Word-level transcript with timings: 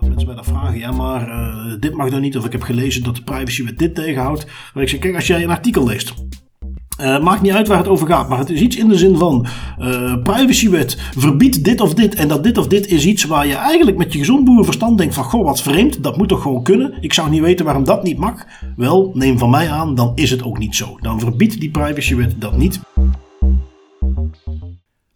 Mensen 0.00 0.26
mij 0.26 0.34
dan 0.34 0.44
vragen, 0.44 0.78
ja 0.78 0.92
maar 0.92 1.28
uh, 1.28 1.80
dit 1.80 1.94
mag 1.94 2.10
dan 2.10 2.20
niet, 2.20 2.36
of 2.36 2.44
ik 2.44 2.52
heb 2.52 2.62
gelezen 2.62 3.02
dat 3.02 3.16
de 3.16 3.22
privacywet 3.22 3.78
dit 3.78 3.94
tegenhoudt. 3.94 4.46
Maar 4.74 4.82
ik 4.82 4.88
zeg, 4.88 5.00
kijk, 5.00 5.14
als 5.14 5.26
jij 5.26 5.42
een 5.42 5.50
artikel 5.50 5.86
leest 5.86 6.14
uh, 7.00 7.22
maakt 7.22 7.42
niet 7.42 7.52
uit 7.52 7.68
waar 7.68 7.78
het 7.78 7.88
over 7.88 8.06
gaat, 8.06 8.28
maar 8.28 8.38
het 8.38 8.50
is 8.50 8.60
iets 8.60 8.76
in 8.76 8.88
de 8.88 8.98
zin 8.98 9.16
van 9.16 9.46
uh, 9.78 10.16
privacywet 10.22 10.98
verbiedt 11.16 11.64
dit 11.64 11.80
of 11.80 11.94
dit 11.94 12.14
en 12.14 12.28
dat 12.28 12.44
dit 12.44 12.58
of 12.58 12.66
dit 12.66 12.86
is 12.86 13.06
iets 13.06 13.24
waar 13.24 13.46
je 13.46 13.54
eigenlijk 13.54 13.96
met 13.96 14.12
je 14.12 14.18
gezond 14.18 14.44
boerenverstand 14.44 14.98
denkt 14.98 15.14
van 15.14 15.24
goh 15.24 15.44
wat 15.44 15.62
vreemd, 15.62 16.02
dat 16.02 16.16
moet 16.16 16.28
toch 16.28 16.42
gewoon 16.42 16.62
kunnen. 16.62 16.94
Ik 17.00 17.12
zou 17.12 17.30
niet 17.30 17.40
weten 17.40 17.64
waarom 17.64 17.84
dat 17.84 18.02
niet 18.02 18.18
mag. 18.18 18.44
Wel, 18.76 19.10
neem 19.14 19.38
van 19.38 19.50
mij 19.50 19.70
aan, 19.70 19.94
dan 19.94 20.12
is 20.14 20.30
het 20.30 20.42
ook 20.42 20.58
niet 20.58 20.76
zo. 20.76 20.98
Dan 21.00 21.20
verbiedt 21.20 21.60
die 21.60 21.70
privacywet 21.70 22.34
dat 22.38 22.56
niet. 22.56 22.80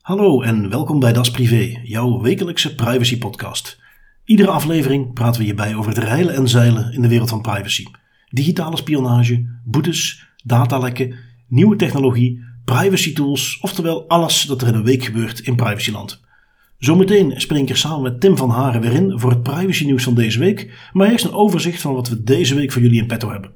Hallo 0.07 0.43
en 0.43 0.70
welkom 0.70 1.00
bij 1.00 1.12
Das 1.12 1.30
Privé, 1.30 1.80
jouw 1.82 2.20
wekelijkse 2.20 2.75
privacy 2.75 3.19
podcast. 3.19 3.78
Iedere 4.24 4.51
aflevering 4.51 5.12
praten 5.12 5.41
we 5.41 5.47
hierbij 5.47 5.74
over 5.74 5.95
het 5.95 6.05
reilen 6.05 6.34
en 6.34 6.48
zeilen 6.48 6.92
in 6.92 7.02
de 7.02 7.09
wereld 7.09 7.28
van 7.28 7.41
privacy. 7.41 7.84
Digitale 8.30 8.77
spionage, 8.77 9.61
boetes, 9.64 10.28
datalekken 10.45 11.14
nieuwe 11.48 11.77
technologie, 11.77 12.45
privacy 12.64 13.14
tools, 13.14 13.59
oftewel 13.61 14.09
alles 14.09 14.42
dat 14.42 14.62
er 14.62 14.69
in 14.69 14.74
een 14.74 14.84
week 14.84 15.05
gebeurt 15.05 15.41
in 15.41 15.56
privacyland. 15.56 16.20
Zometeen 16.78 17.41
spring 17.41 17.62
ik 17.62 17.70
er 17.70 17.77
samen 17.77 18.02
met 18.02 18.20
Tim 18.20 18.36
van 18.36 18.50
Haren 18.50 18.80
weer 18.80 18.92
in 18.92 19.19
voor 19.19 19.30
het 19.30 19.42
privacy 19.42 19.84
nieuws 19.84 20.05
van 20.05 20.14
deze 20.14 20.38
week, 20.38 20.88
maar 20.92 21.11
eerst 21.11 21.25
een 21.25 21.33
overzicht 21.33 21.80
van 21.80 21.95
wat 21.95 22.09
we 22.09 22.23
deze 22.23 22.55
week 22.55 22.73
voor 22.73 22.83
jullie 22.83 23.00
in 23.00 23.06
petto 23.06 23.30
hebben. 23.30 23.50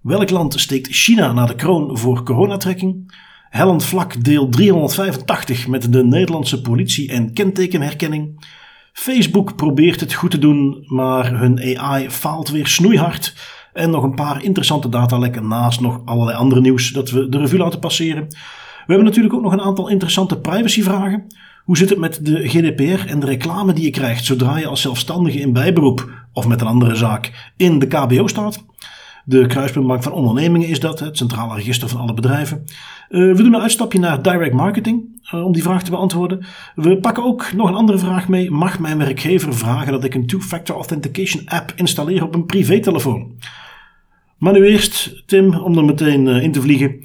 Welk 0.00 0.30
land 0.30 0.60
steekt 0.60 0.88
China 0.88 1.32
naar 1.32 1.46
de 1.46 1.54
kroon 1.54 1.98
voor 1.98 2.22
coronatracking? 2.22 3.12
Hellend 3.56 3.84
vlak 3.84 4.24
deel 4.24 4.48
385 4.48 5.66
met 5.68 5.92
de 5.92 6.04
Nederlandse 6.04 6.60
politie 6.60 7.10
en 7.10 7.32
kentekenherkenning. 7.32 8.46
Facebook 8.92 9.56
probeert 9.56 10.00
het 10.00 10.12
goed 10.12 10.30
te 10.30 10.38
doen, 10.38 10.84
maar 10.86 11.38
hun 11.38 11.78
AI 11.78 12.10
faalt 12.10 12.48
weer 12.48 12.66
snoeihard. 12.66 13.34
En 13.72 13.90
nog 13.90 14.02
een 14.02 14.14
paar 14.14 14.42
interessante 14.44 14.88
datalekken 14.88 15.48
naast 15.48 15.80
nog 15.80 16.00
allerlei 16.04 16.36
andere 16.36 16.60
nieuws 16.60 16.90
dat 16.90 17.10
we 17.10 17.28
de 17.28 17.38
revue 17.38 17.58
laten 17.58 17.78
passeren. 17.78 18.26
We 18.28 18.36
hebben 18.86 19.04
natuurlijk 19.04 19.34
ook 19.34 19.42
nog 19.42 19.52
een 19.52 19.60
aantal 19.60 19.88
interessante 19.88 20.38
privacyvragen. 20.38 21.26
Hoe 21.64 21.76
zit 21.76 21.88
het 21.88 21.98
met 21.98 22.26
de 22.26 22.48
GDPR 22.48 23.08
en 23.08 23.20
de 23.20 23.26
reclame 23.26 23.72
die 23.72 23.84
je 23.84 23.90
krijgt 23.90 24.24
zodra 24.24 24.58
je 24.58 24.66
als 24.66 24.80
zelfstandige 24.80 25.40
in 25.40 25.52
bijberoep 25.52 26.10
of 26.32 26.46
met 26.46 26.60
een 26.60 26.66
andere 26.66 26.94
zaak 26.94 27.52
in 27.56 27.78
de 27.78 27.86
KBO 27.86 28.26
staat? 28.26 28.64
De 29.28 29.46
Kruispuntbank 29.46 30.02
van 30.02 30.12
Ondernemingen 30.12 30.68
is 30.68 30.80
dat, 30.80 31.00
het 31.00 31.16
centrale 31.16 31.54
register 31.54 31.88
van 31.88 32.00
alle 32.00 32.14
bedrijven. 32.14 32.64
Uh, 33.08 33.36
we 33.36 33.42
doen 33.42 33.54
een 33.54 33.60
uitstapje 33.60 33.98
naar 33.98 34.22
direct 34.22 34.54
marketing 34.54 35.20
uh, 35.34 35.44
om 35.44 35.52
die 35.52 35.62
vraag 35.62 35.82
te 35.82 35.90
beantwoorden. 35.90 36.46
We 36.74 36.98
pakken 36.98 37.24
ook 37.24 37.52
nog 37.52 37.68
een 37.68 37.74
andere 37.74 37.98
vraag 37.98 38.28
mee. 38.28 38.50
Mag 38.50 38.78
mijn 38.78 38.98
werkgever 38.98 39.54
vragen 39.54 39.92
dat 39.92 40.04
ik 40.04 40.14
een 40.14 40.26
two-factor 40.26 40.76
authentication 40.76 41.42
app 41.46 41.72
installeer 41.76 42.22
op 42.22 42.34
een 42.34 42.46
privételefoon? 42.46 43.38
Maar 44.38 44.52
nu 44.52 44.66
eerst, 44.66 45.22
Tim, 45.26 45.54
om 45.54 45.78
er 45.78 45.84
meteen 45.84 46.26
uh, 46.26 46.42
in 46.42 46.52
te 46.52 46.60
vliegen. 46.60 47.00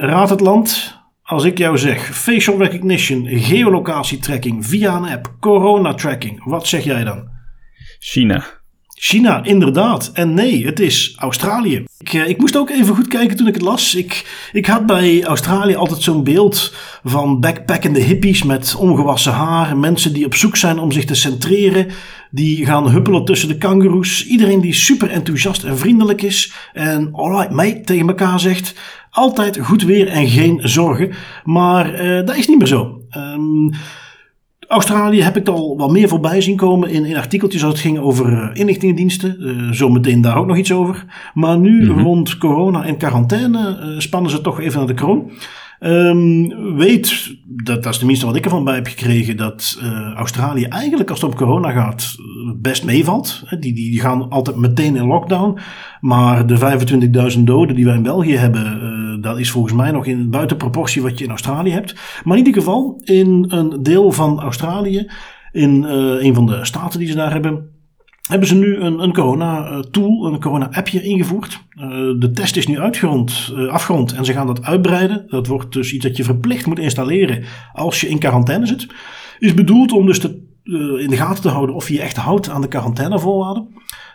raad 0.00 0.30
het 0.30 0.40
land. 0.40 0.98
Als 1.22 1.44
ik 1.44 1.58
jou 1.58 1.78
zeg 1.78 2.16
facial 2.16 2.58
recognition, 2.58 3.26
geolocatie 3.26 4.18
tracking 4.18 4.66
via 4.66 4.96
een 4.96 5.08
app, 5.08 5.36
corona 5.40 5.94
tracking, 5.94 6.44
wat 6.44 6.66
zeg 6.66 6.84
jij 6.84 7.04
dan? 7.04 7.28
China. 7.98 8.44
China, 8.98 9.44
inderdaad. 9.44 10.10
En 10.12 10.34
nee, 10.34 10.66
het 10.66 10.80
is 10.80 11.14
Australië. 11.18 11.84
Ik, 11.98 12.12
eh, 12.12 12.28
ik, 12.28 12.38
moest 12.38 12.56
ook 12.56 12.70
even 12.70 12.94
goed 12.94 13.08
kijken 13.08 13.36
toen 13.36 13.46
ik 13.46 13.54
het 13.54 13.62
las. 13.62 13.94
Ik, 13.94 14.26
ik 14.52 14.66
had 14.66 14.86
bij 14.86 15.24
Australië 15.24 15.74
altijd 15.74 16.02
zo'n 16.02 16.24
beeld 16.24 16.74
van 17.04 17.40
backpackende 17.40 18.00
hippies 18.00 18.42
met 18.42 18.74
ongewassen 18.74 19.32
haar. 19.32 19.76
Mensen 19.76 20.12
die 20.12 20.24
op 20.24 20.34
zoek 20.34 20.56
zijn 20.56 20.78
om 20.78 20.92
zich 20.92 21.04
te 21.04 21.14
centreren. 21.14 21.86
Die 22.30 22.66
gaan 22.66 22.90
huppelen 22.90 23.24
tussen 23.24 23.48
de 23.48 23.58
kangoeroes. 23.58 24.26
Iedereen 24.26 24.60
die 24.60 24.74
super 24.74 25.10
enthousiast 25.10 25.64
en 25.64 25.78
vriendelijk 25.78 26.22
is. 26.22 26.52
En 26.72 27.08
alright 27.12 27.50
mate 27.50 27.80
tegen 27.80 28.08
elkaar 28.08 28.40
zegt. 28.40 28.74
Altijd 29.10 29.58
goed 29.58 29.82
weer 29.82 30.08
en 30.08 30.28
geen 30.28 30.60
zorgen. 30.62 31.14
Maar 31.44 32.04
uh, 32.04 32.26
dat 32.26 32.36
is 32.36 32.46
niet 32.46 32.58
meer 32.58 32.66
zo. 32.66 33.00
Um, 33.16 33.70
Australië 34.68 35.22
heb 35.22 35.36
ik 35.36 35.48
al 35.48 35.76
wat 35.76 35.90
meer 35.90 36.08
voorbij 36.08 36.40
zien 36.40 36.56
komen 36.56 36.90
in, 36.90 37.04
in 37.04 37.16
artikeltjes 37.16 37.64
als 37.64 37.72
het 37.72 37.82
ging 37.82 37.98
over 37.98 38.32
uh, 38.32 38.48
inlichtingendiensten. 38.52 39.36
Uh, 39.38 39.70
zometeen 39.70 40.20
daar 40.20 40.36
ook 40.36 40.46
nog 40.46 40.56
iets 40.56 40.72
over. 40.72 41.04
Maar 41.34 41.58
nu 41.58 41.82
mm 41.82 41.88
-hmm. 41.88 42.02
rond 42.04 42.38
corona 42.38 42.84
en 42.84 42.96
quarantaine 42.96 43.78
uh, 43.80 43.98
spannen 43.98 44.30
ze 44.30 44.40
toch 44.40 44.60
even 44.60 44.78
naar 44.78 44.86
de 44.86 44.94
kroon. 44.94 45.30
Um, 45.80 46.76
weet, 46.76 47.36
dat, 47.44 47.82
dat 47.82 47.92
is 47.92 47.98
tenminste 47.98 48.26
wat 48.26 48.36
ik 48.36 48.44
ervan 48.44 48.64
bij 48.64 48.74
heb 48.74 48.86
gekregen, 48.86 49.36
dat 49.36 49.78
uh, 49.82 50.12
Australië 50.12 50.64
eigenlijk 50.64 51.10
als 51.10 51.20
het 51.20 51.30
op 51.30 51.36
corona 51.36 51.70
gaat 51.70 52.16
best 52.56 52.84
meevalt. 52.84 53.42
Die, 53.50 53.58
die, 53.58 53.90
die 53.90 54.00
gaan 54.00 54.28
altijd 54.28 54.56
meteen 54.56 54.96
in 54.96 55.06
lockdown. 55.06 55.58
Maar 56.00 56.46
de 56.46 57.32
25.000 57.36 57.40
doden 57.40 57.76
die 57.76 57.84
wij 57.84 57.94
in 57.94 58.02
België 58.02 58.36
hebben, 58.36 58.80
uh, 58.82 59.22
dat 59.22 59.38
is 59.38 59.50
volgens 59.50 59.74
mij 59.74 59.90
nog 59.90 60.06
in 60.06 60.30
buiten 60.30 60.56
proportie 60.56 61.02
wat 61.02 61.18
je 61.18 61.24
in 61.24 61.30
Australië 61.30 61.70
hebt. 61.70 61.94
Maar 62.24 62.36
in 62.38 62.46
ieder 62.46 62.62
geval, 62.62 63.00
in 63.04 63.44
een 63.48 63.82
deel 63.82 64.12
van 64.12 64.40
Australië, 64.40 65.10
in 65.52 65.82
een 65.84 66.34
van 66.34 66.46
de 66.46 66.64
staten 66.64 66.98
die 66.98 67.08
ze 67.08 67.14
daar 67.14 67.32
hebben, 67.32 67.75
hebben 68.28 68.48
ze 68.48 68.54
nu 68.54 68.76
een, 68.76 68.98
een 68.98 69.12
corona-tool, 69.12 70.26
een 70.26 70.40
corona-appje 70.40 71.02
ingevoerd. 71.02 71.64
Uh, 71.78 71.88
de 72.18 72.30
test 72.34 72.56
is 72.56 72.66
nu 72.66 72.78
uitgerond, 72.78 73.52
uh, 73.56 73.68
afgerond 73.68 74.12
en 74.12 74.24
ze 74.24 74.32
gaan 74.32 74.46
dat 74.46 74.62
uitbreiden. 74.62 75.24
Dat 75.28 75.46
wordt 75.46 75.72
dus 75.72 75.92
iets 75.92 76.04
dat 76.04 76.16
je 76.16 76.24
verplicht 76.24 76.66
moet 76.66 76.78
installeren 76.78 77.44
als 77.72 78.00
je 78.00 78.08
in 78.08 78.18
quarantaine 78.18 78.66
zit. 78.66 78.86
Is 79.38 79.54
bedoeld 79.54 79.92
om 79.92 80.06
dus 80.06 80.18
te, 80.18 80.42
in 80.98 81.10
de 81.10 81.16
gaten 81.16 81.42
te 81.42 81.48
houden 81.48 81.74
of 81.74 81.88
je 81.88 81.94
je 81.94 82.00
echt 82.00 82.16
houdt 82.16 82.48
aan 82.48 82.60
de 82.60 82.68
quarantainevoorwaarden. 82.68 83.68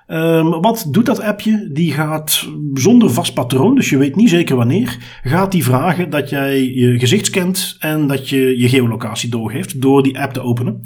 Um, 0.08 0.62
wat 0.62 0.88
doet 0.90 1.06
dat 1.06 1.22
appje? 1.22 1.70
Die 1.74 1.92
gaat 1.92 2.48
zonder 2.74 3.10
vast 3.10 3.34
patroon, 3.34 3.76
dus 3.76 3.90
je 3.90 3.98
weet 3.98 4.16
niet 4.16 4.30
zeker 4.30 4.56
wanneer, 4.56 4.98
gaat 5.24 5.52
die 5.52 5.64
vragen 5.64 6.10
dat 6.10 6.30
jij 6.30 6.74
je 6.74 7.00
gezicht 7.00 7.26
scant 7.26 7.76
en 7.80 8.08
dat 8.08 8.30
je 8.30 8.60
je 8.60 8.70
geolocatie 8.70 9.30
doorgeeft 9.30 9.82
door 9.82 10.04
die 10.04 10.20
app 10.20 10.34
te 10.34 10.42
openen. 10.42 10.82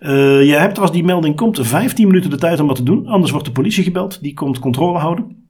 Uh, 0.00 0.08
je 0.46 0.54
hebt 0.54 0.78
als 0.78 0.92
die 0.92 1.04
melding 1.04 1.36
komt 1.36 1.58
15 1.60 2.06
minuten 2.06 2.30
de 2.30 2.36
tijd 2.36 2.60
om 2.60 2.66
wat 2.66 2.76
te 2.76 2.82
doen. 2.82 3.06
Anders 3.06 3.30
wordt 3.30 3.46
de 3.46 3.52
politie 3.52 3.84
gebeld. 3.84 4.22
Die 4.22 4.34
komt 4.34 4.58
controle 4.58 4.98
houden. 4.98 5.46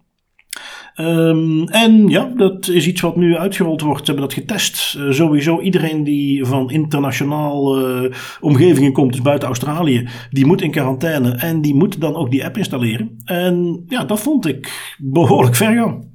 Um, 1.00 1.68
en 1.68 2.08
ja, 2.08 2.32
dat 2.36 2.68
is 2.68 2.86
iets 2.86 3.00
wat 3.00 3.16
nu 3.16 3.36
uitgerold 3.36 3.80
wordt. 3.80 4.06
Ze 4.06 4.12
hebben 4.12 4.28
dat 4.28 4.38
getest. 4.38 4.96
Uh, 4.98 5.10
sowieso 5.10 5.60
iedereen 5.60 6.04
die 6.04 6.44
van 6.44 6.70
internationaal 6.70 7.80
uh, 7.80 8.12
omgevingen 8.40 8.92
komt, 8.92 9.12
dus 9.12 9.22
buiten 9.22 9.48
Australië, 9.48 10.08
die 10.30 10.46
moet 10.46 10.62
in 10.62 10.70
quarantaine 10.70 11.30
en 11.30 11.60
die 11.60 11.74
moet 11.74 12.00
dan 12.00 12.14
ook 12.14 12.30
die 12.30 12.44
app 12.44 12.56
installeren. 12.56 13.18
En 13.24 13.84
ja, 13.86 14.04
dat 14.04 14.20
vond 14.20 14.46
ik 14.46 14.94
behoorlijk 14.98 15.56
ver 15.56 15.74
gaan. 15.74 16.07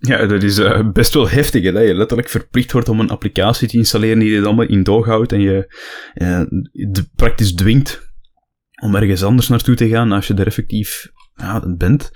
Ja, 0.00 0.26
dat 0.26 0.42
is 0.42 0.58
uh, 0.58 0.90
best 0.92 1.14
wel 1.14 1.28
heftig, 1.28 1.62
hè, 1.62 1.72
dat 1.72 1.82
je 1.82 1.94
letterlijk 1.94 2.28
verplicht 2.28 2.72
wordt 2.72 2.88
om 2.88 3.00
een 3.00 3.10
applicatie 3.10 3.68
te 3.68 3.76
installeren 3.76 4.18
die 4.18 4.30
dit 4.30 4.44
allemaal 4.44 4.66
in 4.66 4.82
doog 4.82 5.06
houdt 5.06 5.32
en 5.32 5.40
je 5.40 5.74
uh, 6.14 6.42
praktisch 7.14 7.54
dwingt 7.54 8.12
om 8.82 8.94
ergens 8.94 9.22
anders 9.22 9.48
naartoe 9.48 9.74
te 9.74 9.88
gaan 9.88 10.12
als 10.12 10.26
je 10.26 10.34
er 10.34 10.46
effectief 10.46 11.10
ja, 11.34 11.62
bent. 11.76 12.10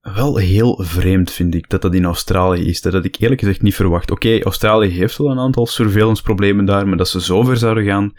Wel 0.00 0.36
heel 0.36 0.84
vreemd 0.84 1.30
vind 1.30 1.54
ik 1.54 1.68
dat 1.68 1.82
dat 1.82 1.94
in 1.94 2.04
Australië 2.04 2.68
is. 2.68 2.80
Dat 2.80 2.92
had 2.92 3.04
ik 3.04 3.16
eerlijk 3.18 3.40
gezegd 3.40 3.62
niet 3.62 3.74
verwacht. 3.74 4.10
Oké, 4.10 4.40
Australië 4.42 4.88
heeft 4.88 5.16
wel 5.16 5.30
een 5.30 5.38
aantal 5.38 5.66
surveillance 5.66 6.22
problemen 6.22 6.64
daar, 6.64 6.88
maar 6.88 6.96
dat 6.96 7.08
ze 7.08 7.20
zo 7.20 7.42
ver 7.42 7.56
zouden 7.56 7.84
gaan, 7.84 8.12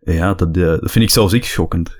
ja, 0.00 0.34
dat, 0.34 0.56
uh, 0.56 0.64
dat 0.66 0.90
vind 0.90 1.04
ik 1.04 1.10
zelfs 1.10 1.32
ik 1.32 1.44
schokkend. 1.44 1.96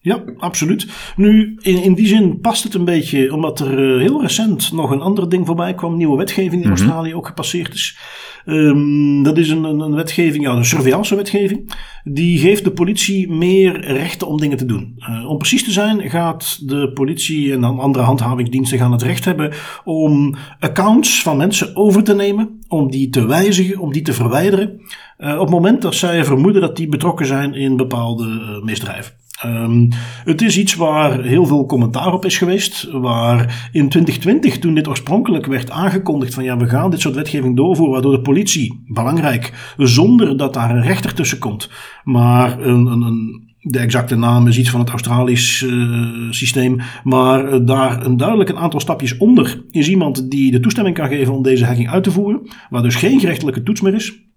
Ja, 0.00 0.24
absoluut. 0.36 0.86
Nu, 1.16 1.58
in, 1.60 1.82
in 1.82 1.94
die 1.94 2.06
zin 2.06 2.40
past 2.40 2.62
het 2.64 2.74
een 2.74 2.84
beetje, 2.84 3.32
omdat 3.34 3.60
er 3.60 3.94
uh, 3.94 4.00
heel 4.00 4.20
recent 4.20 4.72
nog 4.72 4.90
een 4.90 5.00
ander 5.00 5.28
ding 5.28 5.46
voorbij 5.46 5.74
kwam. 5.74 5.96
Nieuwe 5.96 6.16
wetgeving 6.16 6.50
die 6.50 6.62
in 6.62 6.68
mm-hmm. 6.68 6.84
Australië 6.84 7.14
ook 7.14 7.26
gepasseerd 7.26 7.74
is. 7.74 7.98
Um, 8.46 9.22
dat 9.22 9.38
is 9.38 9.48
een, 9.48 9.64
een, 9.64 9.94
wetgeving, 9.94 10.44
ja, 10.44 10.52
een 10.52 10.64
surveillance-wetgeving. 10.64 11.72
Die 12.04 12.38
geeft 12.38 12.64
de 12.64 12.70
politie 12.70 13.30
meer 13.30 13.80
rechten 13.80 14.26
om 14.26 14.40
dingen 14.40 14.56
te 14.56 14.64
doen. 14.64 14.94
Uh, 14.98 15.28
om 15.28 15.38
precies 15.38 15.64
te 15.64 15.70
zijn, 15.70 16.10
gaat 16.10 16.68
de 16.68 16.90
politie 16.92 17.52
en 17.52 17.60
dan 17.60 17.78
andere 17.78 18.04
handhavingsdiensten 18.04 18.78
gaan 18.78 18.92
het 18.92 19.02
recht 19.02 19.24
hebben 19.24 19.52
om 19.84 20.36
accounts 20.60 21.22
van 21.22 21.36
mensen 21.36 21.76
over 21.76 22.02
te 22.02 22.14
nemen, 22.14 22.60
om 22.68 22.90
die 22.90 23.08
te 23.08 23.26
wijzigen, 23.26 23.78
om 23.78 23.92
die 23.92 24.02
te 24.02 24.12
verwijderen. 24.12 24.80
Uh, 25.18 25.34
op 25.34 25.40
het 25.40 25.50
moment 25.50 25.82
dat 25.82 25.94
zij 25.94 26.24
vermoeden 26.24 26.60
dat 26.60 26.76
die 26.76 26.88
betrokken 26.88 27.26
zijn 27.26 27.54
in 27.54 27.76
bepaalde 27.76 28.60
misdrijven. 28.64 29.12
Um, 29.44 29.88
het 30.24 30.42
is 30.42 30.58
iets 30.58 30.74
waar 30.74 31.22
heel 31.22 31.46
veel 31.46 31.66
commentaar 31.66 32.12
op 32.12 32.24
is 32.24 32.38
geweest. 32.38 32.90
Waar 32.90 33.68
in 33.72 33.88
2020, 33.88 34.58
toen 34.58 34.74
dit 34.74 34.88
oorspronkelijk 34.88 35.46
werd 35.46 35.70
aangekondigd 35.70 36.34
van 36.34 36.44
ja, 36.44 36.56
we 36.56 36.68
gaan 36.68 36.90
dit 36.90 37.00
soort 37.00 37.14
wetgeving 37.14 37.56
doorvoeren, 37.56 37.92
waardoor 37.92 38.12
de 38.12 38.20
politie, 38.20 38.84
belangrijk, 38.86 39.74
zonder 39.76 40.36
dat 40.36 40.54
daar 40.54 40.70
een 40.70 40.82
rechter 40.82 41.14
tussen 41.14 41.38
komt, 41.38 41.70
maar 42.04 42.60
een, 42.60 42.86
een, 42.86 43.02
een 43.02 43.46
de 43.60 43.78
exacte 43.78 44.16
naam 44.16 44.46
is 44.46 44.58
iets 44.58 44.70
van 44.70 44.80
het 44.80 44.88
Australisch 44.88 45.60
uh, 45.60 46.30
systeem. 46.30 46.80
Maar 47.04 47.52
uh, 47.52 47.66
daar 47.66 48.04
een 48.04 48.16
duidelijk 48.16 48.50
een 48.50 48.58
aantal 48.58 48.80
stapjes 48.80 49.16
onder 49.16 49.64
is 49.70 49.88
iemand 49.88 50.30
die 50.30 50.50
de 50.50 50.60
toestemming 50.60 50.96
kan 50.96 51.08
geven 51.08 51.34
om 51.34 51.42
deze 51.42 51.64
hacking 51.64 51.90
uit 51.90 52.04
te 52.04 52.10
voeren. 52.10 52.40
Waar 52.70 52.82
dus 52.82 52.94
geen 52.94 53.20
gerechtelijke 53.20 53.62
toets 53.62 53.80
meer 53.80 53.94
is. 53.94 54.27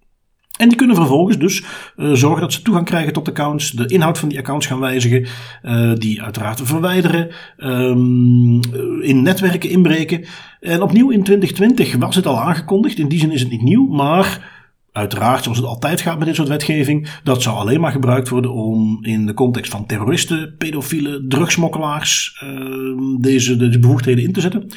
En 0.62 0.70
die 0.70 0.78
kunnen 0.78 0.96
vervolgens 0.96 1.38
dus 1.38 1.64
uh, 1.98 2.14
zorgen 2.14 2.42
dat 2.42 2.54
ze 2.54 2.62
toegang 2.62 2.86
krijgen 2.86 3.14
tot 3.14 3.28
accounts, 3.28 3.72
de 3.72 3.86
inhoud 3.88 4.20
van 4.20 4.30
die 4.30 4.38
accounts 4.38 4.66
gaan 4.66 4.80
wijzigen, 4.80 5.28
uh, 5.64 5.94
die 5.96 6.22
uiteraard 6.22 6.62
verwijderen, 6.64 7.30
um, 7.58 8.60
in 9.02 9.22
netwerken 9.22 9.70
inbreken. 9.70 10.26
En 10.60 10.82
opnieuw 10.82 11.10
in 11.10 11.24
2020 11.24 11.96
was 11.96 12.16
het 12.16 12.26
al 12.26 12.40
aangekondigd, 12.40 13.00
in 13.00 13.08
die 13.08 13.20
zin 13.20 13.32
is 13.32 13.42
het 13.42 13.52
niet 13.52 13.62
nieuw, 13.62 13.88
maar 13.88 14.50
uiteraard, 14.92 15.44
zoals 15.44 15.58
het 15.58 15.68
altijd 15.68 16.02
gaat 16.02 16.18
met 16.18 16.28
dit 16.28 16.36
soort 16.36 16.48
wetgeving, 16.48 17.10
dat 17.24 17.42
zou 17.42 17.58
alleen 17.58 17.82
maar 17.82 17.92
gebruikt 17.92 18.30
worden 18.30 18.54
om 18.54 19.00
in 19.02 19.26
de 19.26 19.34
context 19.34 19.72
van 19.72 19.86
terroristen, 19.86 20.56
pedofielen, 20.58 21.30
drugsmokkelaars 21.30 22.44
uh, 22.44 23.20
deze, 23.20 23.56
deze 23.56 23.80
bevoegdheden 23.80 24.24
in 24.24 24.34
te 24.34 24.42
zetten. 24.42 24.72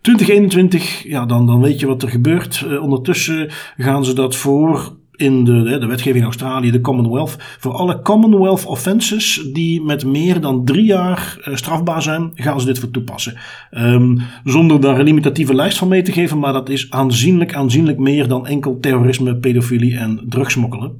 2021, 0.00 1.02
ja, 1.02 1.26
dan, 1.26 1.46
dan 1.46 1.60
weet 1.60 1.80
je 1.80 1.86
wat 1.86 2.02
er 2.02 2.08
gebeurt. 2.08 2.78
Ondertussen 2.80 3.50
gaan 3.76 4.04
ze 4.04 4.12
dat 4.12 4.36
voor 4.36 4.98
in 5.20 5.44
de, 5.44 5.78
de 5.78 5.86
wetgeving 5.86 6.16
in 6.16 6.24
Australië, 6.24 6.70
de 6.70 6.80
Commonwealth, 6.80 7.36
voor 7.38 7.72
alle 7.72 8.02
Commonwealth 8.02 8.64
offenses 8.64 9.48
die 9.52 9.82
met 9.82 10.04
meer 10.04 10.40
dan 10.40 10.64
drie 10.64 10.84
jaar 10.84 11.38
uh, 11.48 11.54
strafbaar 11.54 12.02
zijn, 12.02 12.30
gaan 12.34 12.60
ze 12.60 12.66
dit 12.66 12.78
voor 12.78 12.90
toepassen. 12.90 13.36
Um, 13.70 14.18
zonder 14.44 14.80
daar 14.80 14.98
een 14.98 15.04
limitatieve 15.04 15.54
lijst 15.54 15.78
van 15.78 15.88
mee 15.88 16.02
te 16.02 16.12
geven, 16.12 16.38
maar 16.38 16.52
dat 16.52 16.68
is 16.68 16.90
aanzienlijk, 16.90 17.54
aanzienlijk 17.54 17.98
meer 17.98 18.28
dan 18.28 18.46
enkel 18.46 18.78
terrorisme, 18.80 19.36
pedofilie 19.36 19.96
en 19.96 20.24
drugsmokkelen. 20.28 20.92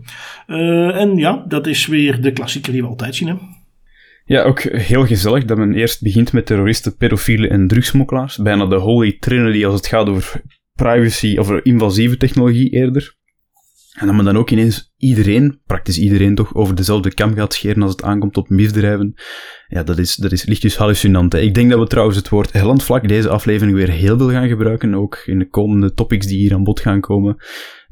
Uh, 0.47 1.01
en 1.01 1.17
ja, 1.17 1.45
dat 1.49 1.67
is 1.67 1.87
weer 1.87 2.23
de 2.23 2.33
klassieker 2.33 2.73
die 2.73 2.83
we 2.83 2.89
altijd 2.89 3.15
zien. 3.15 3.29
Hè? 3.29 3.35
Ja, 4.25 4.43
ook 4.43 4.61
heel 4.63 5.07
gezellig 5.07 5.45
dat 5.45 5.59
men 5.59 5.75
eerst 5.75 6.03
begint 6.03 6.33
met 6.33 6.47
terroristen, 6.47 6.97
pedofielen 6.97 7.51
en 7.51 7.67
drugsmokkelaars. 7.67 8.37
Bijna 8.37 8.67
de 8.67 8.77
holy 8.77 9.17
trinity 9.21 9.65
als 9.65 9.75
het 9.75 9.87
gaat 9.87 10.09
over 10.09 10.43
privacy, 10.75 11.37
over 11.39 11.65
invasieve 11.65 12.17
technologie 12.17 12.71
eerder. 12.71 13.19
En 13.93 14.07
dat 14.07 14.17
men 14.17 14.25
dan 14.25 14.39
ook 14.39 14.51
ineens 14.51 14.90
iedereen, 15.01 15.61
praktisch 15.67 15.99
iedereen 15.99 16.35
toch, 16.35 16.55
over 16.55 16.75
dezelfde 16.75 17.15
kam 17.15 17.35
gaat 17.35 17.55
scheren 17.55 17.83
als 17.83 17.91
het 17.91 18.03
aankomt 18.03 18.37
op 18.37 18.49
misdrijven. 18.49 19.15
Ja, 19.69 19.83
dat 19.83 19.99
is, 19.99 20.15
dat 20.15 20.33
is 20.33 20.45
lichtjes 20.45 20.77
hallucinant. 20.77 21.33
Hè. 21.33 21.41
Ik 21.41 21.55
denk 21.55 21.71
dat 21.71 21.79
we 21.79 21.87
trouwens 21.87 22.17
het 22.17 22.29
woord 22.29 22.51
vlak 22.83 23.09
deze 23.09 23.29
aflevering 23.29 23.77
weer 23.77 23.91
heel 23.91 24.19
veel 24.19 24.31
gaan 24.31 24.49
gebruiken, 24.49 24.95
ook 24.95 25.23
in 25.27 25.39
de 25.39 25.49
komende 25.49 25.95
topics 25.95 26.27
die 26.27 26.39
hier 26.39 26.55
aan 26.55 26.65
bod 26.65 26.81
gaan 26.81 27.01
komen. 27.01 27.37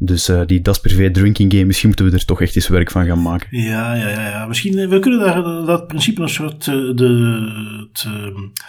Dus 0.01 0.29
uh, 0.29 0.41
die 0.47 0.61
Das 0.61 0.81
Privé 0.81 1.11
drinking 1.11 1.53
game, 1.53 1.65
misschien 1.65 1.89
moeten 1.89 2.07
we 2.07 2.13
er 2.13 2.25
toch 2.25 2.41
echt 2.41 2.57
eens 2.57 2.69
werk 2.69 2.91
van 2.91 3.07
gaan 3.07 3.23
maken. 3.23 3.49
Ja, 3.51 3.95
ja, 3.95 4.09
ja. 4.09 4.29
ja. 4.29 4.47
Misschien, 4.47 4.79
eh, 4.79 4.89
we 4.89 4.99
kunnen 4.99 5.21
daar 5.21 5.45
eh, 5.45 5.67
dat 5.67 5.87
principe 5.87 6.23
een 6.23 6.29
soort 6.29 6.65
de, 6.65 7.89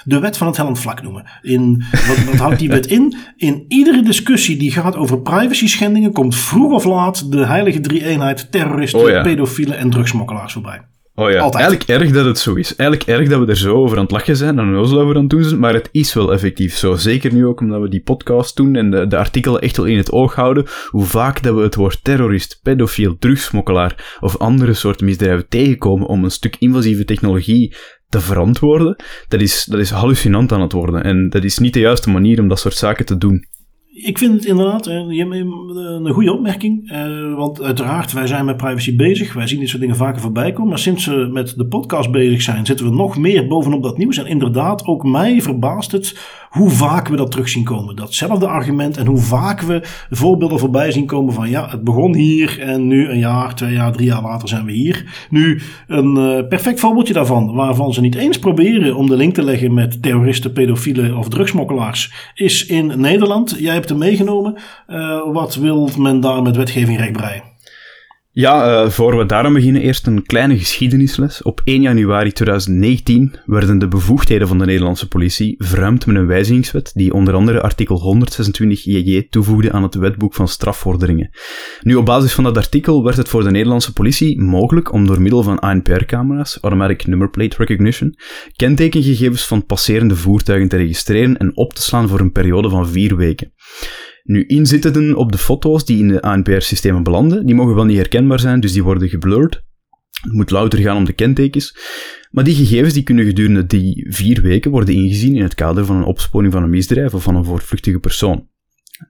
de 0.04 0.20
wet 0.20 0.38
van 0.38 0.48
het 0.48 0.58
hellend 0.58 0.80
vlak 0.80 1.02
noemen. 1.02 1.26
In, 1.42 1.84
wat, 2.08 2.24
wat 2.26 2.36
houdt 2.36 2.60
die 2.60 2.70
wet 2.70 2.86
in? 2.86 3.16
In 3.38 3.66
iedere 3.68 4.02
discussie 4.02 4.58
die 4.58 4.72
gaat 4.72 4.96
over 4.96 5.22
privacy 5.22 5.68
schendingen, 5.68 6.12
komt 6.12 6.36
vroeg 6.36 6.72
of 6.72 6.86
laat 6.86 7.32
de 7.32 7.46
heilige 7.46 7.80
drie-eenheid 8.36 8.52
terroristen, 8.52 9.00
oh, 9.00 9.10
ja. 9.10 9.22
pedofielen 9.22 9.78
en 9.78 9.90
drugsmokkelaars 9.90 10.54
voorbij. 10.54 10.82
Oh 11.16 11.32
ja, 11.32 11.40
Altijd. 11.40 11.64
eigenlijk 11.64 12.02
erg 12.02 12.12
dat 12.12 12.26
het 12.26 12.40
zo 12.40 12.54
is. 12.54 12.76
Eigenlijk 12.76 13.10
erg 13.10 13.30
dat 13.30 13.40
we 13.40 13.46
er 13.46 13.58
zo 13.58 13.76
over 13.76 13.98
aan 13.98 14.04
het 14.04 14.12
lachen 14.12 14.36
zijn 14.36 14.60
en 14.60 14.88
zo 14.88 15.00
over 15.00 15.16
aan 15.16 15.22
het 15.22 15.30
doen 15.30 15.44
zijn, 15.44 15.60
maar 15.60 15.74
het 15.74 15.90
is 15.92 16.14
wel 16.14 16.34
effectief 16.34 16.78
zo. 16.78 16.96
Zeker 16.96 17.34
nu 17.34 17.46
ook 17.46 17.60
omdat 17.60 17.82
we 17.82 17.90
die 17.90 18.02
podcast 18.02 18.56
doen 18.56 18.76
en 18.76 18.92
de, 18.92 19.08
de 19.08 19.18
artikelen 19.18 19.62
echt 19.62 19.78
wel 19.78 19.86
in 19.86 19.98
het 19.98 20.12
oog 20.12 20.36
houden, 20.36 20.66
hoe 20.90 21.06
vaak 21.06 21.44
dat 21.44 21.56
we 21.56 21.62
het 21.62 21.76
woord 21.76 22.04
terrorist, 22.04 22.60
pedofiel, 22.64 23.18
drugsmokkelaar 23.18 24.18
of 24.20 24.38
andere 24.38 24.74
soorten 24.74 25.06
misdrijven 25.06 25.48
tegenkomen 25.48 26.08
om 26.08 26.24
een 26.24 26.32
stuk 26.32 26.56
invasieve 26.60 27.06
technologie 27.06 27.76
te 28.10 28.20
verantwoorden, 28.20 28.96
dat 29.28 29.42
is, 29.42 29.64
dat 29.64 29.80
is 29.80 29.90
hallucinant 29.90 30.52
aan 30.52 30.62
het 30.62 30.72
worden. 30.72 31.04
En 31.04 31.30
dat 31.30 31.44
is 31.44 31.58
niet 31.58 31.74
de 31.74 31.80
juiste 31.80 32.10
manier 32.10 32.40
om 32.40 32.48
dat 32.48 32.60
soort 32.60 32.76
zaken 32.76 33.06
te 33.06 33.18
doen. 33.18 33.48
Ik 34.04 34.18
vind 34.18 34.34
het 34.34 34.46
inderdaad 34.46 34.88
een 34.88 36.10
goede 36.10 36.34
opmerking. 36.34 36.92
Uh, 36.92 37.36
want 37.36 37.62
uiteraard, 37.62 38.12
wij 38.12 38.28
zijn 38.28 38.46
met 38.46 38.58
privacy 38.58 38.96
bezig. 38.96 39.34
Wij 39.34 39.48
zien 39.48 39.60
dit 39.60 39.70
soort 39.70 39.82
dingen 39.82 39.96
vaker 39.96 40.22
voorbij 40.22 40.52
komen. 40.52 40.70
Maar 40.70 40.80
sinds 40.80 41.06
we 41.06 41.30
met 41.32 41.54
de 41.58 41.68
podcast 41.68 42.12
bezig 42.12 42.42
zijn, 42.42 42.66
zitten 42.66 42.86
we 42.86 42.92
nog 42.92 43.18
meer 43.18 43.48
bovenop 43.48 43.84
dat 43.84 43.98
nieuws. 43.98 44.18
En 44.18 44.26
inderdaad, 44.26 44.86
ook 44.86 45.04
mij 45.04 45.42
verbaast 45.42 45.92
het 45.92 46.38
hoe 46.50 46.70
vaak 46.70 47.08
we 47.08 47.16
dat 47.16 47.32
terug 47.32 47.50
zien 47.50 47.64
komen. 47.64 47.96
Datzelfde 47.96 48.48
argument 48.48 48.98
en 48.98 49.06
hoe 49.06 49.18
vaak 49.18 49.62
we 49.62 49.82
voorbeelden 50.10 50.60
voorbij 50.60 50.92
zien 50.92 51.06
komen 51.06 51.34
van 51.34 51.50
ja, 51.50 51.70
het 51.70 51.84
begon 51.84 52.16
hier 52.16 52.60
en 52.60 52.88
nu 52.88 53.10
een 53.10 53.20
jaar, 53.20 53.56
twee 53.56 53.74
jaar, 53.74 53.92
drie 53.92 54.08
jaar 54.08 54.22
later 54.22 54.48
zijn 54.48 54.66
we 54.66 54.72
hier. 54.72 55.28
Nu 55.30 55.62
een 55.88 56.16
uh, 56.16 56.48
perfect 56.48 56.80
voorbeeldje 56.80 57.14
daarvan, 57.14 57.54
waarvan 57.54 57.94
ze 57.94 58.02
niet 58.02 58.16
eens 58.16 58.40
proberen 58.40 58.96
om 58.96 59.08
de 59.08 59.16
link 59.16 59.34
te 59.34 59.44
leggen 59.44 59.74
met 59.74 60.02
terroristen, 60.02 60.54
pedofielen 60.54 61.18
of 61.18 61.30
drugsmokkelaars, 61.30 62.32
is 62.34 62.66
in 62.66 62.94
Nederland. 62.96 63.56
Jij 63.60 63.74
hebt 63.74 63.89
hem 63.90 63.98
meegenomen. 63.98 64.56
Uh, 64.88 65.34
wat 65.34 65.56
wil 65.56 65.90
men 65.98 66.20
daar 66.20 66.42
met 66.42 66.56
wetgeving 66.56 66.98
recht 66.98 67.12
breien? 67.12 67.49
Ja, 68.40 68.84
uh, 68.84 68.90
voor 68.90 69.18
we 69.18 69.26
daarom 69.26 69.54
beginnen, 69.54 69.82
eerst 69.82 70.08
een 70.08 70.26
kleine 70.26 70.58
geschiedenisles. 70.58 71.42
Op 71.42 71.62
1 71.64 71.82
januari 71.82 72.32
2019 72.32 73.36
werden 73.46 73.80
de 73.80 73.88
bevoegdheden 73.88 74.48
van 74.48 74.58
de 74.58 74.66
Nederlandse 74.66 75.08
politie 75.08 75.56
verruimd 75.58 76.06
met 76.06 76.16
een 76.16 76.28
wijzigingswet 76.28 76.92
die 76.94 77.14
onder 77.14 77.34
andere 77.34 77.62
artikel 77.62 78.00
126 78.00 78.84
JJ 78.84 79.28
toevoegde 79.30 79.72
aan 79.72 79.84
het 79.84 79.96
wetboek 79.96 80.34
van 80.34 80.48
strafvorderingen. 80.48 81.30
Nu, 81.82 81.96
op 81.96 82.06
basis 82.06 82.34
van 82.34 82.44
dat 82.44 82.58
artikel 82.58 83.04
werd 83.04 83.18
het 83.18 83.30
voor 83.30 83.44
de 83.44 83.52
Nederlandse 83.52 83.94
politie 83.94 84.42
mogelijk 84.42 84.94
om 84.94 85.08
door 85.08 85.22
middel 85.22 85.44
van 85.44 85.60
ANPR-camera's, 85.60 86.58
Automatic 86.62 87.08
Number 87.08 87.30
Plate 87.30 87.56
Recognition, 87.58 88.16
kentekengegevens 88.56 89.48
van 89.48 89.66
passerende 89.66 90.16
voertuigen 90.16 90.70
te 90.70 90.78
registreren 90.78 91.38
en 91.38 91.58
op 91.58 91.74
te 91.74 91.82
slaan 91.82 92.08
voor 92.08 92.20
een 92.20 92.32
periode 92.32 92.70
van 92.70 92.88
vier 92.88 93.16
weken. 93.16 93.54
Nu, 94.30 94.44
inzittenden 94.46 95.16
op 95.16 95.32
de 95.32 95.38
foto's 95.38 95.86
die 95.86 96.00
in 96.00 96.08
de 96.08 96.22
ANPR-systemen 96.22 97.04
belanden, 97.04 97.46
die 97.46 97.56
mogen 97.56 97.76
wel 97.76 97.86
niet 97.86 97.98
herkenbaar 97.98 98.40
zijn, 98.40 98.60
dus 98.60 98.74
die 98.74 98.84
worden 98.84 99.10
geblurred. 99.10 99.64
Het 100.22 100.32
moet 100.34 100.52
louter 100.52 100.80
gaan 100.80 100.98
om 100.98 101.06
de 101.06 101.14
kentekens. 101.14 101.78
Maar 102.32 102.44
die 102.44 102.56
gegevens 102.56 102.94
die 102.94 103.04
kunnen 103.04 103.26
gedurende 103.26 103.66
die 103.66 104.08
vier 104.10 104.42
weken 104.42 104.72
worden 104.72 104.94
ingezien 104.94 105.36
in 105.36 105.44
het 105.44 105.56
kader 105.56 105.86
van 105.86 105.96
een 105.96 106.04
opsporing 106.04 106.54
van 106.54 106.64
een 106.64 106.70
misdrijf 106.70 107.14
of 107.14 107.24
van 107.24 107.36
een 107.36 107.46
voortvluchtige 107.46 108.00
persoon. 108.00 108.48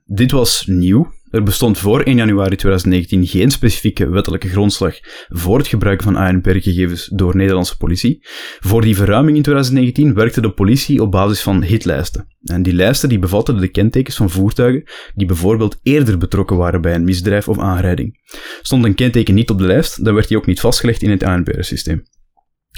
Dit 0.04 0.30
was 0.30 0.66
nieuw, 0.66 1.12
er 1.30 1.42
bestond 1.42 1.78
voor 1.78 2.00
1 2.00 2.16
januari 2.16 2.56
2019 2.56 3.26
geen 3.26 3.50
specifieke 3.50 4.08
wettelijke 4.08 4.48
grondslag 4.48 4.98
voor 5.28 5.58
het 5.58 5.66
gebruik 5.66 6.02
van 6.02 6.16
ANPR-gegevens 6.16 7.10
door 7.12 7.36
Nederlandse 7.36 7.76
politie. 7.76 8.26
Voor 8.60 8.82
die 8.82 8.96
verruiming 8.96 9.36
in 9.36 9.42
2019 9.42 10.14
werkte 10.14 10.40
de 10.40 10.50
politie 10.50 11.02
op 11.02 11.10
basis 11.10 11.40
van 11.42 11.62
hitlijsten. 11.62 12.26
En 12.44 12.62
die 12.62 12.72
lijsten 12.72 13.08
die 13.08 13.18
bevatten 13.18 13.56
de 13.56 13.68
kentekens 13.68 14.16
van 14.16 14.30
voertuigen 14.30 14.84
die 15.14 15.26
bijvoorbeeld 15.26 15.78
eerder 15.82 16.18
betrokken 16.18 16.56
waren 16.56 16.80
bij 16.80 16.94
een 16.94 17.04
misdrijf 17.04 17.48
of 17.48 17.58
aanrijding. 17.58 18.18
Stond 18.62 18.84
een 18.84 18.94
kenteken 18.94 19.34
niet 19.34 19.50
op 19.50 19.58
de 19.58 19.66
lijst, 19.66 20.04
dan 20.04 20.14
werd 20.14 20.28
die 20.28 20.36
ook 20.36 20.46
niet 20.46 20.60
vastgelegd 20.60 21.02
in 21.02 21.10
het 21.10 21.22
ANPR-systeem. 21.22 22.02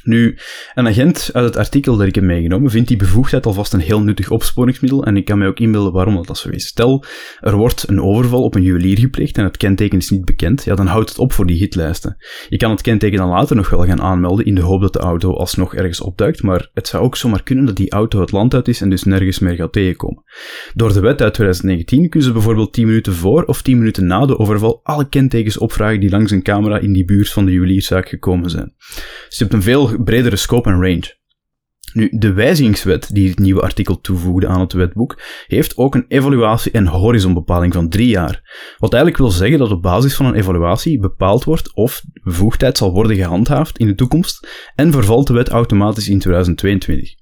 Nu, 0.04 0.38
een 0.74 0.86
agent 0.86 1.30
uit 1.32 1.44
het 1.44 1.56
artikel 1.56 1.96
dat 1.96 2.06
ik 2.06 2.14
heb 2.14 2.24
meegenomen 2.24 2.70
vindt 2.70 2.88
die 2.88 2.96
bevoegdheid 2.96 3.46
alvast 3.46 3.72
een 3.72 3.80
heel 3.80 4.02
nuttig 4.02 4.30
opsporingsmiddel 4.30 5.04
en 5.04 5.16
ik 5.16 5.24
kan 5.24 5.38
mij 5.38 5.48
ook 5.48 5.58
inbeelden 5.58 5.92
waarom 5.92 6.14
dat, 6.14 6.26
dat 6.26 6.38
zo 6.38 6.48
is. 6.48 6.66
Stel, 6.66 7.04
er 7.40 7.56
wordt 7.56 7.88
een 7.88 8.02
overval 8.02 8.42
op 8.42 8.54
een 8.54 8.62
juwelier 8.62 8.98
gepleegd 8.98 9.38
en 9.38 9.44
het 9.44 9.56
kenteken 9.56 9.98
is 9.98 10.10
niet 10.10 10.24
bekend, 10.24 10.64
ja, 10.64 10.74
dan 10.74 10.86
houdt 10.86 11.08
het 11.08 11.18
op 11.18 11.32
voor 11.32 11.46
die 11.46 11.56
hitlijsten. 11.56 12.16
Je 12.48 12.56
kan 12.56 12.70
het 12.70 12.80
kenteken 12.80 13.18
dan 13.18 13.28
later 13.28 13.56
nog 13.56 13.70
wel 13.70 13.84
gaan 13.84 14.00
aanmelden 14.00 14.44
in 14.44 14.54
de 14.54 14.60
hoop 14.60 14.80
dat 14.80 14.92
de 14.92 14.98
auto 14.98 15.32
alsnog 15.32 15.74
ergens 15.74 16.00
opduikt, 16.00 16.42
maar 16.42 16.70
het 16.74 16.88
zou 16.88 17.04
ook 17.04 17.16
zomaar 17.16 17.42
kunnen 17.42 17.64
dat 17.64 17.76
die 17.76 17.90
auto 17.90 18.20
het 18.20 18.32
land 18.32 18.54
uit 18.54 18.68
is 18.68 18.80
en 18.80 18.90
dus 18.90 19.02
nergens 19.02 19.38
meer 19.38 19.54
gaat 19.54 19.72
tegenkomen. 19.72 20.22
Door 20.74 20.92
de 20.92 21.00
wet 21.00 21.22
uit 21.22 21.34
2019 21.34 22.08
kunnen 22.08 22.28
ze 22.28 22.34
bijvoorbeeld 22.34 22.72
10 22.72 22.86
minuten 22.86 23.12
voor 23.12 23.44
of 23.44 23.62
10 23.62 23.78
minuten 23.78 24.06
na 24.06 24.26
de 24.26 24.38
overval 24.38 24.80
alle 24.82 25.08
kentekens 25.08 25.58
opvragen 25.58 26.00
die 26.00 26.10
langs 26.10 26.30
een 26.30 26.42
camera 26.42 26.78
in 26.78 26.92
die 26.92 27.04
buurt 27.04 27.30
van 27.30 27.44
de 27.44 27.52
juwelierszaak 27.52 28.08
gekomen 28.08 28.50
zijn. 28.50 28.74
Dus 29.28 29.38
je 29.38 29.44
hebt 29.44 29.52
een 29.52 29.62
veel 29.62 29.81
bredere 30.04 30.36
scope 30.36 30.68
en 30.68 30.82
range. 30.82 31.20
Nu, 31.92 32.08
de 32.10 32.32
wijzigingswet 32.32 33.14
die 33.14 33.28
het 33.28 33.38
nieuwe 33.38 33.60
artikel 33.60 34.00
toevoegde 34.00 34.46
aan 34.46 34.60
het 34.60 34.72
wetboek, 34.72 35.20
heeft 35.46 35.76
ook 35.76 35.94
een 35.94 36.04
evaluatie- 36.08 36.72
en 36.72 36.86
horizonbepaling 36.86 37.72
van 37.72 37.88
drie 37.88 38.08
jaar. 38.08 38.40
Wat 38.78 38.92
eigenlijk 38.92 39.22
wil 39.22 39.30
zeggen 39.30 39.58
dat 39.58 39.70
op 39.70 39.82
basis 39.82 40.14
van 40.16 40.26
een 40.26 40.34
evaluatie 40.34 40.98
bepaald 40.98 41.44
wordt 41.44 41.74
of 41.74 42.02
bevoegdheid 42.22 42.76
zal 42.76 42.92
worden 42.92 43.16
gehandhaafd 43.16 43.78
in 43.78 43.86
de 43.86 43.94
toekomst 43.94 44.48
en 44.74 44.92
vervalt 44.92 45.26
de 45.26 45.32
wet 45.32 45.48
automatisch 45.48 46.08
in 46.08 46.18
2022. 46.18 47.21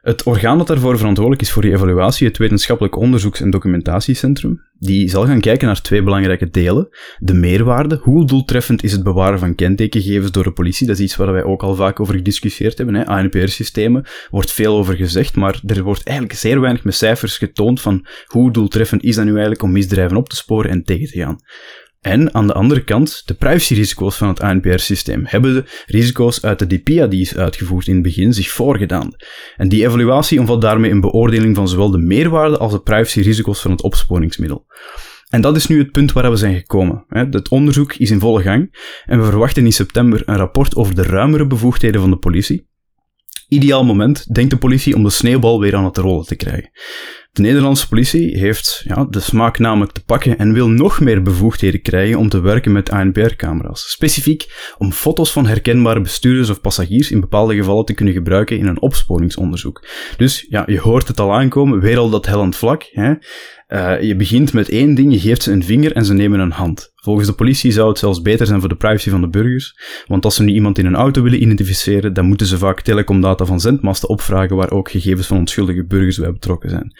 Het 0.00 0.22
orgaan 0.22 0.58
dat 0.58 0.66
daarvoor 0.66 0.96
verantwoordelijk 0.98 1.42
is 1.42 1.50
voor 1.50 1.62
die 1.62 1.72
evaluatie, 1.72 2.26
het 2.26 2.36
Wetenschappelijk 2.36 2.96
Onderzoeks- 2.96 3.40
en 3.40 3.50
Documentatiecentrum, 3.50 4.62
die 4.78 5.08
zal 5.08 5.26
gaan 5.26 5.40
kijken 5.40 5.66
naar 5.66 5.82
twee 5.82 6.02
belangrijke 6.02 6.50
delen. 6.50 6.88
De 7.18 7.34
meerwaarde, 7.34 8.00
hoe 8.02 8.26
doeltreffend 8.26 8.84
is 8.84 8.92
het 8.92 9.02
bewaren 9.02 9.38
van 9.38 9.54
kentekengegevens 9.54 10.30
door 10.30 10.44
de 10.44 10.52
politie? 10.52 10.86
Dat 10.86 10.96
is 10.96 11.02
iets 11.02 11.16
waar 11.16 11.32
wij 11.32 11.42
ook 11.42 11.62
al 11.62 11.74
vaak 11.74 12.00
over 12.00 12.14
gediscussieerd 12.14 12.78
hebben. 12.78 13.06
ANPR-systemen 13.06 14.06
wordt 14.30 14.52
veel 14.52 14.76
over 14.76 14.96
gezegd, 14.96 15.36
maar 15.36 15.60
er 15.66 15.82
wordt 15.82 16.06
eigenlijk 16.06 16.38
zeer 16.38 16.60
weinig 16.60 16.84
met 16.84 16.94
cijfers 16.94 17.38
getoond 17.38 17.80
van 17.80 18.06
hoe 18.26 18.52
doeltreffend 18.52 19.02
is 19.02 19.14
dat 19.14 19.24
nu 19.24 19.30
eigenlijk 19.30 19.62
om 19.62 19.72
misdrijven 19.72 20.16
op 20.16 20.28
te 20.28 20.36
sporen 20.36 20.70
en 20.70 20.84
tegen 20.84 21.06
te 21.06 21.18
gaan. 21.18 21.38
En 22.00 22.34
aan 22.34 22.46
de 22.46 22.52
andere 22.52 22.84
kant, 22.84 23.22
de 23.26 23.34
privacyrisico's 23.34 24.16
van 24.16 24.28
het 24.28 24.40
ANPR-systeem 24.40 25.22
hebben 25.24 25.54
de 25.54 25.64
risico's 25.86 26.44
uit 26.44 26.58
de 26.58 26.66
DPIA 26.66 27.06
die 27.06 27.20
is 27.20 27.36
uitgevoerd 27.36 27.86
in 27.86 27.94
het 27.94 28.02
begin 28.02 28.32
zich 28.32 28.48
voorgedaan. 28.48 29.14
En 29.56 29.68
die 29.68 29.86
evaluatie 29.86 30.40
omvat 30.40 30.60
daarmee 30.60 30.90
een 30.90 31.00
beoordeling 31.00 31.56
van 31.56 31.68
zowel 31.68 31.90
de 31.90 31.98
meerwaarde 31.98 32.58
als 32.58 32.72
de 32.72 32.80
privacyrisico's 32.80 33.60
van 33.60 33.70
het 33.70 33.82
opsporingsmiddel. 33.82 34.66
En 35.28 35.40
dat 35.40 35.56
is 35.56 35.66
nu 35.66 35.78
het 35.78 35.92
punt 35.92 36.12
waar 36.12 36.30
we 36.30 36.36
zijn 36.36 36.56
gekomen. 36.56 37.04
Het 37.08 37.48
onderzoek 37.48 37.94
is 37.94 38.10
in 38.10 38.20
volle 38.20 38.42
gang 38.42 38.76
en 39.04 39.18
we 39.18 39.24
verwachten 39.24 39.64
in 39.64 39.72
september 39.72 40.22
een 40.24 40.36
rapport 40.36 40.76
over 40.76 40.94
de 40.94 41.02
ruimere 41.02 41.46
bevoegdheden 41.46 42.00
van 42.00 42.10
de 42.10 42.16
politie. 42.16 42.66
Ideaal 43.48 43.84
moment, 43.84 44.34
denkt 44.34 44.50
de 44.50 44.56
politie, 44.56 44.94
om 44.94 45.02
de 45.02 45.10
sneeuwbal 45.10 45.60
weer 45.60 45.76
aan 45.76 45.84
het 45.84 45.96
rollen 45.96 46.26
te 46.26 46.36
krijgen. 46.36 46.70
De 47.38 47.44
Nederlandse 47.44 47.88
politie 47.88 48.38
heeft 48.38 48.84
ja, 48.86 49.06
de 49.10 49.20
smaak 49.20 49.58
namelijk 49.58 49.92
te 49.92 50.04
pakken 50.04 50.38
en 50.38 50.52
wil 50.52 50.68
nog 50.68 51.00
meer 51.00 51.22
bevoegdheden 51.22 51.82
krijgen 51.82 52.18
om 52.18 52.28
te 52.28 52.40
werken 52.40 52.72
met 52.72 52.90
ANPR-camera's. 52.90 53.90
Specifiek 53.90 54.72
om 54.78 54.92
foto's 54.92 55.32
van 55.32 55.46
herkenbare 55.46 56.00
bestuurders 56.00 56.50
of 56.50 56.60
passagiers 56.60 57.10
in 57.10 57.20
bepaalde 57.20 57.54
gevallen 57.54 57.84
te 57.84 57.94
kunnen 57.94 58.14
gebruiken 58.14 58.58
in 58.58 58.66
een 58.66 58.80
opsporingsonderzoek. 58.80 59.86
Dus 60.16 60.46
ja, 60.48 60.62
je 60.66 60.80
hoort 60.80 61.08
het 61.08 61.20
al 61.20 61.34
aankomen, 61.34 61.80
weer 61.80 61.98
al 61.98 62.10
dat 62.10 62.26
hellend 62.26 62.56
vlak. 62.56 62.88
Hè? 62.90 63.12
Uh, 63.68 64.02
je 64.02 64.16
begint 64.16 64.52
met 64.52 64.68
één 64.68 64.94
ding, 64.94 65.12
je 65.12 65.18
geeft 65.18 65.42
ze 65.42 65.52
een 65.52 65.64
vinger 65.64 65.92
en 65.92 66.04
ze 66.04 66.14
nemen 66.14 66.40
een 66.40 66.50
hand. 66.50 66.92
Volgens 66.94 67.26
de 67.26 67.34
politie 67.34 67.72
zou 67.72 67.88
het 67.88 67.98
zelfs 67.98 68.22
beter 68.22 68.46
zijn 68.46 68.60
voor 68.60 68.68
de 68.68 68.76
privacy 68.76 69.10
van 69.10 69.20
de 69.20 69.28
burgers, 69.28 69.78
want 70.06 70.24
als 70.24 70.34
ze 70.34 70.42
nu 70.42 70.52
iemand 70.52 70.78
in 70.78 70.86
een 70.86 70.94
auto 70.94 71.22
willen 71.22 71.42
identificeren, 71.42 72.12
dan 72.12 72.26
moeten 72.26 72.46
ze 72.46 72.58
vaak 72.58 72.80
telecomdata 72.80 73.44
van 73.44 73.60
zendmasten 73.60 74.08
opvragen 74.08 74.56
waar 74.56 74.70
ook 74.70 74.90
gegevens 74.90 75.26
van 75.26 75.38
onschuldige 75.38 75.84
burgers 75.84 76.18
bij 76.18 76.32
betrokken 76.32 76.70
zijn. 76.70 76.92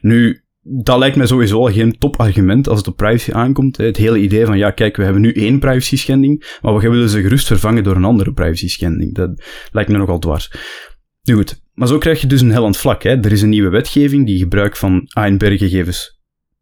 Nu, 0.00 0.40
dat 0.62 0.98
lijkt 0.98 1.16
mij 1.16 1.26
sowieso 1.26 1.62
geen 1.62 1.98
topargument 1.98 2.68
als 2.68 2.78
het 2.78 2.88
op 2.88 2.96
privacy 2.96 3.32
aankomt. 3.32 3.76
Het 3.76 3.96
hele 3.96 4.18
idee 4.18 4.46
van, 4.46 4.58
ja, 4.58 4.70
kijk, 4.70 4.96
we 4.96 5.04
hebben 5.04 5.22
nu 5.22 5.32
één 5.32 5.58
privacy 5.58 5.96
schending, 5.96 6.58
maar 6.62 6.76
we 6.76 6.88
willen 6.90 7.08
ze 7.08 7.20
gerust 7.20 7.46
vervangen 7.46 7.84
door 7.84 7.96
een 7.96 8.04
andere 8.04 8.32
privacy 8.32 8.68
schending. 8.68 9.14
Dat 9.14 9.42
lijkt 9.70 9.90
me 9.90 9.98
nogal 9.98 10.18
dwars. 10.18 10.50
Nu 11.22 11.34
goed, 11.34 11.60
maar 11.74 11.88
zo 11.88 11.98
krijg 11.98 12.20
je 12.20 12.26
dus 12.26 12.40
een 12.40 12.52
hellend 12.52 12.76
vlak. 12.76 13.02
Hè. 13.02 13.10
Er 13.10 13.32
is 13.32 13.42
een 13.42 13.48
nieuwe 13.48 13.70
wetgeving 13.70 14.26
die 14.26 14.38
gebruik 14.38 14.76
van 14.76 15.02
ANPR-gegevens 15.12 16.15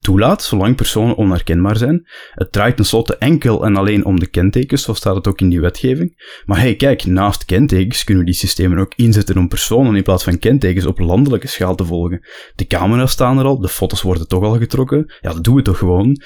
toelaat, 0.04 0.42
zolang 0.42 0.76
personen 0.76 1.16
onherkenbaar 1.16 1.76
zijn. 1.76 2.06
Het 2.30 2.52
draait 2.52 2.76
tenslotte 2.76 3.16
enkel 3.16 3.64
en 3.64 3.76
alleen 3.76 4.04
om 4.04 4.18
de 4.18 4.26
kentekens, 4.26 4.82
zo 4.82 4.94
staat 4.94 5.16
het 5.16 5.26
ook 5.26 5.40
in 5.40 5.48
die 5.48 5.60
wetgeving. 5.60 6.40
Maar 6.46 6.60
hey, 6.60 6.74
kijk, 6.74 7.04
naast 7.04 7.44
kentekens 7.44 8.04
kunnen 8.04 8.24
we 8.24 8.30
die 8.30 8.38
systemen 8.38 8.78
ook 8.78 8.92
inzetten 8.96 9.36
om 9.36 9.48
personen 9.48 9.96
in 9.96 10.02
plaats 10.02 10.24
van 10.24 10.38
kentekens 10.38 10.86
op 10.86 10.98
landelijke 10.98 11.48
schaal 11.48 11.74
te 11.74 11.84
volgen. 11.84 12.26
De 12.54 12.66
camera's 12.66 13.12
staan 13.12 13.38
er 13.38 13.44
al, 13.44 13.60
de 13.60 13.68
foto's 13.68 14.02
worden 14.02 14.28
toch 14.28 14.42
al 14.42 14.58
getrokken. 14.58 15.12
Ja, 15.20 15.32
dat 15.32 15.44
doen 15.44 15.54
we 15.54 15.62
toch 15.62 15.78
gewoon. 15.78 16.20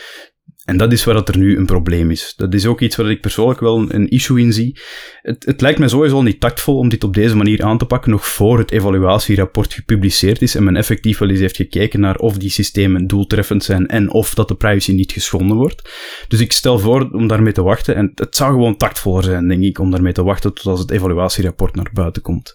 En 0.69 0.77
dat 0.77 0.93
is 0.93 1.05
waar 1.05 1.15
dat 1.15 1.29
er 1.29 1.39
nu 1.39 1.57
een 1.57 1.67
probleem 1.67 2.11
is. 2.11 2.35
Dat 2.37 2.55
is 2.55 2.67
ook 2.67 2.81
iets 2.81 2.97
waar 2.97 3.11
ik 3.11 3.21
persoonlijk 3.21 3.61
wel 3.61 3.95
een, 3.95 4.09
issue 4.09 4.41
in 4.41 4.53
zie. 4.53 4.79
Het, 5.23 5.45
het, 5.45 5.61
lijkt 5.61 5.79
mij 5.79 5.89
sowieso 5.89 6.23
niet 6.23 6.41
tactvol 6.41 6.77
om 6.77 6.89
dit 6.89 7.05
op 7.05 7.15
deze 7.15 7.37
manier 7.37 7.63
aan 7.63 7.79
te 7.79 7.85
pakken, 7.85 8.11
nog 8.11 8.27
voor 8.27 8.59
het 8.59 8.71
evaluatierapport 8.71 9.73
gepubliceerd 9.75 10.43
is 10.43 10.55
en 10.55 10.65
men 10.65 10.77
effectief 10.77 11.19
wel 11.19 11.29
eens 11.29 11.39
heeft 11.41 11.57
gekeken 11.57 12.01
naar 12.01 12.17
of 12.17 12.39
die 12.39 12.51
systemen 12.51 13.07
doeltreffend 13.07 13.65
zijn 13.65 13.87
en 13.87 14.13
of 14.13 14.35
dat 14.35 14.49
de 14.49 14.55
privacy 14.55 14.93
niet 14.93 15.13
geschonden 15.13 15.57
wordt. 15.57 15.91
Dus 16.29 16.41
ik 16.41 16.53
stel 16.53 16.79
voor 16.79 17.11
om 17.11 17.27
daarmee 17.27 17.53
te 17.53 17.63
wachten. 17.63 17.95
En 17.95 18.13
het 18.15 18.37
zou 18.37 18.53
gewoon 18.53 18.77
tactvoller 18.77 19.25
zijn, 19.25 19.49
denk 19.49 19.63
ik, 19.63 19.79
om 19.79 19.91
daarmee 19.91 20.13
te 20.13 20.23
wachten 20.23 20.55
tot 20.55 20.67
als 20.67 20.81
het 20.81 20.91
evaluatierapport 20.91 21.75
naar 21.75 21.91
buiten 21.93 22.23
komt. 22.23 22.53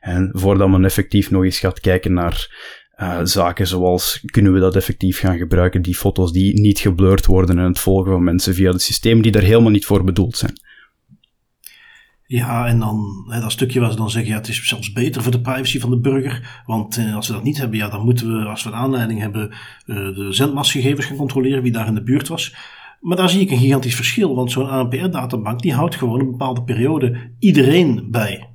En 0.00 0.30
voordat 0.32 0.68
men 0.68 0.84
effectief 0.84 1.30
nog 1.30 1.44
eens 1.44 1.58
gaat 1.58 1.80
kijken 1.80 2.12
naar 2.12 2.48
uh, 2.98 3.20
zaken 3.22 3.66
zoals 3.66 4.20
kunnen 4.26 4.52
we 4.52 4.60
dat 4.60 4.76
effectief 4.76 5.18
gaan 5.18 5.38
gebruiken, 5.38 5.82
die 5.82 5.94
foto's 5.94 6.32
die 6.32 6.60
niet 6.60 6.78
geblurred 6.78 7.26
worden 7.26 7.58
en 7.58 7.64
het 7.64 7.78
volgen 7.78 8.12
van 8.12 8.24
mensen 8.24 8.54
via 8.54 8.72
het 8.72 8.82
systeem 8.82 9.22
die 9.22 9.32
daar 9.32 9.42
helemaal 9.42 9.70
niet 9.70 9.86
voor 9.86 10.04
bedoeld 10.04 10.36
zijn. 10.36 10.52
Ja, 12.26 12.66
en 12.66 12.78
dan 12.78 13.24
hè, 13.28 13.40
dat 13.40 13.52
stukje 13.52 13.80
waar 13.80 13.90
ze 13.90 13.96
dan 13.96 14.10
zeggen, 14.10 14.30
ja, 14.30 14.38
het 14.38 14.48
is 14.48 14.68
zelfs 14.68 14.92
beter 14.92 15.22
voor 15.22 15.32
de 15.32 15.40
privacy 15.40 15.78
van 15.80 15.90
de 15.90 16.00
burger. 16.00 16.62
Want 16.66 16.96
eh, 16.96 17.14
als 17.14 17.26
we 17.26 17.32
dat 17.32 17.42
niet 17.42 17.58
hebben, 17.58 17.78
ja, 17.78 17.88
dan 17.88 18.04
moeten 18.04 18.38
we, 18.38 18.44
als 18.44 18.62
we 18.62 18.68
een 18.68 18.76
aanleiding 18.76 19.20
hebben, 19.20 19.50
uh, 19.50 19.96
de 20.14 20.26
zendmastgegevens 20.30 21.06
gaan 21.06 21.16
controleren 21.16 21.62
wie 21.62 21.72
daar 21.72 21.86
in 21.86 21.94
de 21.94 22.02
buurt 22.02 22.28
was. 22.28 22.54
Maar 23.00 23.16
daar 23.16 23.28
zie 23.28 23.40
ik 23.40 23.50
een 23.50 23.58
gigantisch 23.58 23.94
verschil, 23.94 24.34
want 24.34 24.50
zo'n 24.50 24.68
ANPR-databank 24.68 25.62
die 25.62 25.74
houdt 25.74 25.94
gewoon 25.94 26.20
een 26.20 26.30
bepaalde 26.30 26.62
periode 26.62 27.16
iedereen 27.38 28.08
bij. 28.10 28.53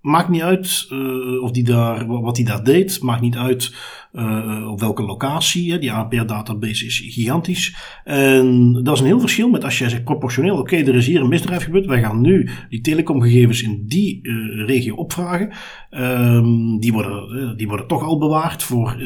Maakt 0.00 0.28
niet 0.28 0.42
uit 0.42 0.86
uh, 0.92 1.42
of 1.42 1.50
die 1.50 1.64
daar, 1.64 2.06
wat 2.06 2.36
hij 2.36 2.46
daar 2.46 2.64
deed. 2.64 3.02
Maakt 3.02 3.20
niet 3.20 3.36
uit 3.36 3.74
uh, 4.12 4.68
op 4.70 4.80
welke 4.80 5.02
locatie. 5.02 5.72
Hè. 5.72 5.78
Die 5.78 5.92
ANPR-database 5.92 6.86
is 6.86 6.98
gigantisch. 6.98 7.76
En 8.04 8.72
dat 8.82 8.94
is 8.94 9.00
een 9.00 9.06
heel 9.06 9.20
verschil 9.20 9.48
met 9.48 9.64
als 9.64 9.78
jij 9.78 9.88
zegt 9.88 10.04
proportioneel. 10.04 10.58
Oké, 10.58 10.76
er 10.76 10.94
is 10.94 11.06
hier 11.06 11.20
een 11.20 11.28
misdrijf 11.28 11.64
gebeurd. 11.64 11.86
Wij 11.86 12.00
gaan 12.00 12.20
nu 12.20 12.48
die 12.68 12.80
telecomgegevens 12.80 13.62
in 13.62 13.84
die 13.86 14.20
uh, 14.22 14.66
regio 14.66 14.94
opvragen. 14.94 15.52
Um, 15.90 16.78
die, 16.78 16.92
worden, 16.92 17.56
die 17.56 17.68
worden 17.68 17.86
toch 17.86 18.02
al 18.02 18.18
bewaard 18.18 18.62
voor 18.62 18.96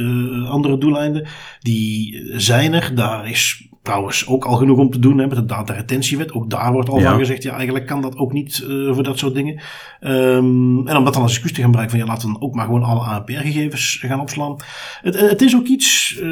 andere 0.49 0.79
doeleinden. 0.79 1.27
Die 1.61 2.23
zijn 2.37 2.73
er. 2.73 2.95
Daar 2.95 3.31
is 3.31 3.69
trouwens 3.85 4.27
ook 4.27 4.45
al 4.45 4.57
genoeg 4.57 4.79
om 4.79 4.91
te 4.91 4.99
doen 4.99 5.19
hè, 5.19 5.27
met 5.27 5.37
de 5.37 5.45
dataretentiewet. 5.45 6.33
Ook 6.33 6.51
daar 6.51 6.73
wordt 6.73 6.89
al 6.89 7.01
van 7.01 7.19
gezegd, 7.19 7.43
ja, 7.43 7.55
eigenlijk 7.55 7.87
kan 7.87 8.03
dat 8.03 8.17
ook 8.17 8.33
niet 8.33 8.65
uh, 8.69 8.95
voor 8.95 9.03
dat 9.03 9.19
soort 9.19 9.35
dingen. 9.35 9.61
Um, 10.01 10.89
en 10.89 10.97
om 10.97 11.05
dat 11.05 11.13
dan 11.13 11.23
als 11.23 11.33
excuus 11.33 11.53
te 11.53 11.61
gaan 11.61 11.65
gebruiken 11.65 11.99
van 11.99 12.07
ja, 12.07 12.13
laten 12.13 12.33
we 12.33 12.41
ook 12.41 12.55
maar 12.55 12.65
gewoon 12.65 12.83
alle 12.83 13.01
ANPR-gegevens 13.01 13.99
gaan 14.01 14.21
opslaan. 14.21 14.57
Het, 15.03 15.21
het, 15.21 15.43
is 15.43 15.57
ook 15.57 15.67
iets, 15.67 16.19
uh, 16.23 16.29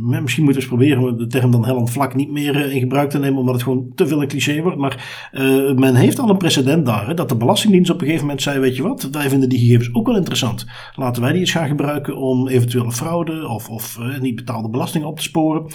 misschien 0.00 0.44
moeten 0.44 0.44
we 0.44 0.54
eens 0.54 0.66
proberen 0.66 1.18
de 1.18 1.26
term 1.26 1.50
dan 1.50 1.64
hellend 1.64 1.90
vlak 1.90 2.14
niet 2.14 2.30
meer 2.30 2.70
in 2.70 2.80
gebruik 2.80 3.10
te 3.10 3.18
nemen, 3.18 3.38
omdat 3.38 3.54
het 3.54 3.62
gewoon 3.62 3.92
te 3.94 4.06
veel 4.06 4.22
een 4.22 4.28
cliché 4.28 4.62
wordt. 4.62 4.78
Maar 4.78 5.30
men 5.76 5.94
heeft 5.94 6.18
al 6.18 6.30
een 6.30 6.36
precedent 6.36 6.86
daar, 6.86 7.06
hè, 7.06 7.14
dat 7.14 7.28
de 7.28 7.36
Belastingdienst 7.36 7.90
op 7.90 8.00
een 8.00 8.06
gegeven 8.06 8.26
moment 8.26 8.42
zei, 8.42 8.58
weet 8.58 8.76
je 8.76 8.82
wat, 8.82 9.08
wij 9.12 9.28
vinden 9.28 9.48
die 9.48 9.58
gegevens 9.58 9.94
ook 9.94 10.06
wel 10.06 10.16
interessant. 10.16 10.66
Laten 10.94 11.22
wij 11.22 11.30
die 11.30 11.40
eens 11.40 11.50
gaan 11.50 11.68
gebruiken 11.68 12.16
om 12.16 12.48
eventuele 12.48 12.92
fraude 12.92 13.48
of, 13.48 13.68
of 13.68 13.98
niet 14.20 14.34
betaalde 14.34 14.68
belastingen 14.68 15.08
op 15.08 15.16
te 15.16 15.22
sporen. 15.22 15.66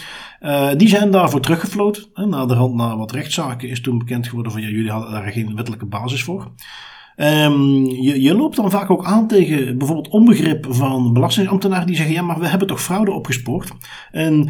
Uh, 0.41 0.69
die 0.77 0.87
zijn 0.87 1.11
daarvoor 1.11 1.39
teruggefloten. 1.39 2.03
Na 2.13 2.45
de 2.45 2.53
hand 2.53 2.75
na 2.75 2.97
wat 2.97 3.11
rechtszaken 3.11 3.69
is 3.69 3.81
toen 3.81 3.97
bekend 3.97 4.27
geworden 4.27 4.51
van 4.51 4.61
ja, 4.61 4.67
jullie 4.67 4.91
hadden 4.91 5.11
daar 5.11 5.31
geen 5.31 5.55
wettelijke 5.55 5.85
basis 5.85 6.23
voor. 6.23 6.51
Um, 7.15 7.85
je, 7.85 8.21
je, 8.21 8.35
loopt 8.35 8.55
dan 8.55 8.71
vaak 8.71 8.89
ook 8.89 9.05
aan 9.05 9.27
tegen 9.27 9.77
bijvoorbeeld 9.77 10.13
onbegrip 10.13 10.65
van 10.69 11.13
belastingambtenaren 11.13 11.87
die 11.87 11.95
zeggen: 11.95 12.15
ja, 12.15 12.21
maar 12.21 12.39
we 12.39 12.47
hebben 12.47 12.67
toch 12.67 12.81
fraude 12.81 13.11
opgespoord. 13.11 13.71
En 14.11 14.49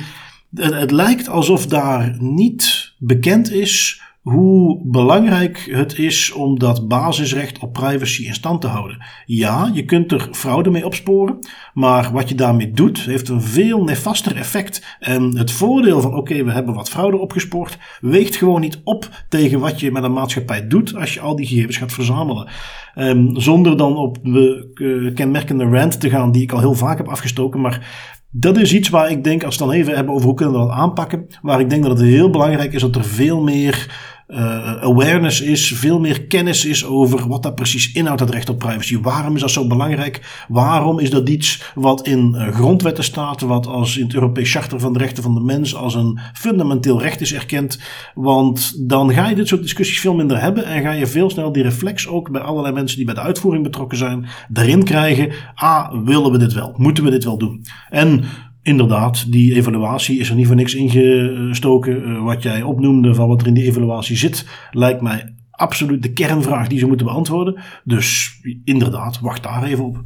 het, 0.56 0.74
het 0.74 0.92
lijkt 0.92 1.30
alsof 1.30 1.68
daar 1.68 2.16
niet 2.20 2.94
bekend 2.98 3.52
is 3.52 4.02
hoe 4.22 4.82
belangrijk 4.84 5.68
het 5.72 5.98
is 5.98 6.32
om 6.32 6.60
dat 6.60 6.88
basisrecht 6.88 7.60
op 7.60 7.74
privacy 7.74 8.26
in 8.26 8.34
stand 8.34 8.62
te 8.62 8.68
houden. 8.68 9.04
Ja, 9.26 9.72
je 9.74 9.86
kunt 9.86 10.12
er 10.12 10.28
fraude 10.32 10.70
mee 10.70 10.86
opsporen, 10.86 11.40
maar 11.74 12.12
wat 12.12 12.30
je 12.30 12.36
daarmee 12.36 12.72
doet 12.72 13.00
heeft 13.00 13.30
een 13.30 13.42
veel 13.42 13.84
nefaster 13.84 14.36
effect. 14.36 14.98
En 15.00 15.38
het 15.38 15.52
voordeel 15.52 16.02
van 16.02 16.16
oké, 16.16 16.44
we 16.44 16.52
hebben 16.52 16.74
wat 16.74 16.90
fraude 16.90 17.18
opgespoord, 17.18 17.78
weegt 18.02 18.36
gewoon 18.36 18.62
niet 18.62 18.82
op 18.84 19.10
tegen 19.30 19.60
wat 19.60 19.80
je 19.80 19.92
met 19.92 20.04
een 20.04 20.14
maatschappij 20.14 20.68
doet 20.68 20.96
als 20.96 21.14
je 21.14 21.20
al 21.20 21.36
die 21.36 21.46
gegevens 21.46 21.78
gaat 21.78 21.94
verzamelen. 21.94 22.50
Um, 22.96 23.40
zonder 23.40 23.78
dan 23.78 23.98
op 23.98 24.18
de 24.24 24.72
uh, 24.74 25.16
kenmerkende 25.16 25.64
rant 25.64 26.00
te 26.00 26.10
gaan 26.10 26.32
die 26.32 26.42
ik 26.42 26.52
al 26.52 26.60
heel 26.60 26.74
vaak 26.74 26.98
heb 26.98 27.08
afgestoken, 27.08 27.62
maar 27.62 28.10
dat 28.34 28.58
is 28.58 28.74
iets 28.74 28.90
waar 28.90 29.12
ik 29.12 29.24
denk, 29.24 29.44
als 29.44 29.58
we 29.58 29.64
het 29.64 29.72
dan 29.72 29.82
even 29.82 29.96
hebben 29.96 30.14
over 30.14 30.26
hoe 30.26 30.36
kunnen 30.36 30.54
we 30.54 30.68
dat 30.68 30.78
aanpakken, 30.78 31.28
waar 31.42 31.60
ik 31.60 31.70
denk 31.70 31.84
dat 31.84 31.92
het 31.92 32.08
heel 32.08 32.30
belangrijk 32.30 32.74
is 32.74 32.82
dat 32.82 32.96
er 32.96 33.04
veel 33.04 33.42
meer 33.42 34.10
uh, 34.32 34.82
awareness 34.82 35.42
is, 35.42 35.74
veel 35.74 36.00
meer 36.00 36.22
kennis 36.22 36.66
is 36.66 36.86
over 36.86 37.28
wat 37.28 37.44
dat 37.44 37.56
precies 37.56 37.92
inhoudt, 37.92 38.20
dat 38.20 38.30
recht 38.30 38.50
op 38.50 38.60
privacy. 38.60 39.00
Waarom 39.02 39.36
is 39.36 39.42
dat 39.42 39.52
zo 39.52 39.68
belangrijk? 39.68 40.46
Waarom 40.48 41.00
is 41.00 41.10
dat 41.10 41.30
iets 41.30 41.72
wat 41.76 42.08
in 42.08 42.36
uh, 42.38 42.48
grondwetten 42.48 43.04
staat, 43.04 43.42
wat 43.42 43.68
als 43.68 43.98
in 43.98 44.04
het 44.04 44.14
Europees 44.14 44.52
Charter 44.52 44.80
van 44.80 44.94
de 44.94 45.00
Rechten 45.00 45.24
van 45.24 45.34
de 45.34 45.42
Mens 45.42 45.76
als 45.76 45.96
een 45.96 46.20
fundamenteel 46.34 47.02
recht 47.02 47.22
is 47.22 47.34
erkend? 47.34 47.80
Want 48.14 48.88
dan 48.90 49.14
ga 49.14 49.30
je 49.30 49.36
dit 49.36 49.48
soort 49.48 49.62
discussies 49.62 50.00
veel 50.00 50.16
minder 50.16 50.42
hebben 50.42 50.66
en 50.66 50.82
ga 50.82 50.92
je 50.92 51.08
veel 51.08 51.30
sneller 51.30 51.54
die 51.54 51.64
reflex 51.64 52.08
ook 52.08 52.32
bij 52.32 52.42
allerlei 52.42 52.74
mensen 52.74 52.98
die 52.98 53.06
bij 53.06 53.16
de 53.16 53.22
uitvoering 53.22 53.64
betrokken 53.64 53.98
zijn, 53.98 54.28
daarin 54.50 54.84
krijgen. 54.84 55.32
Ah, 55.56 56.04
willen 56.06 56.32
we 56.32 56.38
dit 56.38 56.54
wel? 56.54 56.74
Moeten 56.78 57.04
we 57.04 57.10
dit 57.10 57.24
wel 57.24 57.38
doen? 57.38 57.66
En 57.90 58.24
inderdaad, 58.62 59.32
die 59.32 59.56
evaluatie 59.56 60.20
is 60.20 60.30
er 60.30 60.36
niet 60.36 60.48
voor 60.48 60.56
niks 60.56 60.76
ingestoken. 60.76 62.10
Uh, 62.10 62.24
wat 62.24 62.44
jij 62.44 62.62
opnoemde 62.62 63.14
van 63.14 63.28
wat 63.28 63.42
er 63.42 63.48
in 63.48 63.54
die 63.54 63.64
evaluatie 63.64 64.18
zit, 64.18 64.48
lijkt 64.72 65.02
mij 65.02 65.36
absoluut 65.52 66.04
de 66.04 66.14
kernvraag 66.14 66.68
die 66.68 66.80
ze 66.80 66.88
moeten 66.88 67.06
beantwoorden. 67.06 67.62
Dus 67.84 68.40
inderdaad, 68.64 69.20
wacht 69.20 69.44
daar 69.44 69.64
even 69.64 69.86
op. 69.86 70.04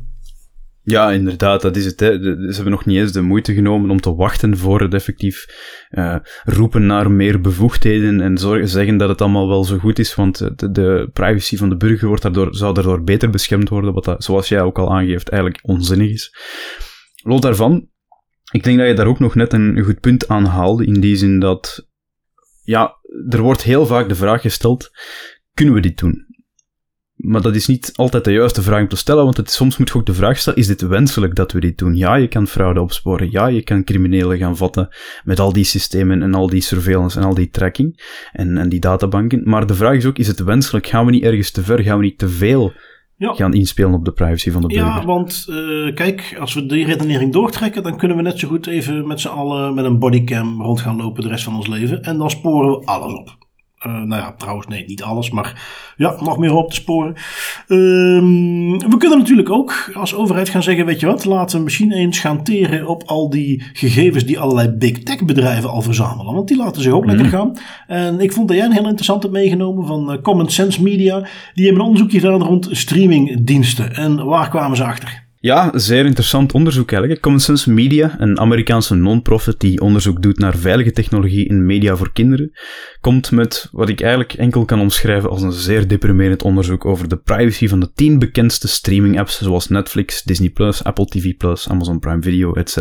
Ja, 0.88 1.12
inderdaad, 1.12 1.62
dat 1.62 1.76
is 1.76 1.86
het. 1.86 2.00
Hè. 2.00 2.14
Ze 2.24 2.52
hebben 2.54 2.72
nog 2.72 2.86
niet 2.86 2.98
eens 2.98 3.12
de 3.12 3.22
moeite 3.22 3.54
genomen 3.54 3.90
om 3.90 4.02
te 4.02 4.16
wachten 4.16 4.58
voor 4.58 4.82
het 4.82 4.94
effectief 4.94 5.46
uh, 5.90 6.16
roepen 6.44 6.86
naar 6.86 7.12
meer 7.12 7.42
bevoegdheden 7.42 8.22
en 8.22 8.38
zorgen, 8.38 8.68
zeggen 8.68 8.98
dat 8.98 9.10
het 9.10 9.22
allemaal 9.22 9.48
wel 9.48 9.64
zo 9.64 9.78
goed 9.78 10.00
is, 10.00 10.16
want 10.16 10.38
de, 10.38 10.72
de 10.72 11.10
privacy 11.14 11.58
van 11.58 11.70
de 11.70 11.78
burger 11.78 12.08
wordt 12.08 12.22
daardoor, 12.22 12.56
zou 12.56 12.74
daardoor 12.74 13.04
beter 13.04 13.30
beschermd 13.30 13.70
worden, 13.70 13.94
wat 13.94 14.06
dat, 14.06 14.24
zoals 14.24 14.48
jij 14.48 14.62
ook 14.62 14.80
al 14.80 14.94
aangeeft, 14.94 15.30
eigenlijk 15.30 15.64
onzinnig 15.64 16.10
is. 16.10 16.36
Los 17.24 17.42
daarvan, 17.42 17.88
ik 18.56 18.64
denk 18.64 18.78
dat 18.78 18.88
je 18.88 18.94
daar 18.94 19.08
ook 19.08 19.20
nog 19.20 19.36
net 19.36 19.54
een 19.54 19.84
goed 19.84 20.00
punt 20.00 20.28
aan 20.28 20.46
haalde, 20.46 20.86
in 20.86 21.00
die 21.00 21.16
zin 21.16 21.40
dat, 21.40 21.88
ja, 22.64 22.96
er 23.30 23.42
wordt 23.42 23.64
heel 23.64 23.86
vaak 23.86 24.10
de 24.10 24.16
vraag 24.16 24.42
gesteld, 24.42 24.92
kunnen 25.54 25.74
we 25.74 25.82
dit 25.82 25.98
doen? 25.98 26.26
maar 27.16 27.42
dat 27.42 27.56
is 27.56 27.68
niet 27.68 27.92
altijd 27.96 28.24
de 28.24 28.32
juiste 28.32 28.62
vraag 28.62 28.82
om 28.82 28.88
te 28.88 28.96
stellen, 28.96 29.24
want 29.24 29.38
het, 29.38 29.52
soms 29.52 29.78
moet 29.78 29.90
je 29.90 29.96
ook 29.96 30.06
de 30.06 30.14
vraag 30.14 30.38
stellen, 30.38 30.60
is 30.60 30.68
dit 30.68 30.82
wenselijk 30.82 31.36
dat 31.36 31.52
we 31.52 31.60
dit 31.60 31.78
doen? 31.78 31.96
Ja, 31.96 32.16
je 32.16 32.28
kan 32.28 32.48
fraude 32.48 32.82
opsporen, 32.82 33.32
ja, 33.32 33.48
je 33.48 33.64
kan 33.64 33.84
criminelen 33.84 34.38
gaan 34.38 34.58
vatten 34.58 34.90
met 35.24 35.40
al 35.40 35.54
die 35.54 35.64
systemen 35.64 36.22
en 36.22 36.34
al 36.34 36.50
die 36.50 36.62
surveillance 36.62 37.20
en 37.20 37.26
al 37.26 37.34
die 37.34 37.50
tracking 37.50 38.04
en, 38.32 38.58
en 38.58 38.70
die 38.70 38.80
databanken, 38.80 39.42
maar 39.44 39.68
de 39.68 39.76
vraag 39.76 39.96
is 39.96 40.06
ook, 40.06 40.18
is 40.18 40.28
het 40.28 40.44
wenselijk? 40.44 40.88
Gaan 40.88 41.06
we 41.06 41.12
niet 41.12 41.24
ergens 41.24 41.52
te 41.52 41.64
ver? 41.64 41.84
Gaan 41.84 41.98
we 41.98 42.04
niet 42.04 42.18
te 42.18 42.30
veel 42.30 42.74
ja. 43.18 43.34
gaan 43.34 43.54
inspelen 43.54 43.94
op 43.94 44.06
de 44.06 44.12
privacy 44.12 44.52
van 44.52 44.62
de 44.62 44.68
burger. 44.68 44.86
Ja, 44.86 45.06
want 45.06 45.46
uh, 45.50 45.94
kijk, 45.94 46.38
als 46.40 46.54
we 46.54 46.66
die 46.66 46.86
redenering 46.86 47.34
doortrekken, 47.34 47.84
dan 47.84 47.98
kunnen 47.98 48.18
we 48.18 48.24
net 48.24 48.40
zo 48.40 48.48
goed 48.48 48.68
even 48.68 49.08
met 49.08 49.20
z'n 49.20 49.28
allen 49.28 49.74
met 49.74 49.86
een 49.86 50.00
bodycam 50.00 50.62
rond 50.62 50.82
gaan 50.82 50.96
lopen 50.96 51.24
de 51.24 51.30
rest 51.30 51.44
van 51.44 51.56
ons 51.56 51.68
leven. 51.68 52.04
En 52.04 52.18
dan 52.18 52.30
sporen 52.30 52.80
we 52.80 52.86
alles 52.86 53.14
op. 53.14 53.45
Uh, 53.88 53.94
nou 53.94 54.22
ja, 54.22 54.34
trouwens, 54.38 54.68
nee, 54.68 54.84
niet 54.88 55.04
alles, 55.04 55.30
maar 55.30 55.64
ja, 55.98 56.16
nog 56.20 56.38
meer 56.38 56.54
op 56.54 56.70
te 56.70 56.76
sporen. 56.76 57.14
Uh, 57.68 57.78
we 58.90 58.96
kunnen 58.98 59.18
natuurlijk 59.18 59.50
ook 59.50 59.92
als 59.94 60.16
overheid 60.16 60.50
gaan 60.50 60.64
zeggen: 60.64 60.86
Weet 60.86 61.00
je 61.00 61.06
wat, 61.06 61.26
laten 61.26 61.58
we 61.58 61.64
misschien 61.64 61.92
eens 61.92 62.20
gaan 62.20 62.44
teren 62.44 62.88
op 62.88 63.04
al 63.06 63.30
die 63.30 63.64
gegevens 63.74 64.26
die 64.26 64.40
allerlei 64.40 64.70
big 64.70 65.04
tech 65.04 65.26
bedrijven 65.26 65.70
al 65.70 65.82
verzamelen. 65.82 66.34
Want 66.34 66.48
die 66.48 66.58
laten 66.58 66.82
zich 66.82 66.94
ook 66.94 67.06
lekker 67.06 67.26
mhm. 67.26 67.36
gaan. 67.36 67.58
En 67.88 68.20
ik 68.20 68.34
vond 68.34 68.48
dat 68.48 68.58
jij 68.58 68.66
een 68.66 68.72
heel 68.72 68.88
interessante 68.88 69.30
meegenomen 69.30 69.86
van 69.86 70.12
uh, 70.12 70.22
Common 70.22 70.50
Sense 70.50 70.84
Media. 70.84 71.28
Die 71.54 71.66
hebben 71.66 71.82
een 71.82 71.88
onderzoekje 71.88 72.20
gedaan 72.20 72.44
rond 72.44 72.68
streamingdiensten. 72.72 73.96
En 73.96 74.26
waar 74.26 74.50
kwamen 74.50 74.78
ze 74.78 74.84
achter? 74.84 75.25
Ja, 75.46 75.72
zeer 75.74 76.06
interessant 76.06 76.54
onderzoek 76.54 76.92
eigenlijk. 76.92 77.22
Common 77.22 77.40
Sense 77.40 77.72
Media, 77.72 78.16
een 78.18 78.40
Amerikaanse 78.40 78.96
non-profit 78.96 79.60
die 79.60 79.82
onderzoek 79.82 80.22
doet 80.22 80.40
naar 80.40 80.58
veilige 80.58 80.92
technologie 80.92 81.48
in 81.48 81.66
media 81.66 81.96
voor 81.96 82.12
kinderen, 82.14 82.52
komt 83.02 83.32
met 83.32 83.70
wat 83.72 83.90
ik 83.90 84.02
eigenlijk 84.02 84.34
enkel 84.34 84.66
kan 84.66 84.80
omschrijven 84.80 85.30
als 85.30 85.42
een 85.42 85.52
zeer 85.52 85.88
deprimerend 85.88 86.44
onderzoek 86.44 86.86
over 86.86 87.08
de 87.08 87.18
privacy 87.18 87.68
van 87.68 87.80
de 87.80 87.92
tien 87.96 88.20
bekendste 88.20 88.68
streaming 88.68 89.20
apps 89.20 89.42
zoals 89.42 89.68
Netflix, 89.68 90.24
Disney+, 90.24 90.52
Apple 90.84 91.06
TV+, 91.06 91.34
Amazon 91.68 92.00
Prime 92.00 92.22
Video, 92.22 92.54
etc. 92.54 92.78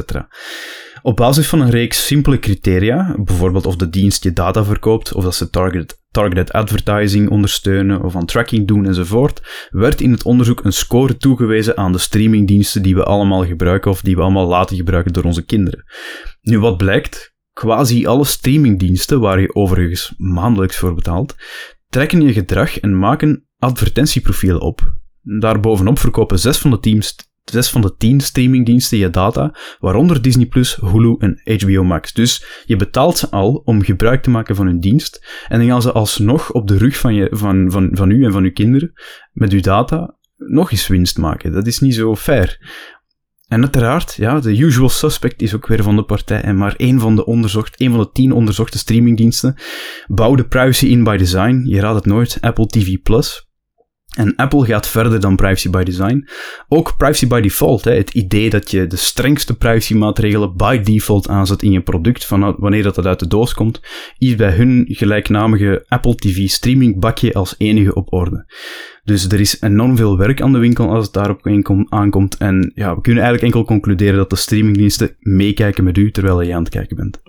Op 1.07 1.17
basis 1.17 1.49
van 1.49 1.61
een 1.61 1.71
reeks 1.71 2.07
simpele 2.07 2.39
criteria, 2.39 3.15
bijvoorbeeld 3.19 3.67
of 3.67 3.77
de 3.77 3.89
dienst 3.89 4.25
je 4.25 4.33
data 4.33 4.65
verkoopt, 4.65 5.13
of 5.13 5.25
dat 5.25 5.35
ze 5.35 5.51
targeted, 5.51 6.03
targeted 6.11 6.53
advertising 6.53 7.31
ondersteunen 7.31 8.03
of 8.03 8.17
aan 8.17 8.27
tracking 8.27 8.67
doen 8.67 8.87
enzovoort, 8.87 9.69
werd 9.71 10.01
in 10.01 10.11
het 10.11 10.23
onderzoek 10.23 10.65
een 10.65 10.73
score 10.73 11.17
toegewezen 11.17 11.77
aan 11.77 11.93
de 11.93 11.99
streamingdiensten 11.99 12.83
die 12.83 12.95
we 12.95 13.05
allemaal 13.05 13.47
gebruiken 13.47 13.91
of 13.91 14.01
die 14.01 14.17
we 14.17 14.23
allemaal 14.23 14.47
laten 14.47 14.77
gebruiken 14.77 15.13
door 15.13 15.25
onze 15.25 15.45
kinderen. 15.45 15.85
Nu, 16.41 16.59
wat 16.59 16.77
blijkt? 16.77 17.35
Quasi 17.53 18.07
alle 18.07 18.25
streamingdiensten, 18.25 19.21
waar 19.21 19.41
je 19.41 19.55
overigens 19.55 20.15
maandelijks 20.17 20.77
voor 20.77 20.95
betaalt, 20.95 21.35
trekken 21.89 22.21
je 22.21 22.33
gedrag 22.33 22.81
en 22.81 22.99
maken 22.99 23.49
advertentieprofielen 23.59 24.61
op. 24.61 24.99
Daarbovenop 25.23 25.99
verkopen 25.99 26.39
zes 26.39 26.59
van 26.59 26.71
de 26.71 26.79
teams 26.79 27.15
zes 27.55 27.71
van 27.71 27.81
de 27.81 27.95
tien 27.97 28.21
streamingdiensten 28.21 28.99
je 28.99 29.11
data, 29.11 29.55
waaronder 29.79 30.23
Disney+, 30.23 30.49
Hulu 30.81 31.17
en 31.19 31.41
HBO 31.45 31.85
Max. 31.85 32.13
Dus 32.13 32.63
je 32.65 32.77
betaalt 32.77 33.19
ze 33.19 33.31
al 33.31 33.63
om 33.65 33.83
gebruik 33.83 34.23
te 34.23 34.31
maken 34.31 34.57
van 34.57 34.67
hun 34.67 34.81
dienst, 34.81 35.45
en 35.49 35.59
dan 35.59 35.69
gaan 35.69 35.83
ze 35.83 35.93
alsnog 35.93 36.53
op 36.53 36.69
de 36.69 36.77
rug 36.77 36.97
van, 36.97 37.15
je, 37.15 37.29
van, 37.31 37.71
van, 37.71 37.89
van 37.93 38.11
u 38.11 38.25
en 38.25 38.33
van 38.33 38.45
uw 38.45 38.53
kinderen, 38.53 38.93
met 39.33 39.53
uw 39.53 39.61
data, 39.61 40.17
nog 40.37 40.71
eens 40.71 40.87
winst 40.87 41.19
maken. 41.19 41.53
Dat 41.53 41.67
is 41.67 41.81
niet 41.81 41.95
zo 41.95 42.17
fair. 42.17 42.59
En 43.49 43.61
uiteraard, 43.61 44.15
ja, 44.15 44.41
de 44.41 44.59
usual 44.59 44.89
suspect 44.89 45.43
is 45.43 45.55
ook 45.55 45.67
weer 45.67 45.83
van 45.83 45.97
de 45.97 46.05
partij 46.05 46.41
en 46.41 46.57
maar 46.57 46.75
één 46.77 47.01
van 47.01 47.17
de 47.17 47.27
onderzocht, 47.27 47.77
één 47.77 47.91
van 47.91 48.01
de 48.01 48.11
tien 48.13 48.33
onderzochte 48.33 48.79
streamingdiensten 48.79 49.55
bouwde 50.07 50.45
privacy 50.47 50.87
in 50.87 51.05
by 51.05 51.17
design. 51.17 51.63
Je 51.65 51.81
raadt 51.81 51.97
het 51.97 52.07
nooit, 52.07 52.39
Apple 52.41 52.67
TV+. 52.67 52.97
En 54.15 54.37
Apple 54.37 54.65
gaat 54.65 54.89
verder 54.89 55.21
dan 55.21 55.37
privacy 55.37 55.71
by 55.71 55.83
design. 55.83 56.29
Ook 56.69 56.97
privacy 56.97 57.27
by 57.27 57.41
default, 57.41 57.85
hè, 57.85 57.93
het 57.95 58.15
idee 58.15 58.51
dat 58.51 58.71
je 58.71 58.87
de 58.87 58.97
strengste 58.97 59.57
privacymaatregelen 59.57 60.57
by 60.57 60.81
default 60.81 61.29
aanzet 61.29 61.63
in 61.63 61.71
je 61.71 61.81
product, 61.81 62.27
van 62.27 62.57
wanneer 62.59 62.83
dat, 62.83 62.95
dat 62.95 63.07
uit 63.07 63.19
de 63.19 63.27
doos 63.27 63.55
komt, 63.55 63.81
is 64.19 64.35
bij 64.35 64.51
hun 64.51 64.85
gelijknamige 64.89 65.85
Apple 65.89 66.15
TV 66.15 66.49
streaming 66.49 67.01
bakje 67.01 67.33
als 67.33 67.55
enige 67.59 67.95
op 67.95 68.13
orde. 68.13 68.53
Dus 69.05 69.29
er 69.29 69.41
is 69.41 69.61
enorm 69.61 69.97
veel 69.97 70.19
werk 70.19 70.41
aan 70.41 70.53
de 70.53 70.59
winkel 70.59 70.89
als 70.91 71.05
het 71.05 71.15
daarop 71.15 71.47
aankomt. 71.89 72.37
En 72.37 72.73
ja, 72.75 72.95
we 72.95 73.01
kunnen 73.01 73.23
eigenlijk 73.23 73.55
enkel 73.55 73.65
concluderen 73.69 74.17
dat 74.17 74.31
de 74.31 74.37
streamingdiensten 74.37 75.17
meekijken 75.21 75.85
met 75.85 75.99
u 75.99 76.11
terwijl 76.11 76.43
je 76.43 76.55
aan 76.55 76.63
het 76.63 76.73
kijken 76.73 76.97
bent 76.97 77.21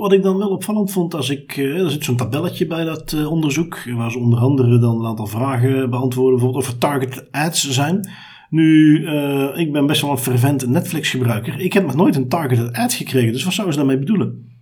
wat 0.00 0.12
ik 0.12 0.22
dan 0.22 0.38
wel 0.38 0.48
opvallend 0.48 0.92
vond, 0.92 1.14
als 1.14 1.30
ik, 1.30 1.56
uh, 1.56 1.82
er 1.84 1.90
zit 1.90 2.04
zo'n 2.04 2.16
tabelletje 2.16 2.66
bij 2.66 2.84
dat 2.84 3.12
uh, 3.12 3.30
onderzoek, 3.30 3.78
waar 3.96 4.10
ze 4.10 4.18
onder 4.18 4.38
andere 4.38 4.78
dan 4.78 4.98
een 4.98 5.06
aantal 5.06 5.26
vragen 5.26 5.90
beantwoorden, 5.90 6.34
bijvoorbeeld 6.34 6.64
of 6.64 6.72
er 6.72 6.78
target 6.78 7.28
ads 7.30 7.70
zijn. 7.70 8.10
Nu, 8.50 9.00
uh, 9.00 9.58
ik 9.58 9.72
ben 9.72 9.86
best 9.86 10.00
wel 10.00 10.10
een 10.10 10.18
fervent 10.18 10.66
Netflix 10.66 11.10
gebruiker. 11.10 11.60
Ik 11.60 11.72
heb 11.72 11.84
nog 11.84 11.94
nooit 11.94 12.16
een 12.16 12.28
targeted 12.28 12.72
ad 12.72 12.92
gekregen, 12.92 13.32
dus 13.32 13.44
wat 13.44 13.52
zouden 13.52 13.74
ze 13.74 13.80
daarmee 13.80 13.98
bedoelen? 13.98 14.53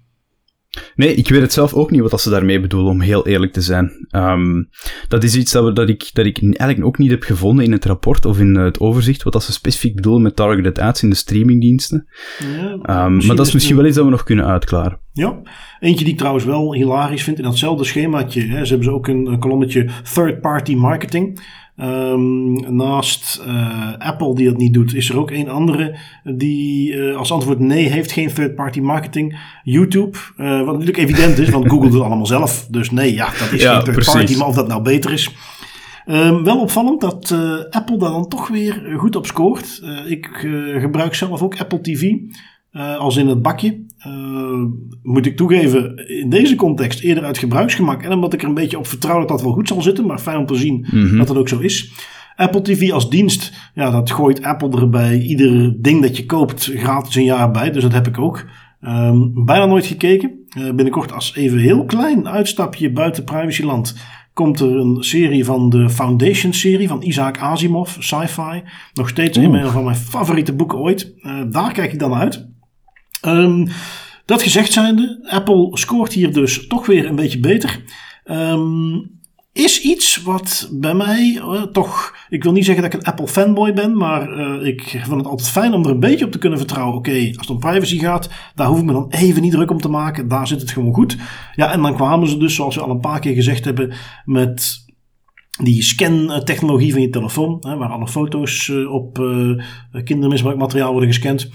Nee, 0.95 1.15
ik 1.15 1.29
weet 1.29 1.41
het 1.41 1.53
zelf 1.53 1.75
ook 1.75 1.91
niet 1.91 2.01
wat 2.01 2.21
ze 2.21 2.31
daarmee 2.31 2.61
bedoelen, 2.61 2.91
om 2.91 3.01
heel 3.01 3.27
eerlijk 3.27 3.53
te 3.53 3.61
zijn. 3.61 4.07
Um, 4.11 4.69
dat 5.09 5.23
is 5.23 5.37
iets 5.37 5.53
dat, 5.53 5.65
we, 5.65 5.73
dat, 5.73 5.89
ik, 5.89 6.11
dat 6.13 6.27
ik 6.27 6.43
eigenlijk 6.43 6.85
ook 6.85 6.99
niet 6.99 7.11
heb 7.11 7.23
gevonden 7.23 7.65
in 7.65 7.73
het 7.73 7.85
rapport 7.85 8.25
of 8.25 8.39
in 8.39 8.55
het 8.55 8.81
overzicht, 8.81 9.23
wat 9.23 9.33
dat 9.33 9.43
ze 9.43 9.53
specifiek 9.53 9.95
bedoelen 9.95 10.23
met 10.23 10.37
targeted 10.37 10.79
ads 10.79 11.03
in 11.03 11.11
de 11.11 11.17
streamingdiensten. 11.17 12.09
Ja, 12.39 13.05
um, 13.05 13.27
maar 13.27 13.37
dat 13.37 13.47
is 13.47 13.53
misschien 13.53 13.77
wel 13.77 13.87
iets 13.87 13.97
dat 13.97 14.05
we 14.05 14.11
nog 14.11 14.23
kunnen 14.23 14.47
uitklaren. 14.47 15.01
Ja, 15.13 15.41
eentje 15.81 16.05
die 16.05 16.13
ik 16.13 16.19
trouwens 16.19 16.45
wel 16.45 16.75
hilarisch 16.75 17.23
vind 17.23 17.39
in 17.39 17.45
datzelfde 17.45 17.85
schemaatje. 17.85 18.41
Hè, 18.41 18.65
ze 18.65 18.69
hebben 18.69 18.85
ze 18.85 18.93
ook 18.93 19.09
een, 19.09 19.27
een 19.27 19.39
kolommetje 19.39 19.89
third-party 20.15 20.75
marketing. 20.75 21.41
Um, 21.81 22.75
naast 22.77 23.43
uh, 23.47 23.93
Apple 23.99 24.35
die 24.35 24.49
dat 24.49 24.57
niet 24.57 24.75
doet, 24.75 24.95
is 24.95 25.09
er 25.09 25.19
ook 25.19 25.31
een 25.31 25.49
andere 25.49 25.99
die 26.25 26.93
uh, 26.93 27.17
als 27.17 27.33
antwoord 27.33 27.59
nee 27.59 27.89
heeft, 27.89 28.13
geen 28.13 28.33
third-party 28.33 28.81
marketing. 28.81 29.39
YouTube, 29.63 30.19
uh, 30.37 30.65
wat 30.65 30.73
natuurlijk 30.73 30.99
evident 30.99 31.39
is, 31.39 31.49
want 31.49 31.69
Google 31.69 31.85
doet 31.91 31.99
het 31.99 32.03
allemaal 32.03 32.27
zelf. 32.27 32.67
Dus 32.71 32.91
nee, 32.91 33.15
ja, 33.15 33.25
dat 33.25 33.53
is 33.53 33.65
geen 33.65 33.83
third-party, 33.83 34.37
maar 34.37 34.47
of 34.47 34.55
dat 34.55 34.69
nou 34.69 34.83
beter 34.83 35.13
is. 35.13 35.31
Um, 36.07 36.45
wel 36.45 36.61
opvallend 36.61 37.01
dat 37.01 37.35
Apple 37.71 37.99
daar 37.99 38.11
dan 38.11 38.29
toch 38.29 38.49
weer 38.49 38.95
goed 38.97 39.17
op 39.17 39.27
scoort. 39.27 39.83
ik 40.07 40.29
gebruik 40.81 41.15
zelf 41.15 41.43
ook 41.43 41.61
Apple 41.61 41.81
TV. 41.81 42.13
Als 42.99 43.17
in 43.17 43.27
het 43.27 43.43
bakje. 43.43 43.85
Uh, 44.07 44.65
moet 45.03 45.27
ik 45.27 45.37
toegeven, 45.37 46.09
in 46.09 46.31
deze 46.31 46.55
context 46.55 47.01
eerder 47.01 47.25
uit 47.25 47.39
gebruiksgemak. 47.39 48.03
En 48.03 48.13
omdat 48.13 48.33
ik 48.33 48.43
er 48.43 48.49
een 48.49 48.55
beetje 48.55 48.79
op 48.79 48.87
vertrouw 48.87 49.19
dat 49.19 49.29
dat 49.29 49.43
wel 49.43 49.53
goed 49.53 49.69
zal 49.69 49.83
zitten. 49.83 50.07
Maar 50.07 50.19
fijn 50.19 50.37
om 50.37 50.47
te 50.47 50.57
zien 50.57 50.87
mm-hmm. 50.91 51.19
dat 51.19 51.27
dat 51.27 51.37
ook 51.37 51.49
zo 51.49 51.59
is. 51.59 51.93
Apple 52.37 52.63
TV 52.63 52.93
als 52.93 53.11
dienst, 53.11 53.71
ja, 53.75 53.91
dat 53.91 54.11
gooit 54.11 54.43
Apple 54.43 54.81
er 54.81 54.89
bij 54.89 55.19
ieder 55.19 55.83
ding 55.83 56.03
dat 56.03 56.17
je 56.17 56.27
koopt 56.27 56.71
gratis 56.75 57.15
een 57.15 57.25
jaar 57.25 57.51
bij. 57.51 57.71
Dus 57.71 57.83
dat 57.83 57.93
heb 57.93 58.07
ik 58.07 58.19
ook. 58.19 58.45
Um, 58.81 59.45
bijna 59.45 59.67
nooit 59.67 59.87
gekeken. 59.87 60.31
Uh, 60.59 60.65
binnenkort 60.65 61.13
als 61.13 61.35
even 61.37 61.59
heel 61.59 61.85
klein 61.85 62.29
uitstapje 62.29 62.93
buiten 62.93 63.25
privacyland 63.25 63.95
komt 64.33 64.61
er 64.61 64.77
een 64.77 64.97
serie 65.03 65.45
van 65.45 65.71
de 65.71 65.91
Foundation 65.91 66.53
serie 66.53 66.89
van 66.89 67.03
Isaac 67.03 67.39
Asimov, 67.39 67.97
sci-fi. 67.99 68.63
Nog 68.95 69.09
steeds 69.09 69.39
een 69.39 69.71
van 69.71 69.85
mijn 69.85 69.97
favoriete 69.97 70.53
boeken 70.53 70.79
ooit. 70.79 71.15
Uh, 71.17 71.43
daar 71.51 71.73
kijk 71.73 71.93
ik 71.93 71.99
dan 71.99 72.15
uit. 72.15 72.52
Um, 73.27 73.69
dat 74.25 74.43
gezegd 74.43 74.73
zijnde, 74.73 75.27
Apple 75.29 75.69
scoort 75.73 76.13
hier 76.13 76.33
dus 76.33 76.67
toch 76.67 76.87
weer 76.87 77.07
een 77.07 77.17
beetje 77.17 77.41
beter. 77.41 77.83
Um, 78.25 79.21
is 79.53 79.83
iets 79.83 80.23
wat 80.23 80.69
bij 80.73 80.95
mij 80.95 81.33
uh, 81.35 81.63
toch. 81.63 82.17
Ik 82.29 82.43
wil 82.43 82.53
niet 82.53 82.65
zeggen 82.65 82.83
dat 82.83 82.95
ik 82.95 83.01
een 83.01 83.07
Apple 83.07 83.29
fanboy 83.29 83.73
ben, 83.73 83.97
maar 83.97 84.39
uh, 84.39 84.67
ik 84.67 84.83
vind 84.83 85.17
het 85.17 85.27
altijd 85.27 85.51
fijn 85.51 85.73
om 85.73 85.85
er 85.85 85.91
een 85.91 86.01
beetje 86.01 86.25
op 86.25 86.33
te 86.33 86.39
kunnen 86.39 86.59
vertrouwen. 86.59 86.97
Oké, 86.97 87.11
als 87.11 87.37
het 87.37 87.51
om 87.51 87.59
privacy 87.59 87.99
gaat, 87.99 88.31
daar 88.55 88.67
hoef 88.67 88.79
ik 88.79 88.85
me 88.85 88.93
dan 88.93 89.11
even 89.11 89.43
niet 89.43 89.53
druk 89.53 89.71
om 89.71 89.81
te 89.81 89.89
maken. 89.89 90.29
Daar 90.29 90.47
zit 90.47 90.61
het 90.61 90.71
gewoon 90.71 90.95
goed. 90.95 91.17
Ja, 91.55 91.73
en 91.73 91.83
dan 91.83 91.95
kwamen 91.95 92.29
ze 92.29 92.37
dus, 92.37 92.55
zoals 92.55 92.75
we 92.75 92.81
al 92.81 92.91
een 92.91 93.01
paar 93.01 93.21
keer 93.21 93.35
gezegd 93.35 93.65
hebben, 93.65 93.93
met 94.25 94.85
die 95.63 95.83
scan-technologie 95.83 96.93
van 96.93 97.03
je 97.03 97.11
telefoon, 97.11 97.57
hè, 97.61 97.77
waar 97.77 97.91
alle 97.91 98.09
foto's 98.09 98.69
uh, 98.69 98.93
op 98.93 99.15
kindermisbruikmateriaal 100.05 100.91
worden 100.91 101.09
gescand. 101.09 101.51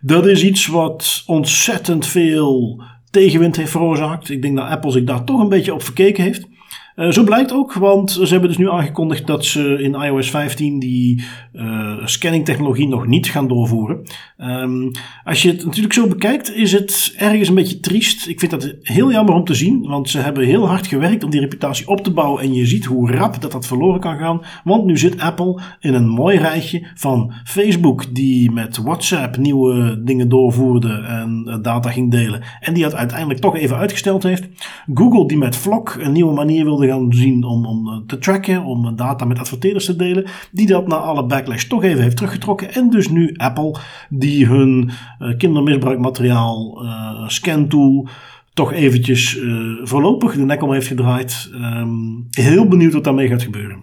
Dat 0.00 0.26
is 0.26 0.44
iets 0.44 0.66
wat 0.66 1.22
ontzettend 1.26 2.06
veel 2.06 2.82
tegenwind 3.10 3.56
heeft 3.56 3.70
veroorzaakt. 3.70 4.30
Ik 4.30 4.42
denk 4.42 4.56
dat 4.56 4.68
Apple 4.68 4.90
zich 4.90 5.04
daar 5.04 5.24
toch 5.24 5.40
een 5.40 5.48
beetje 5.48 5.74
op 5.74 5.82
verkeken 5.82 6.24
heeft. 6.24 6.48
Uh, 6.96 7.10
zo 7.10 7.24
blijkt 7.24 7.52
ook, 7.52 7.72
want 7.72 8.10
ze 8.10 8.26
hebben 8.26 8.48
dus 8.48 8.58
nu 8.58 8.70
aangekondigd 8.70 9.26
dat 9.26 9.44
ze 9.44 9.82
in 9.82 9.94
iOS 9.94 10.30
15 10.30 10.78
die 10.78 11.24
uh, 11.52 12.06
scanning 12.06 12.44
technologie 12.44 12.88
nog 12.88 13.06
niet 13.06 13.26
gaan 13.26 13.48
doorvoeren. 13.48 14.02
Um, 14.38 14.90
als 15.24 15.42
je 15.42 15.48
het 15.48 15.64
natuurlijk 15.64 15.94
zo 15.94 16.06
bekijkt, 16.06 16.54
is 16.54 16.72
het 16.72 17.14
ergens 17.16 17.48
een 17.48 17.54
beetje 17.54 17.80
triest. 17.80 18.28
Ik 18.28 18.38
vind 18.38 18.50
dat 18.50 18.74
heel 18.82 19.12
jammer 19.12 19.34
om 19.34 19.44
te 19.44 19.54
zien, 19.54 19.86
want 19.86 20.10
ze 20.10 20.18
hebben 20.18 20.44
heel 20.44 20.68
hard 20.68 20.86
gewerkt 20.86 21.24
om 21.24 21.30
die 21.30 21.40
reputatie 21.40 21.88
op 21.88 22.04
te 22.04 22.12
bouwen. 22.12 22.42
En 22.42 22.54
je 22.54 22.66
ziet 22.66 22.84
hoe 22.84 23.12
rap 23.12 23.40
dat 23.40 23.52
dat 23.52 23.66
verloren 23.66 24.00
kan 24.00 24.18
gaan. 24.18 24.40
Want 24.64 24.84
nu 24.84 24.98
zit 24.98 25.20
Apple 25.20 25.60
in 25.80 25.94
een 25.94 26.08
mooi 26.08 26.38
rijtje 26.38 26.86
van 26.94 27.32
Facebook, 27.44 28.14
die 28.14 28.50
met 28.50 28.76
WhatsApp 28.76 29.36
nieuwe 29.36 30.02
dingen 30.04 30.28
doorvoerde 30.28 30.92
en 30.92 31.58
data 31.62 31.90
ging 31.90 32.10
delen. 32.10 32.42
En 32.60 32.74
die 32.74 32.84
het 32.84 32.94
uiteindelijk 32.94 33.40
toch 33.40 33.56
even 33.56 33.76
uitgesteld 33.76 34.22
heeft. 34.22 34.48
Google, 34.94 35.26
die 35.26 35.38
met 35.38 35.56
Vlog 35.56 35.98
een 36.00 36.12
nieuwe 36.12 36.34
manier 36.34 36.64
wilde 36.64 36.79
gaan 36.86 37.12
zien 37.12 37.44
om, 37.44 37.66
om 37.66 38.06
te 38.06 38.18
tracken, 38.18 38.64
om 38.64 38.96
data 38.96 39.24
met 39.24 39.38
adverteerders 39.38 39.84
te 39.84 39.96
delen, 39.96 40.26
die 40.52 40.66
dat 40.66 40.86
na 40.86 40.96
alle 40.96 41.26
backlash 41.26 41.64
toch 41.64 41.82
even 41.84 42.02
heeft 42.02 42.16
teruggetrokken. 42.16 42.74
En 42.74 42.90
dus 42.90 43.08
nu 43.08 43.34
Apple, 43.36 43.76
die 44.08 44.46
hun 44.46 44.90
kindermisbruikmateriaal 45.38 46.82
scan 47.26 47.68
tool 47.68 48.08
toch 48.52 48.72
eventjes 48.72 49.38
voorlopig 49.82 50.32
de 50.32 50.44
nek 50.44 50.62
om 50.62 50.72
heeft 50.72 50.86
gedraaid. 50.86 51.50
Ehm, 51.52 51.90
heel 52.30 52.68
benieuwd 52.68 52.92
wat 52.92 53.04
daarmee 53.04 53.28
gaat 53.28 53.42
gebeuren. 53.42 53.82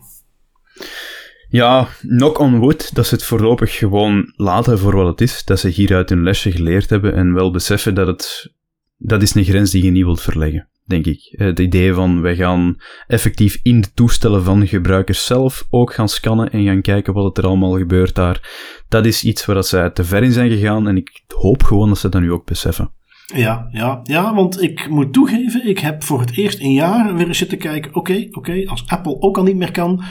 Ja, 1.50 1.88
knock 2.02 2.40
on 2.40 2.60
wood, 2.60 2.96
dat 2.96 3.08
ze 3.08 3.16
het 3.16 3.24
voorlopig 3.24 3.78
gewoon 3.78 4.34
laten 4.36 4.80
voor 4.80 4.96
wat 4.96 5.08
het 5.08 5.22
is. 5.22 5.44
Dat 5.46 5.60
ze 5.60 5.68
hieruit 5.68 6.10
hun 6.10 6.24
lesje 6.24 6.52
geleerd 6.52 6.90
hebben 6.90 7.14
en 7.14 7.34
wel 7.34 7.52
beseffen 7.52 7.96
dat 7.96 8.08
het... 8.08 8.56
Dat 8.98 9.22
is 9.22 9.36
een 9.36 9.44
grens 9.44 9.72
die 9.72 9.84
je 9.84 9.92
niet 9.92 10.04
wilt 10.04 10.22
verleggen, 10.22 10.70
denk 10.88 11.06
ik. 11.06 11.28
Het 11.32 11.60
idee 11.60 11.94
van, 11.94 12.22
wij 12.22 12.36
gaan 12.36 12.78
effectief 13.08 13.60
in 13.64 13.82
de 13.82 13.94
toestellen 13.94 14.44
van 14.44 14.60
de 14.60 14.68
gebruikers 14.68 15.26
zelf 15.26 15.68
ook 15.70 15.94
gaan 15.94 16.10
scannen 16.10 16.52
en 16.52 16.66
gaan 16.66 16.82
kijken 16.82 17.14
wat 17.14 17.38
er 17.38 17.46
allemaal 17.46 17.78
gebeurt 17.78 18.16
daar. 18.16 18.50
Dat 18.90 19.06
is 19.06 19.24
iets 19.24 19.46
waar 19.46 19.56
dat 19.56 19.68
zij 19.68 19.90
te 19.90 20.04
ver 20.04 20.24
in 20.24 20.32
zijn 20.32 20.50
gegaan 20.50 20.88
en 20.88 20.98
ik 20.98 21.24
hoop 21.28 21.64
gewoon 21.64 21.88
dat 21.88 21.98
ze 21.98 22.10
dat 22.10 22.22
nu 22.22 22.32
ook 22.32 22.46
beseffen. 22.46 22.92
Ja, 23.36 23.68
ja, 23.72 24.00
ja, 24.04 24.34
want 24.34 24.62
ik 24.62 24.90
moet 24.90 25.14
toegeven, 25.14 25.68
ik 25.68 25.80
heb 25.80 26.04
voor 26.04 26.20
het 26.20 26.38
eerst 26.38 26.60
in 26.60 26.74
jaar 26.74 27.16
weer 27.16 27.28
eens 27.28 27.38
zitten 27.38 27.58
kijken. 27.58 27.96
Oké, 27.96 28.28
oké, 28.32 28.64
als 28.66 28.84
Apple 28.88 29.22
ook 29.22 29.38
al 29.38 29.44
niet 29.44 29.56
meer 29.56 29.72
kan, 29.72 30.04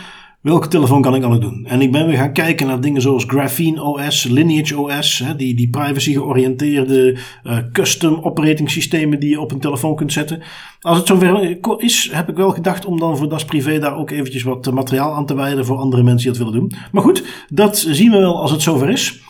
welke 0.46 0.68
telefoon 0.68 1.02
kan 1.02 1.14
ik 1.14 1.20
dan 1.20 1.40
doen? 1.40 1.64
En 1.68 1.80
ik 1.80 1.92
ben 1.92 2.06
weer 2.06 2.16
gaan 2.16 2.32
kijken 2.32 2.66
naar 2.66 2.80
dingen 2.80 3.02
zoals 3.02 3.24
Graphene 3.24 3.82
OS, 3.82 4.24
Lineage 4.24 4.78
OS, 4.78 5.18
hè, 5.18 5.36
die, 5.36 5.54
die 5.54 5.70
privacy 5.70 6.12
georiënteerde 6.12 7.16
uh, 7.44 7.56
custom 7.72 8.18
operating 8.22 8.70
systemen 8.70 9.20
die 9.20 9.30
je 9.30 9.40
op 9.40 9.52
een 9.52 9.60
telefoon 9.60 9.96
kunt 9.96 10.12
zetten. 10.12 10.42
Als 10.80 10.98
het 10.98 11.06
zover 11.06 11.58
is, 11.78 12.10
heb 12.12 12.28
ik 12.28 12.36
wel 12.36 12.50
gedacht 12.50 12.84
om 12.84 12.98
dan 12.98 13.16
voor 13.16 13.28
Das 13.28 13.44
Privé 13.44 13.78
daar 13.78 13.96
ook 13.96 14.10
eventjes 14.10 14.42
wat 14.42 14.72
materiaal 14.72 15.14
aan 15.14 15.26
te 15.26 15.34
wijden 15.34 15.66
voor 15.66 15.76
andere 15.76 16.02
mensen 16.02 16.32
die 16.32 16.38
dat 16.38 16.50
willen 16.50 16.68
doen. 16.68 16.78
Maar 16.92 17.02
goed, 17.02 17.24
dat 17.48 17.76
zien 17.76 18.10
we 18.10 18.18
wel 18.18 18.40
als 18.40 18.50
het 18.50 18.62
zover 18.62 18.88
is. 18.88 19.20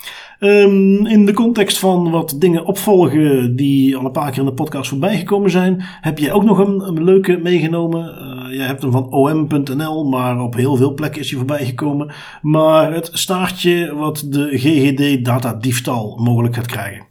Um, 0.40 1.07
in 1.07 1.26
de 1.26 1.33
context 1.33 1.79
van 1.79 2.11
wat 2.11 2.37
dingen 2.38 2.64
opvolgen 2.64 3.57
die 3.57 3.96
al 3.96 4.05
een 4.05 4.11
paar 4.11 4.31
keer 4.31 4.38
in 4.38 4.44
de 4.44 4.52
podcast 4.52 4.88
voorbij 4.88 5.16
gekomen 5.16 5.50
zijn, 5.50 5.76
heb 6.00 6.18
jij 6.18 6.33
ook 6.33 6.44
nog 6.44 6.59
een, 6.59 6.81
een 6.81 7.05
leuke 7.05 7.40
meegenomen. 7.42 8.35
Jij 8.51 8.67
hebt 8.67 8.83
hem 8.83 8.91
van 8.91 9.13
om.nl, 9.13 10.05
maar 10.05 10.41
op 10.41 10.55
heel 10.55 10.77
veel 10.77 10.95
plekken 10.95 11.21
is 11.21 11.29
hij 11.29 11.39
voorbij 11.39 11.65
gekomen. 11.65 12.15
Maar 12.43 12.93
het 12.93 13.11
staartje 13.13 13.95
wat 13.95 14.27
de 14.29 14.49
GGD 14.59 15.25
datadiefstal 15.25 16.17
mogelijk 16.23 16.55
gaat 16.55 16.67
krijgen. 16.67 17.07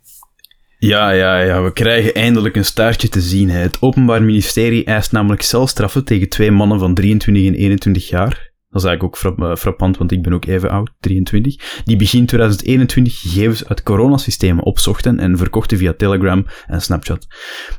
Ja, 0.78 1.10
ja, 1.10 1.40
ja, 1.40 1.64
we 1.64 1.74
krijgen 1.74 2.14
eindelijk 2.14 2.56
een 2.56 2.66
staartje 2.66 3.10
te 3.10 3.22
zien. 3.22 3.50
Het 3.50 3.82
Openbaar 3.82 4.24
Ministerie 4.24 4.84
eist 4.84 5.12
namelijk 5.12 5.42
celstraffen 5.42 6.06
tegen 6.06 6.30
twee 6.30 6.52
mannen 6.52 6.80
van 6.80 6.94
23 6.94 7.48
en 7.48 7.54
21 7.54 8.10
jaar. 8.10 8.54
Dat 8.70 8.84
is 8.84 8.90
eigenlijk 8.90 9.04
ook 9.04 9.40
eh, 9.40 9.56
frappant, 9.56 9.98
want 9.98 10.12
ik 10.12 10.22
ben 10.24 10.34
ook 10.34 10.46
even 10.46 10.70
oud, 10.70 10.92
23. 11.00 11.84
Die 11.86 11.98
begin 11.98 12.26
2021 12.26 13.20
gegevens 13.20 13.68
uit 13.68 13.84
coronasystemen 13.84 14.64
opzochten 14.64 15.20
en 15.20 15.38
verkochten 15.38 15.78
via 15.78 15.94
Telegram 15.94 16.46
en 16.66 16.82
Snapchat. 16.82 17.28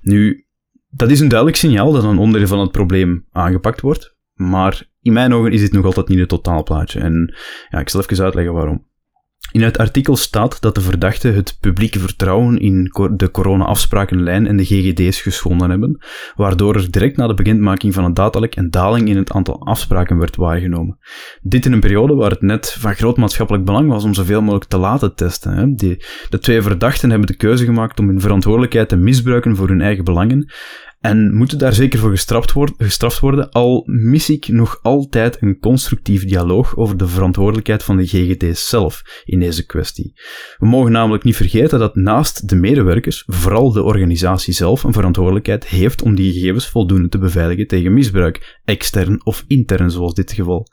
Nu, 0.03 0.46
dat 0.97 1.11
is 1.11 1.21
een 1.21 1.29
duidelijk 1.29 1.59
signaal 1.59 1.93
dat 1.93 2.05
een 2.05 2.19
onderdeel 2.19 2.49
van 2.49 2.61
het 2.61 2.71
probleem 2.71 3.27
aangepakt 3.33 3.81
wordt. 3.81 4.17
Maar 4.35 4.91
in 5.01 5.13
mijn 5.13 5.33
ogen 5.33 5.53
is 5.53 5.61
dit 5.61 5.73
nog 5.73 5.85
altijd 5.85 6.09
niet 6.09 6.19
het 6.19 6.29
totaalplaatje. 6.29 7.01
En 7.01 7.35
ja, 7.69 7.79
ik 7.79 7.89
zal 7.89 8.01
even 8.01 8.25
uitleggen 8.25 8.55
waarom. 8.55 8.87
In 9.53 9.63
het 9.63 9.79
artikel 9.79 10.17
staat 10.17 10.61
dat 10.61 10.75
de 10.75 10.81
verdachten 10.81 11.35
het 11.35 11.57
publieke 11.61 11.99
vertrouwen 11.99 12.59
in 12.59 12.93
de 13.17 13.31
corona-afsprakenlijn 13.31 14.47
en 14.47 14.57
de 14.57 14.65
GGD's 14.65 15.21
geschonden 15.21 15.71
hebben, 15.71 16.05
waardoor 16.35 16.75
er 16.75 16.91
direct 16.91 17.17
na 17.17 17.27
de 17.27 17.35
bekendmaking 17.35 17.95
van 17.95 18.05
het 18.05 18.15
datalek 18.15 18.57
een 18.57 18.71
daling 18.71 19.09
in 19.09 19.17
het 19.17 19.33
aantal 19.33 19.67
afspraken 19.67 20.19
werd 20.19 20.37
waargenomen. 20.37 20.99
Dit 21.43 21.67
in 21.67 21.73
een 21.73 21.81
periode 21.81 22.15
waar 22.15 22.31
het 22.31 22.43
net 22.43 22.73
van 22.79 22.95
groot 22.95 23.17
maatschappelijk 23.17 23.65
belang 23.65 23.89
was 23.89 24.05
om 24.05 24.15
zoveel 24.15 24.43
mogelijk 24.43 24.71
te 24.71 24.79
laten 24.79 25.15
testen. 25.15 25.77
de 25.77 26.39
twee 26.41 26.63
verdachten 26.63 27.11
hebben 27.11 27.27
de 27.27 27.37
keuze 27.37 27.65
gemaakt 27.65 28.01
om 28.01 28.09
hun 28.09 28.21
verantwoordelijkheid 28.21 28.89
te 28.89 28.97
misbruiken 28.97 29.57
voor 29.57 29.69
hun 29.69 29.81
eigen 29.81 30.05
belangen 30.05 30.47
en 31.07 31.35
moeten 31.35 31.59
daar 31.59 31.75
zeker 31.75 31.99
voor 31.99 32.11
gestraft, 32.11 32.53
worden, 32.53 32.75
gestraft 32.79 33.19
worden, 33.19 33.51
al 33.51 33.83
mis 33.87 34.31
ik 34.31 34.49
nog 34.49 34.79
altijd 34.83 35.37
een 35.41 35.59
constructief 35.59 36.25
dialoog 36.25 36.77
over 36.77 36.97
de 36.97 37.09
verantwoordelijkheid 37.09 37.83
van 37.83 37.97
de 37.97 38.07
GGD 38.07 38.59
zelf 38.59 39.23
in 39.25 39.41
deze 39.41 39.67
kwestie. 39.67 40.13
We 40.59 40.67
mogen 40.67 40.93
namelijk 40.93 41.25
niet 41.25 41.37
vergeten 41.37 41.79
dat 41.79 41.95
naast 41.95 42.49
de 42.49 42.57
medewerkers, 42.57 43.25
vooral 43.27 43.73
de 43.73 43.83
organisatie 43.83 44.55
zelf 44.55 44.83
een 44.83 44.93
verantwoordelijkheid 44.93 45.67
heeft 45.67 46.03
om 46.03 46.15
die 46.15 46.33
gegevens 46.33 46.69
voldoende 46.69 47.09
te 47.09 47.19
beveiligen 47.19 47.67
tegen 47.67 47.93
misbruik, 47.93 48.61
extern 48.65 49.25
of 49.25 49.45
intern 49.47 49.91
zoals 49.91 50.15
dit 50.15 50.33
geval. 50.33 50.67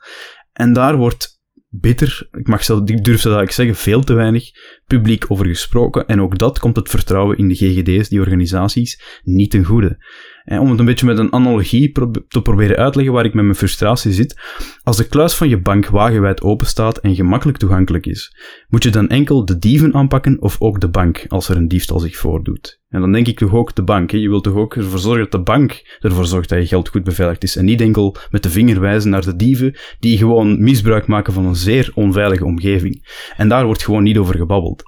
En 0.52 0.72
daar 0.72 0.96
wordt 0.96 1.33
bitter, 1.80 2.28
ik, 2.32 2.48
mag 2.48 2.64
zelf, 2.64 2.88
ik 2.88 3.04
durf 3.04 3.22
dat 3.22 3.42
ik 3.42 3.50
zeggen, 3.50 3.74
veel 3.74 4.02
te 4.02 4.14
weinig 4.14 4.50
publiek 4.86 5.24
over 5.28 5.46
gesproken. 5.46 6.06
En 6.06 6.20
ook 6.20 6.38
dat 6.38 6.58
komt 6.58 6.76
het 6.76 6.88
vertrouwen 6.88 7.38
in 7.38 7.48
de 7.48 7.54
GGD's, 7.54 8.08
die 8.08 8.20
organisaties, 8.20 9.20
niet 9.22 9.50
ten 9.50 9.64
goede. 9.64 9.98
En 10.44 10.58
om 10.58 10.70
het 10.70 10.78
een 10.78 10.84
beetje 10.84 11.06
met 11.06 11.18
een 11.18 11.32
analogie 11.32 11.92
te 12.28 12.42
proberen 12.42 12.76
uitleggen 12.76 13.14
waar 13.14 13.24
ik 13.24 13.34
met 13.34 13.44
mijn 13.44 13.56
frustratie 13.56 14.12
zit. 14.12 14.40
Als 14.82 14.96
de 14.96 15.08
kluis 15.08 15.34
van 15.34 15.48
je 15.48 15.60
bank 15.60 15.86
wagenwijd 15.86 16.42
open 16.42 16.66
staat 16.66 16.98
en 16.98 17.14
gemakkelijk 17.14 17.58
toegankelijk 17.58 18.06
is, 18.06 18.36
moet 18.68 18.82
je 18.82 18.90
dan 18.90 19.08
enkel 19.08 19.44
de 19.44 19.58
dieven 19.58 19.94
aanpakken 19.94 20.42
of 20.42 20.60
ook 20.60 20.80
de 20.80 20.88
bank 20.88 21.24
als 21.28 21.48
er 21.48 21.56
een 21.56 21.68
diefstal 21.68 21.98
zich 21.98 22.16
voordoet. 22.16 22.82
En 22.88 23.00
dan 23.00 23.12
denk 23.12 23.26
ik 23.26 23.38
toch 23.38 23.54
ook 23.54 23.74
de 23.74 23.82
bank. 23.82 24.10
Hè. 24.10 24.18
Je 24.18 24.28
wilt 24.28 24.44
toch 24.44 24.54
ook 24.54 24.76
ervoor 24.76 24.98
zorgen 24.98 25.22
dat 25.22 25.32
de 25.32 25.42
bank 25.52 25.98
ervoor 26.00 26.26
zorgt 26.26 26.48
dat 26.48 26.58
je 26.58 26.66
geld 26.66 26.88
goed 26.88 27.04
beveiligd 27.04 27.42
is. 27.42 27.56
En 27.56 27.64
niet 27.64 27.80
enkel 27.80 28.16
met 28.30 28.42
de 28.42 28.50
vinger 28.50 28.80
wijzen 28.80 29.10
naar 29.10 29.24
de 29.24 29.36
dieven 29.36 29.76
die 29.98 30.18
gewoon 30.18 30.62
misbruik 30.62 31.06
maken 31.06 31.32
van 31.32 31.44
een 31.44 31.56
zeer 31.56 31.90
onveilige 31.94 32.44
omgeving. 32.44 33.06
En 33.36 33.48
daar 33.48 33.64
wordt 33.64 33.84
gewoon 33.84 34.02
niet 34.02 34.18
over 34.18 34.36
gebabbeld. 34.36 34.82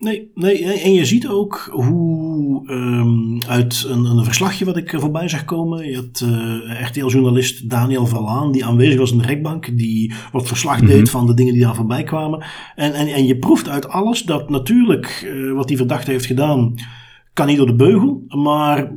Nee, 0.00 0.30
nee, 0.34 0.64
en 0.64 0.92
je 0.92 1.04
ziet 1.04 1.28
ook 1.28 1.68
hoe 1.72 2.70
um, 2.70 3.42
uit 3.42 3.86
een, 3.88 4.04
een, 4.04 4.24
verslagje 4.24 4.64
wat 4.64 4.76
ik 4.76 4.94
voorbij 4.96 5.28
zag 5.28 5.44
komen. 5.44 5.88
Je 5.90 5.96
had 5.96 6.20
uh, 6.24 6.82
RTL-journalist 6.82 7.70
Daniel 7.70 8.06
Verlaan, 8.06 8.52
die 8.52 8.64
aanwezig 8.64 8.98
was 8.98 9.12
in 9.12 9.18
de 9.18 9.26
rekbank, 9.26 9.78
die 9.78 10.12
wat 10.32 10.46
verslag 10.46 10.80
deed 10.80 11.02
mhm. 11.02 11.10
van 11.10 11.26
de 11.26 11.34
dingen 11.34 11.52
die 11.52 11.62
daar 11.62 11.74
voorbij 11.74 12.02
kwamen. 12.02 12.44
En, 12.74 12.92
en, 12.92 13.06
en 13.06 13.26
je 13.26 13.38
proeft 13.38 13.68
uit 13.68 13.88
alles 13.88 14.22
dat 14.22 14.50
natuurlijk 14.50 15.22
uh, 15.26 15.52
wat 15.52 15.68
die 15.68 15.76
verdachte 15.76 16.10
heeft 16.10 16.26
gedaan, 16.26 16.74
kan 17.32 17.46
niet 17.46 17.56
door 17.56 17.66
de 17.66 17.74
beugel. 17.74 18.24
Maar 18.28 18.92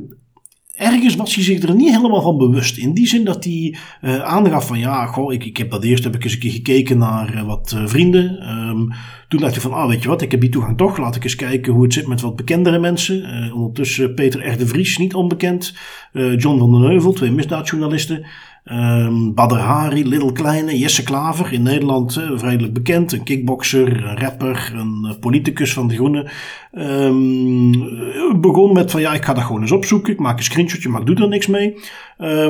ergens 0.74 1.16
was 1.16 1.34
hij 1.34 1.44
zich 1.44 1.62
er 1.62 1.74
niet 1.74 1.94
helemaal 1.94 2.22
van 2.22 2.38
bewust. 2.38 2.78
In 2.78 2.94
die 2.94 3.06
zin 3.06 3.24
dat 3.24 3.44
hij 3.44 3.76
uh, 4.02 4.20
aangaf 4.20 4.66
van 4.66 4.78
ja, 4.78 5.06
goh, 5.06 5.32
ik, 5.32 5.44
ik 5.44 5.56
heb 5.56 5.70
dat 5.70 5.84
eerst 5.84 6.04
heb 6.04 6.14
ik 6.14 6.24
eens 6.24 6.32
een 6.32 6.38
keer 6.38 6.50
gekeken 6.50 6.98
naar 6.98 7.34
uh, 7.34 7.42
wat 7.42 7.72
uh, 7.76 7.86
vrienden. 7.86 8.48
Um, 8.58 8.92
toen 9.28 9.40
dacht 9.40 9.56
ik 9.56 9.62
van, 9.62 9.72
ah 9.72 9.88
weet 9.88 10.02
je 10.02 10.08
wat, 10.08 10.22
ik 10.22 10.30
heb 10.30 10.40
die 10.40 10.50
toegang 10.50 10.76
toch. 10.76 10.98
Laat 10.98 11.16
ik 11.16 11.24
eens 11.24 11.36
kijken 11.36 11.72
hoe 11.72 11.82
het 11.82 11.92
zit 11.92 12.06
met 12.06 12.20
wat 12.20 12.36
bekendere 12.36 12.78
mensen. 12.78 13.52
ondertussen 13.52 14.14
Peter 14.14 14.48
R. 14.48 14.66
Vries, 14.66 14.98
niet 14.98 15.14
onbekend. 15.14 15.74
John 16.12 16.58
van 16.58 16.72
den 16.72 16.90
Heuvel, 16.90 17.12
twee 17.12 17.30
misdaadjournalisten. 17.30 18.24
Um, 18.72 19.34
Badr 19.34 19.54
Hari, 19.54 20.08
Little 20.08 20.32
Kleine, 20.32 20.78
Jesse 20.78 21.02
Klaver, 21.02 21.52
in 21.52 21.62
Nederland 21.62 22.16
uh, 22.42 22.72
bekend. 22.72 23.12
Een 23.12 23.22
kickboxer, 23.22 24.04
een 24.04 24.18
rapper, 24.18 24.72
een 24.74 25.04
uh, 25.04 25.18
politicus 25.20 25.72
van 25.72 25.88
de 25.88 25.94
Groenen. 25.94 26.30
Um, 26.72 28.40
begon 28.40 28.72
met 28.72 28.90
van 28.90 29.00
ja, 29.00 29.14
ik 29.14 29.24
ga 29.24 29.34
dat 29.34 29.44
gewoon 29.44 29.60
eens 29.60 29.72
opzoeken. 29.72 30.12
Ik 30.12 30.18
maak 30.18 30.38
een 30.38 30.44
screenshotje, 30.44 30.88
maar 30.88 31.00
ik 31.00 31.06
doe 31.06 31.16
er 31.16 31.28
niks 31.28 31.46
mee. 31.46 31.74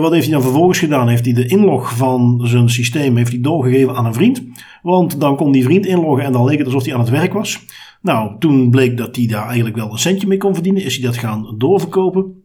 Wat 0.00 0.12
heeft 0.12 0.24
hij 0.24 0.32
dan 0.32 0.42
vervolgens 0.42 0.78
gedaan? 0.78 1.08
Heeft 1.08 1.24
hij 1.24 1.34
de 1.34 1.46
inlog 1.46 1.96
van 1.96 2.40
zijn 2.44 2.68
systeem 2.68 3.16
heeft 3.16 3.32
hij 3.32 3.40
doorgegeven 3.40 3.96
aan 3.96 4.06
een 4.06 4.14
vriend. 4.14 4.42
Want 4.82 5.20
dan 5.20 5.36
kon 5.36 5.52
die 5.52 5.64
vriend 5.64 5.86
inloggen 5.86 6.24
en 6.24 6.32
dan 6.32 6.44
leek 6.44 6.58
het 6.58 6.66
alsof 6.66 6.84
hij 6.84 6.94
aan 6.94 7.00
het 7.00 7.08
werk 7.08 7.32
was. 7.32 7.64
Nou, 8.00 8.38
toen 8.38 8.70
bleek 8.70 8.96
dat 8.96 9.16
hij 9.16 9.26
daar 9.26 9.46
eigenlijk 9.46 9.76
wel 9.76 9.92
een 9.92 9.98
centje 9.98 10.26
mee 10.26 10.38
kon 10.38 10.54
verdienen. 10.54 10.82
Is 10.82 10.96
hij 10.96 11.04
dat 11.04 11.16
gaan 11.16 11.54
doorverkopen. 11.58 12.42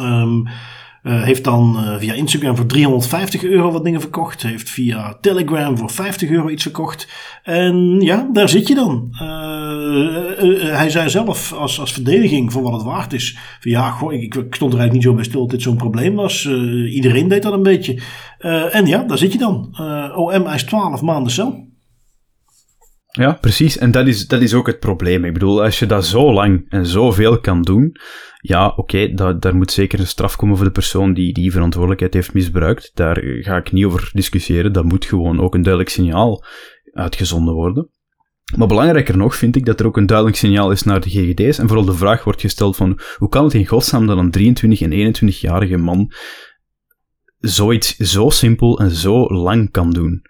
Um, 0.00 0.46
uh, 1.06 1.22
heeft 1.22 1.44
dan 1.44 1.76
uh, 1.78 1.96
via 1.98 2.12
Instagram 2.12 2.56
voor 2.56 2.66
350 2.66 3.44
euro 3.44 3.70
wat 3.70 3.84
dingen 3.84 4.00
verkocht. 4.00 4.42
Heeft 4.42 4.70
via 4.70 5.16
Telegram 5.20 5.78
voor 5.78 5.90
50 5.90 6.30
euro 6.30 6.48
iets 6.48 6.62
verkocht. 6.62 7.08
En 7.42 8.00
ja, 8.00 8.28
daar 8.32 8.48
zit 8.48 8.68
je 8.68 8.74
dan. 8.74 9.08
Uh, 9.12 9.18
hij 10.76 10.90
zei 10.90 11.10
zelf 11.10 11.52
als, 11.52 11.80
als 11.80 11.92
verdediging 11.92 12.52
voor 12.52 12.62
wat 12.62 12.72
het 12.72 12.82
waard 12.82 13.12
is. 13.12 13.38
Van 13.60 13.70
ja, 13.70 13.90
goh, 13.90 14.12
ik, 14.12 14.34
ik 14.34 14.54
stond 14.54 14.72
er 14.72 14.78
eigenlijk 14.78 14.92
niet 14.92 15.02
zo 15.02 15.14
bij 15.14 15.24
stil 15.24 15.40
dat 15.40 15.50
dit 15.50 15.62
zo'n 15.62 15.76
probleem 15.76 16.14
was. 16.14 16.46
iedereen 16.86 17.28
deed 17.28 17.42
dat 17.42 17.52
een 17.52 17.62
beetje. 17.62 18.00
en 18.70 18.86
ja, 18.86 19.02
daar 19.02 19.18
zit 19.18 19.32
je 19.32 19.38
dan. 19.38 19.76
OM 20.14 20.46
eist 20.46 20.66
12 20.66 21.02
maanden 21.02 21.32
cel. 21.32 21.66
Ja, 23.16 23.32
precies. 23.32 23.78
En 23.78 23.90
dat 23.90 24.06
is, 24.06 24.26
dat 24.26 24.40
is 24.40 24.54
ook 24.54 24.66
het 24.66 24.78
probleem. 24.78 25.24
Ik 25.24 25.32
bedoel, 25.32 25.62
als 25.62 25.78
je 25.78 25.86
dat 25.86 26.06
zo 26.06 26.32
lang 26.32 26.66
en 26.68 26.86
zoveel 26.86 27.40
kan 27.40 27.62
doen, 27.62 27.96
ja, 28.40 28.66
oké, 28.68 28.80
okay, 28.80 29.38
daar 29.38 29.56
moet 29.56 29.72
zeker 29.72 30.00
een 30.00 30.06
straf 30.06 30.36
komen 30.36 30.56
voor 30.56 30.66
de 30.66 30.72
persoon 30.72 31.14
die 31.14 31.32
die 31.32 31.52
verantwoordelijkheid 31.52 32.14
heeft 32.14 32.34
misbruikt. 32.34 32.90
Daar 32.94 33.22
ga 33.22 33.56
ik 33.56 33.72
niet 33.72 33.84
over 33.84 34.10
discussiëren. 34.12 34.72
Dat 34.72 34.84
moet 34.84 35.04
gewoon 35.04 35.40
ook 35.40 35.54
een 35.54 35.62
duidelijk 35.62 35.92
signaal 35.92 36.44
uitgezonden 36.92 37.54
worden. 37.54 37.90
Maar 38.56 38.68
belangrijker 38.68 39.16
nog 39.16 39.36
vind 39.36 39.56
ik 39.56 39.66
dat 39.66 39.80
er 39.80 39.86
ook 39.86 39.96
een 39.96 40.06
duidelijk 40.06 40.36
signaal 40.36 40.70
is 40.70 40.82
naar 40.82 41.00
de 41.00 41.10
GGD's 41.10 41.58
en 41.58 41.66
vooral 41.66 41.84
de 41.84 41.94
vraag 41.94 42.24
wordt 42.24 42.40
gesteld 42.40 42.76
van 42.76 43.00
hoe 43.16 43.28
kan 43.28 43.44
het 43.44 43.54
in 43.54 43.66
godsnaam 43.66 44.06
dat 44.06 44.18
een 44.18 44.30
23 44.30 44.80
en 44.80 45.14
21-jarige 45.14 45.76
man 45.76 46.12
zoiets 47.38 47.96
zo 47.96 48.30
simpel 48.30 48.78
en 48.78 48.90
zo 48.90 49.26
lang 49.26 49.70
kan 49.70 49.90
doen. 49.90 50.22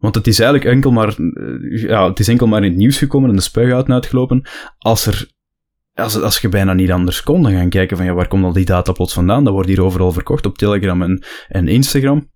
Want 0.00 0.14
het 0.14 0.26
is 0.26 0.38
eigenlijk 0.38 0.70
enkel 0.70 0.90
maar, 0.90 1.08
eh, 1.08 1.82
ja, 1.82 2.08
het 2.08 2.18
is 2.18 2.28
enkel 2.28 2.46
maar 2.46 2.62
in 2.64 2.70
het 2.70 2.78
nieuws 2.78 2.98
gekomen 2.98 3.30
en 3.30 3.36
de 3.36 3.42
spuigaten 3.42 3.94
uitgelopen 3.94 4.42
als 4.78 5.06
er 5.06 5.28
als, 5.94 6.20
als 6.20 6.38
je 6.38 6.48
bijna 6.48 6.72
niet 6.72 6.90
anders 6.90 7.22
kon, 7.22 7.42
dan 7.42 7.52
gaan 7.52 7.68
kijken 7.68 7.96
van 7.96 8.06
ja, 8.06 8.12
waar 8.12 8.28
komt 8.28 8.44
al 8.44 8.52
die 8.52 8.64
data 8.64 8.92
plots 8.92 9.12
vandaan? 9.12 9.44
Dat 9.44 9.52
wordt 9.52 9.68
hier 9.68 9.82
overal 9.82 10.12
verkocht 10.12 10.46
op 10.46 10.58
Telegram 10.58 11.02
en, 11.02 11.24
en 11.48 11.68
Instagram. 11.68 12.30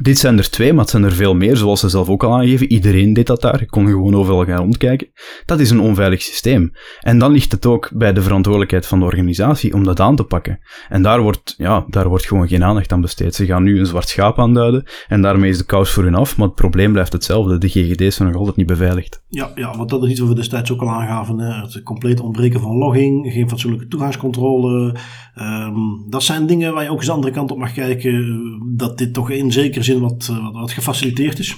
Dit 0.00 0.18
zijn 0.18 0.38
er 0.38 0.50
twee, 0.50 0.72
maar 0.72 0.80
het 0.80 0.90
zijn 0.90 1.04
er 1.04 1.12
veel 1.12 1.34
meer, 1.34 1.56
zoals 1.56 1.80
ze 1.80 1.88
zelf 1.88 2.08
ook 2.08 2.24
al 2.24 2.32
aangeven. 2.32 2.72
Iedereen 2.72 3.12
deed 3.12 3.26
dat 3.26 3.40
daar. 3.40 3.60
Je 3.60 3.66
kon 3.66 3.86
gewoon 3.86 4.14
overal 4.14 4.44
gaan 4.44 4.58
rondkijken. 4.58 5.10
Dat 5.46 5.60
is 5.60 5.70
een 5.70 5.80
onveilig 5.80 6.22
systeem. 6.22 6.72
En 7.00 7.18
dan 7.18 7.32
ligt 7.32 7.52
het 7.52 7.66
ook 7.66 7.90
bij 7.94 8.12
de 8.12 8.22
verantwoordelijkheid 8.22 8.86
van 8.86 8.98
de 8.98 9.04
organisatie 9.04 9.74
om 9.74 9.84
dat 9.84 10.00
aan 10.00 10.16
te 10.16 10.24
pakken. 10.24 10.58
En 10.88 11.02
daar 11.02 11.20
wordt, 11.20 11.54
ja, 11.56 11.84
daar 11.88 12.08
wordt 12.08 12.26
gewoon 12.26 12.48
geen 12.48 12.64
aandacht 12.64 12.92
aan 12.92 13.00
besteed. 13.00 13.34
Ze 13.34 13.46
gaan 13.46 13.62
nu 13.62 13.78
een 13.78 13.86
zwart 13.86 14.08
schaap 14.08 14.38
aanduiden 14.38 14.84
en 15.08 15.22
daarmee 15.22 15.50
is 15.50 15.58
de 15.58 15.64
kous 15.64 15.90
voor 15.90 16.04
hun 16.04 16.14
af, 16.14 16.36
maar 16.36 16.46
het 16.46 16.56
probleem 16.56 16.92
blijft 16.92 17.12
hetzelfde. 17.12 17.58
De 17.58 17.68
GGD's 17.68 18.16
zijn 18.16 18.28
nog 18.28 18.38
altijd 18.38 18.56
niet 18.56 18.66
beveiligd. 18.66 19.22
Ja, 19.28 19.50
ja 19.54 19.76
want 19.76 19.90
dat 19.90 20.04
is 20.04 20.10
iets 20.10 20.20
wat 20.20 20.28
we 20.28 20.34
destijds 20.34 20.72
ook 20.72 20.80
al 20.80 20.90
aangaven. 20.90 21.38
Het 21.38 21.82
compleet 21.82 22.20
ontbreken 22.20 22.60
van 22.60 22.76
logging, 22.76 23.32
geen 23.32 23.48
fatsoenlijke 23.48 23.88
toegangscontrole. 23.88 24.96
Um, 25.34 26.06
dat 26.08 26.22
zijn 26.22 26.46
dingen 26.46 26.74
waar 26.74 26.82
je 26.82 26.90
ook 26.90 26.96
eens 26.96 27.06
de 27.06 27.12
andere 27.12 27.32
kant 27.32 27.50
op 27.50 27.58
mag 27.58 27.72
kijken. 27.72 28.40
Dat 28.76 28.98
dit 28.98 29.14
toch 29.14 29.30
in 29.30 29.52
zin 29.82 30.00
wat, 30.00 30.28
eh, 30.30 30.42
wat, 30.42 30.52
wat 30.52 30.72
gefaciliteerd 30.72 31.38
is. 31.38 31.56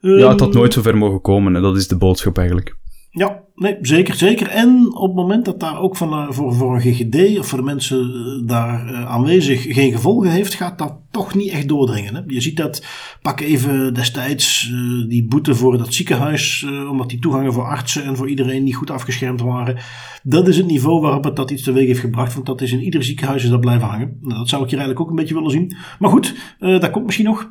ja, 0.00 0.28
het 0.28 0.40
had 0.40 0.48
ehm, 0.48 0.58
nooit 0.58 0.72
zo 0.72 0.82
ver 0.82 0.96
mogen 0.96 1.20
komen 1.20 1.56
en 1.56 1.62
dat 1.62 1.76
is 1.76 1.88
de 1.88 1.96
boodschap 1.96 2.38
eigenlijk. 2.38 2.76
Ja, 3.18 3.42
nee, 3.54 3.76
zeker, 3.80 4.14
zeker. 4.14 4.48
En 4.48 4.94
op 4.94 5.06
het 5.06 5.14
moment 5.14 5.44
dat 5.44 5.60
daar 5.60 5.80
ook 5.80 5.96
van, 5.96 6.12
uh, 6.12 6.30
voor, 6.30 6.54
voor 6.54 6.74
een 6.74 6.80
GGD 6.80 7.38
of 7.38 7.46
voor 7.46 7.58
de 7.58 7.64
mensen 7.64 8.10
uh, 8.10 8.48
daar 8.48 8.90
uh, 8.90 9.10
aanwezig 9.10 9.74
geen 9.74 9.92
gevolgen 9.92 10.30
heeft, 10.30 10.54
gaat 10.54 10.78
dat 10.78 10.96
toch 11.10 11.34
niet 11.34 11.50
echt 11.50 11.68
doordringen. 11.68 12.14
Hè? 12.14 12.20
Je 12.26 12.40
ziet 12.40 12.56
dat, 12.56 12.84
pak 13.22 13.40
even 13.40 13.94
destijds 13.94 14.72
die 15.08 15.26
boete 15.26 15.54
voor 15.54 15.78
dat 15.78 15.94
ziekenhuis, 15.94 16.66
omdat 16.90 17.08
die 17.10 17.18
toegangen 17.18 17.52
voor 17.52 17.64
artsen 17.64 18.04
en 18.04 18.16
voor 18.16 18.28
iedereen 18.28 18.64
niet 18.64 18.76
goed 18.76 18.90
afgeschermd 18.90 19.40
waren. 19.40 19.76
Dat 20.22 20.48
is 20.48 20.56
het 20.56 20.66
niveau 20.66 21.00
waarop 21.00 21.24
het 21.24 21.36
dat 21.36 21.50
iets 21.50 21.62
teweeg 21.62 21.86
heeft 21.86 22.00
gebracht, 22.00 22.34
want 22.34 22.46
dat 22.46 22.60
is 22.60 22.72
in 22.72 22.82
ieder 22.82 23.04
ziekenhuis 23.04 23.44
is 23.44 23.50
dat 23.50 23.60
blijven 23.60 23.88
hangen. 23.88 24.18
Nou, 24.20 24.38
dat 24.38 24.48
zou 24.48 24.62
ik 24.62 24.70
hier 24.70 24.78
eigenlijk 24.78 25.00
ook 25.00 25.10
een 25.10 25.20
beetje 25.20 25.34
willen 25.34 25.50
zien. 25.50 25.76
Maar 25.98 26.10
goed, 26.10 26.34
dat 26.58 26.90
komt 26.90 27.04
misschien 27.04 27.26
nog. 27.26 27.50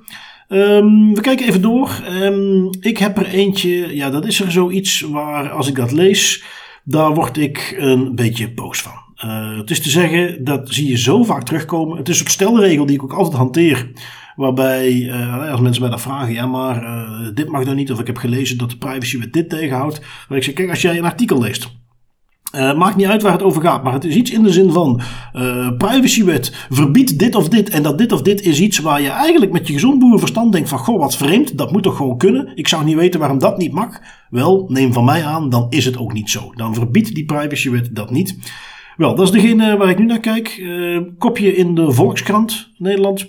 Um, 0.49 1.13
we 1.13 1.21
kijken 1.21 1.47
even 1.47 1.61
door. 1.61 2.03
Um, 2.09 2.69
ik 2.79 2.97
heb 2.97 3.17
er 3.17 3.27
eentje, 3.27 3.95
ja, 3.95 4.09
dat 4.09 4.25
is 4.25 4.39
er 4.39 4.51
zoiets 4.51 5.01
waar 5.01 5.49
als 5.49 5.67
ik 5.67 5.75
dat 5.75 5.91
lees, 5.91 6.43
daar 6.83 7.13
word 7.13 7.37
ik 7.37 7.75
een 7.77 8.15
beetje 8.15 8.53
boos 8.53 8.81
van. 8.81 9.05
Uh, 9.25 9.57
het 9.57 9.69
is 9.69 9.81
te 9.81 9.89
zeggen, 9.89 10.43
dat 10.43 10.69
zie 10.69 10.89
je 10.89 10.97
zo 10.97 11.23
vaak 11.23 11.43
terugkomen. 11.43 11.97
Het 11.97 12.09
is 12.09 12.19
een 12.19 12.27
stelregel 12.27 12.85
die 12.85 12.95
ik 12.95 13.03
ook 13.03 13.13
altijd 13.13 13.37
hanteer. 13.37 13.91
Waarbij, 14.35 14.93
uh, 14.93 15.51
als 15.51 15.59
mensen 15.59 15.81
mij 15.81 15.91
dat 15.91 16.01
vragen, 16.01 16.33
ja, 16.33 16.45
maar 16.45 16.83
uh, 16.83 17.29
dit 17.33 17.49
mag 17.49 17.65
dan 17.65 17.75
niet, 17.75 17.91
of 17.91 17.99
ik 17.99 18.07
heb 18.07 18.17
gelezen 18.17 18.57
dat 18.57 18.69
de 18.69 18.77
privacywet 18.77 19.33
dit 19.33 19.49
tegenhoudt. 19.49 20.01
Waar 20.27 20.37
ik 20.37 20.43
zeg, 20.43 20.53
kijk, 20.53 20.69
als 20.69 20.81
jij 20.81 20.97
een 20.97 21.03
artikel 21.03 21.41
leest 21.41 21.76
uh, 22.55 22.77
maakt 22.77 22.95
niet 22.95 23.07
uit 23.07 23.21
waar 23.21 23.31
het 23.31 23.43
over 23.43 23.61
gaat, 23.61 23.83
maar 23.83 23.93
het 23.93 24.03
is 24.03 24.15
iets 24.15 24.31
in 24.31 24.43
de 24.43 24.51
zin 24.51 24.71
van 24.71 25.01
uh, 25.33 25.69
privacywet 25.77 26.67
verbiedt 26.69 27.19
dit 27.19 27.35
of 27.35 27.49
dit 27.49 27.69
en 27.69 27.83
dat 27.83 27.97
dit 27.97 28.11
of 28.11 28.21
dit 28.21 28.41
is 28.41 28.59
iets 28.59 28.79
waar 28.79 29.01
je 29.01 29.09
eigenlijk 29.09 29.51
met 29.51 29.67
je 29.67 29.73
gezond 29.73 29.99
boerenverstand 29.99 30.51
denkt 30.51 30.69
van 30.69 30.79
goh 30.79 30.99
wat 30.99 31.17
vreemd, 31.17 31.57
dat 31.57 31.71
moet 31.71 31.83
toch 31.83 31.97
gewoon 31.97 32.17
kunnen. 32.17 32.51
Ik 32.55 32.67
zou 32.67 32.83
niet 32.83 32.95
weten 32.95 33.19
waarom 33.19 33.39
dat 33.39 33.57
niet 33.57 33.71
mag. 33.71 33.99
Wel, 34.29 34.65
neem 34.67 34.93
van 34.93 35.05
mij 35.05 35.25
aan, 35.25 35.49
dan 35.49 35.67
is 35.69 35.85
het 35.85 35.97
ook 35.97 36.13
niet 36.13 36.29
zo. 36.29 36.51
Dan 36.55 36.73
verbiedt 36.73 37.15
die 37.15 37.25
privacywet 37.25 37.95
dat 37.95 38.11
niet. 38.11 38.37
Wel, 38.97 39.15
dat 39.15 39.25
is 39.25 39.41
degene 39.41 39.77
waar 39.77 39.89
ik 39.89 39.99
nu 39.99 40.05
naar 40.05 40.19
kijk. 40.19 40.57
Uh, 40.57 41.01
kopje 41.17 41.55
in 41.55 41.75
de 41.75 41.91
Volkskrant 41.91 42.71
Nederland. 42.77 43.27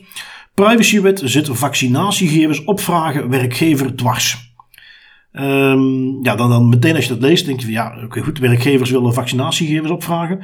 Privacywet 0.54 1.20
zit 1.24 1.48
vaccinatiegegevens 1.52 2.64
opvragen 2.64 3.28
werkgever 3.28 3.96
dwars. 3.96 4.47
Um, 5.40 6.18
ja, 6.24 6.36
dan, 6.36 6.50
dan 6.50 6.68
meteen 6.68 6.94
als 6.94 7.04
je 7.04 7.12
dat 7.12 7.22
leest, 7.22 7.46
denk 7.46 7.58
je 7.58 7.64
van 7.64 7.74
ja, 7.74 8.02
oké 8.04 8.20
goed, 8.20 8.38
werkgevers 8.38 8.90
willen 8.90 9.14
vaccinatiegegevens 9.14 9.90
opvragen. 9.90 10.40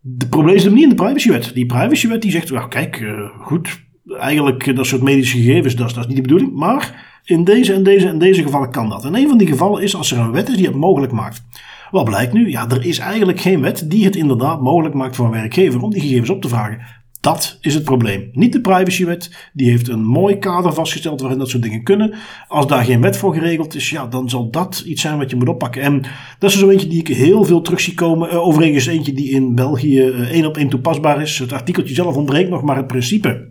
De 0.00 0.28
probleem 0.28 0.56
hem 0.56 0.72
niet 0.72 0.82
in 0.82 0.88
de 0.88 0.94
privacywet. 0.94 1.54
Die 1.54 1.66
privacywet 1.66 2.22
die 2.22 2.30
zegt, 2.30 2.48
well, 2.48 2.68
kijk, 2.68 3.00
uh, 3.00 3.28
goed, 3.40 3.86
eigenlijk 4.18 4.66
eh, 4.66 4.76
dat 4.76 4.86
soort 4.86 5.02
medische 5.02 5.36
gegevens, 5.36 5.76
dat 5.76 5.86
is, 5.86 5.92
dat 5.92 6.02
is 6.02 6.08
niet 6.08 6.16
de 6.16 6.22
bedoeling. 6.22 6.52
Maar 6.52 7.06
in 7.24 7.44
deze 7.44 7.72
en 7.72 7.82
deze 7.82 8.08
en 8.08 8.18
deze 8.18 8.42
gevallen 8.42 8.70
kan 8.70 8.88
dat. 8.88 9.04
En 9.04 9.14
een 9.14 9.28
van 9.28 9.38
die 9.38 9.46
gevallen 9.46 9.82
is 9.82 9.96
als 9.96 10.12
er 10.12 10.18
een 10.18 10.32
wet 10.32 10.48
is 10.48 10.56
die 10.56 10.66
het 10.66 10.74
mogelijk 10.74 11.12
maakt. 11.12 11.42
Wat 11.90 12.04
blijkt 12.04 12.32
nu? 12.32 12.50
Ja, 12.50 12.68
er 12.68 12.84
is 12.84 12.98
eigenlijk 12.98 13.40
geen 13.40 13.60
wet 13.60 13.90
die 13.90 14.04
het 14.04 14.16
inderdaad 14.16 14.60
mogelijk 14.60 14.94
maakt 14.94 15.16
voor 15.16 15.26
een 15.26 15.32
werkgever 15.32 15.82
om 15.82 15.90
die 15.90 16.00
gegevens 16.00 16.30
op 16.30 16.42
te 16.42 16.48
vragen. 16.48 16.80
Dat 17.20 17.58
is 17.60 17.74
het 17.74 17.84
probleem. 17.84 18.30
Niet 18.32 18.52
de 18.52 18.60
privacywet. 18.60 19.50
Die 19.52 19.70
heeft 19.70 19.88
een 19.88 20.04
mooi 20.04 20.38
kader 20.38 20.72
vastgesteld 20.72 21.20
waarin 21.20 21.38
dat 21.38 21.48
soort 21.48 21.62
dingen 21.62 21.82
kunnen. 21.82 22.14
Als 22.48 22.66
daar 22.66 22.84
geen 22.84 23.00
wet 23.00 23.16
voor 23.16 23.34
geregeld 23.34 23.74
is, 23.74 23.90
ja, 23.90 24.06
dan 24.06 24.28
zal 24.28 24.50
dat 24.50 24.82
iets 24.86 25.02
zijn 25.02 25.18
wat 25.18 25.30
je 25.30 25.36
moet 25.36 25.48
oppakken. 25.48 25.82
En 25.82 26.02
dat 26.38 26.50
is 26.50 26.58
zo 26.58 26.68
eentje 26.68 26.88
die 26.88 27.00
ik 27.00 27.08
heel 27.08 27.44
veel 27.44 27.60
terug 27.60 27.80
zie 27.80 27.94
komen. 27.94 28.28
Uh, 28.28 28.46
overigens 28.46 28.86
eentje 28.86 29.12
die 29.12 29.30
in 29.30 29.54
België 29.54 30.02
uh, 30.02 30.30
één 30.30 30.46
op 30.46 30.56
één 30.56 30.68
toepasbaar 30.68 31.22
is. 31.22 31.38
Het 31.38 31.52
artikeltje 31.52 31.94
zelf 31.94 32.16
ontbreekt 32.16 32.50
nog, 32.50 32.62
maar 32.62 32.76
het 32.76 32.86
principe 32.86 33.48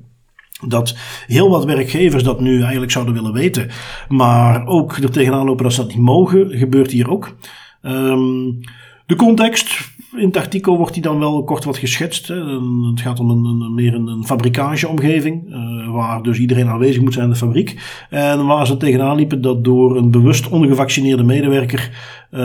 dat 0.68 0.96
heel 1.28 1.50
wat 1.50 1.66
werkgevers 1.66 2.24
dat 2.24 2.42
nu 2.42 2.62
eigenlijk 2.62 2.92
zouden 2.92 3.14
willen 3.14 3.34
weten, 3.34 3.70
maar 4.08 4.66
ook 4.66 4.98
er 4.98 5.12
tegenaan 5.12 5.46
lopen 5.46 5.64
dat 5.64 5.74
ze 5.74 5.82
dat 5.82 5.90
niet 5.90 6.04
mogen, 6.04 6.58
gebeurt 6.58 6.92
hier 6.92 7.10
ook. 7.10 7.36
Um, 7.82 8.60
de 9.06 9.16
context, 9.16 9.80
in 10.18 10.28
het 10.28 10.38
artikel 10.38 10.78
wordt 10.78 10.94
die 10.94 11.02
dan 11.02 11.20
wel 11.20 11.44
kort 11.44 11.64
wat 11.64 11.78
geschetst. 11.78 12.28
Hè. 12.28 12.36
Het 12.90 13.02
gaat 13.02 13.20
om 13.20 13.30
een, 13.30 13.46
een 13.46 13.74
meer 13.74 13.94
een, 13.94 14.08
een 14.08 14.26
fabrikageomgeving, 14.26 15.44
uh, 15.50 15.94
waar 15.94 16.24
dus 16.24 16.40
iedereen 16.40 16.68
aanwezig 16.68 17.02
moet 17.02 17.14
zijn 17.14 17.26
in 17.26 17.32
de 17.32 17.38
fabriek. 17.38 17.82
En 18.10 18.46
waar 18.46 18.68
ze 18.68 18.78
tegenaan 18.78 19.16
liepen 19.16 19.42
dat 19.42 19.64
door 19.64 19.98
een 19.98 20.12
bewust 20.12 20.50
ongevaccineerde 20.50 21.24
medewerker 21.24 21.92
uh, 22.32 22.42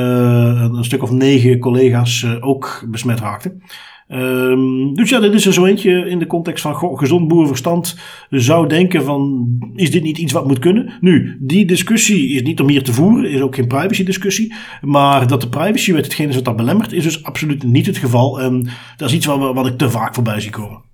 een 0.75 0.85
stuk 0.85 1.03
of 1.03 1.11
negen 1.11 1.59
collega's 1.59 2.23
uh, 2.23 2.33
ook 2.41 2.85
besmet 2.91 3.21
raakten. 3.21 3.63
Um, 4.09 4.95
dus 4.95 5.11
ja, 5.11 5.21
dit 5.21 5.35
is 5.35 5.47
er 5.47 5.53
zo 5.53 5.65
eentje 5.65 6.09
in 6.09 6.19
de 6.19 6.27
context 6.27 6.63
van 6.63 6.99
gezond 6.99 7.29
boerenverstand 7.29 7.99
zou 8.31 8.69
denken 8.69 9.05
van, 9.05 9.49
is 9.75 9.91
dit 9.91 10.03
niet 10.03 10.19
iets 10.19 10.33
wat 10.33 10.47
moet 10.47 10.59
kunnen? 10.59 10.93
Nu, 11.01 11.37
die 11.41 11.67
discussie 11.67 12.29
is 12.29 12.43
niet 12.43 12.61
om 12.61 12.69
hier 12.69 12.83
te 12.83 12.93
voeren, 12.93 13.31
is 13.31 13.41
ook 13.41 13.55
geen 13.55 13.67
privacy 13.67 14.05
discussie, 14.05 14.55
maar 14.81 15.27
dat 15.27 15.41
de 15.41 15.49
privacywet 15.49 16.05
hetgeen 16.05 16.29
is 16.29 16.35
wat 16.35 16.45
dat 16.45 16.57
belemmert, 16.57 16.93
is 16.93 17.03
dus 17.03 17.25
absoluut 17.25 17.63
niet 17.63 17.87
het 17.87 17.97
geval 17.97 18.41
en 18.41 18.69
dat 18.97 19.09
is 19.09 19.15
iets 19.15 19.27
wat, 19.27 19.55
wat 19.55 19.67
ik 19.67 19.79
te 19.79 19.91
vaak 19.91 20.15
voorbij 20.15 20.41
zie 20.41 20.51
komen. 20.51 20.91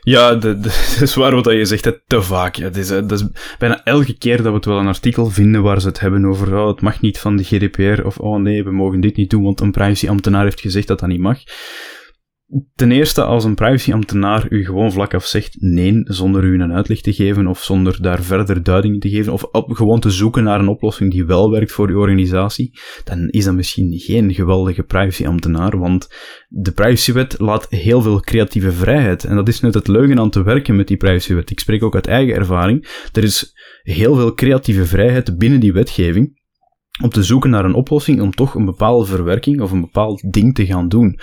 Ja, 0.00 0.34
dat 0.34 0.64
is 1.00 1.14
waar 1.14 1.34
wat 1.34 1.44
je 1.44 1.64
zegt, 1.64 2.00
te 2.06 2.22
vaak. 2.22 2.60
Dat, 2.60 2.76
is, 2.76 2.88
dat 2.88 3.12
is 3.12 3.24
bijna 3.58 3.84
elke 3.84 4.18
keer 4.18 4.36
dat 4.36 4.46
we 4.46 4.52
het 4.52 4.64
wel 4.64 4.78
een 4.78 4.86
artikel 4.86 5.30
vinden 5.30 5.62
waar 5.62 5.80
ze 5.80 5.86
het 5.86 6.00
hebben 6.00 6.24
over 6.24 6.58
oh, 6.58 6.66
het 6.66 6.80
mag 6.80 7.00
niet 7.00 7.18
van 7.18 7.36
de 7.36 7.44
GDPR 7.44 8.02
of 8.02 8.18
oh 8.18 8.40
nee, 8.40 8.64
we 8.64 8.70
mogen 8.70 9.00
dit 9.00 9.16
niet 9.16 9.30
doen, 9.30 9.42
want 9.42 9.60
een 9.60 9.70
privacyambtenaar 9.70 10.44
heeft 10.44 10.60
gezegd 10.60 10.86
dat 10.86 11.00
dat 11.00 11.08
niet 11.08 11.20
mag. 11.20 11.38
Ten 12.74 12.90
eerste, 12.90 13.24
als 13.24 13.44
een 13.44 13.54
privacyambtenaar 13.54 14.46
u 14.50 14.64
gewoon 14.64 14.92
vlak 14.92 15.14
af 15.14 15.24
zegt 15.24 15.56
nee, 15.60 16.00
zonder 16.04 16.44
u 16.44 16.60
een 16.60 16.72
uitleg 16.72 17.00
te 17.00 17.12
geven 17.12 17.46
of 17.46 17.62
zonder 17.62 18.02
daar 18.02 18.22
verder 18.22 18.62
duiding 18.62 19.00
te 19.00 19.08
geven, 19.08 19.32
of 19.32 19.42
op, 19.42 19.70
gewoon 19.70 20.00
te 20.00 20.10
zoeken 20.10 20.44
naar 20.44 20.60
een 20.60 20.68
oplossing 20.68 21.10
die 21.10 21.24
wel 21.24 21.50
werkt 21.50 21.72
voor 21.72 21.88
uw 21.88 21.98
organisatie, 21.98 22.78
dan 23.04 23.28
is 23.28 23.44
dat 23.44 23.54
misschien 23.54 23.98
geen 23.98 24.34
geweldige 24.34 24.82
privacyambtenaar, 24.82 25.78
want 25.78 26.08
de 26.48 26.72
privacywet 26.72 27.38
laat 27.38 27.66
heel 27.68 28.02
veel 28.02 28.20
creatieve 28.20 28.72
vrijheid. 28.72 29.24
En 29.24 29.36
dat 29.36 29.48
is 29.48 29.60
net 29.60 29.74
het 29.74 29.88
leugen 29.88 30.18
aan 30.18 30.30
te 30.30 30.42
werken 30.42 30.76
met 30.76 30.88
die 30.88 30.96
privacywet. 30.96 31.50
Ik 31.50 31.60
spreek 31.60 31.82
ook 31.82 31.94
uit 31.94 32.06
eigen 32.06 32.34
ervaring. 32.34 33.08
Er 33.12 33.22
is 33.22 33.54
heel 33.82 34.14
veel 34.14 34.34
creatieve 34.34 34.86
vrijheid 34.86 35.38
binnen 35.38 35.60
die 35.60 35.72
wetgeving 35.72 36.44
om 37.02 37.10
te 37.10 37.22
zoeken 37.22 37.50
naar 37.50 37.64
een 37.64 37.74
oplossing 37.74 38.20
om 38.20 38.30
toch 38.30 38.54
een 38.54 38.64
bepaalde 38.64 39.06
verwerking 39.06 39.60
of 39.60 39.70
een 39.70 39.80
bepaald 39.80 40.32
ding 40.32 40.54
te 40.54 40.66
gaan 40.66 40.88
doen. 40.88 41.18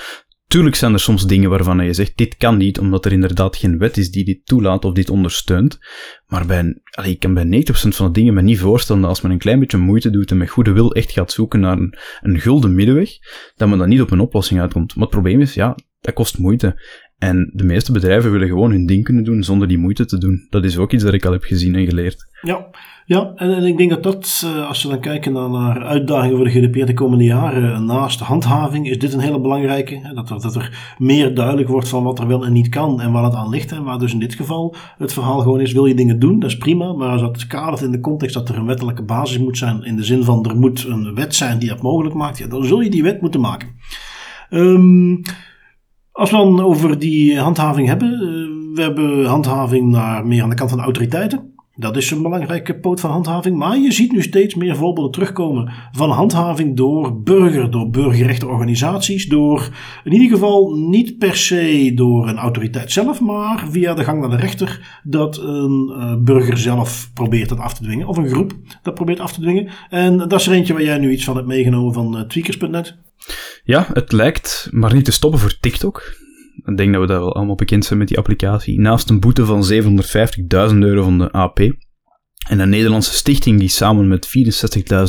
Tuurlijk 0.54 0.76
zijn 0.76 0.94
er 0.94 1.00
soms 1.00 1.26
dingen 1.28 1.50
waarvan 1.50 1.86
je 1.86 1.94
zegt, 1.94 2.18
dit 2.18 2.38
kan 2.38 2.58
niet, 2.58 2.80
omdat 2.80 3.06
er 3.06 3.12
inderdaad 3.12 3.56
geen 3.56 3.78
wet 3.78 3.98
is 3.98 4.12
die 4.12 4.26
dit 4.26 4.46
toelaat 4.46 4.86
of 4.86 4.94
dit 4.94 5.10
ondersteunt. 5.10 5.80
Maar 6.28 6.46
bij, 6.46 6.82
ik 7.04 7.20
kan 7.20 7.34
bij 7.34 7.64
90% 7.66 7.72
van 7.72 8.06
de 8.06 8.12
dingen 8.12 8.34
me 8.34 8.42
niet 8.42 8.60
voorstellen 8.60 9.02
dat 9.02 9.10
als 9.10 9.22
men 9.22 9.32
een 9.32 9.38
klein 9.38 9.60
beetje 9.60 9.78
moeite 9.78 10.10
doet 10.10 10.32
en 10.32 10.38
met 10.38 10.50
goede 10.50 10.72
wil 10.72 10.94
echt 10.94 11.12
gaat 11.12 11.32
zoeken 11.32 11.60
naar 11.60 11.78
een, 11.78 11.98
een 12.22 12.40
gulden 12.40 12.76
middenweg, 12.76 13.10
dat 13.56 13.70
men 13.70 13.78
dan 13.78 13.90
niet 13.90 14.02
op 14.02 14.12
een 14.12 14.20
oplossing 14.20 14.60
uitkomt. 14.60 14.96
Maar 14.96 15.04
het 15.04 15.14
probleem 15.14 15.42
is, 15.42 15.54
ja, 15.54 15.76
dat 16.00 16.14
kost 16.14 16.38
moeite. 16.38 16.82
En 17.24 17.50
de 17.54 17.64
meeste 17.64 17.92
bedrijven 17.92 18.32
willen 18.32 18.48
gewoon 18.48 18.72
hun 18.72 18.86
ding 18.86 19.04
kunnen 19.04 19.24
doen 19.24 19.44
zonder 19.44 19.68
die 19.68 19.78
moeite 19.78 20.06
te 20.06 20.18
doen. 20.18 20.48
Dat 20.50 20.64
is 20.64 20.78
ook 20.78 20.92
iets 20.92 21.04
dat 21.04 21.14
ik 21.14 21.26
al 21.26 21.32
heb 21.32 21.44
gezien 21.44 21.76
en 21.76 21.86
geleerd. 21.86 22.28
Ja, 22.42 22.66
ja, 23.06 23.32
en, 23.36 23.56
en 23.56 23.64
ik 23.64 23.78
denk 23.78 23.90
dat 23.90 24.04
dat, 24.04 24.42
eh, 24.46 24.68
als 24.68 24.84
we 24.84 24.90
dan 24.90 25.00
kijken 25.00 25.34
naar, 25.34 25.84
uitdagingen 25.84 26.36
voor 26.36 26.46
de 26.46 26.52
GDPR 26.52 26.86
de 26.86 26.94
komende 26.94 27.24
jaren, 27.24 27.86
naast 27.86 28.20
handhaving, 28.20 28.90
is 28.90 29.00
dit 29.00 29.14
een 29.14 29.20
hele 29.20 29.42
belangrijke. 29.42 30.12
Dat 30.16 30.30
er, 30.30 30.42
dat 30.42 30.56
er 30.56 30.96
meer 30.98 31.36
duidelijk 31.36 31.68
wordt 31.68 31.88
van 31.88 32.04
wat 32.04 32.20
er 32.20 32.28
wel 32.28 32.46
en 32.46 32.54
niet 32.54 32.70
kan 32.70 33.02
en 33.02 33.12
waar 33.12 33.24
het 33.24 33.36
aan 33.36 33.50
ligt. 33.50 33.72
En 33.72 33.84
waar 33.84 34.00
dus 34.00 34.14
in 34.14 34.20
dit 34.20 34.34
geval 34.34 34.76
het 34.98 35.14
verhaal 35.14 35.40
gewoon 35.40 35.62
is, 35.62 35.72
wil 35.72 35.86
je 35.86 35.96
dingen 35.96 36.20
doen, 36.20 36.40
dat 36.40 36.50
is 36.50 36.58
prima. 36.58 36.94
Maar 36.94 37.10
als 37.10 37.22
dat 37.22 37.48
kadert 37.48 37.82
in 37.82 37.92
de 37.92 38.00
context 38.00 38.34
dat 38.34 38.50
er 38.50 38.58
een 38.58 38.66
wettelijke 38.66 39.04
basis 39.04 39.38
moet 39.38 39.58
zijn, 39.58 39.84
in 39.84 39.96
de 39.96 40.04
zin 40.04 40.24
van 40.24 40.46
er 40.46 40.56
moet 40.56 40.86
een 40.86 41.16
wet 41.16 41.36
zijn 41.36 41.60
die 41.60 41.70
dat 41.70 41.82
mogelijk 41.82 42.16
maakt, 42.16 42.38
ja, 42.38 42.48
dan 42.48 42.66
zul 42.66 42.82
je 42.82 42.90
die 42.90 43.04
wet 43.04 43.22
moeten 43.22 43.42
maken. 43.42 43.70
Um, 44.50 45.22
als 46.14 46.32
we 46.32 46.38
dan 46.38 46.64
over 46.64 47.00
die 47.00 47.40
handhaving 47.40 47.88
hebben, 47.88 48.10
we 48.74 48.82
hebben 48.82 49.26
handhaving 49.26 49.90
naar 49.90 50.26
meer 50.26 50.44
aan 50.44 50.50
de 50.50 50.56
kant 50.56 50.70
van 50.70 50.78
de 50.78 50.84
autoriteiten. 50.84 51.53
Dat 51.76 51.98
is 51.98 52.12
een 52.12 52.22
belangrijke 52.22 52.76
poot 52.76 53.00
van 53.00 53.12
handhaving. 53.12 53.58
Maar 53.58 53.78
je 53.78 53.92
ziet 53.92 54.12
nu 54.12 54.22
steeds 54.22 54.56
meer 54.56 54.76
voorbeelden 54.76 55.12
terugkomen 55.12 55.72
van 55.92 56.10
handhaving 56.10 56.78
door 56.78 57.22
burger, 57.22 57.72
door 57.72 57.90
burgerrechtenorganisaties, 57.90 59.26
door 59.26 59.70
in 60.04 60.12
ieder 60.12 60.30
geval 60.30 60.76
niet 60.76 61.18
per 61.18 61.36
se 61.36 61.92
door 61.96 62.28
een 62.28 62.38
autoriteit 62.38 62.92
zelf, 62.92 63.20
maar 63.20 63.68
via 63.70 63.94
de 63.94 64.04
gang 64.04 64.20
naar 64.20 64.30
de 64.30 64.36
rechter 64.36 65.02
dat 65.04 65.38
een 65.38 65.94
uh, 65.98 66.16
burger 66.18 66.58
zelf 66.58 67.12
probeert 67.14 67.50
dat 67.50 67.60
af 67.60 67.74
te 67.74 67.84
dwingen. 67.84 68.08
Of 68.08 68.18
een 68.18 68.30
groep 68.30 68.54
dat 68.82 68.94
probeert 68.94 69.20
af 69.20 69.34
te 69.34 69.42
dwingen. 69.42 69.70
En 69.90 70.18
dat 70.18 70.34
is 70.34 70.48
er 70.48 70.54
eentje 70.54 70.74
waar 70.74 70.84
jij 70.84 70.98
nu 70.98 71.12
iets 71.12 71.24
van 71.24 71.36
hebt 71.36 71.48
meegenomen 71.48 71.94
van 71.94 72.18
uh, 72.18 72.22
tweakers.net. 72.22 72.96
Ja, 73.64 73.88
het 73.94 74.12
lijkt 74.12 74.68
maar 74.72 74.94
niet 74.94 75.06
te 75.06 75.12
stoppen 75.12 75.40
voor 75.40 75.58
TikTok. 75.60 76.22
Ik 76.66 76.78
denk 76.78 76.92
dat 76.92 77.02
we 77.02 77.08
daar 77.08 77.20
wel 77.20 77.36
allemaal 77.36 77.56
bekend 77.56 77.86
zijn 77.86 78.00
met 78.00 78.08
die 78.08 78.18
applicatie. 78.18 78.80
Naast 78.80 79.10
een 79.10 79.20
boete 79.20 79.46
van 79.46 79.64
750.000 79.72 80.78
euro 80.78 81.04
van 81.04 81.18
de 81.18 81.32
AP. 81.32 81.60
En 82.50 82.60
een 82.60 82.70
Nederlandse 82.70 83.14
stichting 83.14 83.60
die 83.60 83.70
samen 83.70 84.08
met 84.08 84.28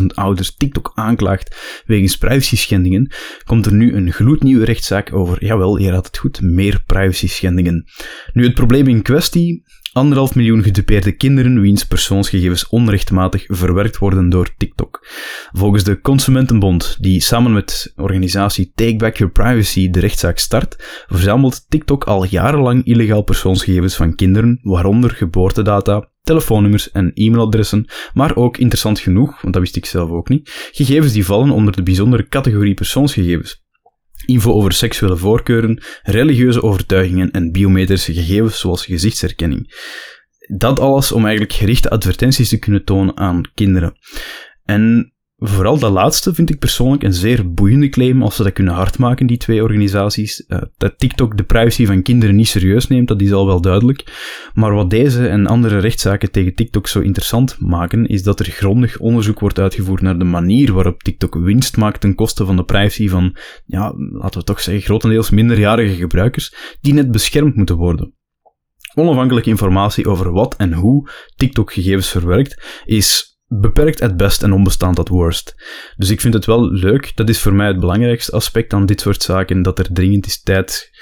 64.000 0.01 0.07
ouders 0.07 0.55
TikTok 0.55 0.93
aanklaagt 0.95 1.83
wegens 1.87 2.19
privacy 2.19 2.57
schendingen, 2.57 3.13
komt 3.45 3.67
er 3.67 3.73
nu 3.73 3.95
een 3.95 4.13
gloednieuwe 4.13 4.65
rechtszaak 4.65 5.15
over, 5.15 5.45
jawel, 5.45 5.79
je 5.79 5.91
raadt 5.91 6.07
het 6.07 6.19
goed, 6.19 6.41
meer 6.41 6.83
privacy 6.87 7.29
schendingen. 7.29 7.85
Nu, 8.33 8.45
het 8.45 8.55
probleem 8.55 8.87
in 8.87 9.03
kwestie 9.03 9.65
Anderhalf 9.95 10.35
miljoen 10.35 10.63
gedupeerde 10.63 11.13
kinderen 11.13 11.61
wiens 11.61 11.85
persoonsgegevens 11.85 12.69
onrechtmatig 12.69 13.45
verwerkt 13.47 13.99
worden 13.99 14.29
door 14.29 14.55
TikTok. 14.57 15.07
Volgens 15.53 15.85
de 15.85 16.01
Consumentenbond, 16.01 16.97
die 17.01 17.21
samen 17.21 17.53
met 17.53 17.93
organisatie 17.97 18.73
Take 18.75 18.97
Back 18.97 19.17
Your 19.17 19.33
Privacy 19.33 19.91
de 19.91 20.01
rechtszaak 20.01 20.39
start, 20.39 21.05
verzamelt 21.07 21.65
TikTok 21.69 22.05
al 22.05 22.25
jarenlang 22.25 22.85
illegaal 22.85 23.23
persoonsgegevens 23.23 23.97
van 23.97 24.15
kinderen, 24.15 24.59
waaronder 24.63 25.11
geboortedata, 25.11 26.09
telefoonnummers 26.23 26.91
en 26.91 27.11
e-mailadressen, 27.15 27.87
maar 28.15 28.37
ook 28.37 28.57
interessant 28.57 28.99
genoeg, 28.99 29.41
want 29.41 29.55
dat 29.55 29.63
wist 29.63 29.77
ik 29.77 29.87
zelf 29.87 30.11
ook 30.11 30.29
niet, 30.29 30.71
gegevens 30.73 31.13
die 31.13 31.25
vallen 31.25 31.51
onder 31.51 31.77
de 31.77 31.83
bijzondere 31.83 32.29
categorie 32.29 32.75
persoonsgegevens 32.75 33.64
info 34.27 34.53
over 34.53 34.73
seksuele 34.73 35.17
voorkeuren, 35.17 35.83
religieuze 36.03 36.63
overtuigingen 36.63 37.31
en 37.31 37.53
biometrische 37.53 38.15
gegevens 38.15 38.59
zoals 38.59 38.85
gezichtsherkenning. 38.85 39.73
Dat 40.57 40.81
alles 40.81 41.13
om 41.13 41.23
eigenlijk 41.25 41.53
gerichte 41.55 41.91
advertenties 41.91 42.49
te 42.49 42.59
kunnen 42.59 42.85
tonen 42.85 43.17
aan 43.17 43.51
kinderen. 43.55 43.99
En 44.65 45.14
Vooral 45.47 45.79
dat 45.79 45.93
laatste 45.93 46.35
vind 46.35 46.51
ik 46.51 46.59
persoonlijk 46.59 47.03
een 47.03 47.13
zeer 47.13 47.53
boeiende 47.53 47.89
claim 47.89 48.23
als 48.23 48.37
ze 48.37 48.43
dat 48.43 48.53
kunnen 48.53 48.75
hardmaken, 48.75 49.27
die 49.27 49.37
twee 49.37 49.63
organisaties. 49.63 50.45
Uh, 50.49 50.63
dat 50.77 50.99
TikTok 50.99 51.37
de 51.37 51.43
privacy 51.43 51.87
van 51.87 52.03
kinderen 52.03 52.35
niet 52.35 52.49
serieus 52.49 52.89
neemt, 52.89 53.09
dat 53.09 53.21
is 53.21 53.33
al 53.33 53.47
wel 53.47 53.61
duidelijk. 53.61 54.05
Maar 54.55 54.75
wat 54.75 54.91
deze 54.91 55.29
en 55.29 55.47
andere 55.47 55.79
rechtszaken 55.79 56.31
tegen 56.31 56.55
TikTok 56.55 56.87
zo 56.87 57.01
interessant 57.01 57.57
maken, 57.61 58.07
is 58.07 58.23
dat 58.23 58.41
er 58.41 58.47
grondig 58.47 58.99
onderzoek 58.99 59.41
wordt 59.41 59.59
uitgevoerd 59.59 60.03
naar 60.03 60.19
de 60.19 60.25
manier 60.25 60.73
waarop 60.73 61.03
TikTok 61.03 61.35
winst 61.35 61.77
maakt 61.77 62.01
ten 62.01 62.15
koste 62.15 62.45
van 62.45 62.57
de 62.57 62.65
privacy 62.65 63.09
van, 63.09 63.37
ja, 63.65 63.93
laten 63.97 64.41
we 64.41 64.47
toch 64.47 64.61
zeggen, 64.61 64.83
grotendeels 64.83 65.31
minderjarige 65.31 65.95
gebruikers, 65.95 66.77
die 66.81 66.95
net 66.95 67.11
beschermd 67.11 67.55
moeten 67.57 67.77
worden. 67.77 68.15
Onafhankelijke 68.95 69.51
informatie 69.51 70.07
over 70.07 70.33
wat 70.33 70.57
en 70.57 70.73
hoe 70.73 71.11
TikTok 71.37 71.73
gegevens 71.73 72.09
verwerkt, 72.09 72.83
is 72.85 73.34
beperkt 73.47 74.01
at 74.01 74.17
best 74.17 74.43
en 74.43 74.53
onbestaand 74.53 74.99
at 74.99 75.09
worst. 75.09 75.55
Dus 75.97 76.11
ik 76.11 76.21
vind 76.21 76.35
het 76.35 76.45
wel 76.45 76.71
leuk. 76.71 77.13
Dat 77.15 77.29
is 77.29 77.41
voor 77.41 77.55
mij 77.55 77.67
het 77.67 77.81
belangrijkste 77.81 78.33
aspect 78.33 78.73
aan 78.73 78.87
dit 78.87 79.01
soort 79.01 79.23
zaken, 79.23 79.63
dat 79.63 79.79
er 79.79 79.93
dringend 79.93 80.27
is 80.27 80.43
tijd... 80.43 80.93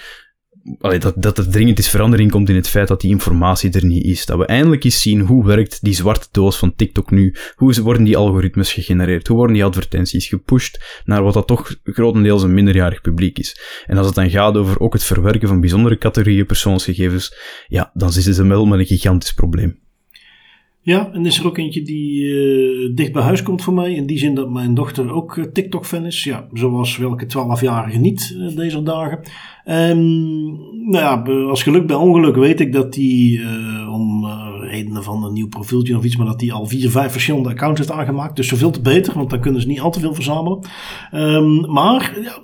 Dat, 0.79 1.15
dat 1.17 1.39
er 1.39 1.51
dringend 1.51 1.79
is 1.79 1.89
verandering 1.89 2.31
komt 2.31 2.49
in 2.49 2.55
het 2.55 2.69
feit 2.69 2.89
dat 2.89 3.01
die 3.01 3.11
informatie 3.11 3.73
er 3.73 3.85
niet 3.85 4.05
is. 4.05 4.27
Dat 4.27 4.39
we 4.39 4.47
eindelijk 4.47 4.85
eens 4.85 5.01
zien 5.01 5.21
hoe 5.21 5.47
werkt 5.47 5.79
die 5.85 5.95
zwarte 5.95 6.27
doos 6.31 6.57
van 6.57 6.75
TikTok 6.75 7.11
nu. 7.11 7.35
Hoe 7.55 7.83
worden 7.83 8.05
die 8.05 8.17
algoritmes 8.17 8.73
gegenereerd? 8.73 9.27
Hoe 9.27 9.37
worden 9.37 9.55
die 9.55 9.65
advertenties 9.65 10.27
gepusht 10.27 11.03
naar 11.05 11.23
wat 11.23 11.35
dat 11.35 11.47
toch 11.47 11.77
grotendeels 11.83 12.43
een 12.43 12.55
minderjarig 12.55 13.01
publiek 13.01 13.39
is? 13.39 13.61
En 13.87 13.97
als 13.97 14.07
het 14.07 14.15
dan 14.15 14.31
gaat 14.31 14.57
over 14.57 14.81
ook 14.81 14.93
het 14.93 15.05
verwerken 15.05 15.49
van 15.49 15.61
bijzondere 15.61 15.99
categorieën 15.99 16.47
persoonsgegevens, 16.47 17.37
ja, 17.67 17.91
dan 17.95 18.13
zitten 18.13 18.35
ze 18.35 18.47
wel 18.47 18.67
met 18.67 18.79
een 18.79 18.87
gigantisch 18.87 19.33
probleem. 19.33 19.82
Ja, 20.85 21.11
en 21.13 21.27
is 21.27 21.39
er 21.39 21.47
ook 21.47 21.59
eentje 21.59 21.83
die 21.83 22.23
uh, 22.23 22.95
dicht 22.95 23.13
bij 23.13 23.23
huis 23.23 23.43
komt 23.43 23.63
voor 23.63 23.75
mij. 23.75 23.95
In 23.95 24.07
die 24.07 24.19
zin 24.19 24.35
dat 24.35 24.51
mijn 24.51 24.75
dochter 24.75 25.13
ook 25.13 25.37
uh, 25.37 25.45
TikTok-fan 25.45 26.07
is. 26.07 26.25
Ja, 26.25 26.49
zoals 26.53 26.97
welke 26.97 27.25
12-jarige 27.25 27.99
niet 27.99 28.35
uh, 28.39 28.57
deze 28.57 28.83
dagen. 28.83 29.21
Um, 29.67 30.71
nou 30.91 31.27
ja, 31.27 31.45
als 31.49 31.63
geluk 31.63 31.87
bij 31.87 31.97
ongeluk 31.97 32.37
weet 32.37 32.61
ik 32.61 32.73
dat 32.73 32.93
die 32.93 33.41
om 33.89 34.27
redenen 34.61 35.03
van 35.03 35.25
een 35.25 35.33
nieuw 35.33 35.49
profieltje 35.49 35.97
of 35.97 36.05
iets, 36.05 36.17
maar 36.17 36.27
dat 36.27 36.39
die 36.39 36.53
al 36.53 36.67
vier, 36.67 36.91
vijf 36.91 37.13
verschillende 37.13 37.49
accounts 37.49 37.79
heeft 37.79 37.93
aangemaakt. 37.93 38.37
Dus 38.37 38.49
zoveel 38.49 38.71
te 38.71 38.81
beter, 38.81 39.15
want 39.15 39.31
dan 39.31 39.41
kunnen 39.41 39.61
ze 39.61 39.67
niet 39.67 39.81
al 39.81 39.91
te 39.91 40.01
veel 40.01 40.15
verzamelen. 40.15 40.59
Um, 41.15 41.73
maar, 41.73 42.19
ja, 42.23 42.39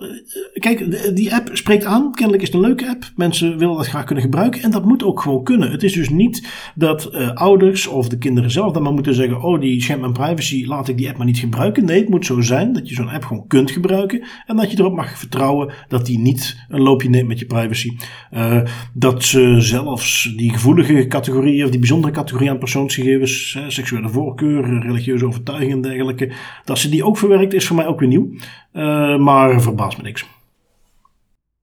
kijk, 0.53 1.11
die 1.17 1.35
app 1.35 1.51
spreekt 1.53 1.85
aan. 1.85 2.13
Kennelijk 2.13 2.43
is 2.43 2.49
het 2.49 2.57
een 2.57 2.67
leuke 2.67 2.89
app. 2.89 3.11
Mensen 3.17 3.59
willen 3.59 3.77
dat 3.77 3.87
graag 3.87 4.05
kunnen 4.05 4.25
gebruiken 4.25 4.63
en 4.63 4.71
dat 4.71 4.85
moet 4.85 5.05
ook 5.05 5.21
gewoon 5.21 5.45
kunnen. 5.45 5.71
Het 5.71 5.83
is 5.83 5.93
dus 5.93 6.09
niet 6.09 6.49
dat 6.75 7.15
ouders 7.35 7.87
of 7.87 8.09
de 8.09 8.19
kinderen 8.19 8.51
zelf 8.51 8.73
dan 8.73 8.83
maar 8.83 8.93
moeten 8.93 9.15
zeggen: 9.15 9.43
Oh, 9.43 9.61
die 9.61 9.83
schendt 9.83 10.01
mijn 10.01 10.13
privacy, 10.13 10.67
laat 10.67 10.89
ik 10.89 10.97
die 10.97 11.09
app 11.09 11.17
maar 11.17 11.27
niet 11.27 11.39
gebruiken. 11.39 11.85
Nee, 11.85 12.01
het 12.01 12.09
moet 12.09 12.27
zo 12.27 12.41
zijn 12.41 12.73
dat 12.73 12.89
je 12.89 12.95
zo'n 12.95 13.09
app 13.09 13.25
gewoon 13.25 13.47
kunt 13.47 13.71
gebruiken 13.71 14.23
en 14.47 14.57
dat 14.57 14.71
je 14.71 14.79
erop 14.79 14.95
mag 14.95 15.19
vertrouwen 15.19 15.73
dat 15.89 16.07
die 16.07 16.19
niet 16.19 16.67
een 16.69 16.83
loopje 16.83 17.08
neemt 17.11 17.29
met 17.29 17.38
je 17.38 17.47
privacy. 17.47 17.97
Uh, 18.35 18.62
dat 18.92 19.25
ze 19.25 19.61
zelfs 19.61 20.35
die 20.37 20.53
gevoelige 20.53 21.07
categorieën 21.07 21.64
of 21.64 21.71
die 21.71 21.79
bijzondere 21.79 22.12
categorieën 22.12 22.51
aan 22.51 22.59
persoonsgegevens, 22.59 23.59
seksuele 23.68 24.09
voorkeur, 24.09 24.81
religieuze 24.83 25.27
overtuigingen 25.27 25.77
en 25.77 25.83
dergelijke, 25.83 26.33
dat 26.64 26.79
ze 26.79 26.88
die 26.88 27.05
ook 27.05 27.18
verwerkt, 27.18 27.53
is 27.53 27.66
voor 27.66 27.77
mij 27.77 27.87
ook 27.87 28.01
weer 28.01 28.09
nieuw. 28.09 28.31
Uh, 28.73 29.16
maar 29.16 29.62
verbaast 29.62 29.97
me 29.97 30.03
niks. 30.03 30.27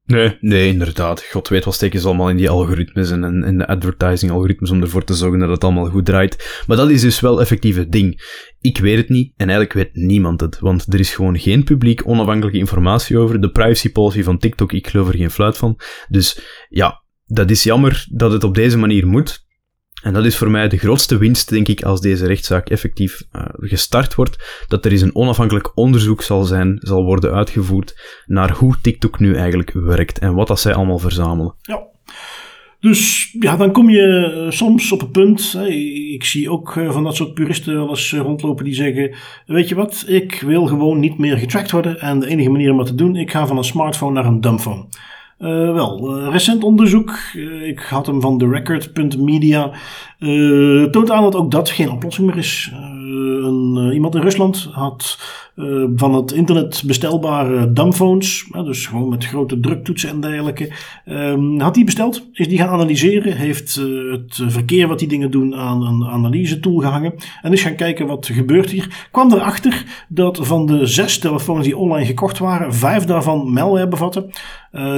Nee, 0.06 0.38
nee, 0.40 0.68
inderdaad. 0.68 1.24
God 1.24 1.48
weet 1.48 1.66
wat 1.66 1.74
steken 1.74 2.00
ze 2.00 2.08
allemaal 2.08 2.30
in 2.30 2.38
die 2.38 2.50
algoritmes 2.50 3.12
en 3.12 3.44
in 3.44 3.58
de 3.58 3.68
advertising-algoritmes 3.68 4.70
om 4.70 4.82
ervoor 4.82 5.04
te 5.04 5.14
zorgen 5.14 5.40
dat 5.40 5.50
het 5.50 5.64
allemaal 5.64 5.90
goed 5.90 6.06
draait. 6.06 6.64
Maar 6.68 6.78
dat 6.78 6.90
is 6.90 7.02
dus 7.02 7.20
wel 7.20 7.42
effectief 7.42 7.90
ding. 7.90 8.22
Ik 8.60 8.78
weet 8.78 8.98
het 8.98 9.10
niet 9.10 9.34
en 9.36 9.50
eigenlijk 9.50 9.74
weet 9.74 10.06
niemand 10.06 10.42
het, 10.42 10.60
want 10.60 10.94
er 10.94 11.00
is 11.00 11.16
gewoon 11.16 11.40
geen 11.40 11.64
publiek 11.64 12.08
onafhankelijke 12.08 12.60
informatie 12.60 13.18
over. 13.18 13.42
De 13.42 13.52
privacy 13.52 13.92
policy 13.92 14.24
van 14.24 14.38
TikTok, 14.38 14.74
ik 14.74 14.88
geloof 14.88 15.08
er 15.08 15.18
geen 15.18 15.32
fluit 15.32 15.58
van. 15.58 15.80
Dus 16.10 16.40
ja, 16.70 17.04
dat 17.26 17.50
is 17.50 17.64
jammer 17.64 18.08
dat 18.12 18.32
het 18.32 18.44
op 18.44 18.56
deze 18.56 18.78
manier 18.78 19.08
moet. 19.08 19.45
En 20.06 20.14
dat 20.14 20.26
is 20.26 20.38
voor 20.38 20.52
mij 20.52 20.68
de 20.68 20.78
grootste 20.78 21.18
winst, 21.18 21.50
denk 21.50 21.68
ik, 21.68 21.84
als 21.84 22.02
deze 22.02 22.26
rechtszaak 22.26 22.70
effectief 22.70 23.24
uh, 23.36 23.42
gestart 23.58 24.16
wordt. 24.16 24.66
Dat 24.68 24.86
er 24.86 24.92
eens 24.92 25.02
een 25.02 25.16
onafhankelijk 25.16 25.78
onderzoek 25.78 26.22
zal 26.22 26.44
zijn, 26.44 26.78
zal 26.82 27.04
worden 27.04 27.34
uitgevoerd 27.34 28.22
naar 28.26 28.52
hoe 28.52 28.76
TikTok 28.82 29.20
nu 29.20 29.36
eigenlijk 29.36 29.72
werkt 29.74 30.20
en 30.20 30.34
wat 30.34 30.48
dat 30.48 30.60
zij 30.60 30.74
allemaal 30.74 30.98
verzamelen. 30.98 31.56
Ja. 31.62 31.84
Dus 32.80 33.32
ja, 33.40 33.58
dan 33.58 33.72
kom 33.72 33.90
je 33.90 34.32
eh, 34.46 34.52
soms 34.52 34.92
op 34.92 35.00
het 35.00 35.12
punt. 35.12 35.52
Hè, 35.52 35.68
ik 36.14 36.24
zie 36.24 36.50
ook 36.50 36.76
uh, 36.76 36.92
van 36.92 37.04
dat 37.04 37.16
soort 37.16 37.34
puristen 37.34 37.74
wel 37.74 37.90
eens 37.90 38.14
rondlopen 38.14 38.66
die 38.66 38.76
zeggen: 38.76 39.16
Weet 39.46 39.70
je 39.70 39.76
wat, 39.76 40.04
ik 40.08 40.42
wil 40.46 40.66
gewoon 40.66 41.00
niet 41.00 41.18
meer 41.18 41.38
getracked 41.38 41.72
worden. 41.72 42.00
En 42.00 42.20
de 42.20 42.28
enige 42.28 42.50
manier 42.50 42.72
om 42.72 42.78
dat 42.78 42.88
te 42.88 42.96
doen, 42.96 43.16
ik 43.16 43.32
ga 43.32 43.48
van 43.48 43.58
een 43.58 43.64
smartphone 43.64 44.14
naar 44.14 44.26
een 44.26 44.42
dumbphone. 44.42 44.86
Uh, 45.40 45.74
wel, 45.74 46.18
uh, 46.18 46.32
recent 46.32 46.64
onderzoek, 46.64 47.12
uh, 47.34 47.68
ik 47.68 47.80
had 47.80 48.06
hem 48.06 48.22
van 48.22 48.38
TheRecord.media, 48.38 49.72
toont 50.92 51.12
aan 51.12 51.24
dat 51.24 51.36
ook 51.36 51.52
dat 51.52 51.70
geen 51.70 51.92
oplossing 51.92 52.28
meer 52.28 52.38
is. 52.38 52.72
Een, 53.16 53.92
iemand 53.94 54.16
in 54.16 54.22
Rusland 54.22 54.70
had 54.72 55.20
uh, 55.56 55.86
van 55.96 56.14
het 56.14 56.32
internet 56.32 56.84
bestelbare 56.86 57.74
dumbphones, 57.74 58.48
dus 58.52 58.88
gewoon 58.88 59.10
met 59.10 59.26
grote 59.26 59.60
druktoetsen 59.60 60.10
en 60.10 60.20
dergelijke, 60.20 60.72
um, 61.06 61.60
had 61.60 61.76
hij 61.76 61.84
besteld, 61.84 62.28
is 62.34 62.48
die 62.48 62.58
gaan 62.58 62.70
analyseren, 62.70 63.36
heeft 63.36 63.76
het 64.12 64.44
verkeer 64.48 64.88
wat 64.88 65.00
die 65.00 65.08
dingen 65.08 65.32
doen 65.32 65.56
aan 65.56 65.86
een 65.86 66.06
analyse 66.06 66.60
tool 66.60 66.78
gehangen 66.78 67.14
en 67.42 67.54
is 67.54 67.62
gaan 67.62 67.76
kijken 67.76 68.08
wat 68.08 68.30
gebeurt 68.34 68.70
hier. 68.70 69.08
Kwam 69.12 69.34
erachter 69.34 70.06
dat 70.10 70.40
van 70.42 70.66
de 70.66 70.86
zes 70.86 71.20
telefoons 71.20 71.66
die 71.66 71.78
online 71.78 72.06
gekocht 72.06 72.38
waren, 72.38 72.74
vijf 72.74 73.06
daarvan 73.06 73.54
malware 73.54 73.88
bevatten. 73.88 74.30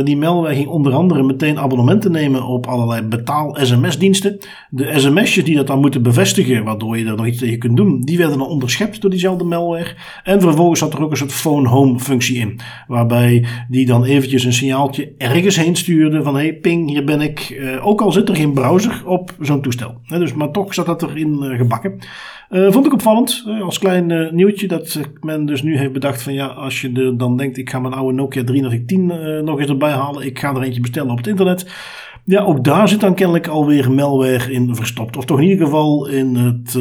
Die 0.04 0.18
malware 0.18 0.56
ging 0.56 0.68
onder 0.68 0.94
andere 0.94 1.24
meteen 1.24 1.60
abonnementen 1.60 2.12
nemen 2.12 2.44
op 2.44 2.68
allerlei 2.68 3.02
betaal-sms-diensten. 3.02 4.38
De 4.70 4.94
sms'jes 5.00 5.46
die 5.46 5.56
dat 5.56 5.68
dan 5.68 5.80
moeten 5.80 6.02
bevestigen, 6.02 6.64
waardoor 6.64 6.98
je 6.98 7.06
er 7.06 7.16
nog 7.16 7.28
iets 7.28 7.40
tegen 7.40 7.60
kunt 7.60 7.78
doen, 7.78 8.02
die 8.08 8.18
werden 8.18 8.38
dan 8.38 8.48
onderschept 8.48 9.02
door 9.02 9.10
diezelfde 9.10 9.44
malware. 9.44 9.96
En 10.24 10.42
vervolgens 10.42 10.80
zat 10.80 10.94
er 10.94 11.04
ook 11.04 11.12
een 11.12 11.18
soort 11.18 11.34
phone 11.34 11.70
home 11.70 12.00
functie 12.00 12.38
in. 12.38 12.60
Waarbij 12.88 13.46
die 13.70 13.86
dan 13.86 14.04
eventjes 14.04 14.44
een 14.44 14.54
signaaltje 14.54 15.12
ergens 15.18 15.56
heen 15.56 15.76
stuurde 15.76 16.24
van 16.24 16.36
hey 16.36 16.54
ping, 16.54 16.90
hier 16.90 17.04
ben 17.04 17.22
ik. 17.22 17.50
Uh, 17.50 17.88
ook 17.88 18.02
al 18.02 18.12
zit 18.12 18.30
er 18.30 18.36
geen 18.36 18.54
browser 18.54 19.04
op 19.06 19.36
zo'n 19.40 19.62
toestel. 19.62 20.02
dus, 20.08 20.34
maar 20.34 20.52
toch 20.52 20.74
zat 20.74 20.86
dat 20.86 21.02
erin 21.02 21.40
uh, 21.42 21.58
gebakken. 21.58 22.00
Uh, 22.50 22.72
vond 22.72 22.86
ik 22.86 22.94
opvallend, 22.94 23.44
als 23.62 23.80
klein 23.80 24.36
nieuwtje, 24.36 24.68
dat 24.68 25.00
men 25.22 25.46
dus 25.46 25.62
nu 25.62 25.78
heeft 25.78 25.94
bedacht 25.94 26.22
van 26.22 26.34
ja, 26.34 26.46
als 26.46 26.82
je 26.82 27.16
dan 27.16 27.38
denkt 27.38 27.58
ik 27.58 27.70
ga 27.70 27.80
mijn 27.80 27.94
oude 27.94 28.14
Nokia 28.14 28.44
3310 28.44 29.44
nog 29.44 29.60
eens 29.60 29.70
erbij 29.70 29.92
halen. 29.92 30.26
Ik 30.26 30.40
ga 30.40 30.56
er 30.56 30.62
eentje 30.62 30.82
bestellen 30.82 31.12
op 31.12 31.18
het 31.18 31.28
internet 31.28 31.66
Ja, 32.30 32.42
ook 32.42 32.64
daar 32.64 32.88
zit 32.88 33.00
dan 33.00 33.16
kennelijk 33.16 33.48
alweer 33.48 33.92
malware 33.92 34.52
in 34.52 34.76
verstopt. 34.76 35.18
Of 35.18 35.26
toch 35.26 35.40
in 35.40 35.48
ieder 35.48 35.66
geval 35.66 36.08
in 36.08 36.36
het 36.36 36.74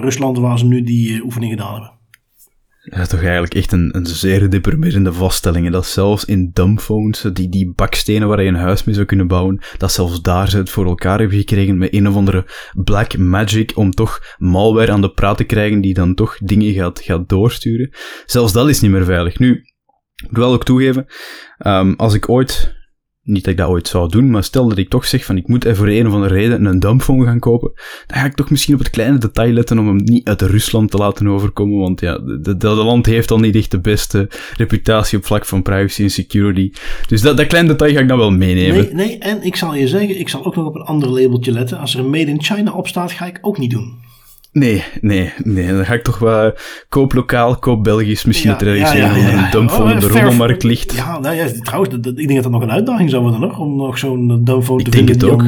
Rusland 0.00 0.38
waar 0.38 0.58
ze 0.58 0.66
nu 0.66 0.82
die 0.82 1.24
oefening 1.24 1.52
gedaan 1.52 1.72
hebben. 1.72 1.90
Ja, 2.82 3.04
toch 3.04 3.22
eigenlijk 3.22 3.54
echt 3.54 3.72
een, 3.72 3.96
een 3.96 4.06
zeer 4.06 4.50
deprimerende 4.50 5.12
vaststelling. 5.12 5.70
Dat 5.70 5.86
zelfs 5.86 6.24
in 6.24 6.50
dumbphones, 6.52 7.26
die, 7.32 7.48
die 7.48 7.72
bakstenen 7.74 8.28
waar 8.28 8.42
je 8.42 8.48
een 8.48 8.54
huis 8.54 8.84
mee 8.84 8.94
zou 8.94 9.06
kunnen 9.06 9.26
bouwen, 9.26 9.62
dat 9.78 9.92
zelfs 9.92 10.22
daar 10.22 10.48
ze 10.48 10.56
het 10.56 10.70
voor 10.70 10.86
elkaar 10.86 11.18
hebben 11.18 11.38
gekregen 11.38 11.78
met 11.78 11.94
een 11.94 12.08
of 12.08 12.16
andere 12.16 12.46
black 12.72 13.18
magic 13.18 13.76
om 13.76 13.90
toch 13.90 14.20
malware 14.38 14.92
aan 14.92 15.00
de 15.00 15.12
praat 15.12 15.36
te 15.36 15.44
krijgen 15.44 15.80
die 15.80 15.94
dan 15.94 16.14
toch 16.14 16.38
dingen 16.38 16.72
gaat, 16.72 17.00
gaat 17.00 17.28
doorsturen. 17.28 17.90
Zelfs 18.26 18.52
dat 18.52 18.68
is 18.68 18.80
niet 18.80 18.90
meer 18.90 19.04
veilig. 19.04 19.38
Nu, 19.38 19.52
ik 20.14 20.28
moet 20.28 20.38
wel 20.38 20.52
ook 20.52 20.64
toegeven, 20.64 21.06
um, 21.66 21.94
als 21.96 22.14
ik 22.14 22.28
ooit 22.28 22.80
niet 23.24 23.44
dat 23.44 23.52
ik 23.52 23.58
dat 23.58 23.68
ooit 23.68 23.88
zou 23.88 24.08
doen, 24.08 24.30
maar 24.30 24.44
stel 24.44 24.68
dat 24.68 24.78
ik 24.78 24.88
toch 24.88 25.06
zeg 25.06 25.24
van 25.24 25.36
ik 25.36 25.48
moet 25.48 25.66
voor 25.72 25.88
een 25.88 26.06
of 26.06 26.12
andere 26.12 26.34
reden 26.34 26.64
een 26.64 26.80
dumbphone 26.80 27.24
gaan 27.24 27.38
kopen, 27.38 27.72
dan 28.06 28.18
ga 28.18 28.24
ik 28.24 28.34
toch 28.34 28.50
misschien 28.50 28.74
op 28.74 28.80
het 28.80 28.90
kleine 28.90 29.18
detail 29.18 29.52
letten 29.52 29.78
om 29.78 29.86
hem 29.86 30.00
niet 30.04 30.28
uit 30.28 30.42
Rusland 30.42 30.90
te 30.90 30.96
laten 30.96 31.28
overkomen, 31.28 31.78
want 31.78 32.00
ja, 32.00 32.18
dat 32.56 32.62
land 32.62 33.06
heeft 33.06 33.30
al 33.30 33.38
niet 33.38 33.56
echt 33.56 33.70
de 33.70 33.80
beste 33.80 34.28
reputatie 34.56 35.18
op 35.18 35.24
vlak 35.24 35.44
van 35.44 35.62
privacy 35.62 36.02
en 36.02 36.10
security. 36.10 36.72
Dus 37.08 37.20
dat, 37.20 37.36
dat 37.36 37.46
kleine 37.46 37.68
detail 37.68 37.94
ga 37.94 38.00
ik 38.00 38.08
dan 38.08 38.18
wel 38.18 38.30
meenemen. 38.30 38.96
Nee, 38.96 39.06
nee, 39.06 39.18
en 39.18 39.42
ik 39.42 39.56
zal 39.56 39.74
je 39.74 39.88
zeggen, 39.88 40.18
ik 40.18 40.28
zal 40.28 40.44
ook 40.44 40.56
nog 40.56 40.66
op 40.66 40.74
een 40.74 40.82
ander 40.82 41.08
labeltje 41.08 41.52
letten. 41.52 41.78
Als 41.78 41.94
er 41.94 42.00
een 42.00 42.10
Made 42.10 42.30
in 42.30 42.42
China 42.42 42.72
op 42.72 42.88
staat, 42.88 43.12
ga 43.12 43.26
ik 43.26 43.38
ook 43.40 43.58
niet 43.58 43.70
doen. 43.70 44.10
Nee, 44.52 44.84
nee, 45.00 45.32
nee. 45.44 45.66
Dan 45.66 45.84
ga 45.84 45.94
ik 45.94 46.02
toch 46.02 46.18
wel 46.18 46.52
koop 46.88 47.12
lokaal, 47.12 47.58
koop 47.58 47.84
Belgisch, 47.84 48.24
misschien 48.24 48.50
ja, 48.50 48.56
het 48.56 48.64
traditioneel 48.64 49.16
ja, 49.16 49.28
ja, 49.28 49.44
een 49.44 49.50
dumbphone 49.50 49.94
op 49.94 50.00
de 50.00 50.08
rommelmarkt 50.08 50.62
ligt. 50.62 50.94
Ja, 50.94 51.18
nou 51.18 51.34
ja, 51.34 51.48
trouwens, 51.62 51.94
ik 51.94 52.02
denk 52.02 52.34
dat 52.34 52.42
dat 52.42 52.52
nog 52.52 52.62
een 52.62 52.70
uitdaging 52.70 53.10
zou 53.10 53.22
worden 53.22 53.40
nog, 53.40 53.58
om 53.58 53.76
nog 53.76 53.98
zo'n 53.98 54.44
dumbphone 54.44 54.82
te 54.82 54.90
vinden 54.90 55.18
die 55.18 55.30
ook. 55.30 55.44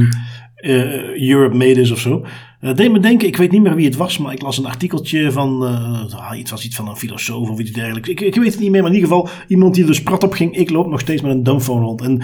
Uh, 0.60 1.30
Europe 1.30 1.56
made 1.56 1.80
is 1.80 1.90
of 1.90 1.98
zo. 1.98 2.24
Dat 2.60 2.76
deed 2.76 2.92
me 2.92 3.00
denken, 3.00 3.28
ik 3.28 3.36
weet 3.36 3.50
niet 3.50 3.62
meer 3.62 3.74
wie 3.74 3.84
het 3.84 3.96
was, 3.96 4.18
maar 4.18 4.32
ik 4.32 4.42
las 4.42 4.58
een 4.58 4.66
artikeltje 4.66 5.32
van, 5.32 5.62
uh, 6.32 6.38
iets 6.38 6.50
was 6.50 6.64
iets 6.64 6.76
van 6.76 6.88
een 6.88 6.96
filosoof 6.96 7.48
of 7.48 7.58
iets 7.58 7.72
dergelijks. 7.72 8.08
Ik, 8.08 8.20
ik 8.20 8.34
weet 8.34 8.52
het 8.52 8.60
niet 8.60 8.70
meer, 8.70 8.82
maar 8.82 8.90
in 8.90 8.96
ieder 8.96 9.10
geval 9.10 9.28
iemand 9.48 9.74
die 9.74 9.82
er 9.82 9.88
dus 9.88 10.02
prat 10.02 10.24
op 10.24 10.32
ging, 10.32 10.56
ik 10.56 10.70
loop 10.70 10.86
nog 10.86 11.00
steeds 11.00 11.22
met 11.22 11.30
een 11.30 11.42
dumbphone 11.42 11.84
rond. 11.84 12.00
En 12.00 12.22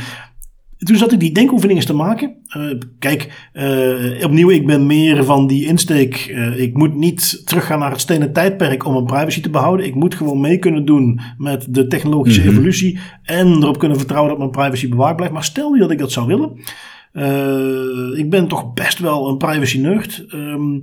toen 0.80 0.96
zat 0.96 1.12
ik 1.12 1.20
die 1.20 1.32
denkoefeningen 1.32 1.86
te 1.86 1.94
maken. 1.94 2.34
Uh, 2.56 2.78
kijk, 2.98 3.50
uh, 3.52 4.24
opnieuw, 4.24 4.50
ik 4.50 4.66
ben 4.66 4.86
meer 4.86 5.24
van 5.24 5.46
die 5.46 5.66
insteek. 5.66 6.26
Uh, 6.30 6.60
ik 6.60 6.76
moet 6.76 6.94
niet 6.94 7.42
teruggaan 7.44 7.78
naar 7.78 7.90
het 7.90 8.00
stenen 8.00 8.32
tijdperk 8.32 8.86
om 8.86 8.92
mijn 8.92 9.04
privacy 9.04 9.40
te 9.40 9.50
behouden. 9.50 9.86
Ik 9.86 9.94
moet 9.94 10.14
gewoon 10.14 10.40
mee 10.40 10.58
kunnen 10.58 10.84
doen 10.84 11.20
met 11.38 11.66
de 11.74 11.86
technologische 11.86 12.40
mm-hmm. 12.40 12.56
evolutie. 12.56 12.98
En 13.22 13.46
erop 13.46 13.78
kunnen 13.78 13.98
vertrouwen 13.98 14.30
dat 14.30 14.38
mijn 14.38 14.50
privacy 14.50 14.88
bewaard 14.88 15.16
blijft. 15.16 15.34
Maar 15.34 15.44
stel 15.44 15.74
je 15.74 15.80
dat 15.80 15.90
ik 15.90 15.98
dat 15.98 16.12
zou 16.12 16.26
willen. 16.26 16.58
ik 18.18 18.30
ben 18.30 18.48
toch 18.48 18.72
best 18.72 18.98
wel 18.98 19.28
een 19.28 19.36
privacy 19.36 19.80
nerd. 19.80 20.24
Um, 20.34 20.82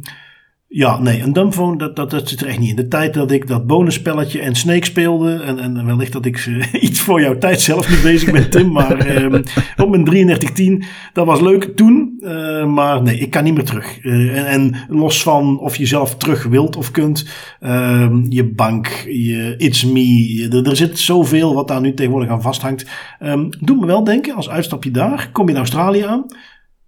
ja, 0.70 1.00
nee, 1.00 1.22
een 1.22 1.34
dumbphone, 1.34 1.78
dat, 1.78 1.96
dat, 1.96 2.10
dat 2.10 2.30
zit 2.30 2.42
er 2.42 2.48
echt 2.48 2.60
niet 2.60 2.70
in. 2.70 2.76
De 2.76 2.88
tijd 2.88 3.14
dat 3.14 3.32
ik 3.32 3.48
dat 3.48 3.68
bonusspelletje 3.68 4.40
en 4.40 4.56
Snake 4.56 4.86
speelde, 4.86 5.34
en, 5.34 5.60
en 5.60 5.86
wellicht 5.86 6.12
dat 6.12 6.26
ik 6.26 6.46
uh, 6.46 6.74
iets 6.90 7.00
voor 7.00 7.22
jouw 7.22 7.38
tijd 7.38 7.62
zelf 7.62 7.90
niet 7.90 8.02
bezig 8.02 8.32
ben, 8.32 8.50
Tim, 8.50 8.72
maar 8.72 9.24
um, 9.24 9.34
op 9.84 9.90
mijn 9.90 10.06
3310, 10.06 10.84
dat 11.14 11.26
was 11.26 11.42
leuk 11.42 11.76
toen, 11.76 12.18
uh, 12.20 12.66
maar 12.66 13.02
nee, 13.02 13.18
ik 13.18 13.30
kan 13.30 13.44
niet 13.44 13.54
meer 13.54 13.64
terug. 13.64 14.04
Uh, 14.04 14.38
en, 14.38 14.46
en, 14.46 14.76
los 14.90 15.24
van 15.24 15.60
of 15.60 15.76
je 15.76 15.86
zelf 15.86 16.16
terug 16.16 16.44
wilt 16.44 16.76
of 16.76 16.92
kunt, 16.92 17.28
um, 17.62 18.26
je 18.30 18.46
bank, 18.46 18.88
je 19.06 19.56
It's 19.58 19.84
Me, 19.84 20.48
er, 20.52 20.68
er, 20.68 20.76
zit 20.76 21.00
zoveel 21.00 21.54
wat 21.54 21.68
daar 21.68 21.82
nu 21.82 21.94
tegenwoordig 21.94 22.30
aan 22.30 22.42
vasthangt. 22.42 22.86
Um, 23.24 23.50
doet 23.60 23.80
me 23.80 23.86
wel 23.86 24.04
denken, 24.04 24.36
als 24.36 24.50
uitstapje 24.50 24.92
daar, 24.92 25.30
kom 25.32 25.46
je 25.46 25.52
in 25.52 25.58
Australië 25.58 26.02
aan, 26.02 26.26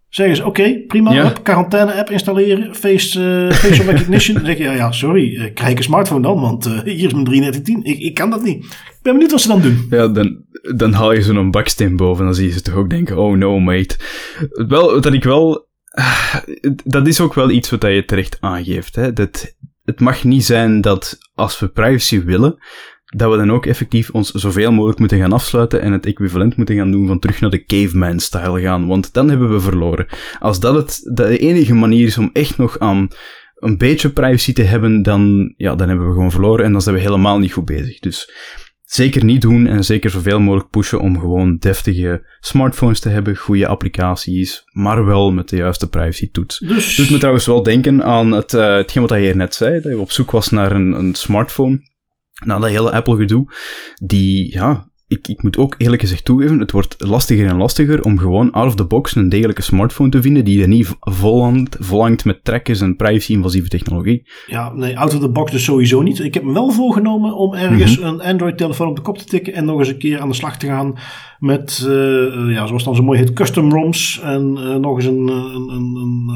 Zeggen 0.09 0.35
ze, 0.35 0.45
oké, 0.45 0.79
prima, 0.87 1.13
ja. 1.13 1.33
quarantaine-app 1.43 2.09
installeren, 2.09 2.75
face, 2.75 3.19
uh, 3.19 3.51
facial 3.51 3.85
recognition. 3.85 4.35
dan 4.37 4.45
zeg 4.45 4.57
je, 4.57 4.63
ja, 4.63 4.73
ja 4.73 4.91
sorry, 4.91 5.35
uh, 5.35 5.53
krijg 5.53 5.77
een 5.77 5.83
smartphone 5.83 6.21
dan, 6.21 6.39
want 6.39 6.67
uh, 6.67 6.79
hier 6.79 7.05
is 7.05 7.13
mijn 7.13 7.25
3310. 7.25 7.83
Ik, 7.83 7.99
ik 7.99 8.13
kan 8.13 8.29
dat 8.29 8.43
niet. 8.43 8.63
Ik 8.65 8.99
ben 9.01 9.13
benieuwd 9.13 9.31
wat 9.31 9.41
ze 9.41 9.47
dan 9.47 9.61
doen. 9.61 9.87
Ja, 9.89 10.07
dan, 10.07 10.43
dan 10.75 10.93
haal 10.93 11.13
je 11.13 11.21
zo'n 11.21 11.51
baksteen 11.51 11.95
boven 11.95 12.19
en 12.19 12.25
dan 12.25 12.35
zie 12.35 12.47
je 12.47 12.53
ze 12.53 12.61
toch 12.61 12.73
ook 12.73 12.89
denken, 12.89 13.17
oh 13.17 13.37
no, 13.37 13.59
mate. 13.59 13.95
Wel, 14.67 15.01
dat 15.01 15.13
ik 15.13 15.23
wel... 15.23 15.67
Dat 16.83 17.07
is 17.07 17.19
ook 17.19 17.33
wel 17.33 17.49
iets 17.49 17.69
wat 17.69 17.81
je 17.81 18.03
terecht 18.05 18.37
aangeeft. 18.39 18.95
Hè? 18.95 19.13
Dat, 19.13 19.55
het 19.85 19.99
mag 19.99 20.23
niet 20.23 20.45
zijn 20.45 20.81
dat 20.81 21.17
als 21.33 21.59
we 21.59 21.67
privacy 21.67 22.23
willen, 22.23 22.57
dat 23.15 23.31
we 23.31 23.37
dan 23.37 23.51
ook 23.51 23.65
effectief 23.65 24.09
ons 24.09 24.31
zoveel 24.31 24.71
mogelijk 24.71 24.99
moeten 24.99 25.19
gaan 25.19 25.31
afsluiten 25.31 25.81
en 25.81 25.91
het 25.91 26.05
equivalent 26.05 26.55
moeten 26.57 26.75
gaan 26.75 26.91
doen 26.91 27.07
van 27.07 27.19
terug 27.19 27.41
naar 27.41 27.49
de 27.49 27.65
caveman-style 27.65 28.61
gaan, 28.61 28.87
want 28.87 29.13
dan 29.13 29.29
hebben 29.29 29.51
we 29.51 29.59
verloren. 29.59 30.07
Als 30.39 30.59
dat 30.59 30.75
het 30.75 31.01
de 31.13 31.37
enige 31.37 31.73
manier 31.73 32.05
is 32.05 32.17
om 32.17 32.29
echt 32.33 32.57
nog 32.57 32.79
aan 32.79 33.07
een 33.55 33.77
beetje 33.77 34.09
privacy 34.09 34.53
te 34.53 34.61
hebben, 34.61 35.01
dan, 35.01 35.53
ja, 35.57 35.75
dan 35.75 35.87
hebben 35.87 36.07
we 36.07 36.13
gewoon 36.13 36.31
verloren 36.31 36.65
en 36.65 36.71
dan 36.71 36.81
zijn 36.81 36.95
we 36.95 37.01
helemaal 37.01 37.39
niet 37.39 37.53
goed 37.53 37.65
bezig. 37.65 37.99
Dus 37.99 38.31
zeker 38.83 39.23
niet 39.23 39.41
doen 39.41 39.67
en 39.67 39.83
zeker 39.83 40.09
zoveel 40.09 40.39
mogelijk 40.39 40.69
pushen 40.69 40.99
om 40.99 41.19
gewoon 41.19 41.57
deftige 41.57 42.25
smartphones 42.39 42.99
te 42.99 43.09
hebben, 43.09 43.35
goede 43.35 43.67
applicaties, 43.67 44.63
maar 44.71 45.05
wel 45.05 45.31
met 45.31 45.49
de 45.49 45.55
juiste 45.55 45.89
privacy 45.89 46.31
toets. 46.31 46.57
Dus... 46.57 46.95
Doet 46.95 47.09
me 47.09 47.17
trouwens 47.17 47.45
wel 47.45 47.63
denken 47.63 48.03
aan 48.03 48.31
het, 48.31 48.53
uh, 48.53 48.75
hetgeen 48.75 49.01
wat 49.01 49.11
hij 49.11 49.21
hier 49.21 49.35
net 49.35 49.55
zei, 49.55 49.81
dat 49.81 49.91
je 49.91 49.99
op 49.99 50.11
zoek 50.11 50.31
was 50.31 50.49
naar 50.49 50.71
een, 50.71 50.91
een 50.91 51.15
smartphone 51.15 51.87
nou, 52.45 52.61
dat 52.61 52.69
hele 52.69 52.91
Apple-gedoe, 52.91 53.45
die, 54.03 54.53
ja, 54.53 54.89
ik, 55.09 55.27
ik 55.27 55.43
moet 55.43 55.57
ook 55.57 55.75
eerlijk 55.77 56.01
gezegd 56.01 56.25
toegeven, 56.25 56.59
het 56.59 56.71
wordt 56.71 56.95
lastiger 56.97 57.47
en 57.47 57.57
lastiger 57.57 58.03
om 58.03 58.17
gewoon 58.17 58.51
out 58.51 58.67
of 58.67 58.75
the 58.75 58.85
box 58.85 59.15
een 59.15 59.29
degelijke 59.29 59.61
smartphone 59.61 60.09
te 60.09 60.21
vinden 60.21 60.45
die 60.45 60.61
er 60.61 60.67
niet 60.67 60.95
volhangt, 60.99 61.77
volhangt 61.79 62.25
met 62.25 62.43
trackers 62.43 62.81
en 62.81 62.95
privacy-invasieve 62.95 63.67
technologie. 63.67 64.27
Ja, 64.47 64.73
nee, 64.73 64.99
out 64.99 65.13
of 65.13 65.19
the 65.19 65.29
box 65.29 65.51
dus 65.51 65.63
sowieso 65.63 66.01
niet. 66.01 66.19
Ik 66.19 66.33
heb 66.33 66.43
me 66.43 66.53
wel 66.53 66.71
voorgenomen 66.71 67.35
om 67.35 67.53
ergens 67.53 67.97
mhm. 67.97 68.07
een 68.07 68.21
Android-telefoon 68.21 68.87
op 68.87 68.95
de 68.95 69.01
kop 69.01 69.17
te 69.17 69.25
tikken 69.25 69.53
en 69.53 69.65
nog 69.65 69.79
eens 69.79 69.87
een 69.87 69.97
keer 69.97 70.19
aan 70.19 70.29
de 70.29 70.35
slag 70.35 70.57
te 70.57 70.65
gaan 70.65 70.93
met, 71.39 71.85
uh, 71.87 72.53
ja, 72.53 72.67
zoals 72.67 72.83
dan 72.83 72.95
zo 72.95 73.03
mooi 73.03 73.19
heet, 73.19 73.33
custom 73.33 73.71
ROMs. 73.71 74.21
En 74.23 74.57
uh, 74.57 74.75
nog 74.75 74.95
eens 74.95 75.05
een, 75.05 75.27
een, 75.27 75.95
een, 75.95 76.29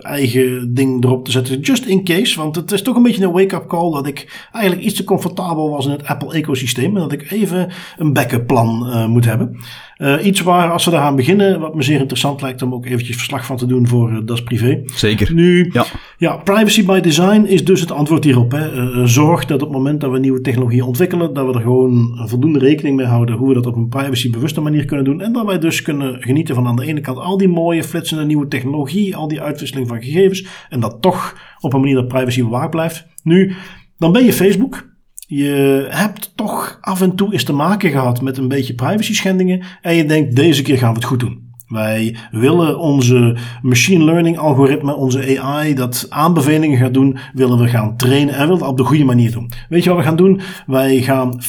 eigen 0.00 0.74
ding 0.74 1.04
erop 1.04 1.24
te 1.24 1.30
zetten. 1.30 1.60
Just 1.60 1.84
in 1.84 2.04
case. 2.04 2.38
Want 2.38 2.56
het 2.56 2.72
is 2.72 2.82
toch 2.82 2.96
een 2.96 3.02
beetje 3.02 3.24
een 3.24 3.32
wake-up 3.32 3.66
call 3.66 3.92
dat 3.92 4.06
ik 4.06 4.48
eigenlijk 4.52 4.84
iets 4.84 4.94
te 4.94 5.04
comfortabel 5.04 5.70
was 5.70 5.84
in 5.84 5.90
het 5.90 6.06
Apple-ecosysteem. 6.06 6.96
En 6.96 7.02
dat 7.02 7.12
ik 7.12 7.30
even 7.30 7.68
een 7.96 8.12
backup 8.12 8.46
plan 8.46 9.08
moet 9.10 9.24
hebben. 9.24 9.56
Uh, 9.98 10.24
iets 10.24 10.40
waar, 10.40 10.70
als 10.70 10.84
we 10.84 10.90
daar 10.90 11.00
gaan 11.00 11.16
beginnen, 11.16 11.60
wat 11.60 11.74
me 11.74 11.82
zeer 11.82 11.98
interessant 11.98 12.42
lijkt 12.42 12.62
om 12.62 12.74
ook 12.74 12.86
eventjes 12.86 13.16
verslag 13.16 13.46
van 13.46 13.56
te 13.56 13.66
doen 13.66 13.88
voor 13.88 14.10
uh, 14.10 14.18
Das 14.24 14.42
Privé. 14.42 14.82
Zeker. 14.84 15.34
Nu, 15.34 15.70
ja. 15.72 15.84
ja, 16.18 16.36
privacy 16.36 16.84
by 16.84 17.00
design 17.00 17.44
is 17.44 17.64
dus 17.64 17.80
het 17.80 17.90
antwoord 17.90 18.24
hierop. 18.24 18.52
Hè. 18.52 18.72
Uh, 18.72 19.04
zorg 19.04 19.44
dat 19.44 19.62
op 19.62 19.68
het 19.68 19.76
moment 19.76 20.00
dat 20.00 20.10
we 20.10 20.18
nieuwe 20.18 20.40
technologie 20.40 20.84
ontwikkelen, 20.84 21.34
dat 21.34 21.46
we 21.46 21.52
er 21.52 21.60
gewoon 21.60 22.20
voldoende 22.24 22.58
rekening 22.58 22.96
mee 22.96 23.06
houden 23.06 23.36
hoe 23.36 23.48
we 23.48 23.54
dat 23.54 23.66
op 23.66 23.76
een 23.76 23.88
privacybewuste 23.88 24.60
manier 24.60 24.84
kunnen 24.84 25.04
doen. 25.04 25.20
En 25.20 25.32
dat 25.32 25.46
wij 25.46 25.58
dus 25.58 25.82
kunnen 25.82 26.22
genieten 26.22 26.54
van 26.54 26.66
aan 26.66 26.76
de 26.76 26.86
ene 26.86 27.00
kant 27.00 27.18
al 27.18 27.36
die 27.36 27.48
mooie 27.48 27.84
flitsende 27.84 28.24
nieuwe 28.24 28.48
technologie, 28.48 29.16
al 29.16 29.28
die 29.28 29.40
uitwisseling 29.40 29.88
van 29.88 30.02
gegevens. 30.02 30.46
En 30.68 30.80
dat 30.80 30.96
toch 31.00 31.36
op 31.60 31.72
een 31.72 31.80
manier 31.80 31.94
dat 31.94 32.08
privacy 32.08 32.42
bewaard 32.42 32.70
blijft. 32.70 33.06
Nu, 33.22 33.54
dan 33.98 34.12
ben 34.12 34.24
je 34.24 34.32
Facebook. 34.32 34.94
Je 35.26 35.86
hebt 35.90 36.32
toch 36.34 36.78
af 36.80 37.00
en 37.00 37.16
toe 37.16 37.32
eens 37.32 37.44
te 37.44 37.52
maken 37.52 37.90
gehad 37.90 38.20
met 38.20 38.36
een 38.36 38.48
beetje 38.48 38.74
privacy 38.74 39.14
schendingen. 39.14 39.64
En 39.82 39.94
je 39.94 40.04
denkt, 40.04 40.36
deze 40.36 40.62
keer 40.62 40.78
gaan 40.78 40.90
we 40.90 40.98
het 40.98 41.04
goed 41.04 41.20
doen. 41.20 41.45
Wij 41.68 42.16
willen 42.30 42.78
onze 42.78 43.36
machine 43.62 44.04
learning 44.04 44.38
algoritme, 44.38 44.94
onze 44.94 45.40
AI, 45.40 45.74
dat 45.74 46.06
aanbevelingen 46.08 46.78
gaat 46.78 46.94
doen, 46.94 47.18
willen 47.34 47.58
we 47.58 47.68
gaan 47.68 47.96
trainen 47.96 48.34
en 48.34 48.40
willen 48.40 48.58
we 48.58 48.66
op 48.66 48.76
de 48.76 48.84
goede 48.84 49.04
manier 49.04 49.32
doen. 49.32 49.50
Weet 49.68 49.84
je 49.84 49.88
wat 49.88 49.98
we 49.98 50.04
gaan 50.04 50.16
doen? 50.16 50.40
Wij 50.66 51.02
gaan 51.02 51.40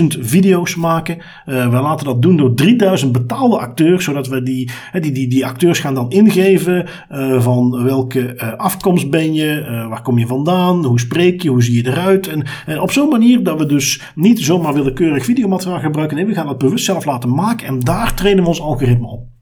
40.000 0.00 0.06
video's 0.20 0.74
maken. 0.74 1.16
Uh, 1.16 1.68
we 1.68 1.80
laten 1.80 2.06
dat 2.06 2.22
doen 2.22 2.36
door 2.36 2.54
3000 2.54 3.12
betaalde 3.12 3.58
acteurs, 3.58 4.04
zodat 4.04 4.28
we 4.28 4.42
die, 4.42 4.70
die, 5.00 5.12
die, 5.12 5.28
die 5.28 5.46
acteurs 5.46 5.78
gaan 5.78 5.94
dan 5.94 6.10
ingeven 6.10 6.86
uh, 7.12 7.40
van 7.40 7.82
welke 7.84 8.34
uh, 8.34 8.52
afkomst 8.52 9.10
ben 9.10 9.34
je, 9.34 9.84
waar 9.88 10.02
kom 10.02 10.18
je 10.18 10.26
vandaan, 10.26 10.84
hoe 10.84 11.00
spreek 11.00 11.42
je, 11.42 11.48
hoe 11.48 11.62
zie 11.62 11.82
je 11.82 11.90
eruit. 11.90 12.28
En, 12.28 12.44
en 12.66 12.80
op 12.80 12.90
zo'n 12.90 13.08
manier 13.08 13.42
dat 13.42 13.58
we 13.58 13.66
dus 13.66 14.12
niet 14.14 14.40
zomaar 14.40 14.74
willekeurig 14.74 15.24
videomateriaal 15.24 15.80
gebruiken. 15.80 16.16
Nee, 16.16 16.26
we 16.26 16.34
gaan 16.34 16.48
het 16.48 16.58
bewust 16.58 16.84
zelf 16.84 17.04
laten 17.04 17.34
maken 17.34 17.66
en 17.66 17.78
daar 17.78 18.14
trainen 18.14 18.42
we 18.42 18.48
ons 18.48 18.60
algoritme 18.60 19.06
op. 19.06 19.35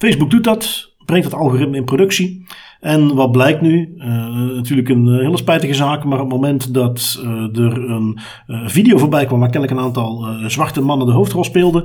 Facebook 0.00 0.30
doet 0.30 0.44
dat, 0.44 0.94
brengt 1.04 1.24
het 1.24 1.34
algoritme 1.34 1.76
in 1.76 1.84
productie. 1.84 2.46
En 2.80 3.14
wat 3.14 3.32
blijkt 3.32 3.60
nu? 3.60 3.94
Uh, 3.96 4.04
natuurlijk 4.54 4.88
een 4.88 5.08
eh, 5.08 5.18
hele 5.18 5.36
spijtige 5.36 5.74
zaak, 5.74 6.04
maar 6.04 6.20
op 6.20 6.30
het 6.30 6.40
moment 6.40 6.74
dat 6.74 7.20
uh, 7.24 7.64
er 7.64 7.90
een 7.90 8.20
video 8.46 8.98
voorbij 8.98 9.26
kwam 9.26 9.40
waar 9.40 9.50
kennelijk 9.50 9.78
een 9.78 9.84
aantal 9.86 10.26
zwarte 10.46 10.80
mannen 10.80 11.06
de 11.06 11.12
hoofdrol 11.12 11.44
speelden, 11.44 11.84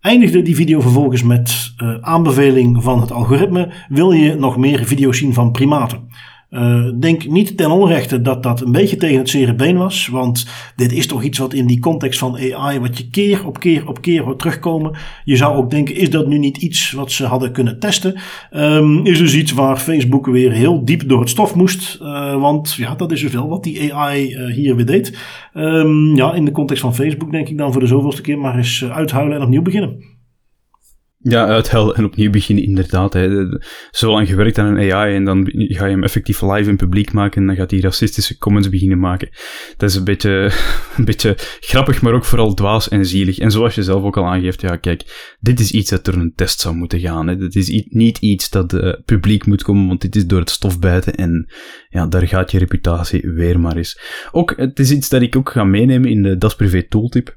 eindigde 0.00 0.42
die 0.42 0.54
video 0.54 0.80
vervolgens 0.80 1.22
met 1.22 1.74
aanbeveling 2.00 2.82
van 2.82 3.00
het 3.00 3.12
algoritme: 3.12 3.72
wil 3.88 4.12
je 4.12 4.34
nog 4.34 4.56
meer 4.56 4.84
video's 4.84 5.18
zien 5.18 5.34
van 5.34 5.52
primaten? 5.52 6.08
Uh, 6.50 6.90
denk 7.00 7.28
niet 7.28 7.56
ten 7.56 7.70
onrechte 7.70 8.20
dat 8.20 8.42
dat 8.42 8.60
een 8.60 8.72
beetje 8.72 8.96
tegen 8.96 9.18
het 9.18 9.30
zere 9.30 9.54
been 9.54 9.76
was. 9.76 10.06
Want 10.06 10.46
dit 10.76 10.92
is 10.92 11.06
toch 11.06 11.22
iets 11.22 11.38
wat 11.38 11.54
in 11.54 11.66
die 11.66 11.78
context 11.78 12.18
van 12.18 12.36
AI, 12.36 12.80
wat 12.80 12.98
je 12.98 13.08
keer 13.10 13.46
op 13.46 13.60
keer 13.60 13.88
op 13.88 14.00
keer 14.00 14.22
hoort 14.22 14.38
terugkomen. 14.38 14.96
Je 15.24 15.36
zou 15.36 15.56
ook 15.56 15.70
denken, 15.70 15.94
is 15.94 16.10
dat 16.10 16.26
nu 16.26 16.38
niet 16.38 16.56
iets 16.56 16.90
wat 16.92 17.12
ze 17.12 17.24
hadden 17.24 17.52
kunnen 17.52 17.78
testen? 17.78 18.20
Um, 18.52 19.06
is 19.06 19.18
dus 19.18 19.34
iets 19.34 19.52
waar 19.52 19.78
Facebook 19.78 20.26
weer 20.26 20.52
heel 20.52 20.84
diep 20.84 21.08
door 21.08 21.20
het 21.20 21.30
stof 21.30 21.54
moest. 21.54 21.98
Uh, 22.02 22.40
want 22.40 22.74
ja, 22.74 22.94
dat 22.94 23.12
is 23.12 23.20
dus 23.20 23.32
wel 23.32 23.48
wat 23.48 23.64
die 23.64 23.94
AI 23.94 24.34
uh, 24.34 24.54
hier 24.54 24.76
weer 24.76 24.86
deed. 24.86 25.18
Um, 25.54 26.16
ja, 26.16 26.34
in 26.34 26.44
de 26.44 26.50
context 26.50 26.82
van 26.82 26.94
Facebook 26.94 27.32
denk 27.32 27.48
ik 27.48 27.58
dan 27.58 27.72
voor 27.72 27.80
de 27.80 27.86
zoveelste 27.86 28.22
keer 28.22 28.38
maar 28.38 28.56
eens 28.56 28.84
uithuilen 28.84 29.36
en 29.36 29.42
opnieuw 29.42 29.62
beginnen. 29.62 30.15
Ja, 31.28 31.46
uithuilen 31.46 31.94
en 31.94 32.04
opnieuw 32.04 32.30
beginnen, 32.30 32.64
inderdaad. 32.64 33.12
Hè. 33.12 33.46
Zo 33.90 34.10
lang 34.10 34.28
gewerkt 34.28 34.58
aan 34.58 34.76
een 34.76 34.92
AI 34.92 35.14
en 35.14 35.24
dan 35.24 35.48
ga 35.52 35.84
je 35.84 35.90
hem 35.90 36.02
effectief 36.02 36.42
live 36.42 36.70
in 36.70 36.76
publiek 36.76 37.12
maken 37.12 37.40
en 37.40 37.46
dan 37.46 37.56
gaat 37.56 37.70
hij 37.70 37.80
racistische 37.80 38.38
comments 38.38 38.68
beginnen 38.68 38.98
maken. 38.98 39.28
Dat 39.76 39.90
is 39.90 39.96
een 39.96 40.04
beetje, 40.04 40.52
een 40.96 41.04
beetje 41.04 41.34
grappig, 41.60 42.02
maar 42.02 42.12
ook 42.12 42.24
vooral 42.24 42.54
dwaas 42.54 42.88
en 42.88 43.06
zielig. 43.06 43.38
En 43.38 43.50
zoals 43.50 43.74
je 43.74 43.82
zelf 43.82 44.02
ook 44.02 44.16
al 44.16 44.26
aangeeft, 44.26 44.60
ja, 44.60 44.76
kijk, 44.76 45.34
dit 45.40 45.60
is 45.60 45.70
iets 45.70 45.90
dat 45.90 46.04
door 46.04 46.14
een 46.14 46.32
test 46.34 46.60
zou 46.60 46.74
moeten 46.74 47.00
gaan. 47.00 47.26
Hè. 47.26 47.36
Dit 47.36 47.56
is 47.56 47.86
niet 47.88 48.18
iets 48.18 48.50
dat 48.50 48.72
uh, 48.72 48.92
publiek 49.04 49.46
moet 49.46 49.62
komen, 49.62 49.86
want 49.86 50.00
dit 50.00 50.16
is 50.16 50.26
door 50.26 50.40
het 50.40 50.50
stof 50.50 50.78
bijten 50.78 51.14
en 51.14 51.52
ja, 51.88 52.06
daar 52.06 52.28
gaat 52.28 52.50
je 52.50 52.58
reputatie 52.58 53.30
weer 53.30 53.60
maar 53.60 53.76
eens. 53.76 54.00
Ook, 54.32 54.52
het 54.56 54.78
is 54.78 54.90
iets 54.90 55.08
dat 55.08 55.22
ik 55.22 55.36
ook 55.36 55.50
ga 55.50 55.64
meenemen 55.64 56.10
in 56.10 56.22
de 56.22 56.36
Das 56.36 56.54
Privé 56.54 56.82
Tooltip. 56.82 57.36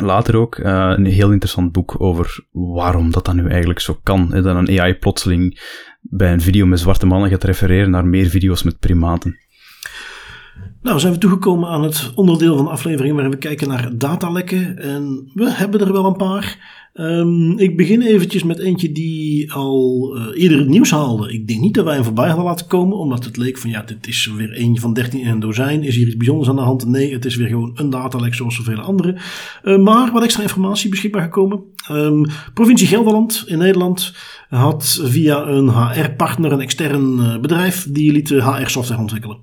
Later 0.00 0.36
ook 0.36 0.58
uh, 0.58 0.92
een 0.96 1.04
heel 1.04 1.30
interessant 1.30 1.72
boek 1.72 2.00
over 2.00 2.44
waarom 2.50 3.10
dat 3.10 3.24
dan 3.24 3.36
nu 3.36 3.48
eigenlijk 3.48 3.80
zo 3.80 3.98
kan. 4.02 4.32
Hè, 4.32 4.42
dat 4.42 4.56
een 4.56 4.80
AI 4.80 4.94
plotseling 4.94 5.60
bij 6.00 6.32
een 6.32 6.40
video 6.40 6.66
met 6.66 6.80
zwarte 6.80 7.06
mannen 7.06 7.30
gaat 7.30 7.44
refereren 7.44 7.90
naar 7.90 8.06
meer 8.06 8.26
video's 8.26 8.62
met 8.62 8.78
primaten. 8.78 9.38
Nou, 10.82 11.00
zijn 11.00 11.12
we 11.12 11.18
toegekomen 11.18 11.68
aan 11.68 11.82
het 11.82 12.12
onderdeel 12.14 12.56
van 12.56 12.64
de 12.64 12.70
aflevering 12.70 13.14
waarin 13.14 13.32
we 13.32 13.38
kijken 13.38 13.68
naar 13.68 13.98
datalekken. 13.98 14.78
En 14.78 15.30
we 15.34 15.50
hebben 15.50 15.80
er 15.80 15.92
wel 15.92 16.04
een 16.04 16.16
paar. 16.16 16.80
Um, 16.94 17.58
ik 17.58 17.76
begin 17.76 18.02
eventjes 18.02 18.42
met 18.42 18.58
eentje 18.58 18.92
die 18.92 19.52
al 19.52 20.12
uh, 20.16 20.42
eerder 20.42 20.58
het 20.58 20.68
nieuws 20.68 20.90
haalde. 20.90 21.32
Ik 21.32 21.48
denk 21.48 21.60
niet 21.60 21.74
dat 21.74 21.84
wij 21.84 21.94
hem 21.94 22.04
voorbij 22.04 22.26
hadden 22.26 22.44
laten 22.44 22.66
komen, 22.66 22.96
omdat 22.96 23.24
het 23.24 23.36
leek 23.36 23.58
van 23.58 23.70
ja, 23.70 23.82
dit 23.82 24.06
is 24.06 24.32
weer 24.36 24.60
een 24.60 24.78
van 24.78 24.92
13 24.92 25.20
in 25.20 25.28
een 25.28 25.40
dozijn. 25.40 25.82
Is 25.82 25.96
hier 25.96 26.06
iets 26.06 26.16
bijzonders 26.16 26.48
aan 26.48 26.56
de 26.56 26.62
hand? 26.62 26.86
Nee, 26.86 27.12
het 27.12 27.24
is 27.24 27.36
weer 27.36 27.48
gewoon 27.48 27.72
een 27.74 27.90
datalek 27.90 28.34
zoals 28.34 28.56
zoveel 28.56 28.80
andere. 28.80 29.20
Uh, 29.62 29.78
maar 29.78 30.12
wat 30.12 30.22
extra 30.22 30.42
informatie 30.42 30.90
beschikbaar 30.90 31.22
gekomen. 31.22 31.62
Um, 31.90 32.26
provincie 32.54 32.86
Gelderland 32.86 33.44
in 33.46 33.58
Nederland 33.58 34.14
had 34.48 35.00
via 35.02 35.46
een 35.46 35.68
HR-partner, 35.68 36.52
een 36.52 36.60
extern 36.60 37.18
uh, 37.18 37.38
bedrijf, 37.40 37.86
die 37.90 38.12
liet 38.12 38.28
HR-software 38.28 39.00
ontwikkelen. 39.00 39.38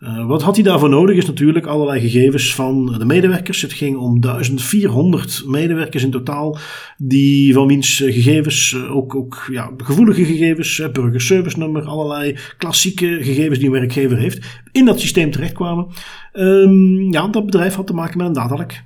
Uh, 0.00 0.26
wat 0.26 0.42
had 0.42 0.54
hij 0.54 0.64
daarvoor 0.64 0.88
nodig? 0.88 1.16
Is 1.16 1.26
natuurlijk 1.26 1.66
allerlei 1.66 2.00
gegevens 2.00 2.54
van 2.54 2.94
de 2.98 3.04
medewerkers. 3.04 3.62
Het 3.62 3.72
ging 3.72 3.96
om 3.96 4.20
1400 4.20 5.42
medewerkers 5.46 6.02
in 6.02 6.10
totaal, 6.10 6.58
die 6.96 7.52
van 7.52 7.66
wiens 7.66 8.00
eh, 8.00 8.14
gegevens, 8.14 8.72
uh, 8.72 8.96
ook, 8.96 9.14
ook 9.14 9.48
ja, 9.50 9.70
gevoelige 9.76 10.24
gegevens, 10.24 10.82
burgerservice 10.92 11.58
nummer, 11.58 11.82
allerlei 11.82 12.36
klassieke 12.58 13.18
gegevens 13.20 13.58
die 13.58 13.66
een 13.66 13.72
werkgever 13.72 14.18
heeft, 14.18 14.62
in 14.72 14.84
dat 14.84 15.00
systeem 15.00 15.30
terechtkwamen. 15.30 15.86
Um, 16.32 17.12
ja, 17.12 17.28
dat 17.28 17.46
bedrijf 17.46 17.74
had 17.74 17.86
te 17.86 17.94
maken 17.94 18.18
met 18.18 18.26
een 18.26 18.32
datalek. 18.32 18.84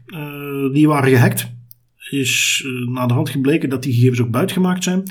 die 0.72 0.88
waren 0.88 1.10
gehackt 1.10 1.50
is 2.10 2.64
uh, 2.66 3.06
de 3.06 3.14
hand 3.14 3.30
gebleken 3.30 3.68
dat 3.68 3.82
die 3.82 3.92
gegevens 3.92 4.20
ook 4.20 4.30
buitgemaakt 4.30 4.84
zijn. 4.84 5.02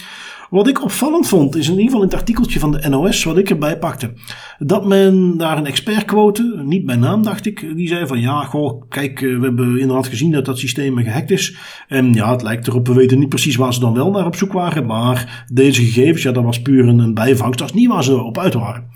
Wat 0.50 0.68
ik 0.68 0.84
opvallend 0.84 1.28
vond, 1.28 1.56
is 1.56 1.66
in 1.66 1.72
ieder 1.72 1.86
geval 1.86 2.02
in 2.02 2.08
het 2.08 2.18
artikeltje 2.18 2.60
van 2.60 2.72
de 2.72 2.90
NOS 2.90 3.24
wat 3.24 3.38
ik 3.38 3.50
erbij 3.50 3.78
pakte. 3.78 4.14
Dat 4.60 4.86
men 4.86 5.38
daar 5.38 5.58
een 5.58 5.66
expert 5.66 6.06
quote, 6.06 6.62
niet 6.66 6.86
bij 6.86 6.96
naam 6.96 7.24
dacht 7.24 7.46
ik, 7.46 7.76
die 7.76 7.88
zei 7.88 8.08
van 8.08 8.20
ja, 8.20 8.44
goh, 8.44 8.84
kijk, 8.90 9.22
eh, 9.22 9.38
we 9.38 9.46
hebben 9.46 9.80
inderdaad 9.80 10.08
gezien 10.08 10.32
dat 10.32 10.46
dat 10.46 10.58
systeem 10.58 10.98
gehackt 10.98 11.32
is. 11.32 11.58
En 11.88 12.14
ja, 12.14 12.32
het 12.32 12.42
lijkt 12.42 12.68
erop, 12.68 12.88
we 12.88 12.94
weten 12.94 13.20
niet 13.20 13.30
precies 13.30 13.56
waar 13.56 13.74
ze 13.74 13.80
dan 13.80 13.94
wel 13.94 14.12
naar 14.12 14.26
op 14.26 14.36
zoek 14.36 14.52
waren. 14.52 14.86
Maar 14.86 15.46
deze 15.54 15.84
gegevens, 15.84 16.24
ja, 16.24 16.32
dat 16.32 16.44
was 16.44 16.62
puur 16.62 16.88
een, 16.88 17.14
bijvangst, 17.14 17.60
dat 17.60 17.70
is 17.70 17.76
niet 17.76 17.90
waar 17.90 18.04
ze 18.04 18.22
op 18.22 18.38
uit 18.38 18.54
waren. 18.54 18.88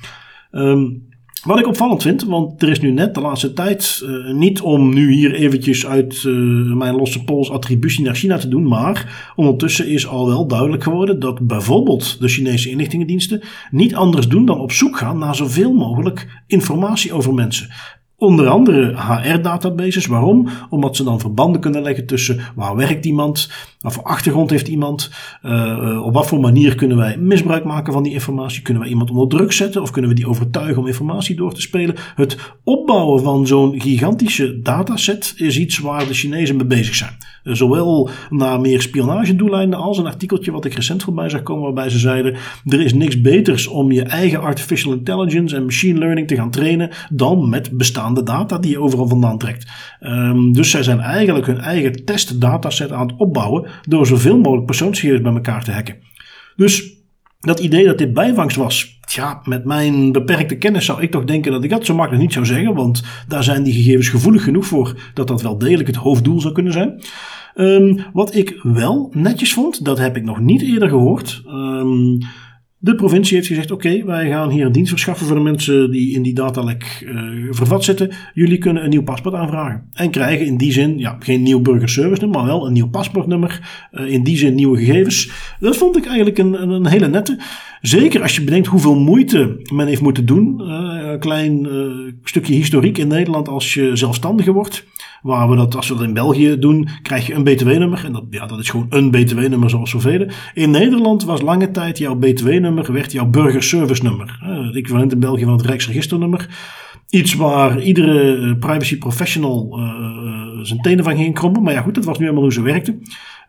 Um, 0.51 1.11
wat 1.43 1.59
ik 1.59 1.67
opvallend 1.67 2.01
vind, 2.01 2.23
want 2.23 2.61
er 2.61 2.69
is 2.69 2.79
nu 2.79 2.91
net 2.91 3.13
de 3.13 3.21
laatste 3.21 3.53
tijd, 3.53 4.01
uh, 4.03 4.33
niet 4.33 4.61
om 4.61 4.93
nu 4.93 5.13
hier 5.13 5.33
eventjes 5.33 5.85
uit 5.85 6.23
uh, 6.23 6.75
mijn 6.75 6.95
losse 6.95 7.23
pols 7.23 7.51
attributie 7.51 8.03
naar 8.03 8.15
China 8.15 8.37
te 8.37 8.47
doen, 8.47 8.67
maar 8.67 9.31
ondertussen 9.35 9.87
is 9.87 10.07
al 10.07 10.27
wel 10.27 10.47
duidelijk 10.47 10.83
geworden 10.83 11.19
dat 11.19 11.47
bijvoorbeeld 11.47 12.19
de 12.19 12.27
Chinese 12.27 12.69
inlichtingendiensten 12.69 13.41
niet 13.71 13.95
anders 13.95 14.27
doen 14.27 14.45
dan 14.45 14.59
op 14.59 14.71
zoek 14.71 14.97
gaan 14.97 15.17
naar 15.17 15.35
zoveel 15.35 15.73
mogelijk 15.73 16.43
informatie 16.47 17.13
over 17.13 17.33
mensen. 17.33 17.69
Onder 18.17 18.47
andere 18.47 18.95
HR-databases. 18.95 20.05
Waarom? 20.05 20.47
Omdat 20.69 20.95
ze 20.95 21.03
dan 21.03 21.19
verbanden 21.19 21.61
kunnen 21.61 21.81
leggen 21.81 22.05
tussen 22.05 22.39
waar 22.55 22.75
werkt 22.75 23.05
iemand, 23.05 23.51
wat 23.79 23.93
voor 23.93 24.03
achtergrond 24.03 24.49
heeft 24.49 24.67
iemand, 24.67 25.11
uh, 25.43 26.05
op 26.05 26.13
wat 26.13 26.27
voor 26.27 26.39
manier 26.39 26.75
kunnen 26.75 26.97
wij 26.97 27.17
misbruik 27.17 27.63
maken 27.63 27.93
van 27.93 28.03
die 28.03 28.13
informatie, 28.13 28.61
kunnen 28.61 28.81
wij 28.81 28.91
iemand 28.91 29.09
onder 29.09 29.27
druk 29.27 29.51
zetten 29.51 29.81
of 29.81 29.91
kunnen 29.91 30.09
we 30.09 30.15
die 30.15 30.27
overtuigen 30.27 30.77
om 30.77 30.87
informatie 30.87 31.35
door 31.35 31.53
te 31.53 31.61
spelen. 31.61 31.95
Het 32.15 32.37
opbouwen 32.63 33.23
van 33.23 33.47
zo'n 33.47 33.81
gigantische 33.81 34.59
dataset 34.61 35.33
is 35.37 35.59
iets 35.59 35.79
waar 35.79 36.07
de 36.07 36.13
Chinezen 36.13 36.55
mee 36.55 36.65
bezig 36.65 36.95
zijn. 36.95 37.17
Uh, 37.43 37.53
zowel 37.53 38.09
naar 38.29 38.61
meer 38.61 38.81
spionagedoeleinden 38.81 39.79
als 39.79 39.97
een 39.97 40.05
artikeltje 40.05 40.51
wat 40.51 40.65
ik 40.65 40.73
recent 40.73 41.03
voorbij 41.03 41.29
zag 41.29 41.43
komen 41.43 41.63
waarbij 41.63 41.89
ze 41.89 41.99
zeiden 41.99 42.35
er 42.65 42.81
is 42.81 42.93
niks 42.93 43.21
beters 43.21 43.67
om 43.67 43.91
je 43.91 44.03
eigen 44.03 44.41
artificial 44.41 44.93
intelligence 44.93 45.55
en 45.55 45.65
machine 45.65 45.99
learning 45.99 46.27
te 46.27 46.35
gaan 46.35 46.51
trainen 46.51 46.89
dan 47.09 47.49
met 47.49 47.71
bestaande 47.71 48.02
de 48.11 48.23
data 48.23 48.57
die 48.57 48.71
je 48.71 48.79
overal 48.79 49.07
vandaan 49.07 49.37
trekt. 49.37 49.71
Um, 50.01 50.53
dus 50.53 50.69
zij 50.69 50.83
zijn 50.83 50.99
eigenlijk 50.99 51.45
hun 51.45 51.59
eigen 51.59 52.05
testdataset 52.05 52.91
aan 52.91 53.07
het 53.07 53.17
opbouwen 53.17 53.69
door 53.87 54.07
zoveel 54.07 54.37
mogelijk 54.37 54.65
persoonsgegevens 54.65 55.21
bij 55.21 55.33
elkaar 55.33 55.63
te 55.63 55.71
hacken. 55.71 55.97
Dus 56.55 56.93
dat 57.39 57.59
idee 57.59 57.85
dat 57.85 57.97
dit 57.97 58.13
bijvangst 58.13 58.57
was, 58.57 58.99
ja, 59.05 59.41
met 59.43 59.65
mijn 59.65 60.11
beperkte 60.11 60.55
kennis 60.57 60.85
zou 60.85 61.01
ik 61.01 61.11
toch 61.11 61.23
denken 61.23 61.51
dat 61.51 61.63
ik 61.63 61.69
dat 61.69 61.85
zo 61.85 61.95
makkelijk 61.95 62.23
niet 62.23 62.33
zou 62.33 62.45
zeggen, 62.45 62.73
want 62.73 63.03
daar 63.27 63.43
zijn 63.43 63.63
die 63.63 63.73
gegevens 63.73 64.09
gevoelig 64.09 64.43
genoeg 64.43 64.65
voor 64.65 65.11
dat 65.13 65.27
dat 65.27 65.41
wel 65.41 65.57
degelijk 65.57 65.87
het 65.87 65.95
hoofddoel 65.95 66.41
zou 66.41 66.53
kunnen 66.53 66.73
zijn. 66.73 67.01
Um, 67.55 68.05
wat 68.13 68.35
ik 68.35 68.59
wel 68.61 69.11
netjes 69.15 69.53
vond, 69.53 69.85
dat 69.85 69.97
heb 69.97 70.17
ik 70.17 70.23
nog 70.23 70.39
niet 70.39 70.61
eerder 70.61 70.89
gehoord. 70.89 71.41
Um, 71.47 72.17
de 72.83 72.95
provincie 72.95 73.35
heeft 73.35 73.47
gezegd: 73.47 73.71
Oké, 73.71 74.05
wij 74.05 74.29
gaan 74.29 74.49
hier 74.49 74.65
een 74.65 74.71
dienst 74.71 74.89
verschaffen 74.89 75.27
voor 75.27 75.35
de 75.35 75.41
mensen 75.41 75.91
die 75.91 76.13
in 76.13 76.21
die 76.21 76.33
datalek 76.33 77.03
uh, 77.05 77.47
vervat 77.49 77.83
zitten. 77.83 78.11
Jullie 78.33 78.57
kunnen 78.57 78.83
een 78.83 78.89
nieuw 78.89 79.03
paspoort 79.03 79.35
aanvragen. 79.35 79.89
En 79.93 80.09
krijgen 80.09 80.45
in 80.45 80.57
die 80.57 80.71
zin 80.71 80.99
ja, 80.99 81.17
geen 81.19 81.43
nieuw 81.43 81.59
burgerservice 81.59 82.21
nummer, 82.21 82.39
maar 82.39 82.47
wel 82.47 82.65
een 82.65 82.73
nieuw 82.73 82.89
paspoortnummer. 82.89 83.61
Uh, 83.91 84.11
in 84.11 84.23
die 84.23 84.37
zin 84.37 84.55
nieuwe 84.55 84.77
gegevens. 84.77 85.31
Dat 85.59 85.77
vond 85.77 85.97
ik 85.97 86.05
eigenlijk 86.05 86.37
een, 86.37 86.69
een, 86.69 86.85
hele 86.85 87.07
nette. 87.07 87.39
Zeker 87.81 88.21
als 88.21 88.35
je 88.35 88.43
bedenkt 88.43 88.67
hoeveel 88.67 88.95
moeite 88.95 89.61
men 89.73 89.87
heeft 89.87 90.01
moeten 90.01 90.25
doen. 90.25 90.61
Uh, 90.61 91.11
een 91.11 91.19
klein 91.19 91.67
stukje 92.23 92.53
historiek 92.53 92.97
in 92.97 93.07
Nederland 93.07 93.47
als 93.47 93.73
je 93.73 93.95
zelfstandige 93.95 94.51
wordt. 94.51 94.85
Waar 95.23 95.49
we 95.49 95.55
dat, 95.55 95.75
als 95.75 95.87
we 95.87 95.95
dat 95.95 96.03
in 96.03 96.13
België 96.13 96.59
doen, 96.59 96.87
krijg 97.01 97.27
je 97.27 97.33
een 97.33 97.43
BTW-nummer. 97.43 98.05
En 98.05 98.11
dat, 98.11 98.23
ja, 98.29 98.45
dat 98.45 98.59
is 98.59 98.69
gewoon 98.69 98.85
een 98.89 99.11
BTW-nummer 99.11 99.69
zoals 99.69 99.89
zoveel. 99.89 100.27
In 100.53 100.71
Nederland 100.71 101.23
was 101.23 101.41
lange 101.41 101.71
tijd 101.71 101.97
jouw 101.97 102.15
BTW-nummer, 102.15 102.93
werd 102.93 103.11
jouw 103.11 103.25
burgerservice-nummer. 103.25 104.39
Het 104.41 104.75
equivalent 104.75 105.11
in 105.11 105.19
België 105.19 105.43
van 105.43 105.53
het 105.53 105.65
Rijksregisternummer. 105.65 106.47
Iets 107.13 107.33
waar 107.33 107.81
iedere 107.81 108.35
eh, 108.35 108.59
privacy 108.59 108.97
professional 108.97 109.79
uh, 109.79 110.59
zijn 110.61 110.79
tenen 110.81 111.03
van 111.03 111.15
ging 111.15 111.33
krommen. 111.33 111.63
Maar 111.63 111.73
ja, 111.73 111.81
goed, 111.81 111.95
dat 111.95 112.05
was 112.05 112.17
nu 112.17 112.23
helemaal 112.23 112.43
hoe 112.43 112.53
ze 112.53 112.61
werkte. 112.61 112.97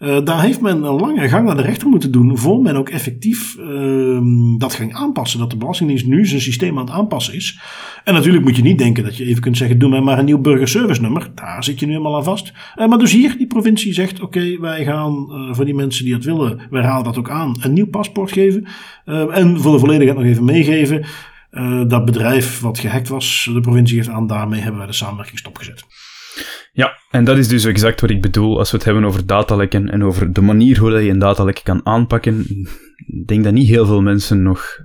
Uh, 0.00 0.24
daar 0.24 0.42
heeft 0.42 0.60
men 0.60 0.82
een 0.82 1.00
lange 1.00 1.28
gang 1.28 1.46
naar 1.46 1.56
de 1.56 1.62
rechter 1.62 1.88
moeten 1.88 2.12
doen. 2.12 2.38
voor 2.38 2.62
men 2.62 2.76
ook 2.76 2.88
effectief 2.88 3.56
uh, 3.58 4.20
dat 4.58 4.74
ging 4.74 4.94
aanpassen. 4.94 5.38
Dat 5.38 5.50
de 5.50 5.56
Belastingdienst 5.56 6.06
nu 6.06 6.26
zijn 6.26 6.40
systeem 6.40 6.78
aan 6.78 6.84
het 6.84 6.94
aanpassen 6.94 7.34
is. 7.34 7.60
En 8.04 8.14
natuurlijk 8.14 8.44
moet 8.44 8.56
je 8.56 8.62
niet 8.62 8.78
denken 8.78 9.04
dat 9.04 9.16
je 9.16 9.24
even 9.24 9.42
kunt 9.42 9.56
zeggen: 9.56 9.78
doe 9.78 9.90
mij 9.90 10.00
maar 10.00 10.18
een 10.18 10.24
nieuw 10.24 10.40
burgerservice 10.40 11.00
nummer. 11.00 11.30
Daar 11.34 11.64
zit 11.64 11.80
je 11.80 11.86
nu 11.86 11.92
helemaal 11.92 12.16
aan 12.16 12.24
vast. 12.24 12.52
Maar 12.76 12.98
dus 12.98 13.12
hier, 13.12 13.36
die 13.38 13.46
provincie 13.46 13.92
zegt: 13.92 14.20
oké, 14.20 14.58
wij 14.60 14.84
gaan 14.84 15.26
voor 15.52 15.64
die 15.64 15.74
mensen 15.74 16.04
die 16.04 16.14
dat 16.14 16.24
willen, 16.24 16.60
wij 16.70 16.82
halen 16.82 17.04
dat 17.04 17.18
ook 17.18 17.30
aan, 17.30 17.56
een 17.60 17.72
nieuw 17.72 17.88
paspoort 17.88 18.32
geven. 18.32 18.66
en 19.30 19.60
voor 19.60 19.72
de 19.72 19.78
volledigheid 19.78 20.18
nog 20.18 20.26
even 20.26 20.44
meegeven. 20.44 21.04
Uh, 21.54 21.82
dat 21.88 22.04
bedrijf 22.04 22.60
wat 22.60 22.78
gehackt 22.78 23.08
was, 23.08 23.50
de 23.52 23.60
provincie 23.60 23.96
heeft 23.96 24.08
aan, 24.08 24.26
daarmee 24.26 24.60
hebben 24.60 24.78
wij 24.78 24.86
de 24.86 24.92
samenwerking 24.92 25.38
stopgezet. 25.38 25.84
Ja, 26.72 26.98
en 27.10 27.24
dat 27.24 27.38
is 27.38 27.48
dus 27.48 27.64
exact 27.64 28.00
wat 28.00 28.10
ik 28.10 28.22
bedoel 28.22 28.58
als 28.58 28.70
we 28.70 28.76
het 28.76 28.86
hebben 28.86 29.04
over 29.04 29.26
datalekken 29.26 29.90
en 29.90 30.04
over 30.04 30.32
de 30.32 30.40
manier 30.40 30.78
hoe 30.78 31.02
je 31.02 31.10
een 31.10 31.18
datalek 31.18 31.60
kan 31.62 31.86
aanpakken. 31.86 32.40
Ik 32.96 33.26
denk 33.26 33.44
dat 33.44 33.52
niet 33.52 33.68
heel 33.68 33.86
veel 33.86 34.02
mensen 34.02 34.42
nog 34.42 34.78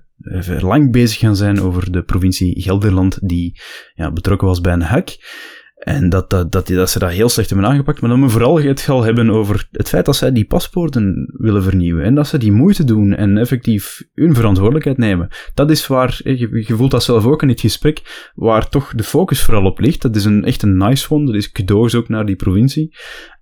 lang 0.60 0.92
bezig 0.92 1.20
gaan 1.20 1.36
zijn 1.36 1.62
over 1.62 1.92
de 1.92 2.04
provincie 2.04 2.62
Gelderland 2.62 3.28
die 3.28 3.62
ja, 3.94 4.12
betrokken 4.12 4.48
was 4.48 4.62
bij 4.62 4.74
een 4.74 4.82
hack. 4.82 5.10
En 5.80 6.10
dat, 6.10 6.30
dat, 6.30 6.52
dat, 6.52 6.68
dat 6.68 6.90
ze 6.90 7.00
dat 7.00 7.12
heel 7.12 7.30
slecht 7.30 7.50
hebben 7.50 7.70
aangepakt. 7.70 8.02
Maar 8.02 8.10
dan 8.10 8.22
we 8.22 8.30
vooral 8.30 8.60
het 8.60 8.82
gaan 8.82 9.04
hebben 9.04 9.30
over 9.30 9.68
het 9.72 9.90
feit 9.90 10.06
dat 10.06 10.16
zij 10.16 10.32
die 10.32 10.46
paspoorten 10.46 11.34
willen 11.38 11.64
vernieuwen. 11.64 12.04
En 12.04 12.16
dat 12.16 12.28
ze 12.28 12.38
die 12.38 12.52
moeite 12.52 12.84
doen 12.84 13.14
en 13.14 13.38
effectief 13.38 14.02
hun 14.14 14.36
verantwoordelijkheid 14.36 14.98
nemen. 14.98 15.28
Dat 15.54 15.70
is 15.70 15.88
waar, 15.88 16.20
je, 16.24 16.64
je 16.68 16.76
voelt 16.76 16.92
dat 16.92 17.04
zelf 17.04 17.26
ook 17.26 17.42
in 17.42 17.50
het 17.50 17.60
gesprek, 17.60 18.32
waar 18.36 18.70
toch 18.70 18.94
de 18.96 19.04
focus 19.04 19.42
vooral 19.42 19.66
op 19.66 19.80
ligt. 19.80 20.02
Dat 20.02 20.16
is 20.16 20.26
een, 20.26 20.46
echt 20.46 20.62
een 20.62 20.78
nice 20.78 21.14
one. 21.14 21.26
Dat 21.26 21.36
is 21.36 21.52
cadeaus 21.52 21.96
ook 21.96 22.10
naar 22.10 22.26
die 22.26 22.36
provincie. 22.36 22.96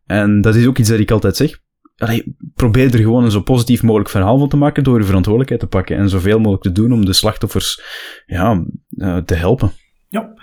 En 0.06 0.42
dat 0.42 0.56
is 0.56 0.68
ook 0.68 0.78
iets 0.78 0.90
dat 0.90 1.00
ik 1.00 1.12
altijd 1.12 1.36
zeg. 1.36 1.60
Probeer 2.56 2.94
er 2.94 3.00
gewoon 3.00 3.24
een 3.24 3.32
zo 3.32 3.42
positief 3.42 3.84
mogelijk 3.84 4.10
verhaal 4.10 4.38
van 4.38 4.50
te 4.50 4.58
maken 4.58 4.84
door 4.84 5.00
je 5.00 5.06
verantwoordelijkheid 5.06 5.62
te 5.62 5.78
pakken 5.78 5.98
en 5.98 6.10
zoveel 6.10 6.38
mogelijk 6.38 6.64
te 6.64 6.72
doen 6.72 6.92
om 6.92 7.06
de 7.06 7.14
slachtoffers 7.14 7.82
ja, 8.26 8.66
uh, 8.90 9.18
te 9.18 9.34
helpen. 9.34 9.72
Ja. 10.10 10.34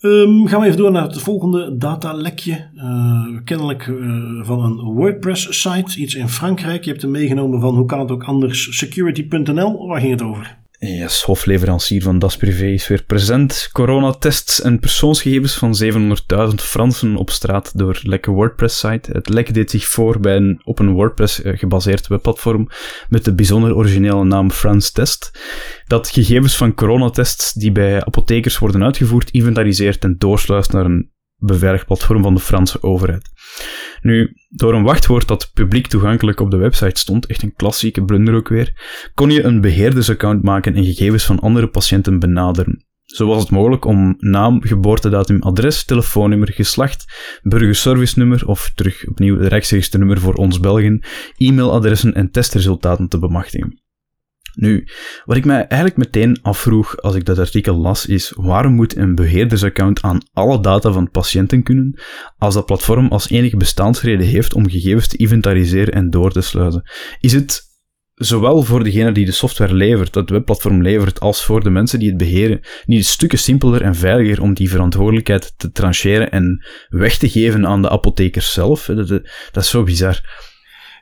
Um, 0.00 0.46
gaan 0.46 0.60
we 0.60 0.66
even 0.66 0.78
door 0.78 0.90
naar 0.90 1.02
het 1.02 1.20
volgende 1.20 1.76
datalekje. 1.76 2.68
Uh, 2.74 3.38
kennelijk 3.44 3.86
uh, 3.86 4.44
van 4.44 4.64
een 4.64 4.76
WordPress-site, 4.76 6.00
iets 6.00 6.14
in 6.14 6.28
Frankrijk. 6.28 6.84
Je 6.84 6.90
hebt 6.90 7.02
hem 7.02 7.10
meegenomen 7.10 7.60
van 7.60 7.74
hoe 7.74 7.86
kan 7.86 8.00
het 8.00 8.10
ook 8.10 8.24
anders, 8.24 8.78
security.nl. 8.78 9.86
Waar 9.86 10.00
ging 10.00 10.12
het 10.12 10.22
over? 10.22 10.57
Yes, 10.80 11.22
hofleverancier 11.22 12.02
van 12.02 12.18
Das 12.18 12.36
Privé 12.36 12.66
is 12.66 12.88
weer 12.88 13.02
present. 13.02 13.68
Coronatests 13.72 14.60
en 14.60 14.78
persoonsgegevens 14.78 15.54
van 15.54 15.74
700.000 15.82 16.54
Fransen 16.54 17.16
op 17.16 17.30
straat 17.30 17.78
door 17.78 18.00
lekke 18.02 18.30
WordPress-site. 18.30 19.10
Het 19.12 19.28
lek 19.28 19.54
deed 19.54 19.70
zich 19.70 19.86
voor 19.86 20.20
bij 20.20 20.36
een 20.36 20.60
op 20.64 20.78
een 20.78 20.92
WordPress 20.92 21.42
eh, 21.42 21.58
gebaseerd 21.58 22.06
webplatform 22.06 22.68
met 23.08 23.24
de 23.24 23.34
bijzonder 23.34 23.76
originele 23.76 24.24
naam 24.24 24.50
France 24.50 24.92
Test, 24.92 25.40
dat 25.86 26.08
gegevens 26.08 26.56
van 26.56 26.74
coronatests 26.74 27.52
die 27.52 27.72
bij 27.72 28.04
apothekers 28.04 28.58
worden 28.58 28.84
uitgevoerd 28.84 29.30
inventariseert 29.30 30.04
en 30.04 30.18
doorsluist 30.18 30.72
naar 30.72 30.84
een 30.84 31.10
beveiligd 31.38 31.86
platform 31.86 32.22
van 32.22 32.34
de 32.34 32.40
Franse 32.40 32.82
overheid. 32.82 33.30
Nu, 34.00 34.32
door 34.48 34.74
een 34.74 34.82
wachtwoord 34.82 35.28
dat 35.28 35.50
publiek 35.54 35.86
toegankelijk 35.86 36.40
op 36.40 36.50
de 36.50 36.56
website 36.56 37.00
stond, 37.00 37.26
echt 37.26 37.42
een 37.42 37.54
klassieke 37.56 38.04
blunder 38.04 38.34
ook 38.34 38.48
weer, 38.48 38.72
kon 39.14 39.30
je 39.30 39.42
een 39.42 39.60
beheerdersaccount 39.60 40.42
maken 40.42 40.74
en 40.74 40.84
gegevens 40.84 41.24
van 41.24 41.38
andere 41.40 41.68
patiënten 41.68 42.18
benaderen. 42.18 42.86
Zo 43.04 43.26
was 43.26 43.42
het 43.42 43.50
mogelijk 43.50 43.84
om 43.84 44.16
naam, 44.18 44.62
geboortedatum, 44.62 45.42
adres, 45.42 45.84
telefoonnummer, 45.84 46.52
geslacht, 46.52 47.04
burgerservice-nummer 47.42 48.46
of 48.46 48.72
terug 48.74 49.06
opnieuw 49.08 49.38
het 49.38 49.48
rechtstreekste 49.48 50.16
voor 50.16 50.34
ons 50.34 50.60
Belgen, 50.60 51.04
e-mailadressen 51.36 52.14
en 52.14 52.30
testresultaten 52.30 53.08
te 53.08 53.18
bemachtigen. 53.18 53.87
Nu, 54.60 54.86
wat 55.24 55.36
ik 55.36 55.44
mij 55.44 55.66
eigenlijk 55.66 55.96
meteen 55.96 56.38
afvroeg 56.42 56.96
als 56.96 57.14
ik 57.14 57.24
dat 57.24 57.38
artikel 57.38 57.76
las, 57.76 58.06
is 58.06 58.32
waarom 58.36 58.72
moet 58.72 58.96
een 58.96 59.14
beheerdersaccount 59.14 60.02
aan 60.02 60.20
alle 60.32 60.60
data 60.60 60.92
van 60.92 61.10
patiënten 61.10 61.62
kunnen, 61.62 62.00
als 62.38 62.54
dat 62.54 62.66
platform 62.66 63.08
als 63.08 63.30
enige 63.30 63.56
bestaansreden 63.56 64.26
heeft 64.26 64.54
om 64.54 64.70
gegevens 64.70 65.08
te 65.08 65.16
inventariseren 65.16 65.94
en 65.94 66.10
door 66.10 66.32
te 66.32 66.40
sluizen? 66.40 66.90
Is 67.20 67.32
het 67.32 67.62
zowel 68.14 68.62
voor 68.62 68.84
degene 68.84 69.12
die 69.12 69.24
de 69.24 69.32
software 69.32 69.74
levert, 69.74 70.12
dat 70.12 70.30
webplatform 70.30 70.82
levert, 70.82 71.20
als 71.20 71.44
voor 71.44 71.62
de 71.62 71.70
mensen 71.70 71.98
die 71.98 72.08
het 72.08 72.18
beheren, 72.18 72.60
niet 72.86 73.06
stukken 73.06 73.38
simpeler 73.38 73.82
en 73.82 73.94
veiliger 73.94 74.42
om 74.42 74.54
die 74.54 74.70
verantwoordelijkheid 74.70 75.54
te 75.56 75.70
trancheren 75.70 76.30
en 76.30 76.66
weg 76.88 77.18
te 77.18 77.28
geven 77.28 77.66
aan 77.66 77.82
de 77.82 77.90
apothekers 77.90 78.52
zelf? 78.52 78.84
Dat, 78.84 79.08
dat 79.52 79.62
is 79.62 79.70
zo 79.70 79.82
bizar. 79.82 80.46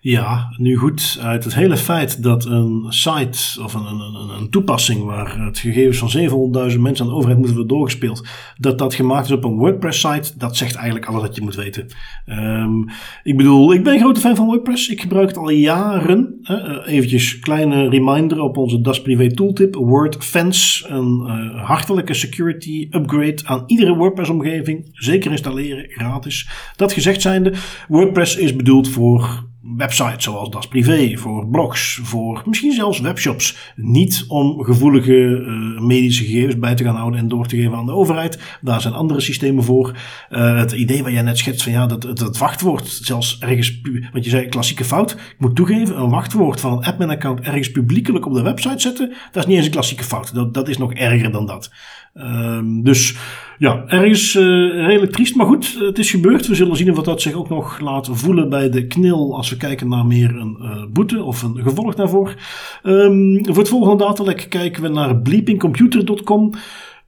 Ja, 0.09 0.54
nu 0.57 0.76
goed, 0.76 1.18
uit 1.22 1.44
het 1.44 1.54
hele 1.54 1.76
feit 1.76 2.22
dat 2.22 2.44
een 2.44 2.84
site 2.88 3.62
of 3.62 3.74
een, 3.74 3.86
een, 3.86 4.28
een 4.38 4.50
toepassing 4.50 5.04
waar 5.04 5.44
het 5.44 5.59
gegevens 5.59 5.98
van 5.98 6.70
700.000 6.72 6.80
mensen 6.80 7.04
aan 7.04 7.11
de 7.11 7.16
overheid 7.16 7.38
moeten 7.38 7.57
worden 7.57 7.76
doorgespeeld, 7.76 8.26
dat 8.57 8.78
dat 8.78 8.94
gemaakt 8.94 9.26
is 9.26 9.32
op 9.32 9.44
een 9.44 9.57
WordPress-site, 9.57 10.32
dat 10.38 10.57
zegt 10.57 10.74
eigenlijk 10.74 11.07
alles 11.07 11.22
wat 11.22 11.34
je 11.34 11.42
moet 11.42 11.54
weten. 11.54 11.86
Um, 12.26 12.88
ik 13.22 13.36
bedoel, 13.36 13.72
ik 13.72 13.84
ben 13.84 13.92
een 13.92 14.00
grote 14.00 14.20
fan 14.20 14.36
van 14.36 14.46
WordPress. 14.46 14.88
Ik 14.88 15.00
gebruik 15.00 15.28
het 15.28 15.36
al 15.36 15.50
jaren. 15.50 16.38
Uh, 16.42 16.78
eventjes 16.86 17.38
kleine 17.38 17.88
reminder 17.88 18.40
op 18.40 18.57
onze 18.57 18.80
Das 18.80 19.02
Privé 19.02 19.34
tooltip. 19.34 19.74
WordFence, 19.74 20.88
een 20.88 21.22
uh, 21.26 21.64
hartelijke 21.64 22.14
security 22.14 22.88
upgrade 22.90 23.40
aan 23.44 23.62
iedere 23.66 23.94
WordPress-omgeving. 23.94 24.88
Zeker 24.92 25.30
installeren, 25.30 25.84
gratis. 25.88 26.48
Dat 26.76 26.92
gezegd 26.92 27.22
zijnde, 27.22 27.52
WordPress 27.88 28.36
is 28.36 28.57
bedoeld 28.57 28.88
voor 28.88 29.44
websites 29.77 30.25
zoals 30.25 30.51
Das 30.51 30.69
Privé, 30.69 31.17
voor 31.17 31.49
blogs, 31.49 32.01
voor 32.03 32.43
misschien 32.47 32.73
zelfs 32.73 33.01
webshops. 33.01 33.73
Niet 33.77 34.25
om 34.29 34.64
gevoelige 34.64 35.12
uh, 35.12 35.81
medische 35.81 36.25
gegevens 36.25 36.59
bij 36.59 36.75
te 36.75 36.85
gaan 36.85 36.97
houden 36.97 37.21
en 37.21 37.29
door 37.29 37.47
te 37.47 37.57
geven 37.57 37.75
aan 37.77 37.87
de 37.87 37.93
overheid. 37.93 38.59
Daar 38.61 38.81
zijn 38.81 38.95
andere 38.95 39.21
systemen 39.21 39.64
voor. 39.64 39.97
Uh, 40.31 40.59
het 40.59 40.73
idee 40.73 41.03
wat 41.03 41.12
jij 41.12 41.23
net 41.23 41.39
schetst 41.39 41.62
van 41.62 41.73
ja, 41.73 41.87
dat, 41.87 42.03
het 42.03 42.39
wachtwoord 42.39 42.89
zelfs 42.89 43.39
ergens, 43.39 43.81
want 44.12 44.25
je 44.25 44.31
zei 44.31 44.47
klassieke 44.47 44.85
fout. 44.85 45.11
Ik 45.12 45.37
moet 45.39 45.57
toegeven, 45.57 46.01
een 46.01 46.11
wachtwoord 46.11 46.61
van 46.61 46.73
een 46.73 46.85
admin-account 46.85 47.41
ergens 47.41 47.71
publiekelijk 47.71 48.27
op 48.27 48.35
de 48.35 48.43
website 48.43 48.81
zetten, 48.81 49.12
dat 49.33 49.43
is 49.43 49.47
niet 49.47 49.57
eens 49.57 49.67
een 49.67 49.73
klassieke 49.73 50.05
fout. 50.05 50.35
Dat, 50.35 50.55
dat 50.55 50.69
is 50.69 50.79
nog 50.79 50.93
erger 50.93 51.33
dan 51.33 51.47
dat. 51.47 51.71
Um, 52.14 52.83
dus 52.83 53.17
ja, 53.59 53.84
ergens 53.86 54.34
uh, 54.34 54.42
redelijk 54.86 55.12
triest, 55.12 55.36
maar 55.36 55.46
goed, 55.46 55.76
het 55.78 55.98
is 55.98 56.11
gebeurd. 56.11 56.46
We 56.46 56.54
zullen 56.54 56.76
zien 56.76 56.90
of 56.90 57.04
dat 57.04 57.22
zich 57.22 57.32
ook 57.32 57.48
nog 57.48 57.80
laat 57.80 58.09
voelen 58.12 58.48
bij 58.48 58.70
de 58.70 58.86
knil 58.86 59.36
als 59.36 59.50
we 59.50 59.57
kijken 59.57 59.88
naar 59.88 60.07
meer 60.07 60.36
een 60.36 60.57
uh, 60.61 60.84
boete 60.92 61.22
of 61.22 61.42
een 61.42 61.59
gevolg 61.62 61.94
daarvoor. 61.94 62.34
Um, 62.82 63.44
voor 63.44 63.57
het 63.57 63.68
volgende 63.68 64.04
datalek 64.04 64.46
kijken 64.48 64.82
we 64.82 64.88
naar 64.88 65.16
bleepingcomputer.com. 65.16 66.52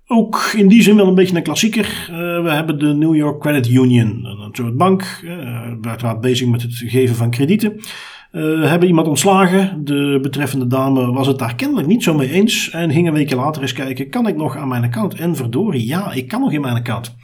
Ook 0.06 0.52
in 0.56 0.68
die 0.68 0.82
zin 0.82 0.96
wel 0.96 1.06
een 1.06 1.14
beetje 1.14 1.36
een 1.36 1.42
klassieker. 1.42 2.08
Uh, 2.10 2.16
we 2.42 2.50
hebben 2.50 2.78
de 2.78 2.94
New 2.94 3.14
York 3.14 3.40
Credit 3.40 3.68
Union, 3.68 4.24
een 4.24 4.48
soort 4.52 4.76
bank, 4.76 5.24
uiteraard 5.82 6.20
bezig 6.20 6.48
met 6.48 6.62
het 6.62 6.74
geven 6.74 7.16
van 7.16 7.30
kredieten. 7.30 7.80
Uh, 8.32 8.68
hebben 8.68 8.88
iemand 8.88 9.08
ontslagen. 9.08 9.84
De 9.84 10.18
betreffende 10.22 10.66
dame 10.66 11.12
was 11.12 11.26
het 11.26 11.38
daar 11.38 11.54
kennelijk 11.54 11.86
niet 11.86 12.02
zo 12.02 12.14
mee 12.14 12.30
eens. 12.30 12.70
En 12.70 12.90
ging 12.90 13.06
een 13.06 13.12
weekje 13.12 13.36
later 13.36 13.62
eens 13.62 13.72
kijken: 13.72 14.10
kan 14.10 14.28
ik 14.28 14.36
nog 14.36 14.56
aan 14.56 14.68
mijn 14.68 14.84
account? 14.84 15.14
En 15.14 15.36
verdorie, 15.36 15.86
ja, 15.86 16.12
ik 16.12 16.28
kan 16.28 16.40
nog 16.40 16.52
in 16.52 16.60
mijn 16.60 16.76
account. 16.76 17.16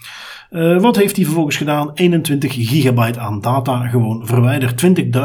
Uh, 0.54 0.80
wat 0.80 0.96
heeft 0.96 1.16
hij 1.16 1.24
vervolgens 1.24 1.56
gedaan? 1.56 1.90
21 1.94 2.54
gigabyte 2.54 3.20
aan 3.20 3.40
data 3.40 3.86
gewoon 3.86 4.26
verwijderd. 4.26 4.84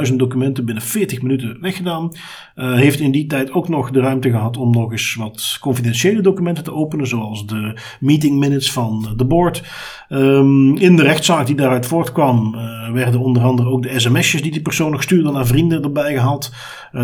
20.000 0.10 0.16
documenten 0.16 0.66
binnen 0.66 0.84
40 0.84 1.22
minuten 1.22 1.58
weggedaan. 1.62 2.12
Uh, 2.56 2.74
heeft 2.74 3.00
in 3.00 3.12
die 3.12 3.28
tijd 3.28 3.52
ook 3.52 3.68
nog 3.68 3.92
de 3.92 4.00
ruimte 4.00 4.30
gehad 4.30 4.58
om 4.58 4.72
nog 4.72 4.92
eens 4.92 5.16
wat 5.16 5.58
confidentiële 5.60 6.22
documenten 6.22 6.64
te 6.64 6.74
openen, 6.74 7.08
zoals 7.08 7.46
de 7.46 7.80
meeting 8.00 8.40
minutes 8.40 8.72
van 8.72 9.14
de 9.18 9.26
board. 9.26 9.64
Um, 10.10 10.78
in 10.78 10.96
de 10.96 11.04
rechtszaak 11.04 11.46
die 11.46 11.56
daaruit 11.56 11.86
voortkwam, 11.86 12.56
uh, 12.56 12.92
werden 12.92 13.20
onder 13.20 13.44
andere 13.44 13.70
ook 13.70 13.84
de 13.84 14.00
sms'jes 14.00 14.42
die 14.42 14.52
die 14.52 14.62
persoon 14.62 14.92
nog 14.92 15.04
stuurde 15.04 15.32
naar 15.32 15.48
vrienden 15.48 15.84
erbij 15.84 16.14
gehaald. 16.14 16.52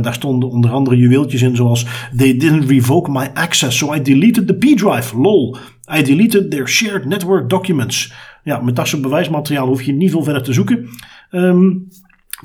daar 0.02 0.14
stonden 0.14 0.50
onder 0.50 0.72
andere 0.72 0.98
juweeltjes 0.98 1.42
in, 1.42 1.56
zoals 1.56 1.86
They 2.18 2.38
didn't 2.38 2.70
revoke 2.70 3.12
my 3.12 3.30
access, 3.34 3.78
so 3.78 3.94
I 3.94 4.02
deleted 4.02 4.48
the 4.48 4.54
P-drive. 4.54 5.18
Lol. 5.18 5.58
I 5.94 6.02
deleted 6.02 6.52
their 6.52 6.68
shared 6.68 7.06
network 7.06 7.50
documents. 7.50 8.14
Ja, 8.44 8.62
met 8.62 8.76
dat 8.76 8.88
soort 8.88 9.02
bewijsmateriaal 9.02 9.68
hoef 9.68 9.82
je 9.82 9.94
niet 9.94 10.12
veel 10.12 10.24
verder 10.24 10.44
te 10.44 10.54
zoeken. 10.54 10.90
Um, 11.32 11.88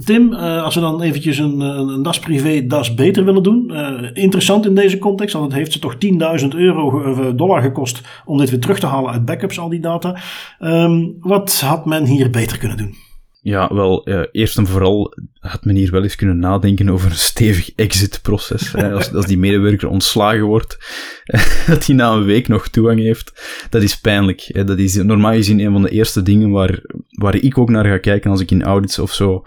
Tim, 0.04 0.32
uh, 0.32 0.62
als 0.62 0.74
we 0.74 0.80
dan 0.80 1.02
eventjes 1.02 1.38
een, 1.38 1.60
een 1.60 2.02
DAS 2.02 2.18
privé 2.18 2.66
DAS 2.66 2.94
beter 2.94 3.24
willen 3.24 3.42
doen. 3.42 3.70
Uh, 3.70 4.10
interessant 4.12 4.66
in 4.66 4.74
deze 4.74 4.98
context, 4.98 5.34
want 5.34 5.46
het 5.46 5.54
heeft 5.54 5.72
ze 5.72 5.78
toch 5.78 5.94
10.000 6.42 6.48
euro 6.48 7.04
uh, 7.04 7.30
dollar 7.36 7.62
gekost 7.62 8.02
om 8.24 8.38
dit 8.38 8.50
weer 8.50 8.60
terug 8.60 8.78
te 8.78 8.86
halen 8.86 9.12
uit 9.12 9.24
backups, 9.24 9.58
al 9.58 9.68
die 9.68 9.80
data. 9.80 10.16
Um, 10.60 11.16
wat 11.20 11.60
had 11.60 11.86
men 11.86 12.04
hier 12.04 12.30
beter 12.30 12.58
kunnen 12.58 12.76
doen? 12.76 12.94
Ja, 13.42 13.74
wel, 13.74 14.08
uh, 14.08 14.22
eerst 14.32 14.58
en 14.58 14.66
vooral 14.66 15.14
had 15.38 15.64
men 15.64 15.74
hier 15.74 15.90
wel 15.90 16.02
eens 16.02 16.14
kunnen 16.14 16.38
nadenken 16.38 16.88
over 16.88 17.10
een 17.10 17.16
stevig 17.16 17.74
exit-proces. 17.74 18.74
als, 18.74 19.14
als 19.14 19.26
die 19.26 19.38
medewerker 19.38 19.88
ontslagen 19.88 20.44
wordt, 20.44 20.78
dat 21.66 21.86
hij 21.86 21.94
na 21.94 22.12
een 22.12 22.24
week 22.24 22.48
nog 22.48 22.68
toegang 22.68 23.00
heeft, 23.00 23.32
dat 23.70 23.82
is 23.82 24.00
pijnlijk. 24.00 24.66
Dat 24.66 24.78
is 24.78 24.94
normaal 24.94 25.32
gezien 25.32 25.60
een 25.60 25.72
van 25.72 25.82
de 25.82 25.90
eerste 25.90 26.22
dingen 26.22 26.50
waar, 26.50 26.80
waar 27.08 27.34
ik 27.36 27.58
ook 27.58 27.70
naar 27.70 27.84
ga 27.84 27.98
kijken 27.98 28.30
als 28.30 28.40
ik 28.40 28.50
in 28.50 28.62
audits 28.62 28.98
of 28.98 29.12
zo 29.12 29.42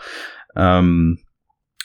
um, 0.53 1.23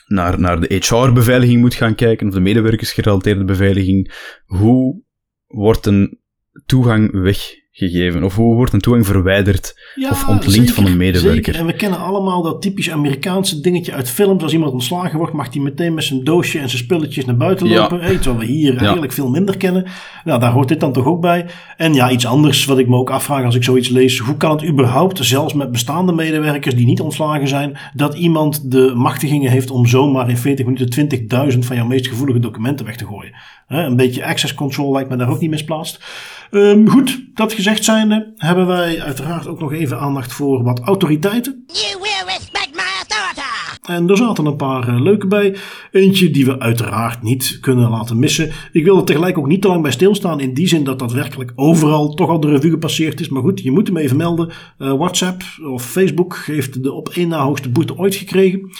naar, 0.07 0.41
naar 0.41 0.61
de 0.61 0.75
HR-beveiliging 0.75 1.61
moet 1.61 1.75
gaan 1.75 1.95
kijken, 1.95 2.27
of 2.27 2.35
de 2.35 2.41
medewerkersgerelateerde 2.41 3.45
beveiliging. 3.45 4.13
Hoe 4.45 5.03
wordt 5.47 5.87
een 5.87 6.21
toegang 6.67 7.13
weg 7.13 7.39
gegeven? 7.79 8.25
Of 8.25 8.35
hoe 8.35 8.55
wordt 8.55 8.73
een 8.73 8.81
toegang 8.81 9.07
verwijderd 9.07 9.75
of 10.11 10.29
ontlinkt 10.29 10.71
van 10.71 10.87
een 10.87 10.97
medewerker? 10.97 11.45
Zeker. 11.45 11.55
En 11.55 11.67
we 11.67 11.73
kennen 11.73 11.99
allemaal 11.99 12.43
dat 12.43 12.63
typisch 12.63 12.91
Amerikaanse 12.91 13.61
dingetje 13.61 13.93
uit 13.93 14.11
films. 14.11 14.43
Als 14.43 14.53
iemand 14.53 14.73
ontslagen 14.73 15.19
wordt, 15.19 15.33
mag 15.33 15.53
hij 15.53 15.63
meteen 15.63 15.95
met 15.95 16.05
zijn 16.05 16.25
doosje 16.25 16.59
en 16.59 16.69
zijn 16.69 16.83
spulletjes 16.83 17.25
naar 17.25 17.37
buiten 17.37 17.69
lopen. 17.69 17.99
Ja. 17.99 18.05
Hey, 18.05 18.17
terwijl 18.17 18.39
we 18.39 18.53
hier 18.53 18.73
ja. 18.73 18.79
eigenlijk 18.79 19.13
veel 19.13 19.31
minder 19.31 19.57
kennen. 19.57 19.87
Nou, 20.25 20.41
daar 20.41 20.53
hoort 20.53 20.69
dit 20.69 20.81
dan 20.81 20.93
toch 20.93 21.05
ook 21.05 21.21
bij. 21.21 21.47
En 21.77 21.95
ja, 21.95 22.11
iets 22.11 22.27
anders 22.27 22.65
wat 22.65 22.79
ik 22.79 22.89
me 22.89 22.97
ook 22.97 23.11
afvraag 23.11 23.45
als 23.45 23.55
ik 23.55 23.65
zoiets 23.65 23.89
lees. 23.89 24.19
Hoe 24.19 24.37
kan 24.37 24.51
het 24.51 24.69
überhaupt, 24.69 25.25
zelfs 25.25 25.55
met 25.55 25.73
bestaande 25.73 26.13
medewerkers 26.13 26.75
die 26.75 26.87
niet 26.87 27.01
ontslagen 27.01 27.49
zijn, 27.49 27.79
dat 27.95 28.15
iemand 28.15 28.71
de 28.71 28.93
machtigingen 28.95 29.51
heeft 29.51 29.71
om 29.71 29.87
zomaar 29.87 30.29
in 30.29 30.37
40 30.37 30.67
minuten 30.67 31.09
20.000 31.53 31.59
van 31.59 31.77
jouw 31.77 31.87
meest 31.87 32.09
gevoelige 32.09 32.39
documenten 32.39 32.87
weg 32.87 32.97
te 32.97 33.07
gooien? 33.07 33.33
een 33.69 33.97
beetje 33.97 34.25
access 34.25 34.55
control 34.55 34.93
lijkt 34.93 35.11
me 35.11 35.17
daar 35.17 35.31
ook 35.31 35.41
niet 35.41 35.51
misplaatst. 35.51 36.05
Um, 36.51 36.89
goed, 36.89 37.25
dat 37.35 37.53
gezegd 37.53 37.85
zijnde, 37.85 38.33
hebben 38.37 38.67
wij 38.67 39.03
uiteraard 39.03 39.47
ook 39.47 39.61
nog 39.61 39.73
even 39.73 39.99
aandacht 39.99 40.33
voor 40.33 40.63
wat 40.63 40.81
autoriteiten. 40.81 41.65
You 41.67 42.01
will 42.01 42.35
respect 42.35 42.71
my 42.75 42.83
authority! 42.99 43.39
En 43.83 44.09
er 44.09 44.17
zaten 44.17 44.47
een 44.47 44.57
paar 44.57 44.89
uh, 44.89 45.01
leuke 45.01 45.27
bij. 45.27 45.57
Eentje 45.91 46.31
die 46.31 46.45
we 46.45 46.59
uiteraard 46.59 47.23
niet 47.23 47.59
kunnen 47.61 47.91
laten 47.91 48.19
missen. 48.19 48.51
Ik 48.73 48.85
wil 48.85 48.97
er 48.97 49.05
tegelijk 49.05 49.39
ook 49.39 49.47
niet 49.47 49.63
te 49.63 49.69
lang 49.69 49.83
bij 49.83 49.91
stilstaan. 49.91 50.41
In 50.41 50.55
die 50.55 50.69
zin 50.69 50.85
dat 50.85 50.99
dat 50.99 51.13
werkelijk 51.13 51.53
overal 51.55 52.15
toch 52.15 52.29
al 52.29 52.41
de 52.41 52.49
revue 52.49 52.71
gepasseerd 52.71 53.21
is. 53.21 53.29
Maar 53.29 53.43
goed, 53.43 53.61
je 53.61 53.71
moet 53.71 53.87
hem 53.87 53.97
even 53.97 54.17
melden. 54.17 54.51
Uh, 54.79 54.93
WhatsApp 54.93 55.43
of 55.71 55.85
Facebook 55.85 56.43
heeft 56.47 56.83
de 56.83 56.93
op 56.93 57.09
één 57.09 57.29
na 57.29 57.43
hoogste 57.43 57.69
boete 57.69 57.97
ooit 57.97 58.15
gekregen. 58.15 58.71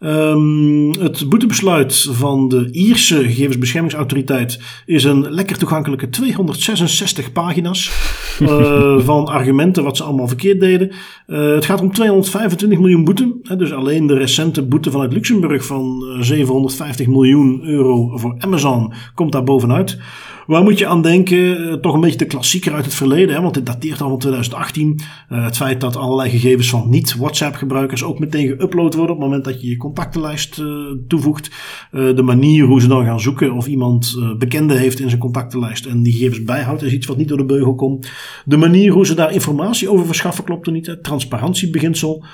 Um, 0.00 0.92
het 0.98 1.28
boetebesluit 1.28 2.08
van 2.10 2.48
de 2.48 2.68
Ierse 2.70 3.22
gegevensbeschermingsautoriteit 3.22 4.60
is 4.86 5.04
een 5.04 5.30
lekker 5.30 5.58
toegankelijke 5.58 6.08
266 6.08 7.32
pagina's 7.32 7.92
uh, 8.40 8.98
van 9.10 9.26
argumenten 9.26 9.84
wat 9.84 9.96
ze 9.96 10.02
allemaal 10.02 10.28
verkeerd 10.28 10.60
deden. 10.60 10.92
Uh, 11.26 11.54
het 11.54 11.64
gaat 11.64 11.80
om 11.80 11.92
225 11.92 12.78
miljoen 12.78 13.04
boete. 13.04 13.36
Hè, 13.42 13.56
dus 13.56 13.72
alleen 13.72 14.06
de 14.06 14.14
recente 14.14 14.62
boete 14.62 14.90
vanuit 14.90 15.12
Luxemburg 15.12 15.66
van 15.66 16.16
750 16.20 17.06
miljoen 17.06 17.64
euro 17.64 18.16
voor 18.16 18.34
Amazon 18.38 18.92
komt 19.14 19.32
daar 19.32 19.44
bovenuit. 19.44 19.98
Waar 20.46 20.62
moet 20.62 20.78
je 20.78 20.86
aan 20.86 21.02
denken? 21.02 21.80
Toch 21.80 21.94
een 21.94 22.00
beetje 22.00 22.18
de 22.18 22.24
klassieker 22.26 22.72
uit 22.72 22.84
het 22.84 22.94
verleden, 22.94 23.34
hè? 23.34 23.40
want 23.40 23.54
dit 23.54 23.66
dateert 23.66 24.00
al 24.00 24.08
van 24.08 24.18
2018. 24.18 25.00
Uh, 25.32 25.44
het 25.44 25.56
feit 25.56 25.80
dat 25.80 25.96
allerlei 25.96 26.30
gegevens 26.30 26.70
van 26.70 26.90
niet-WhatsApp-gebruikers 26.90 28.04
ook 28.04 28.18
meteen 28.18 28.48
geüpload 28.48 28.96
worden 28.96 29.00
op 29.00 29.08
het 29.08 29.18
moment 29.18 29.44
dat 29.44 29.60
je 29.60 29.68
je 29.68 29.76
contactenlijst 29.76 30.58
uh, 30.58 30.66
toevoegt. 31.08 31.50
De 31.90 32.22
manier 32.22 32.64
hoe 32.64 32.80
ze 32.80 32.88
dan 32.88 33.04
gaan 33.04 33.20
zoeken 33.20 33.52
of 33.52 33.66
iemand 33.66 34.16
bekende 34.38 34.74
heeft 34.74 35.00
in 35.00 35.08
zijn 35.08 35.20
contactenlijst 35.20 35.86
en 35.86 36.02
die 36.02 36.12
gegevens 36.12 36.42
bijhoudt, 36.44 36.82
is 36.82 36.92
iets 36.92 37.06
wat 37.06 37.16
niet 37.16 37.28
door 37.28 37.36
de 37.36 37.44
beugel 37.44 37.74
komt. 37.74 38.10
De 38.44 38.56
manier 38.56 38.92
hoe 38.92 39.06
ze 39.06 39.14
daar 39.14 39.32
informatie 39.32 39.90
over 39.90 40.06
verschaffen 40.06 40.44
klopt 40.44 40.66
er 40.66 40.72
niet. 40.72 40.86
Het 40.86 41.04
transparantiebeginsel, 41.04 42.24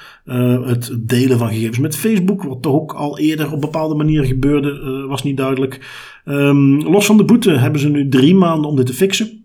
het 0.65 0.97
delen 1.01 1.39
van 1.39 1.49
gegevens 1.49 1.79
met 1.79 1.97
Facebook, 1.97 2.43
wat 2.43 2.63
toch 2.63 2.75
ook 2.75 2.93
al 2.93 3.19
eerder 3.19 3.53
op 3.53 3.61
bepaalde 3.61 3.95
manieren 3.95 4.27
gebeurde, 4.27 5.05
was 5.09 5.23
niet 5.23 5.37
duidelijk. 5.37 5.81
Um, 6.25 6.83
los 6.83 7.07
van 7.07 7.17
de 7.17 7.25
boete 7.25 7.51
hebben 7.51 7.81
ze 7.81 7.89
nu 7.89 8.09
drie 8.09 8.35
maanden 8.35 8.71
om 8.71 8.77
dit 8.77 8.87
te 8.87 8.95
fixen. 8.95 9.41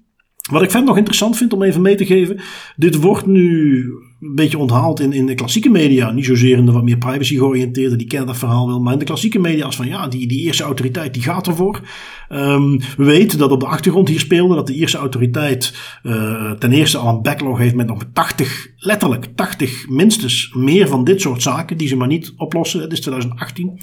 Wat 0.51 0.61
ik 0.61 0.69
verder 0.69 0.87
nog 0.87 0.97
interessant 0.97 1.37
vind 1.37 1.53
om 1.53 1.63
even 1.63 1.81
mee 1.81 1.95
te 1.95 2.05
geven. 2.05 2.39
Dit 2.75 2.95
wordt 2.95 3.25
nu 3.25 3.83
een 4.21 4.35
beetje 4.35 4.57
onthaald 4.57 4.99
in, 4.99 5.13
in 5.13 5.25
de 5.25 5.35
klassieke 5.35 5.69
media. 5.69 6.11
Niet 6.11 6.25
zozeer 6.25 6.57
in 6.57 6.65
de 6.65 6.71
wat 6.71 6.83
meer 6.83 6.97
privacy 6.97 7.37
georiënteerde, 7.37 7.95
die 7.95 8.07
kennen 8.07 8.27
dat 8.27 8.37
verhaal 8.37 8.67
wel. 8.67 8.79
Maar 8.79 8.93
in 8.93 8.99
de 8.99 9.05
klassieke 9.05 9.39
media 9.39 9.65
als 9.65 9.75
van 9.75 9.87
ja, 9.87 10.07
die, 10.07 10.27
die 10.27 10.41
Ierse 10.41 10.63
autoriteit 10.63 11.13
die 11.13 11.23
gaat 11.23 11.47
ervoor. 11.47 11.81
Um, 12.29 12.79
we 12.97 13.03
weten 13.03 13.37
dat 13.37 13.51
op 13.51 13.59
de 13.59 13.65
achtergrond 13.65 14.07
hier 14.07 14.19
speelde 14.19 14.55
dat 14.55 14.67
de 14.67 14.73
Ierse 14.73 14.97
autoriteit 14.97 15.73
uh, 16.03 16.51
ten 16.51 16.71
eerste 16.71 16.97
al 16.97 17.15
een 17.15 17.21
backlog 17.21 17.57
heeft 17.57 17.75
met 17.75 17.87
nog 17.87 18.03
80, 18.13 18.67
letterlijk 18.77 19.27
80 19.35 19.89
minstens 19.89 20.51
meer 20.53 20.87
van 20.87 21.03
dit 21.03 21.21
soort 21.21 21.41
zaken 21.41 21.77
die 21.77 21.87
ze 21.87 21.95
maar 21.95 22.07
niet 22.07 22.33
oplossen. 22.37 22.81
Het 22.81 22.91
is 22.91 23.01
2018. 23.01 23.79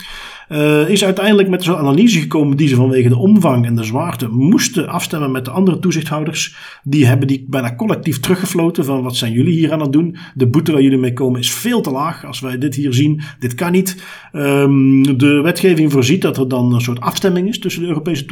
Uh, 0.48 0.88
is 0.88 1.04
uiteindelijk 1.04 1.48
met 1.48 1.62
zo'n 1.62 1.76
analyse 1.76 2.20
gekomen 2.20 2.56
die 2.56 2.68
ze 2.68 2.74
vanwege 2.74 3.08
de 3.08 3.16
omvang 3.16 3.66
en 3.66 3.74
de 3.74 3.84
zwaarte 3.84 4.28
moesten 4.28 4.88
afstemmen 4.88 5.30
met 5.30 5.44
de 5.44 5.50
andere 5.50 5.78
toezichthouders. 5.78 6.56
Die 6.82 7.06
hebben 7.06 7.26
die 7.26 7.46
bijna 7.48 7.74
collectief 7.74 8.20
teruggefloten 8.20 8.84
van 8.84 9.02
wat 9.02 9.16
zijn 9.16 9.32
jullie 9.32 9.54
hier 9.54 9.72
aan 9.72 9.80
het 9.80 9.92
doen. 9.92 10.16
De 10.34 10.46
boete 10.46 10.72
waar 10.72 10.82
jullie 10.82 10.98
mee 10.98 11.12
komen 11.12 11.40
is 11.40 11.52
veel 11.52 11.80
te 11.80 11.90
laag. 11.90 12.24
Als 12.24 12.40
wij 12.40 12.58
dit 12.58 12.74
hier 12.74 12.94
zien, 12.94 13.22
dit 13.38 13.54
kan 13.54 13.72
niet. 13.72 14.02
Um, 14.32 15.18
de 15.18 15.40
wetgeving 15.40 15.92
voorziet 15.92 16.22
dat 16.22 16.36
er 16.36 16.48
dan 16.48 16.74
een 16.74 16.80
soort 16.80 17.00
afstemming 17.00 17.48
is 17.48 17.58
tussen 17.58 17.82
de 17.82 17.88
Europese 17.88 18.24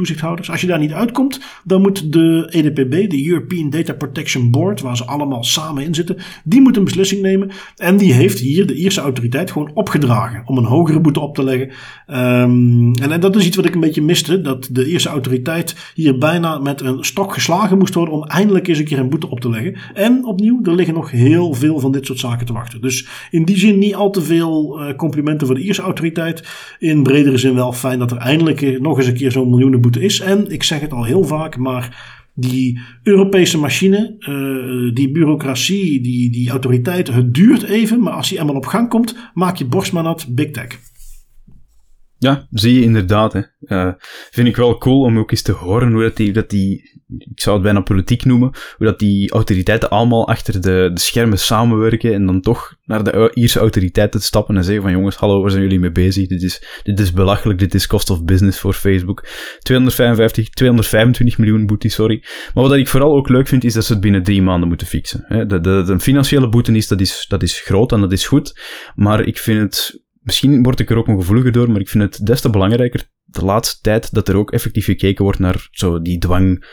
Als 0.50 0.61
je 0.61 0.66
daar 0.66 0.78
niet 0.78 0.92
uitkomt, 0.92 1.40
dan 1.64 1.82
moet 1.82 2.12
de 2.12 2.48
EDPB, 2.50 3.11
de 3.11 3.26
European 3.28 3.70
Data 3.70 3.92
Protection 3.92 4.50
Board, 4.50 4.80
waar 4.80 4.96
ze 4.96 5.05
allemaal 5.05 5.44
samen 5.44 5.84
in 5.84 5.94
zitten, 5.94 6.16
die 6.44 6.61
moet 6.61 6.76
een 6.76 6.84
beslissing 6.84 7.22
nemen. 7.22 7.50
En 7.76 7.96
die 7.96 8.12
heeft 8.12 8.38
hier 8.38 8.66
de 8.66 8.74
Ierse 8.74 9.00
autoriteit 9.00 9.50
gewoon 9.50 9.70
opgedragen 9.74 10.42
om 10.46 10.59
een 10.59 10.64
hogere 10.64 11.00
boete 11.00 11.20
op 11.20 11.34
te 11.34 11.44
leggen. 11.44 11.68
Um, 12.07 12.94
en, 12.94 13.12
en 13.12 13.20
dat 13.20 13.36
is 13.36 13.46
iets 13.46 13.57
wat 13.57 13.64
ik 13.64 13.74
een 13.74 13.80
beetje 13.80 14.03
miste, 14.03 14.40
dat 14.40 14.68
de 14.70 14.88
Ierse 14.88 15.09
autoriteit 15.09 15.92
hier 15.94 16.18
bijna 16.18 16.59
met 16.59 16.80
een 16.80 17.05
stok 17.05 17.32
geslagen 17.32 17.78
moest 17.78 17.94
worden 17.94 18.14
om 18.14 18.24
eindelijk 18.24 18.68
eens 18.68 18.78
een 18.78 18.84
keer 18.84 18.98
een 18.98 19.11
boete 19.11 19.30
op 19.30 19.40
te 19.40 19.50
leggen. 19.50 19.76
En 19.94 20.24
opnieuw, 20.24 20.61
er 20.62 20.74
liggen 20.74 20.94
nog 20.94 21.11
heel 21.11 21.55
veel 21.55 21.80
van 21.80 21.92
dit 21.92 22.07
soort 22.07 22.18
zaken 22.18 22.46
te 22.46 22.53
wachten. 22.53 22.80
Dus 22.80 23.09
in 23.30 23.44
die 23.44 23.59
zin 23.59 23.78
niet 23.78 23.94
al 23.94 24.11
te 24.11 24.22
veel 24.22 24.80
uh, 24.80 24.94
complimenten 24.96 25.46
voor 25.46 25.57
de 25.57 25.62
Ierse 25.62 25.82
autoriteit. 25.82 26.48
In 26.78 27.03
bredere 27.03 27.38
zin 27.38 27.55
wel 27.55 27.72
fijn 27.72 27.98
dat 27.98 28.11
er 28.11 28.16
eindelijk 28.16 28.80
nog 28.80 28.96
eens 28.96 29.07
een 29.07 29.14
keer 29.14 29.32
zo'n 29.32 29.48
is. 29.97 30.20
En 30.20 30.51
ik 30.51 30.62
zeg 30.62 30.80
het 30.80 30.93
al 30.93 31.05
heel 31.05 31.24
vaak, 31.24 31.57
maar 31.57 32.20
die 32.34 32.80
Europese 33.03 33.59
machine, 33.59 34.16
uh, 34.18 34.95
die 34.95 35.11
bureaucratie, 35.11 36.01
die, 36.01 36.30
die 36.30 36.51
autoriteiten, 36.51 37.14
het 37.14 37.34
duurt 37.34 37.62
even. 37.62 38.01
Maar 38.01 38.12
als 38.12 38.28
die 38.28 38.38
eenmaal 38.38 38.55
op 38.55 38.66
gang 38.66 38.88
komt, 38.88 39.16
maak 39.34 39.57
je 39.57 39.64
borst 39.64 39.93
big 40.28 40.51
tech. 40.51 40.91
Ja, 42.23 42.47
zie 42.51 42.75
je 42.75 42.83
inderdaad. 42.83 43.33
Hè. 43.33 43.41
Uh, 43.61 43.93
vind 44.31 44.49
ik 44.49 44.57
wel 44.57 44.79
cool 44.79 45.03
om 45.03 45.18
ook 45.18 45.31
eens 45.31 45.43
te 45.43 45.53
horen 45.53 45.93
hoe 45.93 46.03
dat 46.03 46.16
die, 46.16 46.33
dat 46.33 46.51
die, 46.51 47.01
ik 47.18 47.41
zou 47.41 47.55
het 47.55 47.64
bijna 47.64 47.81
politiek 47.81 48.25
noemen, 48.25 48.51
hoe 48.77 48.87
dat 48.87 48.99
die 48.99 49.31
autoriteiten 49.31 49.91
allemaal 49.91 50.29
achter 50.29 50.61
de, 50.61 50.91
de 50.95 51.01
schermen 51.01 51.39
samenwerken 51.39 52.14
en 52.14 52.27
dan 52.27 52.41
toch 52.41 52.77
naar 52.85 53.05
de 53.05 53.31
Ierse 53.35 53.59
autoriteiten 53.59 54.20
stappen 54.20 54.57
en 54.57 54.64
zeggen 54.64 54.83
van 54.83 54.93
jongens, 54.93 55.16
hallo, 55.16 55.41
waar 55.41 55.51
zijn 55.51 55.62
jullie 55.62 55.79
mee 55.79 55.93
bezig? 55.93 56.29
Dit 56.29 56.43
is, 56.43 56.81
dit 56.83 57.01
is 57.01 57.12
belachelijk, 57.12 57.59
dit 57.59 57.75
is 57.75 57.87
cost 57.87 58.11
of 58.11 58.25
business 58.25 58.59
voor 58.59 58.73
Facebook. 58.73 59.27
255, 59.59 60.51
225 60.51 61.39
miljoen 61.39 61.66
boete, 61.66 61.89
sorry. 61.89 62.25
Maar 62.55 62.64
wat 62.64 62.75
ik 62.75 62.89
vooral 62.89 63.16
ook 63.16 63.29
leuk 63.29 63.49
vind, 63.49 63.64
is 63.64 63.75
dat 63.75 63.85
ze 63.85 63.93
het 63.93 64.03
binnen 64.03 64.23
drie 64.23 64.43
maanden 64.43 64.68
moeten 64.68 64.87
fixen. 64.87 65.25
Hè. 65.27 65.47
De, 65.47 65.61
de, 65.61 65.83
de 65.87 66.01
financiële 66.01 66.49
boete 66.49 66.73
is, 66.73 66.89
dat 66.89 67.01
is, 67.01 67.25
dat 67.29 67.43
is 67.43 67.61
groot 67.61 67.93
en 67.93 68.01
dat 68.01 68.12
is 68.12 68.27
goed, 68.27 68.61
maar 68.95 69.27
ik 69.27 69.39
vind 69.39 69.61
het 69.61 70.01
misschien 70.23 70.62
word 70.62 70.81
ik 70.81 70.91
er 70.91 70.97
ook 70.97 71.09
een 71.09 71.18
gevoeliger 71.18 71.53
door, 71.53 71.70
maar 71.70 71.81
ik 71.81 71.89
vind 71.89 72.03
het 72.03 72.27
des 72.27 72.41
te 72.41 72.51
belangrijker 72.51 73.11
de 73.25 73.45
laatste 73.45 73.81
tijd 73.81 74.14
dat 74.14 74.29
er 74.29 74.37
ook 74.37 74.53
effectief 74.53 74.85
gekeken 74.85 75.25
wordt 75.25 75.39
naar 75.39 75.68
zo 75.70 76.03
die 76.03 76.18
dwang, 76.18 76.64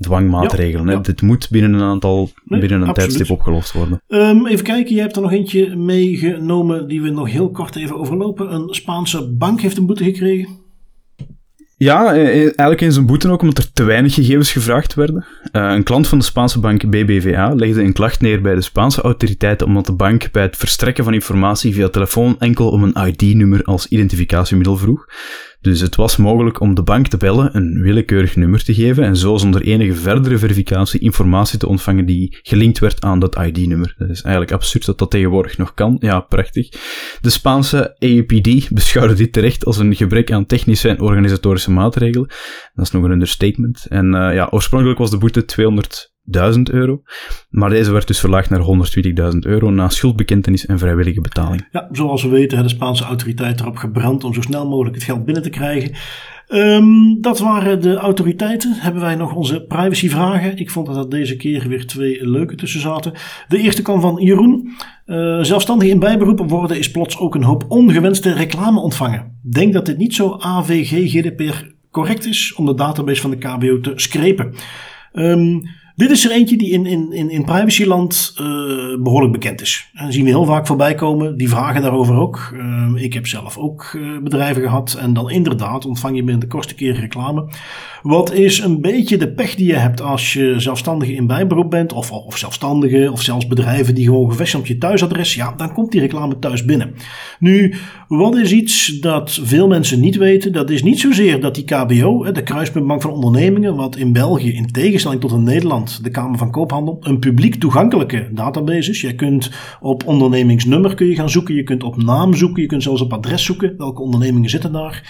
dwangmaatregelen. 0.00 0.86
Ja, 0.86 0.92
ja. 0.92 0.98
Dit 0.98 1.22
moet 1.22 1.50
binnen 1.50 1.72
een 1.72 1.82
aantal, 1.82 2.30
nee, 2.44 2.60
binnen 2.60 2.80
een 2.80 2.88
absoluut. 2.88 3.10
tijdstip 3.10 3.36
opgelost 3.36 3.72
worden. 3.72 4.02
Um, 4.08 4.46
even 4.46 4.64
kijken, 4.64 4.94
je 4.94 5.00
hebt 5.00 5.16
er 5.16 5.22
nog 5.22 5.32
eentje 5.32 5.76
meegenomen 5.76 6.88
die 6.88 7.02
we 7.02 7.10
nog 7.10 7.30
heel 7.30 7.50
kort 7.50 7.76
even 7.76 7.96
overlopen. 7.96 8.54
Een 8.54 8.74
Spaanse 8.74 9.32
bank 9.32 9.60
heeft 9.60 9.76
een 9.76 9.86
boete 9.86 10.04
gekregen. 10.04 10.62
Ja, 11.84 12.14
eigenlijk 12.14 12.80
in 12.80 12.92
zijn 12.92 13.06
boete 13.06 13.30
ook 13.30 13.42
omdat 13.42 13.58
er 13.58 13.72
te 13.72 13.84
weinig 13.84 14.14
gegevens 14.14 14.52
gevraagd 14.52 14.94
werden. 14.94 15.24
Uh, 15.52 15.70
een 15.70 15.82
klant 15.82 16.08
van 16.08 16.18
de 16.18 16.24
Spaanse 16.24 16.60
bank 16.60 16.90
BBVA 16.90 17.54
legde 17.54 17.82
een 17.82 17.92
klacht 17.92 18.20
neer 18.20 18.40
bij 18.40 18.54
de 18.54 18.60
Spaanse 18.60 19.00
autoriteiten 19.00 19.66
omdat 19.66 19.86
de 19.86 19.92
bank 19.92 20.30
bij 20.32 20.42
het 20.42 20.56
verstrekken 20.56 21.04
van 21.04 21.14
informatie 21.14 21.74
via 21.74 21.88
telefoon 21.88 22.36
enkel 22.38 22.68
om 22.68 22.82
een 22.82 23.06
ID-nummer 23.06 23.62
als 23.64 23.88
identificatiemiddel 23.88 24.76
vroeg. 24.76 25.06
Dus 25.64 25.80
het 25.80 25.96
was 25.96 26.16
mogelijk 26.16 26.60
om 26.60 26.74
de 26.74 26.82
bank 26.82 27.06
te 27.06 27.16
bellen, 27.16 27.56
een 27.56 27.82
willekeurig 27.82 28.36
nummer 28.36 28.64
te 28.64 28.74
geven 28.74 29.04
en 29.04 29.16
zo 29.16 29.36
zonder 29.36 29.62
enige 29.62 29.94
verdere 29.94 30.38
verificatie 30.38 31.00
informatie 31.00 31.58
te 31.58 31.68
ontvangen 31.68 32.06
die 32.06 32.38
gelinkt 32.42 32.78
werd 32.78 33.00
aan 33.00 33.18
dat 33.18 33.36
ID-nummer. 33.36 33.94
Dat 33.98 34.08
is 34.08 34.22
eigenlijk 34.22 34.52
absurd 34.52 34.86
dat 34.86 34.98
dat 34.98 35.10
tegenwoordig 35.10 35.58
nog 35.58 35.74
kan. 35.74 35.96
Ja, 36.00 36.20
prachtig. 36.20 36.68
De 37.20 37.30
Spaanse 37.30 37.96
AUPD 37.98 38.68
beschouwde 38.70 39.14
dit 39.14 39.32
terecht 39.32 39.64
als 39.64 39.78
een 39.78 39.94
gebrek 39.94 40.32
aan 40.32 40.46
technische 40.46 40.88
en 40.88 41.00
organisatorische 41.00 41.70
maatregelen. 41.70 42.28
Dat 42.74 42.84
is 42.84 42.90
nog 42.90 43.02
een 43.04 43.10
understatement. 43.10 43.86
En 43.88 44.06
uh, 44.06 44.34
ja, 44.34 44.48
oorspronkelijk 44.50 44.98
was 44.98 45.10
de 45.10 45.18
boete 45.18 45.44
200 45.44 46.13
1000 46.24 46.70
euro. 46.70 47.02
Maar 47.50 47.70
deze 47.70 47.92
werd 47.92 48.06
dus 48.06 48.20
verlaagd 48.20 48.50
naar 48.50 48.60
120.000 49.32 49.38
euro 49.38 49.70
na 49.70 49.88
schuldbekentenis 49.88 50.66
en 50.66 50.78
vrijwillige 50.78 51.20
betaling. 51.20 51.68
Ja, 51.70 51.88
zoals 51.92 52.22
we 52.22 52.28
weten, 52.28 52.62
de 52.62 52.68
Spaanse 52.68 53.04
autoriteit 53.04 53.60
erop 53.60 53.76
gebrand 53.76 54.24
om 54.24 54.34
zo 54.34 54.40
snel 54.40 54.68
mogelijk 54.68 54.94
het 54.94 55.04
geld 55.04 55.24
binnen 55.24 55.42
te 55.42 55.50
krijgen. 55.50 55.92
Um, 56.48 57.20
dat 57.20 57.38
waren 57.38 57.80
de 57.80 57.94
autoriteiten. 57.94 58.72
Hebben 58.72 59.02
wij 59.02 59.14
nog 59.14 59.34
onze 59.34 59.62
privacyvragen? 59.62 60.56
Ik 60.56 60.70
vond 60.70 60.86
dat 60.86 60.96
er 60.96 61.08
deze 61.08 61.36
keer 61.36 61.68
weer 61.68 61.86
twee 61.86 62.28
leuke 62.28 62.54
tussen 62.54 62.80
zaten. 62.80 63.12
De 63.48 63.58
eerste 63.58 63.82
kwam 63.82 64.00
van 64.00 64.22
Jeroen. 64.22 64.70
Uh, 65.06 65.42
zelfstandig 65.42 65.88
in 65.88 65.98
bijberoep 65.98 66.50
worden 66.50 66.78
is 66.78 66.90
plots 66.90 67.18
ook 67.18 67.34
een 67.34 67.42
hoop 67.42 67.64
ongewenste 67.68 68.32
reclame 68.32 68.80
ontvangen. 68.80 69.38
Denk 69.42 69.72
dat 69.72 69.86
dit 69.86 69.96
niet 69.96 70.14
zo 70.14 70.36
AVG 70.38 71.10
GDPR 71.10 71.72
correct 71.90 72.26
is 72.26 72.54
om 72.54 72.66
de 72.66 72.74
database 72.74 73.20
van 73.20 73.30
de 73.30 73.38
KBO 73.38 73.80
te 73.80 73.92
screpen. 73.94 74.54
Um, 75.12 75.62
dit 75.96 76.10
is 76.10 76.24
er 76.24 76.30
eentje 76.30 76.56
die 76.56 76.70
in, 76.70 76.86
in, 76.86 77.12
in, 77.12 77.30
in 77.30 77.44
privacyland 77.44 78.34
uh, 78.40 78.46
behoorlijk 79.02 79.32
bekend 79.32 79.60
is. 79.60 79.90
En 79.94 80.12
zien 80.12 80.24
we 80.24 80.30
heel 80.30 80.44
vaak 80.44 80.66
voorbij 80.66 80.94
komen. 80.94 81.36
Die 81.36 81.48
vragen 81.48 81.82
daarover 81.82 82.16
ook. 82.16 82.52
Uh, 82.54 83.02
ik 83.02 83.12
heb 83.12 83.26
zelf 83.26 83.58
ook 83.58 83.92
uh, 83.96 84.18
bedrijven 84.22 84.62
gehad. 84.62 84.96
En 85.00 85.12
dan 85.12 85.30
inderdaad 85.30 85.86
ontvang 85.86 86.16
je 86.16 86.22
binnen 86.22 86.40
de 86.40 86.46
kortste 86.46 86.74
keer 86.74 86.94
reclame. 86.94 87.48
Wat 88.02 88.32
is 88.32 88.58
een 88.58 88.80
beetje 88.80 89.16
de 89.16 89.32
pech 89.32 89.54
die 89.54 89.66
je 89.66 89.74
hebt 89.74 90.00
als 90.00 90.32
je 90.32 90.54
zelfstandige 90.56 91.12
in 91.12 91.26
bijberoep 91.26 91.70
bent. 91.70 91.92
Of, 91.92 92.12
of 92.12 92.36
zelfstandige 92.36 93.12
of 93.12 93.22
zelfs 93.22 93.46
bedrijven 93.46 93.94
die 93.94 94.04
gewoon 94.04 94.30
gevestigd 94.30 94.62
op 94.62 94.68
je 94.68 94.78
thuisadres. 94.78 95.34
Ja, 95.34 95.54
dan 95.56 95.72
komt 95.72 95.92
die 95.92 96.00
reclame 96.00 96.38
thuis 96.38 96.64
binnen. 96.64 96.94
Nu, 97.38 97.74
wat 98.08 98.36
is 98.36 98.52
iets 98.52 99.00
dat 99.00 99.38
veel 99.42 99.68
mensen 99.68 100.00
niet 100.00 100.16
weten? 100.16 100.52
Dat 100.52 100.70
is 100.70 100.82
niet 100.82 101.00
zozeer 101.00 101.40
dat 101.40 101.54
die 101.54 101.64
KBO, 101.64 102.32
de 102.32 102.42
Kruispuntbank 102.42 103.02
van 103.02 103.10
Ondernemingen. 103.10 103.74
Wat 103.74 103.96
in 103.96 104.12
België 104.12 104.52
in 104.52 104.66
tegenstelling 104.66 105.20
tot 105.20 105.32
in 105.32 105.42
Nederland 105.42 105.83
De 106.02 106.10
Kamer 106.10 106.38
van 106.38 106.50
Koophandel, 106.50 106.96
een 107.00 107.18
publiek 107.18 107.54
toegankelijke 107.54 108.28
database 108.32 108.90
is. 108.90 109.00
Je 109.00 109.14
kunt 109.14 109.50
op 109.80 110.06
ondernemingsnummer 110.06 110.94
kun 110.94 111.06
je 111.06 111.14
gaan 111.14 111.30
zoeken, 111.30 111.54
je 111.54 111.62
kunt 111.62 111.82
op 111.82 112.02
naam 112.02 112.34
zoeken, 112.34 112.62
je 112.62 112.68
kunt 112.68 112.82
zelfs 112.82 113.00
op 113.00 113.12
adres 113.12 113.44
zoeken. 113.44 113.74
Welke 113.76 114.02
ondernemingen 114.02 114.50
zitten 114.50 114.72
daar? 114.72 115.02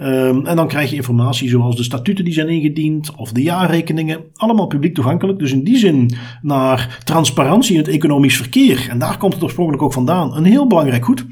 Um, 0.00 0.46
en 0.46 0.56
dan 0.56 0.68
krijg 0.68 0.90
je 0.90 0.96
informatie 0.96 1.48
zoals 1.48 1.76
de 1.76 1.82
statuten 1.82 2.24
die 2.24 2.34
zijn 2.34 2.48
ingediend 2.48 3.14
of 3.16 3.32
de 3.32 3.42
jaarrekeningen. 3.42 4.20
Allemaal 4.34 4.66
publiek 4.66 4.94
toegankelijk. 4.94 5.38
Dus 5.38 5.52
in 5.52 5.64
die 5.64 5.76
zin 5.76 6.10
naar 6.42 6.98
transparantie 7.04 7.74
in 7.74 7.80
het 7.80 7.88
economisch 7.88 8.36
verkeer. 8.36 8.86
En 8.90 8.98
daar 8.98 9.18
komt 9.18 9.34
het 9.34 9.42
oorspronkelijk 9.42 9.82
ook 9.82 9.92
vandaan. 9.92 10.36
Een 10.36 10.44
heel 10.44 10.66
belangrijk 10.66 11.04
goed. 11.04 11.26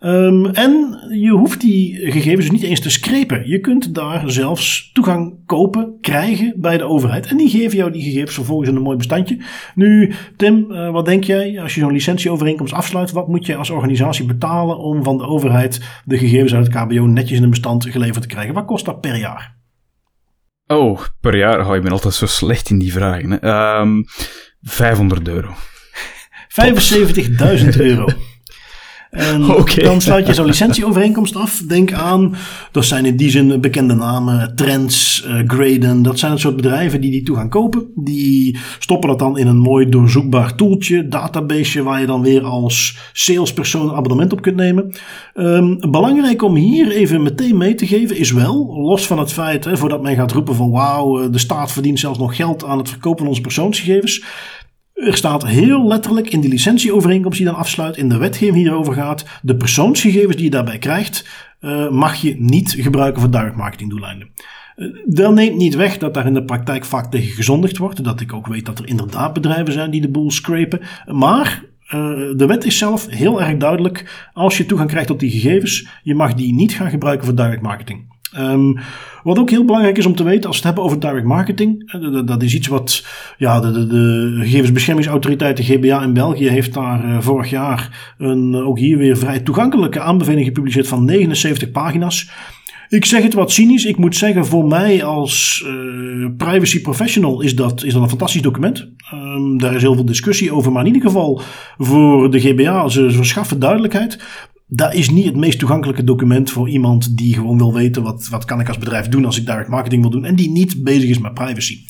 Um, 0.00 0.46
en 0.46 0.98
je 1.10 1.30
hoeft 1.30 1.60
die 1.60 2.10
gegevens 2.10 2.50
niet 2.50 2.62
eens 2.62 2.80
te 2.80 2.90
screpen. 2.90 3.48
Je 3.48 3.60
kunt 3.60 3.94
daar 3.94 4.30
zelfs 4.30 4.90
toegang 4.92 5.36
kopen, 5.46 5.98
krijgen 6.00 6.54
bij 6.56 6.78
de 6.78 6.84
overheid. 6.84 7.26
En 7.26 7.36
die 7.36 7.48
geven 7.48 7.76
jou 7.76 7.90
die 7.90 8.02
gegevens 8.02 8.34
vervolgens 8.34 8.68
in 8.68 8.76
een 8.76 8.82
mooi 8.82 8.96
bestandje. 8.96 9.38
Nu, 9.74 10.12
Tim, 10.36 10.66
uh, 10.70 10.90
wat 10.90 11.04
denk 11.04 11.24
jij 11.24 11.60
als 11.60 11.74
je 11.74 11.80
zo'n 11.80 11.92
licentieovereenkomst 11.92 12.72
afsluit? 12.72 13.12
Wat 13.12 13.28
moet 13.28 13.46
je 13.46 13.56
als 13.56 13.70
organisatie 13.70 14.24
betalen 14.24 14.78
om 14.78 15.04
van 15.04 15.16
de 15.16 15.26
overheid 15.26 16.02
de 16.04 16.18
gegevens 16.18 16.54
uit 16.54 16.66
het 16.66 16.76
KBO 16.76 17.06
netjes 17.06 17.38
in 17.38 17.44
een 17.44 17.50
bestand 17.50 17.86
geleverd 17.90 18.22
te 18.22 18.28
krijgen? 18.28 18.54
Wat 18.54 18.66
kost 18.66 18.84
dat 18.84 19.00
per 19.00 19.16
jaar? 19.16 19.56
Oh, 20.66 21.00
per 21.20 21.36
jaar? 21.36 21.68
Oh, 21.68 21.74
je 21.74 21.80
bent 21.80 21.92
altijd 21.92 22.14
zo 22.14 22.26
slecht 22.26 22.70
in 22.70 22.78
die 22.78 22.92
vragen. 22.92 23.48
Um, 23.80 24.04
500 24.60 25.28
euro. 25.28 25.50
75.000 26.62 27.80
euro. 27.80 28.06
En 29.16 29.46
dan 29.82 30.00
sluit 30.00 30.26
je 30.26 30.34
zo'n 30.34 30.46
licentieovereenkomst 30.46 31.36
af. 31.36 31.62
Denk 31.68 31.92
aan, 31.92 32.36
dat 32.72 32.84
zijn 32.84 33.04
in 33.04 33.16
die 33.16 33.30
zin 33.30 33.60
bekende 33.60 33.94
namen, 33.94 34.52
Trends, 34.54 35.24
uh, 35.26 35.40
Graden. 35.46 36.02
Dat 36.02 36.18
zijn 36.18 36.32
het 36.32 36.40
soort 36.40 36.56
bedrijven 36.56 37.00
die 37.00 37.10
die 37.10 37.22
toe 37.22 37.36
gaan 37.36 37.48
kopen. 37.48 37.86
Die 37.94 38.58
stoppen 38.78 39.08
dat 39.08 39.18
dan 39.18 39.38
in 39.38 39.46
een 39.46 39.58
mooi 39.58 39.88
doorzoekbaar 39.88 40.54
toeltje, 40.54 41.08
database, 41.08 41.82
waar 41.82 42.00
je 42.00 42.06
dan 42.06 42.22
weer 42.22 42.42
als 42.42 42.98
salespersoon 43.12 43.94
abonnement 43.94 44.32
op 44.32 44.42
kunt 44.42 44.56
nemen. 44.56 44.94
Um, 45.34 45.78
belangrijk 45.90 46.42
om 46.42 46.54
hier 46.54 46.90
even 46.90 47.22
meteen 47.22 47.56
mee 47.56 47.74
te 47.74 47.86
geven 47.86 48.16
is 48.16 48.32
wel, 48.32 48.80
los 48.80 49.06
van 49.06 49.18
het 49.18 49.32
feit, 49.32 49.64
hè, 49.64 49.76
voordat 49.76 50.02
men 50.02 50.16
gaat 50.16 50.32
roepen 50.32 50.54
van 50.54 50.70
wauw, 50.70 51.20
eh, 51.20 51.32
de 51.32 51.38
staat 51.38 51.72
verdient 51.72 51.98
zelfs 51.98 52.18
nog 52.18 52.36
geld 52.36 52.64
aan 52.64 52.78
het 52.78 52.88
verkopen 52.88 53.18
van 53.18 53.28
onze 53.28 53.40
persoonsgegevens. 53.40 54.24
Er 54.96 55.16
staat 55.16 55.46
heel 55.46 55.86
letterlijk 55.86 56.30
in 56.30 56.40
die 56.40 56.50
licentieovereenkomst 56.50 57.38
die 57.38 57.46
dan 57.46 57.56
afsluit, 57.56 57.96
in 57.96 58.08
de 58.08 58.16
wetgeving 58.16 58.56
hierover 58.56 58.94
gaat, 58.94 59.24
de 59.42 59.56
persoonsgegevens 59.56 60.36
die 60.36 60.44
je 60.44 60.50
daarbij 60.50 60.78
krijgt, 60.78 61.28
uh, 61.60 61.90
mag 61.90 62.14
je 62.14 62.36
niet 62.38 62.76
gebruiken 62.78 63.20
voor 63.20 63.30
direct 63.30 63.56
marketing 63.56 63.90
doeleinden. 63.90 64.28
Uh, 64.76 64.96
dat 65.06 65.34
neemt 65.34 65.56
niet 65.56 65.74
weg 65.74 65.98
dat 65.98 66.14
daar 66.14 66.26
in 66.26 66.34
de 66.34 66.44
praktijk 66.44 66.84
vaak 66.84 67.10
tegen 67.10 67.34
gezondigd 67.34 67.78
wordt. 67.78 68.04
Dat 68.04 68.20
ik 68.20 68.32
ook 68.32 68.46
weet 68.46 68.66
dat 68.66 68.78
er 68.78 68.88
inderdaad 68.88 69.32
bedrijven 69.32 69.72
zijn 69.72 69.90
die 69.90 70.00
de 70.00 70.10
boel 70.10 70.30
scrapen. 70.30 70.80
Maar 71.06 71.64
uh, 71.84 71.92
de 72.36 72.46
wet 72.46 72.64
is 72.64 72.78
zelf 72.78 73.06
heel 73.08 73.42
erg 73.42 73.56
duidelijk. 73.56 74.28
Als 74.32 74.56
je 74.56 74.66
toegang 74.66 74.90
krijgt 74.90 75.08
tot 75.08 75.20
die 75.20 75.30
gegevens, 75.30 75.88
je 76.02 76.14
mag 76.14 76.34
die 76.34 76.54
niet 76.54 76.72
gaan 76.72 76.90
gebruiken 76.90 77.26
voor 77.26 77.34
direct 77.34 77.62
marketing. 77.62 78.15
Um, 78.38 78.78
wat 79.22 79.38
ook 79.38 79.50
heel 79.50 79.64
belangrijk 79.64 79.98
is 79.98 80.06
om 80.06 80.14
te 80.14 80.22
weten 80.22 80.46
als 80.46 80.50
we 80.50 80.56
het 80.56 80.64
hebben 80.64 80.84
over 80.84 81.00
direct 81.00 81.26
marketing. 81.26 81.92
Dat 82.26 82.42
is 82.42 82.54
iets 82.54 82.66
wat 82.66 83.06
ja, 83.38 83.60
de, 83.60 83.72
de, 83.72 83.86
de 83.86 84.40
gegevensbeschermingsautoriteit, 84.40 85.56
de 85.56 85.62
GBA 85.62 86.02
in 86.02 86.12
België, 86.12 86.48
heeft 86.48 86.74
daar 86.74 87.04
uh, 87.04 87.20
vorig 87.20 87.50
jaar 87.50 88.14
een, 88.18 88.54
ook 88.54 88.78
hier 88.78 88.98
weer 88.98 89.16
vrij 89.16 89.40
toegankelijke 89.40 90.00
aanbeveling 90.00 90.46
gepubliceerd 90.46 90.88
van 90.88 91.04
79 91.04 91.70
pagina's. 91.70 92.30
Ik 92.88 93.04
zeg 93.04 93.22
het 93.22 93.34
wat 93.34 93.52
cynisch. 93.52 93.84
Ik 93.84 93.96
moet 93.96 94.16
zeggen, 94.16 94.46
voor 94.46 94.66
mij 94.66 95.04
als 95.04 95.64
uh, 95.66 96.26
privacy 96.36 96.80
professional 96.80 97.40
is 97.40 97.54
dat, 97.54 97.82
is 97.82 97.94
een 97.94 98.08
fantastisch 98.08 98.42
document. 98.42 98.88
Um, 99.14 99.58
daar 99.58 99.74
is 99.74 99.82
heel 99.82 99.94
veel 99.94 100.04
discussie 100.04 100.52
over. 100.52 100.72
Maar 100.72 100.86
in 100.86 100.94
ieder 100.94 101.10
geval 101.10 101.40
voor 101.78 102.30
de 102.30 102.40
GBA, 102.40 102.88
ze 102.88 103.10
verschaffen 103.10 103.58
duidelijkheid 103.58 104.18
dat 104.66 104.94
is 104.94 105.10
niet 105.10 105.24
het 105.24 105.36
meest 105.36 105.58
toegankelijke 105.58 106.04
document 106.04 106.50
voor 106.50 106.68
iemand 106.68 107.16
die 107.16 107.34
gewoon 107.34 107.58
wil 107.58 107.74
weten 107.74 108.02
wat, 108.02 108.28
wat 108.28 108.44
kan 108.44 108.60
ik 108.60 108.68
als 108.68 108.78
bedrijf 108.78 109.08
doen 109.08 109.24
als 109.24 109.38
ik 109.38 109.46
direct 109.46 109.68
marketing 109.68 110.02
wil 110.02 110.10
doen 110.10 110.24
en 110.24 110.36
die 110.36 110.50
niet 110.50 110.82
bezig 110.82 111.10
is 111.10 111.18
met 111.18 111.34
privacy. 111.34 111.84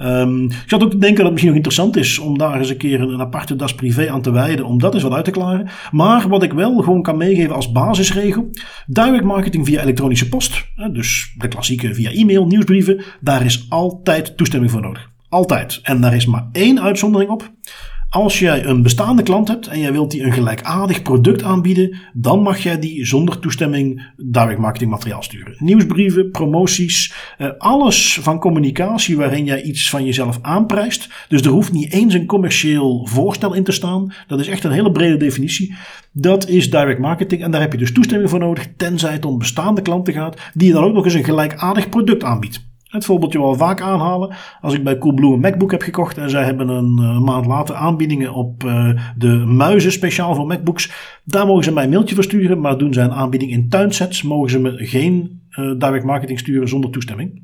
Um, 0.00 0.44
ik 0.44 0.64
zat 0.66 0.82
ook 0.82 0.90
te 0.90 0.98
denken 0.98 1.16
dat 1.16 1.24
het 1.24 1.32
misschien 1.32 1.54
nog 1.54 1.64
interessant 1.64 1.96
is 1.96 2.18
om 2.18 2.38
daar 2.38 2.58
eens 2.58 2.70
een 2.70 2.76
keer 2.76 3.00
een, 3.00 3.08
een 3.08 3.20
aparte 3.20 3.56
das 3.56 3.74
privé 3.74 4.10
aan 4.10 4.22
te 4.22 4.30
wijden, 4.30 4.64
om 4.64 4.78
dat 4.78 4.94
eens 4.94 5.02
wat 5.02 5.12
uit 5.12 5.24
te 5.24 5.30
klaren. 5.30 5.68
Maar 5.90 6.28
wat 6.28 6.42
ik 6.42 6.52
wel 6.52 6.82
gewoon 6.82 7.02
kan 7.02 7.16
meegeven 7.16 7.54
als 7.54 7.72
basisregel, 7.72 8.50
direct 8.86 9.24
marketing 9.24 9.66
via 9.66 9.82
elektronische 9.82 10.28
post, 10.28 10.64
dus 10.92 11.34
de 11.38 11.48
klassieke 11.48 11.94
via 11.94 12.10
e-mail, 12.10 12.46
nieuwsbrieven, 12.46 13.02
daar 13.20 13.44
is 13.44 13.66
altijd 13.68 14.36
toestemming 14.36 14.72
voor 14.72 14.80
nodig. 14.80 15.10
Altijd. 15.28 15.80
En 15.82 16.00
daar 16.00 16.14
is 16.14 16.26
maar 16.26 16.48
één 16.52 16.80
uitzondering 16.80 17.30
op. 17.30 17.50
Als 18.10 18.38
jij 18.38 18.64
een 18.64 18.82
bestaande 18.82 19.22
klant 19.22 19.48
hebt 19.48 19.66
en 19.66 19.80
jij 19.80 19.92
wilt 19.92 20.10
die 20.10 20.22
een 20.22 20.32
gelijkaardig 20.32 21.02
product 21.02 21.42
aanbieden, 21.42 21.96
dan 22.12 22.42
mag 22.42 22.58
jij 22.58 22.78
die 22.78 23.06
zonder 23.06 23.38
toestemming 23.38 24.12
direct 24.16 24.58
marketing 24.58 24.90
materiaal 24.90 25.22
sturen. 25.22 25.54
Nieuwsbrieven, 25.58 26.30
promoties, 26.30 27.14
eh, 27.38 27.48
alles 27.58 28.18
van 28.22 28.38
communicatie 28.38 29.16
waarin 29.16 29.44
jij 29.44 29.62
iets 29.62 29.90
van 29.90 30.04
jezelf 30.04 30.38
aanprijst. 30.42 31.08
Dus 31.28 31.42
er 31.42 31.50
hoeft 31.50 31.72
niet 31.72 31.92
eens 31.92 32.14
een 32.14 32.26
commercieel 32.26 33.06
voorstel 33.06 33.54
in 33.54 33.64
te 33.64 33.72
staan. 33.72 34.12
Dat 34.26 34.40
is 34.40 34.48
echt 34.48 34.64
een 34.64 34.70
hele 34.70 34.92
brede 34.92 35.16
definitie. 35.16 35.74
Dat 36.12 36.48
is 36.48 36.70
direct 36.70 37.00
marketing 37.00 37.42
en 37.42 37.50
daar 37.50 37.60
heb 37.60 37.72
je 37.72 37.78
dus 37.78 37.92
toestemming 37.92 38.30
voor 38.30 38.38
nodig, 38.38 38.66
tenzij 38.76 39.12
het 39.12 39.24
om 39.24 39.38
bestaande 39.38 39.82
klanten 39.82 40.14
gaat, 40.14 40.40
die 40.54 40.66
je 40.66 40.74
dan 40.74 40.84
ook 40.84 40.94
nog 40.94 41.04
eens 41.04 41.14
een 41.14 41.24
gelijkaardig 41.24 41.88
product 41.88 42.24
aanbiedt. 42.24 42.67
Het 42.88 43.04
voorbeeldje 43.04 43.38
wel 43.38 43.54
vaak 43.54 43.80
aanhalen. 43.80 44.36
Als 44.60 44.74
ik 44.74 44.84
bij 44.84 44.98
Coolblue 44.98 45.32
een 45.32 45.40
MacBook 45.40 45.70
heb 45.70 45.82
gekocht 45.82 46.18
en 46.18 46.30
zij 46.30 46.44
hebben 46.44 46.68
een 46.68 46.98
uh, 47.00 47.20
maand 47.20 47.46
later 47.46 47.74
aanbiedingen 47.74 48.32
op 48.32 48.64
uh, 48.64 48.90
de 49.16 49.28
muizen 49.28 49.92
speciaal 49.92 50.34
voor 50.34 50.46
MacBooks. 50.46 50.92
Daar 51.24 51.46
mogen 51.46 51.64
ze 51.64 51.72
mij 51.72 51.84
een 51.84 51.90
mailtje 51.90 52.14
versturen, 52.14 52.60
maar 52.60 52.78
doen 52.78 52.92
zij 52.92 53.04
een 53.04 53.12
aanbieding 53.12 53.50
in 53.50 53.68
tuinsets, 53.68 54.22
mogen 54.22 54.50
ze 54.50 54.58
me 54.58 54.86
geen 54.86 55.40
uh, 55.50 55.78
direct 55.78 56.04
marketing 56.04 56.38
sturen 56.38 56.68
zonder 56.68 56.90
toestemming. 56.90 57.42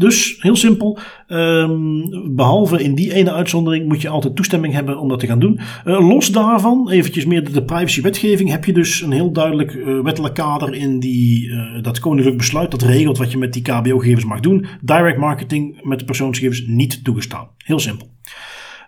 Dus 0.00 0.36
heel 0.38 0.56
simpel, 0.56 0.98
um, 1.28 2.34
behalve 2.34 2.82
in 2.82 2.94
die 2.94 3.14
ene 3.14 3.32
uitzondering 3.32 3.88
moet 3.88 4.02
je 4.02 4.08
altijd 4.08 4.36
toestemming 4.36 4.74
hebben 4.74 4.98
om 4.98 5.08
dat 5.08 5.18
te 5.18 5.26
gaan 5.26 5.38
doen. 5.38 5.60
Uh, 5.84 6.08
los 6.08 6.28
daarvan, 6.32 6.90
eventjes 6.90 7.24
meer 7.24 7.52
de, 7.52 7.62
privacywetgeving, 7.62 8.50
heb 8.50 8.64
je 8.64 8.72
dus 8.72 9.02
een 9.02 9.12
heel 9.12 9.32
duidelijk 9.32 9.74
uh, 9.74 10.00
wettelijk 10.00 10.34
kader 10.34 10.74
in 10.74 11.00
die, 11.00 11.48
uh, 11.48 11.82
dat 11.82 11.98
koninklijk 11.98 12.36
besluit 12.36 12.70
dat 12.70 12.82
regelt 12.82 13.18
wat 13.18 13.30
je 13.30 13.38
met 13.38 13.52
die 13.52 13.62
KBO-gegevens 13.62 14.24
mag 14.24 14.40
doen. 14.40 14.66
Direct 14.80 15.18
marketing 15.18 15.80
met 15.82 15.98
de 15.98 16.04
persoonsgegevens 16.04 16.64
niet 16.66 17.04
toegestaan. 17.04 17.48
Heel 17.56 17.78
simpel. 17.78 18.08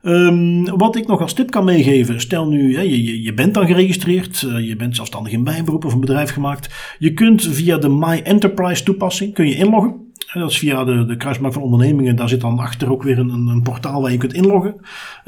Um, 0.03 0.65
wat 0.65 0.97
ik 0.97 1.07
nog 1.07 1.21
als 1.21 1.33
tip 1.33 1.51
kan 1.51 1.65
meegeven, 1.65 2.21
stel 2.21 2.49
nu, 2.49 2.81
je, 2.81 3.23
je 3.23 3.35
bent 3.35 3.55
dan 3.55 3.67
geregistreerd, 3.67 4.41
je 4.41 4.77
bent 4.77 4.97
zelfstandig 4.97 5.33
in 5.33 5.45
bijberoep 5.45 5.85
of 5.85 5.93
een 5.93 6.01
bedrijf 6.01 6.31
gemaakt. 6.31 6.95
Je 6.99 7.13
kunt 7.13 7.43
via 7.43 7.79
de 7.79 7.89
My 7.89 8.21
Enterprise 8.25 8.83
toepassing 8.83 9.35
kun 9.35 9.49
je 9.49 9.55
inloggen. 9.55 10.11
Dat 10.33 10.51
is 10.51 10.59
via 10.59 10.85
de, 10.85 11.05
de 11.05 11.17
kruismarkt 11.17 11.55
van 11.55 11.65
ondernemingen. 11.65 12.17
Daar 12.17 12.29
zit 12.29 12.41
dan 12.41 12.59
achter 12.59 12.91
ook 12.91 13.03
weer 13.03 13.19
een, 13.19 13.29
een 13.29 13.63
portaal 13.63 14.03
waar 14.03 14.13
je 14.13 14.19
kunt 14.19 14.33
inloggen. 14.33 14.75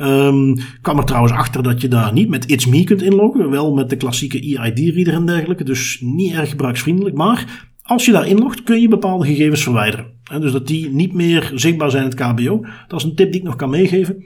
Um, 0.00 0.57
kwam 0.82 0.98
er 0.98 1.05
trouwens 1.05 1.32
achter 1.32 1.62
dat 1.62 1.80
je 1.80 1.88
daar 1.88 2.12
niet 2.12 2.28
met 2.28 2.50
It's 2.50 2.66
Me 2.66 2.84
kunt 2.84 3.02
inloggen. 3.02 3.50
Wel 3.50 3.74
met 3.74 3.90
de 3.90 3.96
klassieke 3.96 4.40
EID-reader 4.40 5.14
en 5.14 5.26
dergelijke. 5.26 5.64
Dus 5.64 5.98
niet 6.00 6.32
erg 6.32 6.50
gebruiksvriendelijk. 6.50 7.16
Maar 7.16 7.68
als 7.82 8.05
je 8.05 8.12
daar 8.12 8.26
inlogt, 8.26 8.62
kun 8.62 8.80
je 8.80 8.88
bepaalde 8.88 9.26
gegevens 9.26 9.62
verwijderen. 9.62 10.07
En 10.30 10.40
dus 10.40 10.52
dat 10.52 10.66
die 10.66 10.90
niet 10.90 11.12
meer 11.12 11.50
zichtbaar 11.55 11.90
zijn 11.90 12.02
in 12.05 12.11
het 12.11 12.18
KBO. 12.18 12.66
Dat 12.88 13.00
is 13.00 13.05
een 13.05 13.14
tip 13.14 13.32
die 13.32 13.40
ik 13.40 13.46
nog 13.46 13.57
kan 13.57 13.70
meegeven. 13.70 14.24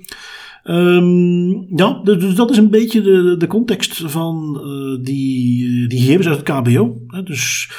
Um, 0.65 1.77
ja, 1.77 2.01
dus, 2.05 2.19
dus, 2.19 2.35
dat 2.35 2.51
is 2.51 2.57
een 2.57 2.71
beetje 2.71 3.01
de, 3.01 3.35
de 3.39 3.47
context 3.47 4.03
van 4.07 4.61
uh, 4.65 5.05
die, 5.05 5.87
die 5.87 6.01
gegevens 6.01 6.29
uit 6.29 6.37
het 6.37 6.51
KBO. 6.51 6.97
Dus 7.25 7.71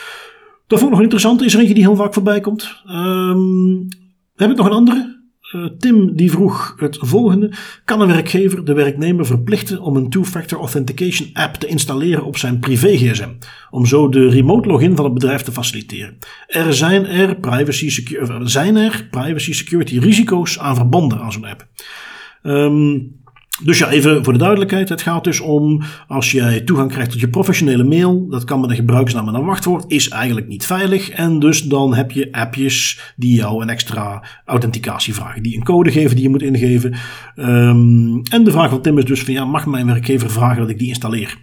ik 0.77 0.89
nog 0.89 1.01
interessant. 1.01 1.41
Is 1.41 1.53
er 1.53 1.59
eentje 1.59 1.73
die 1.73 1.83
heel 1.83 1.95
vaak 1.95 2.13
voorbij 2.13 2.39
komt. 2.39 2.81
Um, 2.89 3.87
heb 4.35 4.49
ik 4.49 4.57
nog 4.57 4.65
een 4.65 4.71
andere? 4.71 5.17
Uh, 5.55 5.65
Tim 5.65 6.15
die 6.15 6.31
vroeg 6.31 6.75
het 6.77 6.97
volgende. 6.99 7.51
Kan 7.85 8.01
een 8.01 8.07
werkgever 8.07 8.65
de 8.65 8.73
werknemer 8.73 9.25
verplichten 9.25 9.81
om 9.81 9.95
een 9.95 10.09
two-factor 10.09 10.59
authentication 10.59 11.29
app 11.33 11.55
te 11.55 11.67
installeren 11.67 12.25
op 12.25 12.37
zijn 12.37 12.59
privé 12.59 12.97
gsm? 12.97 13.29
Om 13.69 13.85
zo 13.85 14.09
de 14.09 14.29
remote 14.29 14.69
login 14.69 14.95
van 14.95 15.05
het 15.05 15.13
bedrijf 15.13 15.41
te 15.41 15.51
faciliteren. 15.51 16.17
Er 16.47 16.73
zijn 16.73 17.05
er 17.05 17.35
privacy, 17.35 17.89
secu 17.89 18.27
zijn 18.43 18.75
er 18.75 19.07
privacy 19.11 19.53
security 19.53 19.99
risico's 19.99 20.59
aan 20.59 20.75
verbonden 20.75 21.19
aan 21.19 21.31
zo'n 21.31 21.45
app. 21.45 21.67
Um, 22.43 23.18
dus 23.63 23.77
ja, 23.77 23.89
even 23.89 24.23
voor 24.23 24.33
de 24.33 24.39
duidelijkheid. 24.39 24.89
Het 24.89 25.01
gaat 25.01 25.23
dus 25.23 25.39
om 25.39 25.81
als 26.07 26.31
jij 26.31 26.61
toegang 26.61 26.91
krijgt 26.91 27.11
tot 27.11 27.19
je 27.19 27.29
professionele 27.29 27.83
mail. 27.83 28.27
Dat 28.29 28.43
kan 28.43 28.59
met 28.59 28.69
een 28.69 28.75
gebruikersnaam 28.75 29.27
en 29.27 29.33
een 29.33 29.45
wachtwoord. 29.45 29.85
Is 29.87 30.09
eigenlijk 30.09 30.47
niet 30.47 30.65
veilig. 30.65 31.09
En 31.09 31.39
dus 31.39 31.61
dan 31.61 31.93
heb 31.93 32.11
je 32.11 32.31
appjes 32.31 32.99
die 33.15 33.35
jou 33.35 33.61
een 33.61 33.69
extra 33.69 34.23
authenticatie 34.45 35.13
vragen. 35.13 35.43
Die 35.43 35.57
een 35.57 35.63
code 35.63 35.91
geven 35.91 36.15
die 36.15 36.23
je 36.23 36.29
moet 36.29 36.41
ingeven. 36.41 36.95
Um, 37.35 38.21
en 38.23 38.43
de 38.43 38.51
vraag 38.51 38.69
van 38.69 38.81
Tim 38.81 38.97
is 38.97 39.05
dus 39.05 39.23
van 39.23 39.33
ja, 39.33 39.45
mag 39.45 39.65
mijn 39.65 39.85
werkgever 39.85 40.29
vragen 40.29 40.61
dat 40.61 40.69
ik 40.69 40.79
die 40.79 40.87
installeer? 40.87 41.37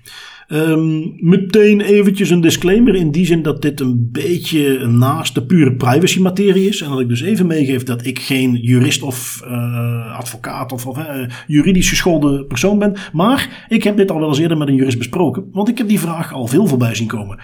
Ehm, 0.47 1.01
meteen 1.17 1.81
eventjes 1.81 2.31
een 2.31 2.41
disclaimer 2.41 2.95
in 2.95 3.11
die 3.11 3.27
zin 3.27 3.43
dat 3.43 3.63
dit 3.63 3.81
een 3.81 4.09
beetje 4.13 4.87
naast 4.87 5.35
de 5.35 5.47
pure 5.47 5.75
privacy 5.75 6.21
materie 6.21 6.69
is. 6.69 6.81
En 6.81 6.91
dat 6.91 7.01
ik 7.01 7.09
dus 7.09 7.21
even 7.21 7.47
meegeef 7.47 7.83
dat 7.83 8.07
ik 8.07 8.19
geen 8.19 8.55
jurist 8.55 9.03
of 9.03 9.43
uh, 9.45 10.17
advocaat 10.19 10.73
of, 10.73 10.87
of 10.87 10.99
uh, 10.99 11.05
juridisch 11.47 11.89
geschoolde 11.89 12.45
persoon 12.45 12.79
ben. 12.79 12.97
Maar 13.13 13.67
ik 13.69 13.85
heb 13.85 13.97
dit 13.97 14.11
al 14.11 14.19
wel 14.19 14.29
eens 14.29 14.39
eerder 14.39 14.57
met 14.57 14.69
een 14.69 14.75
jurist 14.75 14.99
besproken. 14.99 15.49
Want 15.53 15.69
ik 15.69 15.79
heb 15.79 15.89
die 15.89 16.01
vraag 16.01 16.33
al 16.33 16.47
veel 16.47 16.67
voorbij 16.67 16.95
zien 16.95 17.07
komen. 17.07 17.39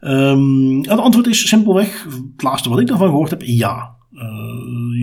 Um, 0.00 0.76
het 0.76 0.98
antwoord 0.98 1.26
is 1.26 1.48
simpelweg, 1.48 2.04
het 2.04 2.42
laatste 2.42 2.68
wat 2.68 2.80
ik 2.80 2.86
daarvan 2.86 3.08
gehoord 3.08 3.30
heb, 3.30 3.42
ja. 3.42 3.92
Uh, 4.12 4.22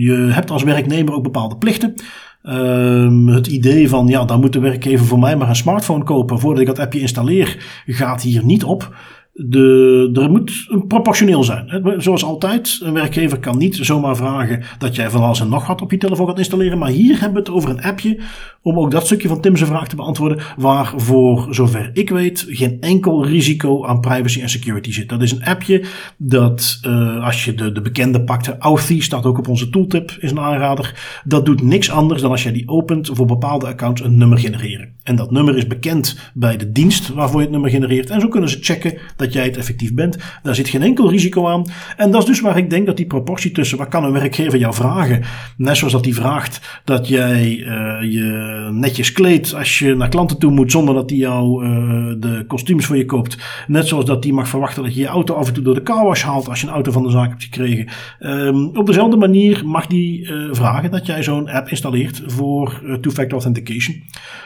je 0.04 0.28
hebt 0.30 0.50
als 0.50 0.62
werknemer 0.62 1.14
ook 1.14 1.22
bepaalde 1.22 1.56
plichten. 1.56 1.94
Um, 2.42 3.28
het 3.28 3.46
idee 3.46 3.88
van, 3.88 4.06
ja, 4.06 4.24
dan 4.24 4.40
moet 4.40 4.52
de 4.52 4.60
werkgever 4.60 5.06
voor 5.06 5.18
mij 5.18 5.36
maar 5.36 5.48
een 5.48 5.56
smartphone 5.56 6.04
kopen 6.04 6.38
voordat 6.38 6.60
ik 6.60 6.66
dat 6.66 6.78
appje 6.78 7.00
installeer, 7.00 7.82
gaat 7.86 8.22
hier 8.22 8.44
niet 8.44 8.64
op 8.64 8.94
de, 9.32 10.10
er 10.12 10.30
moet 10.30 10.68
proportioneel 10.88 11.44
zijn. 11.44 11.82
Zoals 11.96 12.24
altijd, 12.24 12.80
een 12.82 12.92
werkgever 12.92 13.38
kan 13.38 13.58
niet 13.58 13.76
zomaar 13.76 14.16
vragen 14.16 14.62
dat 14.78 14.96
jij 14.96 15.10
van 15.10 15.22
alles 15.22 15.40
en 15.40 15.48
nog 15.48 15.66
wat 15.66 15.82
op 15.82 15.90
je 15.90 15.96
telefoon 15.96 16.26
gaat 16.26 16.38
installeren. 16.38 16.78
Maar 16.78 16.90
hier 16.90 17.20
hebben 17.20 17.32
we 17.32 17.38
het 17.38 17.50
over 17.50 17.70
een 17.70 17.82
appje, 17.82 18.18
om 18.62 18.78
ook 18.78 18.90
dat 18.90 19.04
stukje 19.04 19.28
van 19.28 19.40
Tim's 19.40 19.62
vraag 19.62 19.88
te 19.88 19.96
beantwoorden, 19.96 20.38
waar 20.56 20.92
voor 20.96 21.46
zover 21.50 21.90
ik 21.92 22.10
weet 22.10 22.46
geen 22.48 22.76
enkel 22.80 23.26
risico 23.26 23.86
aan 23.86 24.00
privacy 24.00 24.40
en 24.40 24.48
security 24.48 24.92
zit. 24.92 25.08
Dat 25.08 25.22
is 25.22 25.32
een 25.32 25.44
appje 25.44 25.84
dat, 26.16 26.80
uh, 26.86 27.24
als 27.24 27.44
je 27.44 27.54
de, 27.54 27.72
de 27.72 27.80
bekende 27.80 28.24
pakt, 28.24 28.58
Authy 28.58 29.00
staat 29.00 29.26
ook 29.26 29.38
op 29.38 29.48
onze 29.48 29.70
tooltip, 29.70 30.16
is 30.20 30.30
een 30.30 30.40
aanrader. 30.40 31.20
Dat 31.24 31.46
doet 31.46 31.62
niks 31.62 31.90
anders 31.90 32.22
dan 32.22 32.30
als 32.30 32.42
jij 32.42 32.52
die 32.52 32.68
opent 32.68 33.10
voor 33.12 33.26
bepaalde 33.26 33.66
accounts 33.66 34.02
een 34.02 34.18
nummer 34.18 34.38
genereren. 34.38 34.92
En 35.02 35.16
dat 35.16 35.30
nummer 35.30 35.56
is 35.56 35.66
bekend 35.66 36.18
bij 36.34 36.56
de 36.56 36.72
dienst 36.72 37.08
waarvoor 37.08 37.36
je 37.36 37.42
het 37.42 37.52
nummer 37.52 37.70
genereert. 37.70 38.10
En 38.10 38.20
zo 38.20 38.28
kunnen 38.28 38.50
ze 38.50 38.58
checken 38.60 38.98
dat 39.22 39.32
jij 39.32 39.44
het 39.44 39.56
effectief 39.56 39.94
bent. 39.94 40.16
Daar 40.42 40.54
zit 40.54 40.68
geen 40.68 40.82
enkel 40.82 41.10
risico 41.10 41.48
aan. 41.48 41.64
En 41.96 42.10
dat 42.10 42.20
is 42.20 42.26
dus 42.26 42.40
waar 42.40 42.56
ik 42.56 42.70
denk 42.70 42.86
dat 42.86 42.96
die 42.96 43.06
proportie 43.06 43.50
tussen 43.50 43.78
wat 43.78 43.88
kan 43.88 44.04
een 44.04 44.12
werkgever 44.12 44.58
jou 44.58 44.74
vragen, 44.74 45.22
net 45.56 45.76
zoals 45.76 45.92
dat 45.92 46.04
hij 46.04 46.14
vraagt 46.14 46.80
dat 46.84 47.08
jij 47.08 47.56
uh, 47.58 48.12
je 48.12 48.68
netjes 48.72 49.12
kleedt 49.12 49.54
als 49.54 49.78
je 49.78 49.94
naar 49.94 50.08
klanten 50.08 50.38
toe 50.38 50.50
moet 50.50 50.70
zonder 50.70 50.94
dat 50.94 51.10
hij 51.10 51.18
jou 51.18 51.64
uh, 51.64 51.70
de 52.18 52.44
kostuums 52.46 52.86
voor 52.86 52.96
je 52.96 53.04
koopt. 53.04 53.38
Net 53.66 53.86
zoals 53.86 54.04
dat 54.04 54.24
hij 54.24 54.32
mag 54.32 54.48
verwachten 54.48 54.82
dat 54.82 54.94
je 54.94 55.00
je 55.00 55.06
auto 55.06 55.34
af 55.34 55.48
en 55.48 55.54
toe 55.54 55.62
door 55.62 55.74
de 55.74 55.82
carwash 55.82 56.22
haalt 56.22 56.48
als 56.48 56.60
je 56.60 56.66
een 56.66 56.72
auto 56.72 56.92
van 56.92 57.02
de 57.02 57.10
zaak 57.10 57.28
hebt 57.28 57.42
gekregen. 57.42 57.88
Um, 58.20 58.76
op 58.76 58.86
dezelfde 58.86 59.16
manier 59.16 59.62
mag 59.66 59.86
die 59.86 60.20
uh, 60.20 60.48
vragen 60.52 60.90
dat 60.90 61.06
jij 61.06 61.22
zo'n 61.22 61.50
app 61.50 61.68
installeert 61.68 62.22
voor 62.26 62.82
two-factor 63.00 63.32
authentication. 63.32 64.02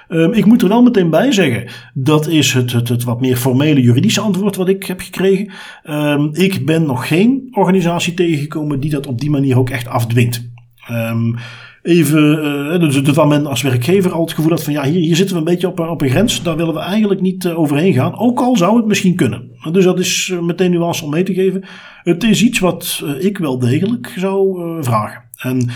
Um, 0.09 0.33
ik 0.33 0.45
moet 0.45 0.63
er 0.63 0.69
wel 0.69 0.83
meteen 0.83 1.11
bij 1.11 1.33
zeggen, 1.33 1.67
dat 1.95 2.29
is 2.29 2.53
het, 2.53 2.73
het, 2.73 2.89
het 2.89 3.05
wat 3.05 3.21
meer 3.21 3.37
formele 3.37 3.81
juridische 3.81 4.21
antwoord 4.21 4.57
ik 4.69 4.85
heb 4.85 5.01
gekregen. 5.01 5.53
Um, 5.85 6.31
ik 6.33 6.67
ben 6.67 6.87
nog 6.87 7.09
geen 7.09 7.49
organisatie 7.51 8.15
tegengekomen 8.15 8.81
die 8.81 8.91
dat 8.91 9.07
op 9.07 9.21
die 9.21 9.31
manier 9.31 9.59
ook 9.59 9.71
echt 9.71 9.89
afdwingt. 9.89 10.51
Um, 10.91 11.35
even, 11.83 12.45
uh, 12.73 12.81
dus 12.81 13.03
dat 13.03 13.29
men 13.29 13.47
als 13.47 13.63
werkgever 13.63 14.13
al 14.13 14.25
het 14.25 14.33
gevoel 14.33 14.51
had 14.51 14.63
van 14.63 14.73
ja, 14.73 14.85
hier, 14.85 15.01
hier 15.01 15.17
zitten 15.17 15.35
we 15.35 15.41
een 15.41 15.49
beetje 15.49 15.69
op, 15.69 15.81
op 15.81 16.03
een 16.03 16.11
grens. 16.11 16.43
Daar 16.43 16.57
willen 16.57 16.75
we 16.75 16.81
eigenlijk 16.81 17.21
niet 17.21 17.45
uh, 17.45 17.59
overheen 17.59 17.93
gaan. 17.93 18.19
Ook 18.19 18.41
al 18.41 18.57
zou 18.57 18.77
het 18.77 18.87
misschien 18.87 19.15
kunnen. 19.17 19.51
Dus 19.73 19.85
dat 19.85 19.99
is 19.99 20.31
uh, 20.33 20.41
meteen 20.41 20.71
nuance 20.71 21.05
om 21.05 21.11
mee 21.11 21.23
te 21.23 21.35
geven. 21.35 21.65
Het 22.03 22.25
is 22.25 22.43
iets 22.43 22.59
wat 22.59 23.05
ik 23.19 23.39
wel 23.39 23.59
degelijk 23.59 24.15
zou 24.17 24.59
vragen. 24.85 25.23
En 25.37 25.71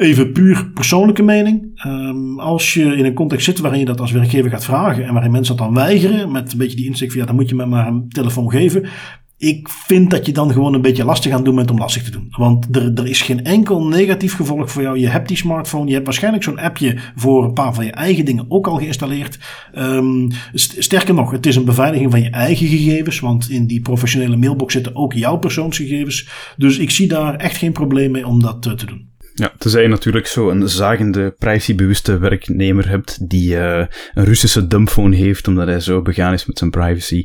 Even 0.00 0.32
puur 0.32 0.70
persoonlijke 0.74 1.22
mening. 1.22 1.82
Um, 1.86 2.38
als 2.38 2.74
je 2.74 2.96
in 2.96 3.04
een 3.04 3.14
context 3.14 3.44
zit 3.44 3.58
waarin 3.58 3.80
je 3.80 3.86
dat 3.86 4.00
als 4.00 4.12
werkgever 4.12 4.50
gaat 4.50 4.64
vragen 4.64 5.04
en 5.04 5.12
waarin 5.12 5.30
mensen 5.30 5.56
dat 5.56 5.66
dan 5.66 5.74
weigeren, 5.74 6.32
met 6.32 6.52
een 6.52 6.58
beetje 6.58 6.76
die 6.76 6.86
insteek 6.86 7.10
van 7.10 7.20
ja, 7.20 7.26
dan 7.26 7.34
moet 7.34 7.48
je 7.48 7.54
me 7.54 7.66
maar 7.66 7.86
een 7.86 8.08
telefoon 8.08 8.50
geven. 8.50 8.88
Ik 9.36 9.68
vind 9.68 10.10
dat 10.10 10.26
je 10.26 10.32
dan 10.32 10.52
gewoon 10.52 10.74
een 10.74 10.82
beetje 10.82 11.04
lastig 11.04 11.32
aan 11.32 11.44
doen 11.44 11.54
bent 11.54 11.70
om 11.70 11.78
lastig 11.78 12.02
te 12.02 12.10
doen. 12.10 12.26
Want 12.30 12.76
er, 12.76 12.92
er 12.94 13.06
is 13.06 13.22
geen 13.22 13.44
enkel 13.44 13.86
negatief 13.86 14.34
gevolg 14.34 14.70
voor 14.70 14.82
jou. 14.82 14.98
Je 14.98 15.08
hebt 15.08 15.28
die 15.28 15.36
smartphone, 15.36 15.86
je 15.86 15.92
hebt 15.92 16.04
waarschijnlijk 16.04 16.44
zo'n 16.44 16.58
appje 16.58 16.98
voor 17.16 17.44
een 17.44 17.52
paar 17.52 17.74
van 17.74 17.84
je 17.84 17.92
eigen 17.92 18.24
dingen 18.24 18.44
ook 18.48 18.66
al 18.66 18.76
geïnstalleerd. 18.76 19.38
Um, 19.78 20.28
sterker 20.52 21.14
nog, 21.14 21.30
het 21.30 21.46
is 21.46 21.56
een 21.56 21.64
beveiliging 21.64 22.10
van 22.10 22.22
je 22.22 22.30
eigen 22.30 22.66
gegevens, 22.66 23.20
want 23.20 23.50
in 23.50 23.66
die 23.66 23.80
professionele 23.80 24.36
mailbox 24.36 24.72
zitten 24.72 24.96
ook 24.96 25.12
jouw 25.12 25.36
persoonsgegevens. 25.36 26.28
Dus 26.56 26.78
ik 26.78 26.90
zie 26.90 27.08
daar 27.08 27.34
echt 27.34 27.56
geen 27.56 27.72
probleem 27.72 28.10
mee 28.10 28.26
om 28.26 28.42
dat 28.42 28.66
uh, 28.66 28.72
te 28.72 28.86
doen. 28.86 29.09
Ja, 29.40 29.52
tenzij 29.58 29.82
je 29.82 29.88
natuurlijk 29.88 30.26
zo 30.26 30.50
een 30.50 30.68
zagende, 30.68 31.34
privacybewuste 31.38 32.18
werknemer 32.18 32.88
hebt 32.88 33.28
die 33.28 33.54
uh, 33.54 33.84
een 34.14 34.24
Russische 34.24 34.66
dumbphone 34.66 35.16
heeft 35.16 35.48
omdat 35.48 35.66
hij 35.66 35.80
zo 35.80 36.02
begaan 36.02 36.32
is 36.32 36.46
met 36.46 36.58
zijn 36.58 36.70
privacy, 36.70 37.24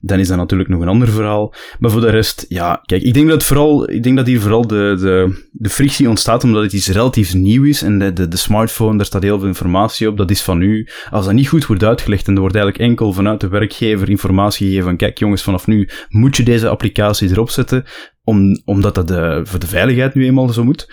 dan 0.00 0.18
is 0.18 0.28
dat 0.28 0.36
natuurlijk 0.36 0.68
nog 0.68 0.80
een 0.80 0.88
ander 0.88 1.08
verhaal. 1.08 1.54
Maar 1.78 1.90
voor 1.90 2.00
de 2.00 2.10
rest, 2.10 2.44
ja, 2.48 2.82
kijk, 2.84 3.02
ik 3.02 3.14
denk 3.14 3.28
dat, 3.28 3.44
vooral, 3.44 3.90
ik 3.90 4.02
denk 4.02 4.16
dat 4.16 4.26
hier 4.26 4.40
vooral 4.40 4.66
de, 4.66 4.96
de, 5.00 5.46
de 5.52 5.68
frictie 5.68 6.08
ontstaat 6.08 6.44
omdat 6.44 6.62
het 6.62 6.72
iets 6.72 6.88
relatief 6.88 7.34
nieuw 7.34 7.64
is 7.64 7.82
en 7.82 7.98
de, 7.98 8.12
de, 8.12 8.28
de 8.28 8.36
smartphone, 8.36 8.96
daar 8.96 9.06
staat 9.06 9.22
heel 9.22 9.38
veel 9.38 9.48
informatie 9.48 10.08
op, 10.08 10.16
dat 10.16 10.30
is 10.30 10.42
van 10.42 10.60
u. 10.60 10.88
Als 11.10 11.24
dat 11.24 11.34
niet 11.34 11.48
goed 11.48 11.66
wordt 11.66 11.84
uitgelegd 11.84 12.26
en 12.26 12.34
er 12.34 12.40
wordt 12.40 12.56
eigenlijk 12.56 12.84
enkel 12.84 13.12
vanuit 13.12 13.40
de 13.40 13.48
werkgever 13.48 14.10
informatie 14.10 14.66
gegeven 14.66 14.88
van 14.88 14.96
kijk 14.96 15.18
jongens, 15.18 15.42
vanaf 15.42 15.66
nu 15.66 15.88
moet 16.08 16.36
je 16.36 16.42
deze 16.42 16.68
applicatie 16.68 17.30
erop 17.30 17.50
zetten, 17.50 17.84
om, 18.24 18.62
omdat 18.64 18.94
dat 18.94 19.08
de, 19.08 19.40
voor 19.44 19.58
de 19.58 19.66
veiligheid 19.66 20.14
nu 20.14 20.24
eenmaal 20.24 20.48
zo 20.48 20.64
moet 20.64 20.86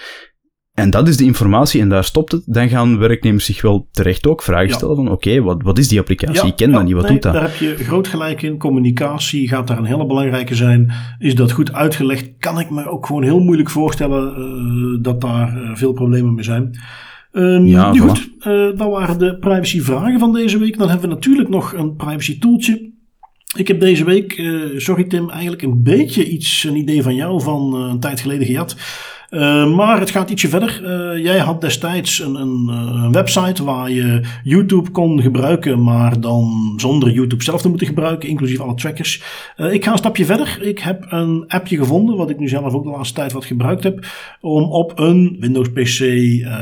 en 0.74 0.89
dat 0.89 1.07
is 1.07 1.17
de 1.17 1.24
informatie 1.24 1.82
en 1.82 1.89
daar 1.89 2.03
stopt 2.03 2.32
het, 2.32 2.43
dan 2.45 2.69
gaan 2.69 2.97
werknemers 2.97 3.45
zich 3.45 3.61
wel 3.61 3.88
terecht 3.91 4.28
ook 4.28 4.43
vragen 4.43 4.74
stellen 4.74 4.95
van 4.95 5.05
oké, 5.05 5.13
okay, 5.13 5.41
wat, 5.41 5.61
wat 5.63 5.78
is 5.78 5.88
die 5.88 5.99
applicatie? 5.99 6.41
Ja, 6.41 6.47
ik 6.47 6.55
ken 6.55 6.69
ja, 6.69 6.76
dat 6.76 6.86
niet, 6.86 6.93
wat 6.93 7.03
nee, 7.03 7.11
doet 7.11 7.21
dat? 7.21 7.34
Daar 7.34 7.41
heb 7.41 7.55
je 7.55 7.76
groot 7.76 8.07
gelijk 8.07 8.41
in. 8.41 8.57
Communicatie 8.57 9.47
gaat 9.47 9.67
daar 9.67 9.78
een 9.78 9.86
hele 9.86 10.05
belangrijke 10.05 10.55
zijn. 10.55 10.91
Is 11.19 11.36
dat 11.36 11.51
goed 11.51 11.74
uitgelegd? 11.74 12.32
Kan 12.38 12.59
ik 12.59 12.69
me 12.69 12.89
ook 12.89 13.05
gewoon 13.05 13.24
heel 13.24 13.39
moeilijk 13.39 13.69
voorstellen 13.69 14.34
uh, 14.38 15.03
dat 15.03 15.21
daar 15.21 15.57
uh, 15.57 15.76
veel 15.76 15.93
problemen 15.93 16.34
mee 16.34 16.43
zijn. 16.43 16.80
Um, 17.32 17.65
ja, 17.65 17.91
nu 17.91 17.99
goed, 17.99 18.30
uh, 18.39 18.78
dat 18.78 18.89
waren 18.89 19.19
de 19.19 19.38
privacy 19.38 19.82
vragen 19.82 20.19
van 20.19 20.34
deze 20.34 20.57
week. 20.57 20.78
Dan 20.78 20.89
hebben 20.89 21.09
we 21.09 21.15
natuurlijk 21.15 21.49
nog 21.49 21.74
een 21.74 21.95
privacy 21.95 22.39
tooltje. 22.39 22.91
Ik 23.55 23.67
heb 23.67 23.80
deze 23.80 24.05
week, 24.05 24.43
sorry 24.78 25.03
Tim, 25.03 25.30
eigenlijk 25.30 25.61
een 25.61 25.84
beetje 25.84 26.30
iets, 26.30 26.63
een 26.63 26.76
idee 26.76 27.03
van 27.03 27.15
jou 27.15 27.41
van 27.41 27.74
een 27.74 27.99
tijd 27.99 28.19
geleden 28.19 28.47
gehad. 28.47 28.76
Uh, 29.34 29.75
maar 29.75 29.99
het 29.99 30.09
gaat 30.09 30.29
ietsje 30.29 30.47
verder. 30.47 30.81
Uh, 30.84 31.23
jij 31.23 31.38
had 31.38 31.61
destijds 31.61 32.19
een, 32.19 32.36
een, 32.36 32.67
een, 32.67 33.11
website 33.11 33.63
waar 33.63 33.91
je 33.91 34.21
YouTube 34.43 34.89
kon 34.89 35.21
gebruiken, 35.21 35.84
maar 35.84 36.19
dan 36.19 36.73
zonder 36.77 37.11
YouTube 37.11 37.43
zelf 37.43 37.61
te 37.61 37.69
moeten 37.69 37.88
gebruiken, 37.88 38.29
inclusief 38.29 38.59
alle 38.59 38.75
trackers. 38.75 39.23
Ik 39.57 39.84
ga 39.84 39.91
een 39.91 39.97
stapje 39.97 40.25
verder. 40.25 40.57
Ik 40.61 40.79
heb 40.79 41.05
een 41.09 41.43
appje 41.47 41.77
gevonden, 41.77 42.15
wat 42.15 42.29
ik 42.29 42.39
nu 42.39 42.47
zelf 42.47 42.73
ook 42.73 42.84
de 42.84 42.89
laatste 42.89 43.15
tijd 43.15 43.31
wat 43.31 43.45
gebruikt 43.45 43.84
heb, 43.84 44.05
om 44.41 44.63
op 44.63 44.99
een 44.99 45.38
Windows 45.39 45.69
PC, 45.69 45.99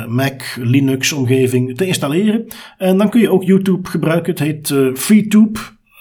Mac, 0.07 0.43
Linux 0.55 1.11
omgeving 1.11 1.78
te 1.78 1.86
installeren. 1.86 2.45
En 2.78 2.97
dan 2.97 3.09
kun 3.09 3.22
je 3.22 3.32
ook 3.32 3.43
YouTube 3.43 3.89
gebruiken. 3.89 4.32
Het 4.32 4.39
heet 4.39 4.76
FreeTube. 4.93 5.59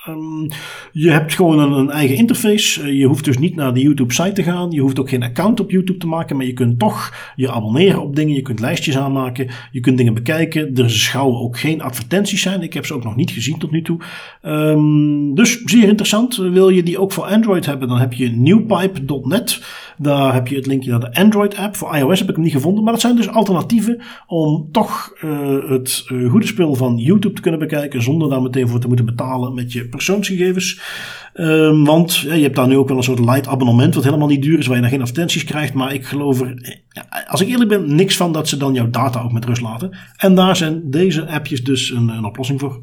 Um, 0.09 0.49
je 0.93 1.11
hebt 1.11 1.35
gewoon 1.35 1.73
een, 1.73 1.91
eigen 1.91 2.17
interface. 2.17 2.83
Uh, 2.83 2.99
je 2.99 3.07
hoeft 3.07 3.25
dus 3.25 3.39
niet 3.39 3.57
naar 3.57 3.75
de 3.75 3.81
YouTube-site 3.81 4.33
te 4.33 4.43
gaan. 4.43 4.71
Je 4.71 4.81
hoeft 4.81 4.99
ook 4.99 5.09
geen 5.09 5.23
account 5.23 5.61
op 5.61 5.71
YouTube 5.71 5.99
te 5.99 6.07
maken. 6.07 6.37
Maar 6.37 6.47
je 6.47 6.53
kunt 6.53 6.79
toch 6.79 7.33
je 7.37 7.51
abonneren 7.51 8.03
op 8.03 8.17
dingen. 8.17 8.35
Je 8.35 8.43
kunt 8.43 8.61
lijstjes 8.61 8.97
aanmaken. 8.97 9.51
Je 9.73 9.81
kunt 9.81 9.97
dingen 9.97 10.15
bekijken. 10.15 10.75
Er 10.75 10.91
schouwen 10.91 11.41
ook 11.41 11.59
geen 11.59 11.83
advertenties 11.83 12.43
zijn. 12.43 12.63
Ik 12.63 12.73
heb 12.73 12.87
ze 12.87 12.95
ook 12.95 13.05
nog 13.05 13.17
niet 13.17 13.31
gezien 13.31 13.59
tot 13.59 13.71
nu 13.71 13.83
toe. 13.83 14.01
Um, 14.43 15.35
dus 15.35 15.63
zeer 15.65 15.89
interessant. 15.89 16.37
Wil 16.37 16.69
je 16.69 16.83
die 16.83 16.99
ook 16.99 17.13
voor 17.13 17.25
Android 17.25 17.67
hebben, 17.67 17.89
dan 17.89 17.99
heb 17.99 18.13
je 18.13 18.31
newpipe.net. 18.31 19.61
Daar 20.03 20.35
heb 20.35 20.49
je 20.49 20.57
het 20.57 20.67
linkje 20.67 20.91
naar 20.91 21.01
de 21.01 21.15
Android-app. 21.15 21.77
Voor 21.77 21.97
iOS 21.97 22.19
heb 22.19 22.29
ik 22.29 22.35
hem 22.35 22.45
niet 22.45 22.53
gevonden. 22.53 22.85
Maar 22.85 22.93
dat 22.93 23.03
zijn 23.03 23.17
dus 23.17 23.29
alternatieven 23.29 24.03
om 24.27 24.69
toch 24.73 25.13
uh, 25.25 25.71
het 25.71 26.05
uh, 26.13 26.31
goede 26.31 26.47
spul 26.47 26.75
van 26.75 26.97
YouTube 26.97 27.35
te 27.35 27.41
kunnen 27.41 27.61
bekijken. 27.61 28.03
Zonder 28.03 28.29
daar 28.29 28.43
meteen 28.43 28.69
voor 28.69 28.81
te 28.81 28.87
moeten 28.87 29.07
betalen 29.07 29.55
met 29.55 29.73
je 29.73 29.89
persoonsgegevens. 29.89 30.81
Um, 31.35 31.85
want 31.85 32.17
je 32.17 32.29
hebt 32.29 32.57
daar 32.57 32.67
nu 32.67 32.77
ook 32.77 32.89
wel 32.89 32.97
een 32.97 33.03
soort 33.03 33.19
light 33.19 33.47
abonnement, 33.47 33.95
wat 33.95 34.05
helemaal 34.05 34.29
niet 34.29 34.43
duur 34.43 34.59
is, 34.59 34.67
waar 34.67 34.77
je 34.77 34.83
dan 34.83 34.91
geen 34.91 35.01
advertenties 35.01 35.45
krijgt. 35.45 35.75
Maar 35.75 35.95
ik 35.95 36.05
geloof 36.05 36.41
er, 36.41 36.83
als 37.29 37.41
ik 37.41 37.49
eerlijk 37.49 37.71
ben, 37.71 37.95
niks 37.95 38.17
van 38.17 38.33
dat 38.33 38.49
ze 38.49 38.57
dan 38.57 38.75
jouw 38.75 38.91
data 38.91 39.23
ook 39.23 39.33
met 39.33 39.45
rust 39.45 39.63
laten. 39.63 39.97
En 40.17 40.35
daar 40.35 40.57
zijn 40.57 40.91
deze 40.91 41.27
appjes 41.27 41.65
dus 41.65 41.91
een, 41.91 42.09
een 42.09 42.25
oplossing 42.25 42.61
voor. 42.61 42.83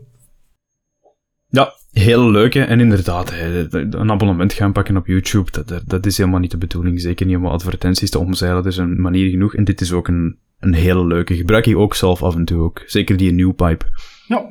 Ja, 1.49 1.73
heel 1.99 2.31
leuk. 2.31 2.53
Hè? 2.53 2.61
En 2.63 2.79
inderdaad, 2.79 3.33
een 3.71 4.11
abonnement 4.11 4.53
gaan 4.53 4.71
pakken 4.71 4.97
op 4.97 5.07
YouTube, 5.07 5.51
dat, 5.51 5.83
dat 5.85 6.05
is 6.05 6.17
helemaal 6.17 6.39
niet 6.39 6.51
de 6.51 6.57
bedoeling. 6.57 7.01
Zeker 7.01 7.25
niet 7.25 7.35
om 7.35 7.45
advertenties 7.45 8.09
te 8.09 8.19
omzeilen, 8.19 8.63
dat 8.63 8.71
is 8.71 8.77
een 8.77 9.01
manier 9.01 9.29
genoeg. 9.29 9.55
En 9.55 9.63
dit 9.63 9.81
is 9.81 9.91
ook 9.91 10.07
een, 10.07 10.37
een 10.59 10.73
hele 10.73 11.05
leuke. 11.05 11.35
Gebruik 11.35 11.65
ik 11.65 11.77
ook 11.77 11.95
zelf 11.95 12.23
af 12.23 12.35
en 12.35 12.45
toe 12.45 12.61
ook. 12.61 12.83
Zeker 12.85 13.17
die 13.17 13.33
new 13.33 13.55
pipe. 13.55 13.85
Ja. 14.27 14.45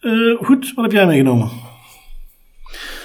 Uh, 0.00 0.36
goed, 0.38 0.72
wat 0.74 0.84
heb 0.84 0.92
jij 0.92 1.06
meegenomen? 1.06 1.50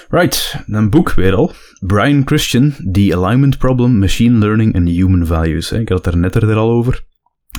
Right, 0.10 0.64
een 0.68 0.90
boek 0.90 1.14
weer 1.14 1.34
al. 1.34 1.52
Brian 1.80 2.22
Christian, 2.26 2.74
The 2.92 3.16
Alignment 3.16 3.58
Problem, 3.58 4.00
Machine 4.00 4.38
Learning 4.38 4.76
and 4.76 4.88
Human 4.88 5.26
Values. 5.26 5.72
Ik 5.72 5.90
had 5.90 6.06
het 6.06 6.14
er 6.14 6.20
net 6.20 6.36
er 6.36 6.56
al 6.56 6.70
over. 6.70 7.04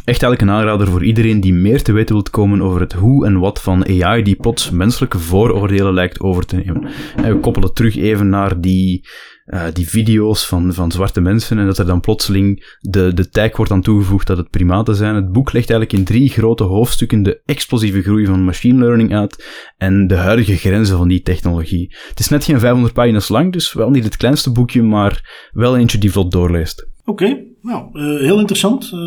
Echt 0.05 0.23
eigenlijk 0.23 0.43
een 0.43 0.51
aanrader 0.51 0.89
voor 0.89 1.05
iedereen 1.05 1.41
die 1.41 1.55
meer 1.55 1.83
te 1.83 1.93
weten 1.93 2.15
wilt 2.15 2.31
komen 2.31 2.63
over 2.63 2.81
het 2.81 2.93
hoe 2.93 3.27
en 3.27 3.39
wat 3.39 3.63
van 3.63 4.03
AI 4.03 4.23
die 4.23 4.37
plots 4.37 4.71
menselijke 4.71 5.19
vooroordelen 5.19 5.95
lijkt 5.95 6.21
over 6.21 6.47
te 6.47 6.57
nemen. 6.57 6.89
En 7.17 7.35
we 7.35 7.41
koppelen 7.41 7.75
terug 7.75 7.97
even 7.97 8.29
naar 8.29 8.61
die, 8.61 9.09
uh, 9.47 9.65
die 9.73 9.89
video's 9.89 10.47
van, 10.47 10.75
van 10.75 10.93
zwarte 10.93 11.21
mensen 11.21 11.59
en 11.59 11.67
dat 11.67 11.79
er 11.79 11.87
dan 11.87 12.01
plotseling 12.01 12.77
de, 12.81 13.15
de 13.15 13.29
tag 13.29 13.57
wordt 13.57 13.73
aan 13.73 13.83
toegevoegd 13.83 14.27
dat 14.27 14.37
het 14.37 14.51
primaten 14.51 14.95
zijn. 14.95 15.15
Het 15.15 15.33
boek 15.33 15.53
legt 15.53 15.71
eigenlijk 15.71 15.99
in 15.99 16.15
drie 16.15 16.29
grote 16.29 16.65
hoofdstukken 16.65 17.23
de 17.23 17.41
explosieve 17.45 18.03
groei 18.03 18.27
van 18.27 18.45
machine 18.45 18.79
learning 18.79 19.15
uit 19.15 19.45
en 19.77 20.07
de 20.07 20.17
huidige 20.17 20.57
grenzen 20.57 20.97
van 20.97 21.09
die 21.09 21.23
technologie. 21.23 21.95
Het 22.09 22.19
is 22.19 22.29
net 22.29 22.45
geen 22.45 22.61
500 22.61 22.95
pagina's 22.95 23.29
lang, 23.29 23.53
dus 23.53 23.73
wel 23.73 23.91
niet 23.91 24.05
het 24.05 24.17
kleinste 24.17 24.53
boekje, 24.53 24.83
maar 24.83 25.49
wel 25.53 25.77
eentje 25.77 25.99
die 25.99 26.13
vlot 26.13 26.31
doorleest. 26.31 26.95
Oké, 27.07 27.45
nou, 27.63 27.89
uh, 27.93 28.21
heel 28.21 28.39
interessant. 28.39 28.91
Uh, 28.95 29.01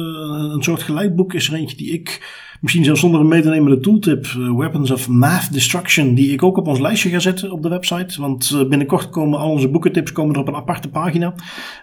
een 0.53 0.63
soort 0.63 0.81
gelijkboek 0.81 1.33
is 1.33 1.47
er 1.47 1.53
eentje 1.53 1.77
die 1.77 1.91
ik 1.91 2.37
Misschien 2.61 2.83
zelfs 2.83 2.99
zonder 2.99 3.19
een 3.19 3.27
mee 3.27 3.41
te 3.41 3.49
nemen 3.49 3.71
de 3.71 3.79
tooltip 3.79 4.25
uh, 4.37 4.57
Weapons 4.57 4.91
of 4.91 5.07
Math 5.07 5.53
Destruction, 5.53 6.13
die 6.13 6.31
ik 6.31 6.43
ook 6.43 6.57
op 6.57 6.67
ons 6.67 6.79
lijstje 6.79 7.09
ga 7.09 7.19
zetten 7.19 7.51
op 7.51 7.63
de 7.63 7.69
website. 7.69 8.21
Want 8.21 8.51
uh, 8.55 8.67
binnenkort 8.67 9.09
komen 9.09 9.39
al 9.39 9.51
onze 9.51 9.69
boekentips 9.69 10.11
komen 10.11 10.35
er 10.35 10.41
op 10.41 10.47
een 10.47 10.55
aparte 10.55 10.89
pagina. 10.89 11.33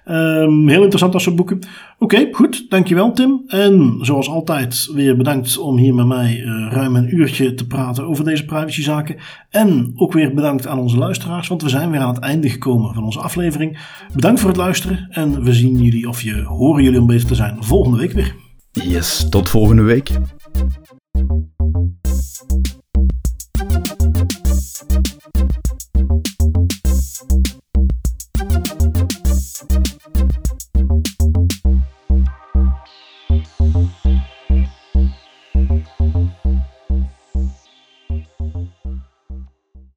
Um, 0.09 0.69
heel 0.69 0.81
interessant 0.81 1.15
als 1.15 1.23
soort 1.23 1.37
boeken. 1.37 1.59
Oké, 1.99 2.29
goed. 2.33 2.67
Dankjewel 2.69 3.13
Tim. 3.13 3.43
En 3.47 3.99
zoals 4.01 4.29
altijd 4.29 4.91
weer 4.95 5.17
bedankt 5.17 5.59
om 5.59 5.77
hier 5.77 5.95
met 5.95 6.07
mij 6.07 6.41
uh, 6.41 6.73
ruim 6.73 6.97
een 6.97 7.17
uurtje 7.17 7.55
te 7.55 7.67
praten 7.67 8.07
over 8.07 8.25
deze 8.25 8.45
privacyzaken. 8.45 9.17
En 9.51 9.93
ook 9.95 10.13
weer 10.13 10.35
bedankt 10.35 10.67
aan 10.67 10.79
onze 10.79 10.99
luisteraars, 10.99 11.49
want 11.49 11.63
we 11.63 11.69
zijn 11.69 11.91
weer 11.91 12.01
aan 12.01 12.15
het 12.15 12.23
einde 12.23 12.49
gekomen 12.49 12.95
van 12.95 13.05
onze 13.05 13.21
aflevering. 13.21 13.79
Bedankt 14.15 14.41
voor 14.41 14.49
het 14.49 14.59
luisteren 14.59 15.07
en 15.11 15.43
we 15.43 15.53
zien 15.53 15.83
jullie 15.83 16.09
of 16.09 16.23
je 16.23 16.43
horen 16.43 16.85
jullie 16.85 17.01
om 17.01 17.07
bezig 17.07 17.29
te 17.29 17.35
zijn 17.35 17.57
volgende 17.61 17.99
week 17.99 18.13
weer. 18.13 18.35
Yes, 18.73 19.29
tot 19.29 19.49
volgende 19.49 19.83
week. 19.83 20.11
Thank 20.57 20.77
you. 21.31 21.56